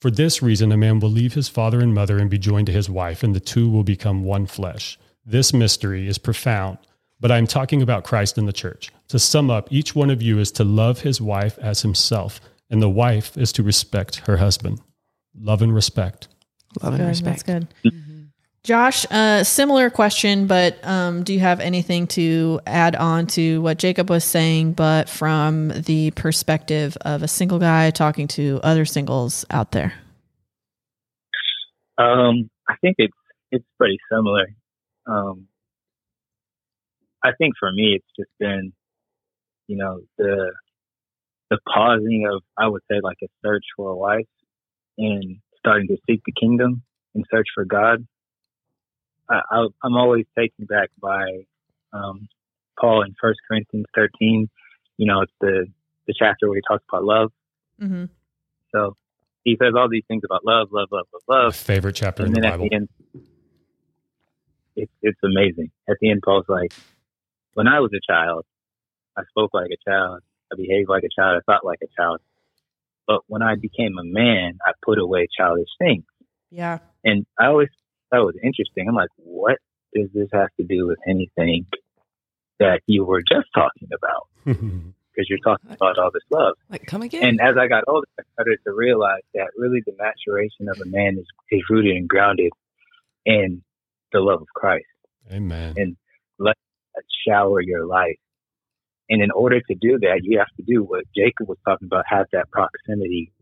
For 0.00 0.10
this 0.10 0.42
reason, 0.42 0.72
a 0.72 0.76
man 0.76 1.00
will 1.00 1.10
leave 1.10 1.34
his 1.34 1.48
father 1.48 1.80
and 1.80 1.94
mother 1.94 2.18
and 2.18 2.30
be 2.30 2.38
joined 2.38 2.66
to 2.66 2.72
his 2.72 2.88
wife, 2.88 3.22
and 3.22 3.34
the 3.34 3.40
two 3.40 3.68
will 3.68 3.84
become 3.84 4.24
one 4.24 4.46
flesh. 4.46 4.98
This 5.26 5.52
mystery 5.52 6.08
is 6.08 6.16
profound, 6.16 6.78
but 7.20 7.30
I 7.30 7.38
am 7.38 7.46
talking 7.46 7.82
about 7.82 8.04
Christ 8.04 8.38
and 8.38 8.48
the 8.48 8.52
church. 8.52 8.90
To 9.08 9.18
sum 9.18 9.50
up, 9.50 9.70
each 9.70 9.94
one 9.94 10.10
of 10.10 10.22
you 10.22 10.38
is 10.38 10.50
to 10.52 10.64
love 10.64 11.00
his 11.00 11.20
wife 11.20 11.58
as 11.58 11.82
himself, 11.82 12.40
and 12.70 12.80
the 12.80 12.88
wife 12.88 13.36
is 13.36 13.52
to 13.52 13.62
respect 13.62 14.16
her 14.26 14.38
husband. 14.38 14.80
Love 15.34 15.60
and 15.60 15.74
respect. 15.74 16.28
Love 16.82 16.94
and 16.94 17.08
respect. 17.08 17.46
That's 17.46 17.72
good. 17.82 17.92
Josh, 18.64 19.04
uh, 19.10 19.44
similar 19.44 19.90
question, 19.90 20.46
but 20.46 20.82
um, 20.86 21.22
do 21.22 21.34
you 21.34 21.40
have 21.40 21.60
anything 21.60 22.06
to 22.08 22.60
add 22.66 22.96
on 22.96 23.26
to 23.26 23.60
what 23.60 23.76
Jacob 23.76 24.08
was 24.08 24.24
saying, 24.24 24.72
but 24.72 25.10
from 25.10 25.68
the 25.68 26.12
perspective 26.12 26.96
of 27.02 27.22
a 27.22 27.28
single 27.28 27.58
guy 27.58 27.90
talking 27.90 28.26
to 28.28 28.60
other 28.62 28.86
singles 28.86 29.44
out 29.50 29.72
there? 29.72 29.92
Um, 31.98 32.48
I 32.66 32.76
think 32.80 32.96
it's 32.96 33.12
it's 33.50 33.66
pretty 33.78 33.98
similar. 34.10 34.46
Um, 35.06 35.46
I 37.22 37.32
think 37.36 37.54
for 37.60 37.70
me, 37.70 37.96
it's 37.96 38.06
just 38.18 38.30
been, 38.40 38.72
you 39.66 39.76
know, 39.76 40.00
the 40.16 40.52
the 41.50 41.58
pausing 41.68 42.26
of 42.32 42.42
I 42.56 42.66
would 42.68 42.82
say 42.90 43.00
like 43.02 43.18
a 43.22 43.26
search 43.44 43.64
for 43.76 43.90
a 43.90 43.96
wife 43.96 44.24
and 44.96 45.36
starting 45.64 45.88
to 45.88 45.96
seek 46.06 46.20
the 46.26 46.32
kingdom 46.38 46.82
and 47.14 47.24
search 47.32 47.46
for 47.54 47.64
God. 47.64 48.06
I, 49.30 49.40
I, 49.50 49.66
I'm 49.82 49.96
always 49.96 50.26
taken 50.38 50.66
back 50.66 50.90
by 51.00 51.24
um, 51.92 52.28
Paul 52.78 53.02
in 53.02 53.14
First 53.20 53.40
Corinthians 53.48 53.86
13. 53.94 54.48
You 54.98 55.06
know, 55.06 55.22
it's 55.22 55.32
the 55.40 55.66
the 56.06 56.14
chapter 56.16 56.48
where 56.48 56.56
he 56.56 56.62
talks 56.70 56.84
about 56.90 57.02
love. 57.04 57.32
Mm-hmm. 57.80 58.04
So 58.72 58.94
he 59.42 59.56
says 59.60 59.72
all 59.76 59.88
these 59.88 60.04
things 60.06 60.22
about 60.24 60.44
love, 60.44 60.68
love, 60.70 60.88
love, 60.92 61.06
love, 61.12 61.22
love. 61.28 61.56
favorite 61.56 61.94
chapter 61.94 62.22
in 62.24 62.28
And 62.28 62.36
the 62.36 62.40
then 62.42 62.50
at 62.52 62.58
Bible. 62.58 62.68
the 62.68 62.74
end, 62.76 62.88
it's 64.76 64.92
it's 65.02 65.18
amazing. 65.24 65.70
At 65.88 65.96
the 66.00 66.10
end, 66.10 66.20
Paul's 66.22 66.44
like, 66.48 66.72
"When 67.54 67.66
I 67.68 67.80
was 67.80 67.90
a 67.94 68.00
child, 68.12 68.44
I 69.16 69.22
spoke 69.30 69.52
like 69.54 69.70
a 69.70 69.90
child, 69.90 70.20
I 70.52 70.56
behaved 70.56 70.88
like 70.90 71.04
a 71.04 71.08
child, 71.20 71.40
I 71.40 71.50
thought 71.50 71.64
like 71.64 71.78
a 71.82 71.88
child. 71.96 72.20
But 73.06 73.20
when 73.26 73.42
I 73.42 73.54
became 73.54 73.96
a 73.98 74.04
man, 74.04 74.58
I 74.66 74.72
put 74.84 74.98
away 74.98 75.28
childish 75.36 75.68
things." 75.78 76.04
Yeah. 76.50 76.78
And 77.04 77.26
I 77.38 77.46
always 77.46 77.68
thought 78.10 78.22
it 78.22 78.24
was 78.24 78.38
interesting. 78.42 78.88
I'm 78.88 78.94
like, 78.94 79.10
"What 79.16 79.58
does 79.94 80.08
this 80.14 80.28
have 80.32 80.48
to 80.58 80.64
do 80.64 80.86
with 80.86 80.98
anything 81.08 81.66
that 82.58 82.80
you 82.86 83.04
were 83.04 83.22
just 83.22 83.48
talking 83.54 83.88
about?" 83.92 84.28
Because 85.14 85.28
you're 85.30 85.38
talking 85.44 85.70
about 85.70 85.96
all 85.96 86.10
this 86.12 86.24
love. 86.28 86.54
Like, 86.68 86.86
come 86.86 87.02
again? 87.02 87.22
And 87.22 87.40
as 87.40 87.54
I 87.56 87.68
got 87.68 87.84
older, 87.86 88.08
I 88.18 88.24
started 88.32 88.58
to 88.64 88.72
realize 88.72 89.22
that 89.32 89.46
really 89.56 89.80
the 89.86 89.92
maturation 89.96 90.68
of 90.68 90.80
a 90.80 90.86
man 90.86 91.16
is, 91.16 91.26
is 91.52 91.62
rooted 91.70 91.94
and 91.94 92.08
grounded 92.08 92.50
in 93.24 93.62
the 94.12 94.18
love 94.18 94.40
of 94.40 94.48
Christ. 94.54 94.86
Amen. 95.32 95.74
And 95.76 95.96
let 96.38 96.56
that 96.94 97.04
shower 97.26 97.60
your 97.60 97.86
life. 97.86 98.16
And 99.10 99.22
in 99.22 99.30
order 99.30 99.60
to 99.60 99.74
do 99.74 99.98
that, 100.00 100.20
you 100.22 100.38
have 100.38 100.48
to 100.56 100.62
do 100.66 100.82
what 100.82 101.04
Jacob 101.14 101.48
was 101.48 101.58
talking 101.66 101.86
about, 101.86 102.04
have 102.08 102.26
that 102.32 102.50
proximity 102.50 103.32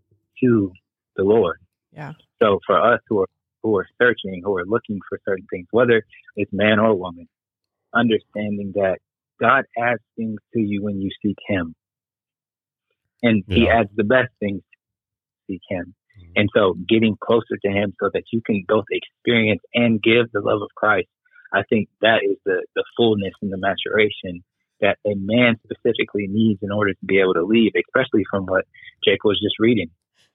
to 0.43 0.73
the 1.17 1.23
Lord. 1.23 1.59
Yeah. 1.93 2.13
So 2.43 2.59
for 2.67 2.81
us 2.81 3.01
who 3.09 3.21
are 3.21 3.29
who 3.63 3.77
are 3.77 3.87
searching, 4.01 4.43
who 4.45 4.57
are 4.57 4.67
looking 4.67 4.99
for 5.09 5.21
certain 5.25 5.47
things, 5.51 5.69
whether 5.71 6.03
it's 6.35 6.53
man 6.53 6.81
or 6.81 6.95
woman, 6.95 7.29
understanding 7.95 8.73
that 8.75 8.99
God 9.41 9.65
adds 9.79 10.03
things 10.17 10.41
to 10.55 10.61
you 10.61 10.83
when 10.83 11.01
you 11.01 11.11
seek 11.23 11.37
Him, 11.47 11.75
and 13.23 13.45
He 13.47 13.69
adds 13.69 13.91
the 13.95 14.05
best 14.05 14.31
things 14.41 14.63
to 14.63 15.53
seek 15.53 15.61
Him. 15.69 15.95
Mhm. 16.19 16.33
And 16.37 16.51
so, 16.53 16.75
getting 16.89 17.17
closer 17.21 17.57
to 17.65 17.71
Him 17.71 17.95
so 18.01 18.11
that 18.13 18.25
you 18.33 18.41
can 18.45 18.65
both 18.67 18.87
experience 18.91 19.63
and 19.75 20.03
give 20.03 20.33
the 20.33 20.41
love 20.41 20.61
of 20.61 20.71
Christ, 20.75 21.09
I 21.53 21.63
think 21.69 21.89
that 22.01 22.25
is 22.25 22.37
the 22.45 22.65
the 22.75 22.85
fullness 22.97 23.35
and 23.43 23.53
the 23.53 23.59
maturation 23.59 24.43
that 24.83 24.99
a 25.07 25.15
man 25.15 25.57
specifically 25.65 26.27
needs 26.29 26.61
in 26.63 26.71
order 26.71 26.93
to 26.93 27.07
be 27.07 27.21
able 27.21 27.35
to 27.35 27.45
leave, 27.45 27.73
especially 27.77 28.25
from 28.29 28.45
what 28.47 28.67
Jake 29.05 29.25
was 29.25 29.41
just 29.41 29.59
reading. 29.59 29.91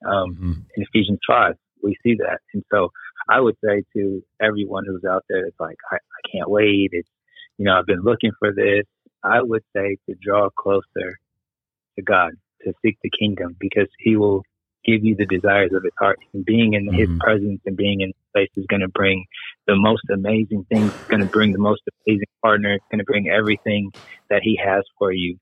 Um, 0.05 0.35
Mhm. 0.35 0.65
in 0.75 0.83
Ephesians 0.83 1.19
5. 1.27 1.55
We 1.83 1.95
see 2.03 2.15
that. 2.15 2.39
And 2.53 2.63
so 2.71 2.91
I 3.29 3.39
would 3.39 3.55
say 3.63 3.83
to 3.93 4.23
everyone 4.39 4.85
who's 4.85 5.03
out 5.05 5.23
there, 5.29 5.45
it's 5.45 5.59
like, 5.59 5.77
I, 5.91 5.95
I 5.95 6.29
can't 6.31 6.49
wait. 6.49 6.89
It's, 6.93 7.09
you 7.57 7.65
know, 7.65 7.77
I've 7.77 7.85
been 7.85 8.01
looking 8.01 8.31
for 8.39 8.53
this. 8.53 8.85
I 9.23 9.41
would 9.41 9.63
say 9.75 9.97
to 10.07 10.15
draw 10.21 10.49
closer 10.51 11.17
to 11.95 12.01
God, 12.03 12.33
to 12.61 12.73
seek 12.83 12.97
the 13.01 13.09
kingdom, 13.09 13.55
because 13.59 13.87
He 13.99 14.15
will 14.15 14.43
give 14.85 15.03
you 15.03 15.15
the 15.15 15.25
desires 15.25 15.71
of 15.73 15.83
His 15.83 15.93
heart. 15.99 16.19
And 16.33 16.45
being 16.45 16.73
in 16.73 16.91
His 16.93 17.09
Mhm. 17.09 17.19
presence 17.19 17.61
and 17.65 17.75
being 17.75 18.01
in 18.01 18.09
His 18.09 18.15
place 18.33 18.49
is 18.55 18.65
going 18.67 18.81
to 18.81 18.87
bring 18.89 19.25
the 19.65 19.75
most 19.75 20.03
amazing 20.11 20.65
things. 20.65 20.93
It's 20.93 21.07
going 21.09 21.21
to 21.21 21.27
bring 21.27 21.51
the 21.51 21.59
most 21.59 21.81
amazing 22.05 22.27
partner. 22.41 22.73
It's 22.73 22.85
going 22.91 22.99
to 22.99 23.05
bring 23.05 23.29
everything 23.29 23.91
that 24.29 24.41
He 24.43 24.55
has 24.63 24.83
for 24.97 25.11
you 25.11 25.37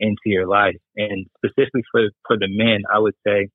into 0.00 0.22
your 0.26 0.46
life. 0.46 0.76
And 0.96 1.26
specifically 1.36 1.82
for 1.92 2.08
for 2.26 2.36
the 2.38 2.48
men, 2.48 2.82
I 2.92 2.98
would 2.98 3.14
say, 3.26 3.48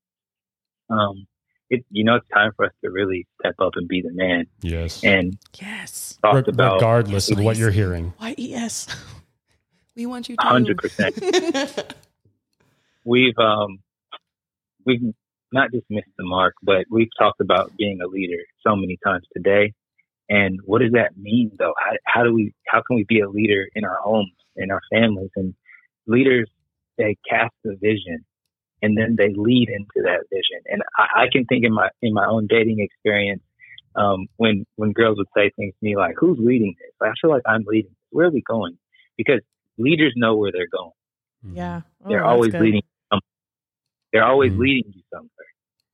um, 0.90 1.28
it 1.70 1.84
you 1.92 2.04
know, 2.06 2.16
it's 2.16 2.28
time 2.30 2.52
for 2.56 2.66
us 2.66 2.72
to 2.84 2.90
really 2.90 3.28
step 3.42 3.56
up 3.60 3.74
and 3.76 3.88
be 3.88 4.02
the 4.02 4.14
man. 4.14 4.46
Yes. 4.62 5.04
And 5.04 5.38
Yes. 5.60 6.18
talk 6.22 6.36
Re- 6.36 6.44
about 6.48 6.76
regardless 6.76 7.30
of 7.32 7.40
what 7.40 7.58
you're 7.58 7.72
hearing. 7.72 8.14
Y 8.22 8.36
E 8.38 8.54
S. 8.54 8.88
we 9.96 10.06
want 10.06 10.30
you 10.30 10.38
to. 10.38 10.44
hundred 10.46 10.78
percent. 10.78 11.16
We've 13.04 13.38
um, 13.38 13.80
we've 14.88 15.14
not 15.52 15.72
just 15.72 15.86
missed 15.90 16.10
the 16.18 16.26
mark, 16.26 16.56
but 16.64 16.86
we've 16.90 17.10
talked 17.20 17.42
about 17.42 17.72
being 17.78 18.00
a 18.04 18.08
leader 18.08 18.42
so 18.66 18.76
many 18.76 18.98
times 19.06 19.26
today. 19.36 19.74
And 20.30 20.60
what 20.64 20.82
does 20.82 20.94
that 20.94 21.18
mean, 21.18 21.52
though? 21.60 21.74
How, 21.78 21.92
how 22.06 22.24
do 22.24 22.34
we? 22.34 22.54
How 22.68 22.82
can 22.86 22.96
we 22.96 23.06
be 23.08 23.22
a 23.22 23.30
leader 23.30 23.68
in 23.76 23.86
our 23.86 24.00
homes, 24.02 24.34
in 24.56 24.72
our 24.72 24.82
families? 24.92 25.30
And 25.36 25.54
leaders, 26.06 26.50
they 26.98 27.16
cast 27.30 27.54
the 27.64 27.78
vision, 27.80 28.26
and 28.82 28.98
then 28.98 29.16
they 29.18 29.34
lead 29.34 29.70
into 29.70 30.04
that 30.04 30.26
vision. 30.30 30.64
And 30.66 30.82
I, 30.98 31.24
I 31.24 31.26
can 31.32 31.46
think 31.46 31.64
in 31.64 31.74
my 31.74 31.90
in 32.02 32.14
my 32.14 32.26
own 32.26 32.48
dating 32.48 32.80
experience, 32.80 33.42
um, 33.96 34.28
when 34.36 34.66
when 34.76 34.92
girls 34.92 35.18
would 35.18 35.28
say 35.36 35.50
things 35.56 35.74
to 35.80 35.86
me 35.86 35.96
like, 35.96 36.16
"Who's 36.20 36.40
leading 36.42 36.76
this?" 36.78 36.92
I 37.02 37.14
feel 37.22 37.32
like 37.32 37.44
I'm 37.46 37.64
leading. 37.66 37.96
Where 38.10 38.28
are 38.28 38.32
we 38.32 38.42
going? 38.42 38.78
Because 39.16 39.40
leaders 39.78 40.14
know 40.18 40.36
where 40.36 40.52
they're 40.52 40.68
going. 40.68 40.92
Yeah. 41.54 41.82
Oh, 42.04 42.10
They're 42.10 42.26
always 42.26 42.52
good. 42.52 42.62
leading. 42.62 42.82
They're 44.12 44.26
always 44.26 44.54
Mhm. 44.54 44.60
leading 44.60 44.94
you 44.94 45.02
somewhere, 45.14 45.30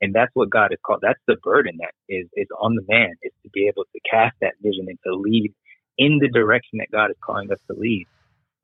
and 0.01 0.14
that's 0.14 0.32
what 0.36 0.49
God 0.49 0.72
is 0.72 0.80
called. 0.86 1.01
That's 1.01 1.22
the 1.28 1.38
burden 1.43 1.78
that 1.80 1.93
is 2.09 2.28
is 2.34 2.47
on 2.59 2.76
the 2.76 2.86
man 2.88 3.14
is 3.24 3.32
to 3.43 3.49
be 3.49 3.68
able 3.68 3.86
to 3.86 3.99
cast 4.09 4.36
that 4.41 4.53
vision 4.61 4.86
and 4.88 4.99
to 5.05 5.16
lead 5.16 5.53
in 5.97 6.20
the 6.20 6.30
direction 6.30 6.80
that 6.80 6.91
God 6.91 7.11
is 7.11 7.18
calling 7.24 7.51
us 7.51 7.59
to 7.70 7.78
lead. 7.78 8.07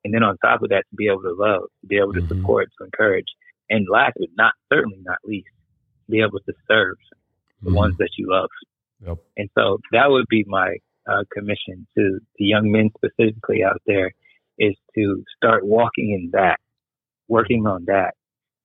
And 0.03 0.13
then 0.13 0.23
on 0.23 0.37
top 0.37 0.61
of 0.63 0.69
that, 0.69 0.85
to 0.89 0.95
be 0.95 1.07
able 1.07 1.23
to 1.23 1.33
love, 1.33 1.63
to 1.81 1.87
be 1.87 1.97
able 1.97 2.13
to 2.13 2.21
Mhm. 2.21 2.27
support, 2.27 2.69
to 2.77 2.85
encourage, 2.85 3.27
and 3.69 3.87
last 3.89 4.13
but 4.17 4.29
not 4.35 4.53
certainly 4.71 4.99
not 5.03 5.17
least, 5.25 5.49
be 6.09 6.21
able 6.21 6.39
to 6.39 6.53
serve 6.67 6.97
the 7.61 7.71
Mhm. 7.71 7.75
ones 7.75 7.97
that 7.97 8.17
you 8.17 8.29
love. 8.29 8.49
Yep. 9.01 9.17
And 9.37 9.49
so 9.57 9.79
that 9.91 10.09
would 10.09 10.27
be 10.29 10.43
my 10.47 10.77
uh, 11.07 11.23
commission 11.31 11.87
to 11.97 12.19
the 12.37 12.45
young 12.45 12.71
men 12.71 12.89
specifically 12.95 13.63
out 13.63 13.81
there 13.87 14.11
is 14.59 14.75
to 14.93 15.23
start 15.35 15.65
walking 15.65 16.11
in 16.11 16.29
that, 16.31 16.59
working 17.27 17.65
on 17.65 17.85
that, 17.85 18.13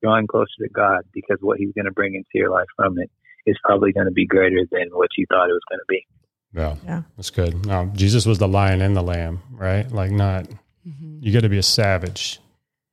drawing 0.04 0.26
closer 0.26 0.46
to 0.60 0.68
God 0.68 1.02
because 1.12 1.38
what 1.40 1.58
He's 1.58 1.72
going 1.74 1.86
to 1.86 1.92
bring 1.92 2.14
into 2.14 2.28
your 2.34 2.50
life 2.50 2.66
from 2.76 2.98
it 2.98 3.10
is 3.46 3.56
probably 3.64 3.92
going 3.92 4.06
to 4.06 4.12
be 4.12 4.26
greater 4.26 4.60
than 4.70 4.88
what 4.92 5.08
you 5.16 5.24
thought 5.30 5.48
it 5.48 5.52
was 5.52 5.62
going 5.70 5.78
to 5.80 5.84
be. 5.88 6.06
Yeah. 6.54 6.76
Yeah. 6.84 7.02
That's 7.16 7.30
good. 7.30 7.66
No, 7.66 7.90
Jesus 7.94 8.26
was 8.26 8.38
the 8.38 8.48
lion 8.48 8.80
and 8.82 8.94
the 8.96 9.02
lamb, 9.02 9.40
right? 9.50 9.90
Like 9.90 10.10
not 10.10 10.46
Mhm. 10.86 11.22
you 11.22 11.32
got 11.32 11.40
to 11.40 11.48
be 11.48 11.58
a 11.58 11.62
savage 11.62 12.38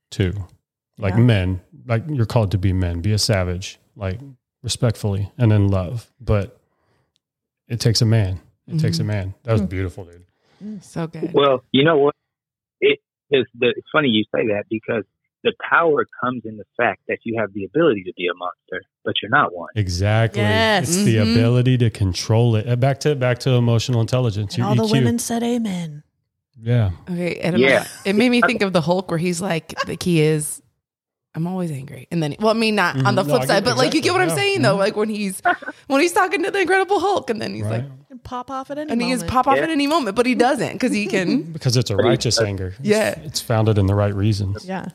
too. 0.10 0.34
Like 0.98 1.14
Yeah. 1.16 1.20
men, 1.22 1.62
like 1.86 2.04
you're 2.08 2.26
called 2.26 2.52
to 2.52 2.58
be 2.58 2.72
men, 2.74 3.02
be 3.02 3.12
a 3.14 3.18
savage, 3.18 3.78
like 3.96 4.20
respectfully 4.64 5.30
and 5.38 5.52
in 5.52 5.68
love. 5.68 6.10
But 6.20 6.58
it 7.68 7.80
takes 7.80 8.02
a 8.02 8.06
man. 8.06 8.40
It 8.68 8.80
takes 8.80 9.00
a 9.00 9.04
Mhm. 9.04 9.08
man. 9.08 9.34
That 9.44 9.54
was 9.54 9.62
Mm. 9.62 9.70
beautiful, 9.70 10.06
dude. 10.06 10.84
So 10.84 11.08
good. 11.08 11.34
Well, 11.34 11.64
you 11.72 11.84
know 11.84 11.98
what? 11.98 12.16
It 12.80 13.00
is 13.32 13.46
the, 13.54 13.74
it's 13.76 13.88
funny 13.92 14.10
you 14.10 14.24
say 14.36 14.48
that 14.48 14.66
because 14.70 15.04
the 15.44 15.54
power 15.70 16.06
comes 16.24 16.44
in 16.46 16.58
the 16.58 16.64
fact 16.78 17.02
that 17.08 17.18
you 17.24 17.40
have 17.40 17.52
the 17.54 17.64
ability 17.66 18.04
to 18.04 18.14
be 18.16 18.28
a 18.28 18.34
monster, 18.36 18.86
but 19.04 19.16
you're 19.22 19.32
not 19.32 19.54
one. 19.56 19.70
Exactly. 19.76 20.42
Yes. 20.42 20.90
It's 20.90 21.04
the 21.04 21.16
Mhm. 21.18 21.32
ability 21.34 21.78
to 21.80 21.90
control 21.90 22.56
it. 22.56 22.68
Uh, 22.70 22.76
Back 22.76 23.00
to 23.02 23.16
back 23.16 23.40
to 23.40 23.52
emotional 23.52 24.02
intelligence. 24.02 24.54
And 24.56 24.60
Your 24.60 24.68
all 24.68 24.76
the 24.76 24.92
women 24.92 25.18
said 25.20 25.42
amen. 25.44 26.04
Yeah. 26.62 26.92
Okay, 27.10 27.38
and 27.38 27.58
Yeah. 27.58 27.86
it 28.06 28.16
made 28.16 28.30
me 28.30 28.42
think 28.46 28.62
of 28.62 28.72
the 28.74 28.82
Hulk 28.82 29.10
where 29.10 29.18
he's 29.18 29.42
like, 29.42 29.74
like 29.88 30.04
he 30.04 30.22
is. 30.22 30.62
I'm 31.34 31.48
always 31.48 31.72
angry, 31.72 32.08
and 32.12 32.22
then 32.22 32.36
well, 32.40 32.50
I 32.50 32.54
mean, 32.54 32.76
not 32.76 32.98
on 33.06 33.16
the 33.16 33.24
Mhm. 33.24 33.28
No, 33.28 33.36
flip 33.38 33.48
side, 33.48 33.64
get- 33.64 33.64
but 33.64 33.78
like 33.78 33.94
you 33.94 34.02
get 34.02 34.12
what 34.12 34.22
I'm 34.22 34.30
saying 34.32 34.58
yeah. 34.62 34.68
though, 34.68 34.76
Mhm. 34.76 34.80
like 34.80 34.96
when 34.98 35.08
he's 35.10 35.42
when 35.88 36.02
he's 36.02 36.12
talking 36.12 36.44
to 36.44 36.52
the 36.52 36.60
Incredible 36.60 37.00
Hulk, 37.00 37.30
and 37.30 37.42
then 37.42 37.54
he's 37.56 37.64
right. 37.64 37.86
like, 38.12 38.24
pop 38.24 38.52
off 38.52 38.70
at 38.70 38.78
any 38.78 38.92
and 38.92 39.02
he 39.02 39.12
is 39.12 39.24
pop 39.24 39.48
off 39.48 39.56
Yeah. 39.56 39.64
at 39.64 39.70
any 39.70 39.88
moment, 39.88 40.18
but 40.18 40.26
he 40.26 40.36
doesn't 40.36 40.74
because 40.74 40.92
he 40.92 41.06
can. 41.08 41.42
because 41.54 41.78
it's 41.78 41.90
a 41.90 41.96
righteous 41.96 42.40
anger. 42.42 42.68
It's- 42.82 42.86
Yeah. 42.86 43.16
It's 43.26 43.40
founded 43.40 43.78
in 43.78 43.86
the 43.88 43.96
right 43.96 44.14
reasons. 44.14 44.66
Yeah. 44.66 44.88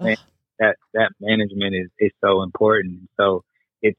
Man. 0.00 0.16
that 0.58 0.76
that 0.94 1.10
management 1.20 1.74
is 1.74 1.90
is 1.98 2.12
so 2.22 2.42
important. 2.42 3.08
So 3.16 3.42
it's 3.82 3.98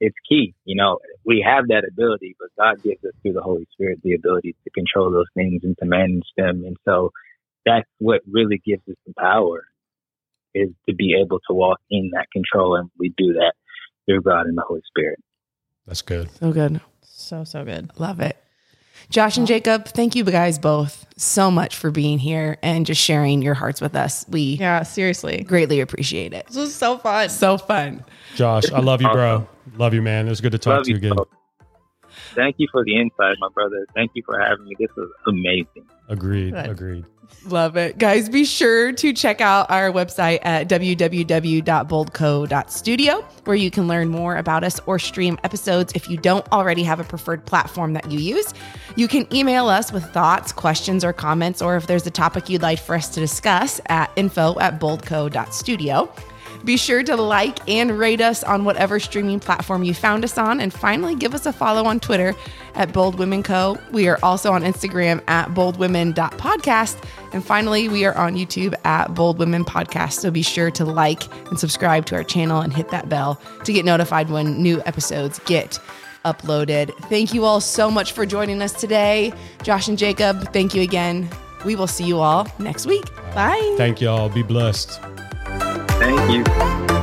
it's 0.00 0.16
key. 0.28 0.54
You 0.64 0.76
know, 0.76 0.98
we 1.24 1.44
have 1.46 1.68
that 1.68 1.84
ability, 1.88 2.36
but 2.38 2.48
God 2.58 2.82
gives 2.82 3.04
us 3.04 3.12
through 3.22 3.34
the 3.34 3.42
Holy 3.42 3.66
Spirit 3.72 4.00
the 4.02 4.14
ability 4.14 4.56
to 4.64 4.70
control 4.70 5.10
those 5.10 5.30
things 5.34 5.62
and 5.64 5.76
to 5.78 5.86
manage 5.86 6.26
them. 6.36 6.64
And 6.64 6.76
so 6.84 7.10
that's 7.66 7.88
what 7.98 8.20
really 8.30 8.60
gives 8.64 8.82
us 8.88 8.96
the 9.06 9.14
power 9.18 9.64
is 10.54 10.70
to 10.88 10.94
be 10.94 11.14
able 11.20 11.38
to 11.48 11.54
walk 11.54 11.78
in 11.90 12.10
that 12.14 12.26
control, 12.32 12.76
and 12.76 12.90
we 12.98 13.14
do 13.16 13.34
that 13.34 13.52
through 14.06 14.22
God 14.22 14.46
and 14.46 14.56
the 14.56 14.64
Holy 14.66 14.82
Spirit. 14.86 15.20
That's 15.86 16.02
good. 16.02 16.30
So 16.30 16.52
good, 16.52 16.80
So 17.02 17.44
so 17.44 17.64
good. 17.64 17.90
love 17.98 18.20
it. 18.20 18.36
Josh 19.08 19.36
and 19.36 19.46
Jacob, 19.46 19.86
thank 19.86 20.14
you 20.14 20.24
guys 20.24 20.58
both 20.58 21.06
so 21.16 21.50
much 21.50 21.76
for 21.76 21.90
being 21.90 22.18
here 22.18 22.58
and 22.62 22.86
just 22.86 23.00
sharing 23.00 23.42
your 23.42 23.54
hearts 23.54 23.80
with 23.80 23.94
us. 23.96 24.24
We 24.28 24.56
Yeah, 24.60 24.82
seriously. 24.82 25.42
greatly 25.42 25.80
appreciate 25.80 26.32
it. 26.32 26.46
This 26.46 26.56
was 26.56 26.74
so 26.74 26.98
fun. 26.98 27.28
So 27.28 27.58
fun. 27.58 28.04
Josh, 28.36 28.70
I 28.70 28.80
love 28.80 29.02
you, 29.02 29.10
bro. 29.10 29.46
Love 29.76 29.94
you, 29.94 30.02
man. 30.02 30.26
It 30.26 30.30
was 30.30 30.40
good 30.40 30.52
to 30.52 30.58
talk 30.58 30.76
Love 30.76 30.84
to 30.84 30.90
you 30.90 30.96
again. 30.96 31.14
both. 31.16 31.28
Thank 32.34 32.56
you 32.58 32.68
for 32.70 32.84
the 32.84 32.96
insight, 32.96 33.36
my 33.40 33.48
brother. 33.54 33.86
Thank 33.94 34.12
you 34.14 34.22
for 34.24 34.38
having 34.38 34.64
me. 34.66 34.76
This 34.78 34.90
was 34.96 35.10
amazing. 35.26 35.88
Agreed. 36.08 36.52
Good. 36.54 36.68
Agreed. 36.70 37.04
Love 37.46 37.76
it. 37.76 37.96
Guys, 37.96 38.28
be 38.28 38.44
sure 38.44 38.92
to 38.92 39.14
check 39.14 39.40
out 39.40 39.70
our 39.70 39.90
website 39.90 40.40
at 40.42 40.68
www.boldco.studio, 40.68 43.20
where 43.44 43.56
you 43.56 43.70
can 43.70 43.88
learn 43.88 44.08
more 44.08 44.36
about 44.36 44.62
us 44.62 44.78
or 44.86 44.98
stream 44.98 45.38
episodes 45.42 45.90
if 45.94 46.10
you 46.10 46.18
don't 46.18 46.46
already 46.52 46.82
have 46.82 47.00
a 47.00 47.04
preferred 47.04 47.46
platform 47.46 47.94
that 47.94 48.10
you 48.10 48.18
use. 48.18 48.52
You 48.94 49.08
can 49.08 49.26
email 49.34 49.68
us 49.68 49.90
with 49.90 50.04
thoughts, 50.12 50.52
questions, 50.52 51.02
or 51.02 51.14
comments, 51.14 51.62
or 51.62 51.76
if 51.76 51.86
there's 51.86 52.06
a 52.06 52.10
topic 52.10 52.50
you'd 52.50 52.60
like 52.60 52.78
for 52.78 52.94
us 52.94 53.08
to 53.10 53.20
discuss 53.20 53.80
at 53.86 54.10
info 54.16 54.60
at 54.60 54.78
boldco.studio. 54.78 56.12
Be 56.64 56.76
sure 56.76 57.02
to 57.02 57.16
like 57.16 57.68
and 57.68 57.98
rate 57.98 58.20
us 58.20 58.44
on 58.44 58.64
whatever 58.64 59.00
streaming 59.00 59.40
platform 59.40 59.82
you 59.82 59.94
found 59.94 60.24
us 60.24 60.36
on. 60.36 60.60
And 60.60 60.72
finally, 60.72 61.14
give 61.14 61.34
us 61.34 61.46
a 61.46 61.52
follow 61.52 61.84
on 61.84 62.00
Twitter 62.00 62.34
at 62.74 62.92
Bold 62.92 63.18
Women 63.18 63.42
Co. 63.42 63.78
We 63.92 64.08
are 64.08 64.18
also 64.22 64.52
on 64.52 64.62
Instagram 64.62 65.22
at 65.28 65.48
boldwomen.podcast. 65.48 67.02
And 67.32 67.44
finally, 67.44 67.88
we 67.88 68.04
are 68.04 68.16
on 68.16 68.34
YouTube 68.34 68.74
at 68.84 69.14
Bold 69.14 69.38
Women 69.38 69.64
Podcast. 69.64 70.14
So 70.14 70.30
be 70.30 70.42
sure 70.42 70.70
to 70.72 70.84
like 70.84 71.32
and 71.48 71.58
subscribe 71.58 72.06
to 72.06 72.16
our 72.16 72.24
channel 72.24 72.60
and 72.60 72.72
hit 72.72 72.90
that 72.90 73.08
bell 73.08 73.40
to 73.64 73.72
get 73.72 73.84
notified 73.84 74.30
when 74.30 74.62
new 74.62 74.82
episodes 74.84 75.38
get 75.46 75.78
uploaded. 76.24 76.94
Thank 77.08 77.32
you 77.32 77.44
all 77.44 77.60
so 77.60 77.90
much 77.90 78.12
for 78.12 78.26
joining 78.26 78.60
us 78.62 78.72
today. 78.72 79.32
Josh 79.62 79.88
and 79.88 79.96
Jacob, 79.96 80.52
thank 80.52 80.74
you 80.74 80.82
again. 80.82 81.28
We 81.64 81.76
will 81.76 81.86
see 81.86 82.04
you 82.04 82.20
all 82.20 82.46
next 82.58 82.86
week. 82.86 83.04
Bye. 83.34 83.74
Thank 83.76 84.00
y'all. 84.00 84.28
Be 84.28 84.42
blessed. 84.42 85.00
Thank 86.00 86.30
you. 86.30 86.99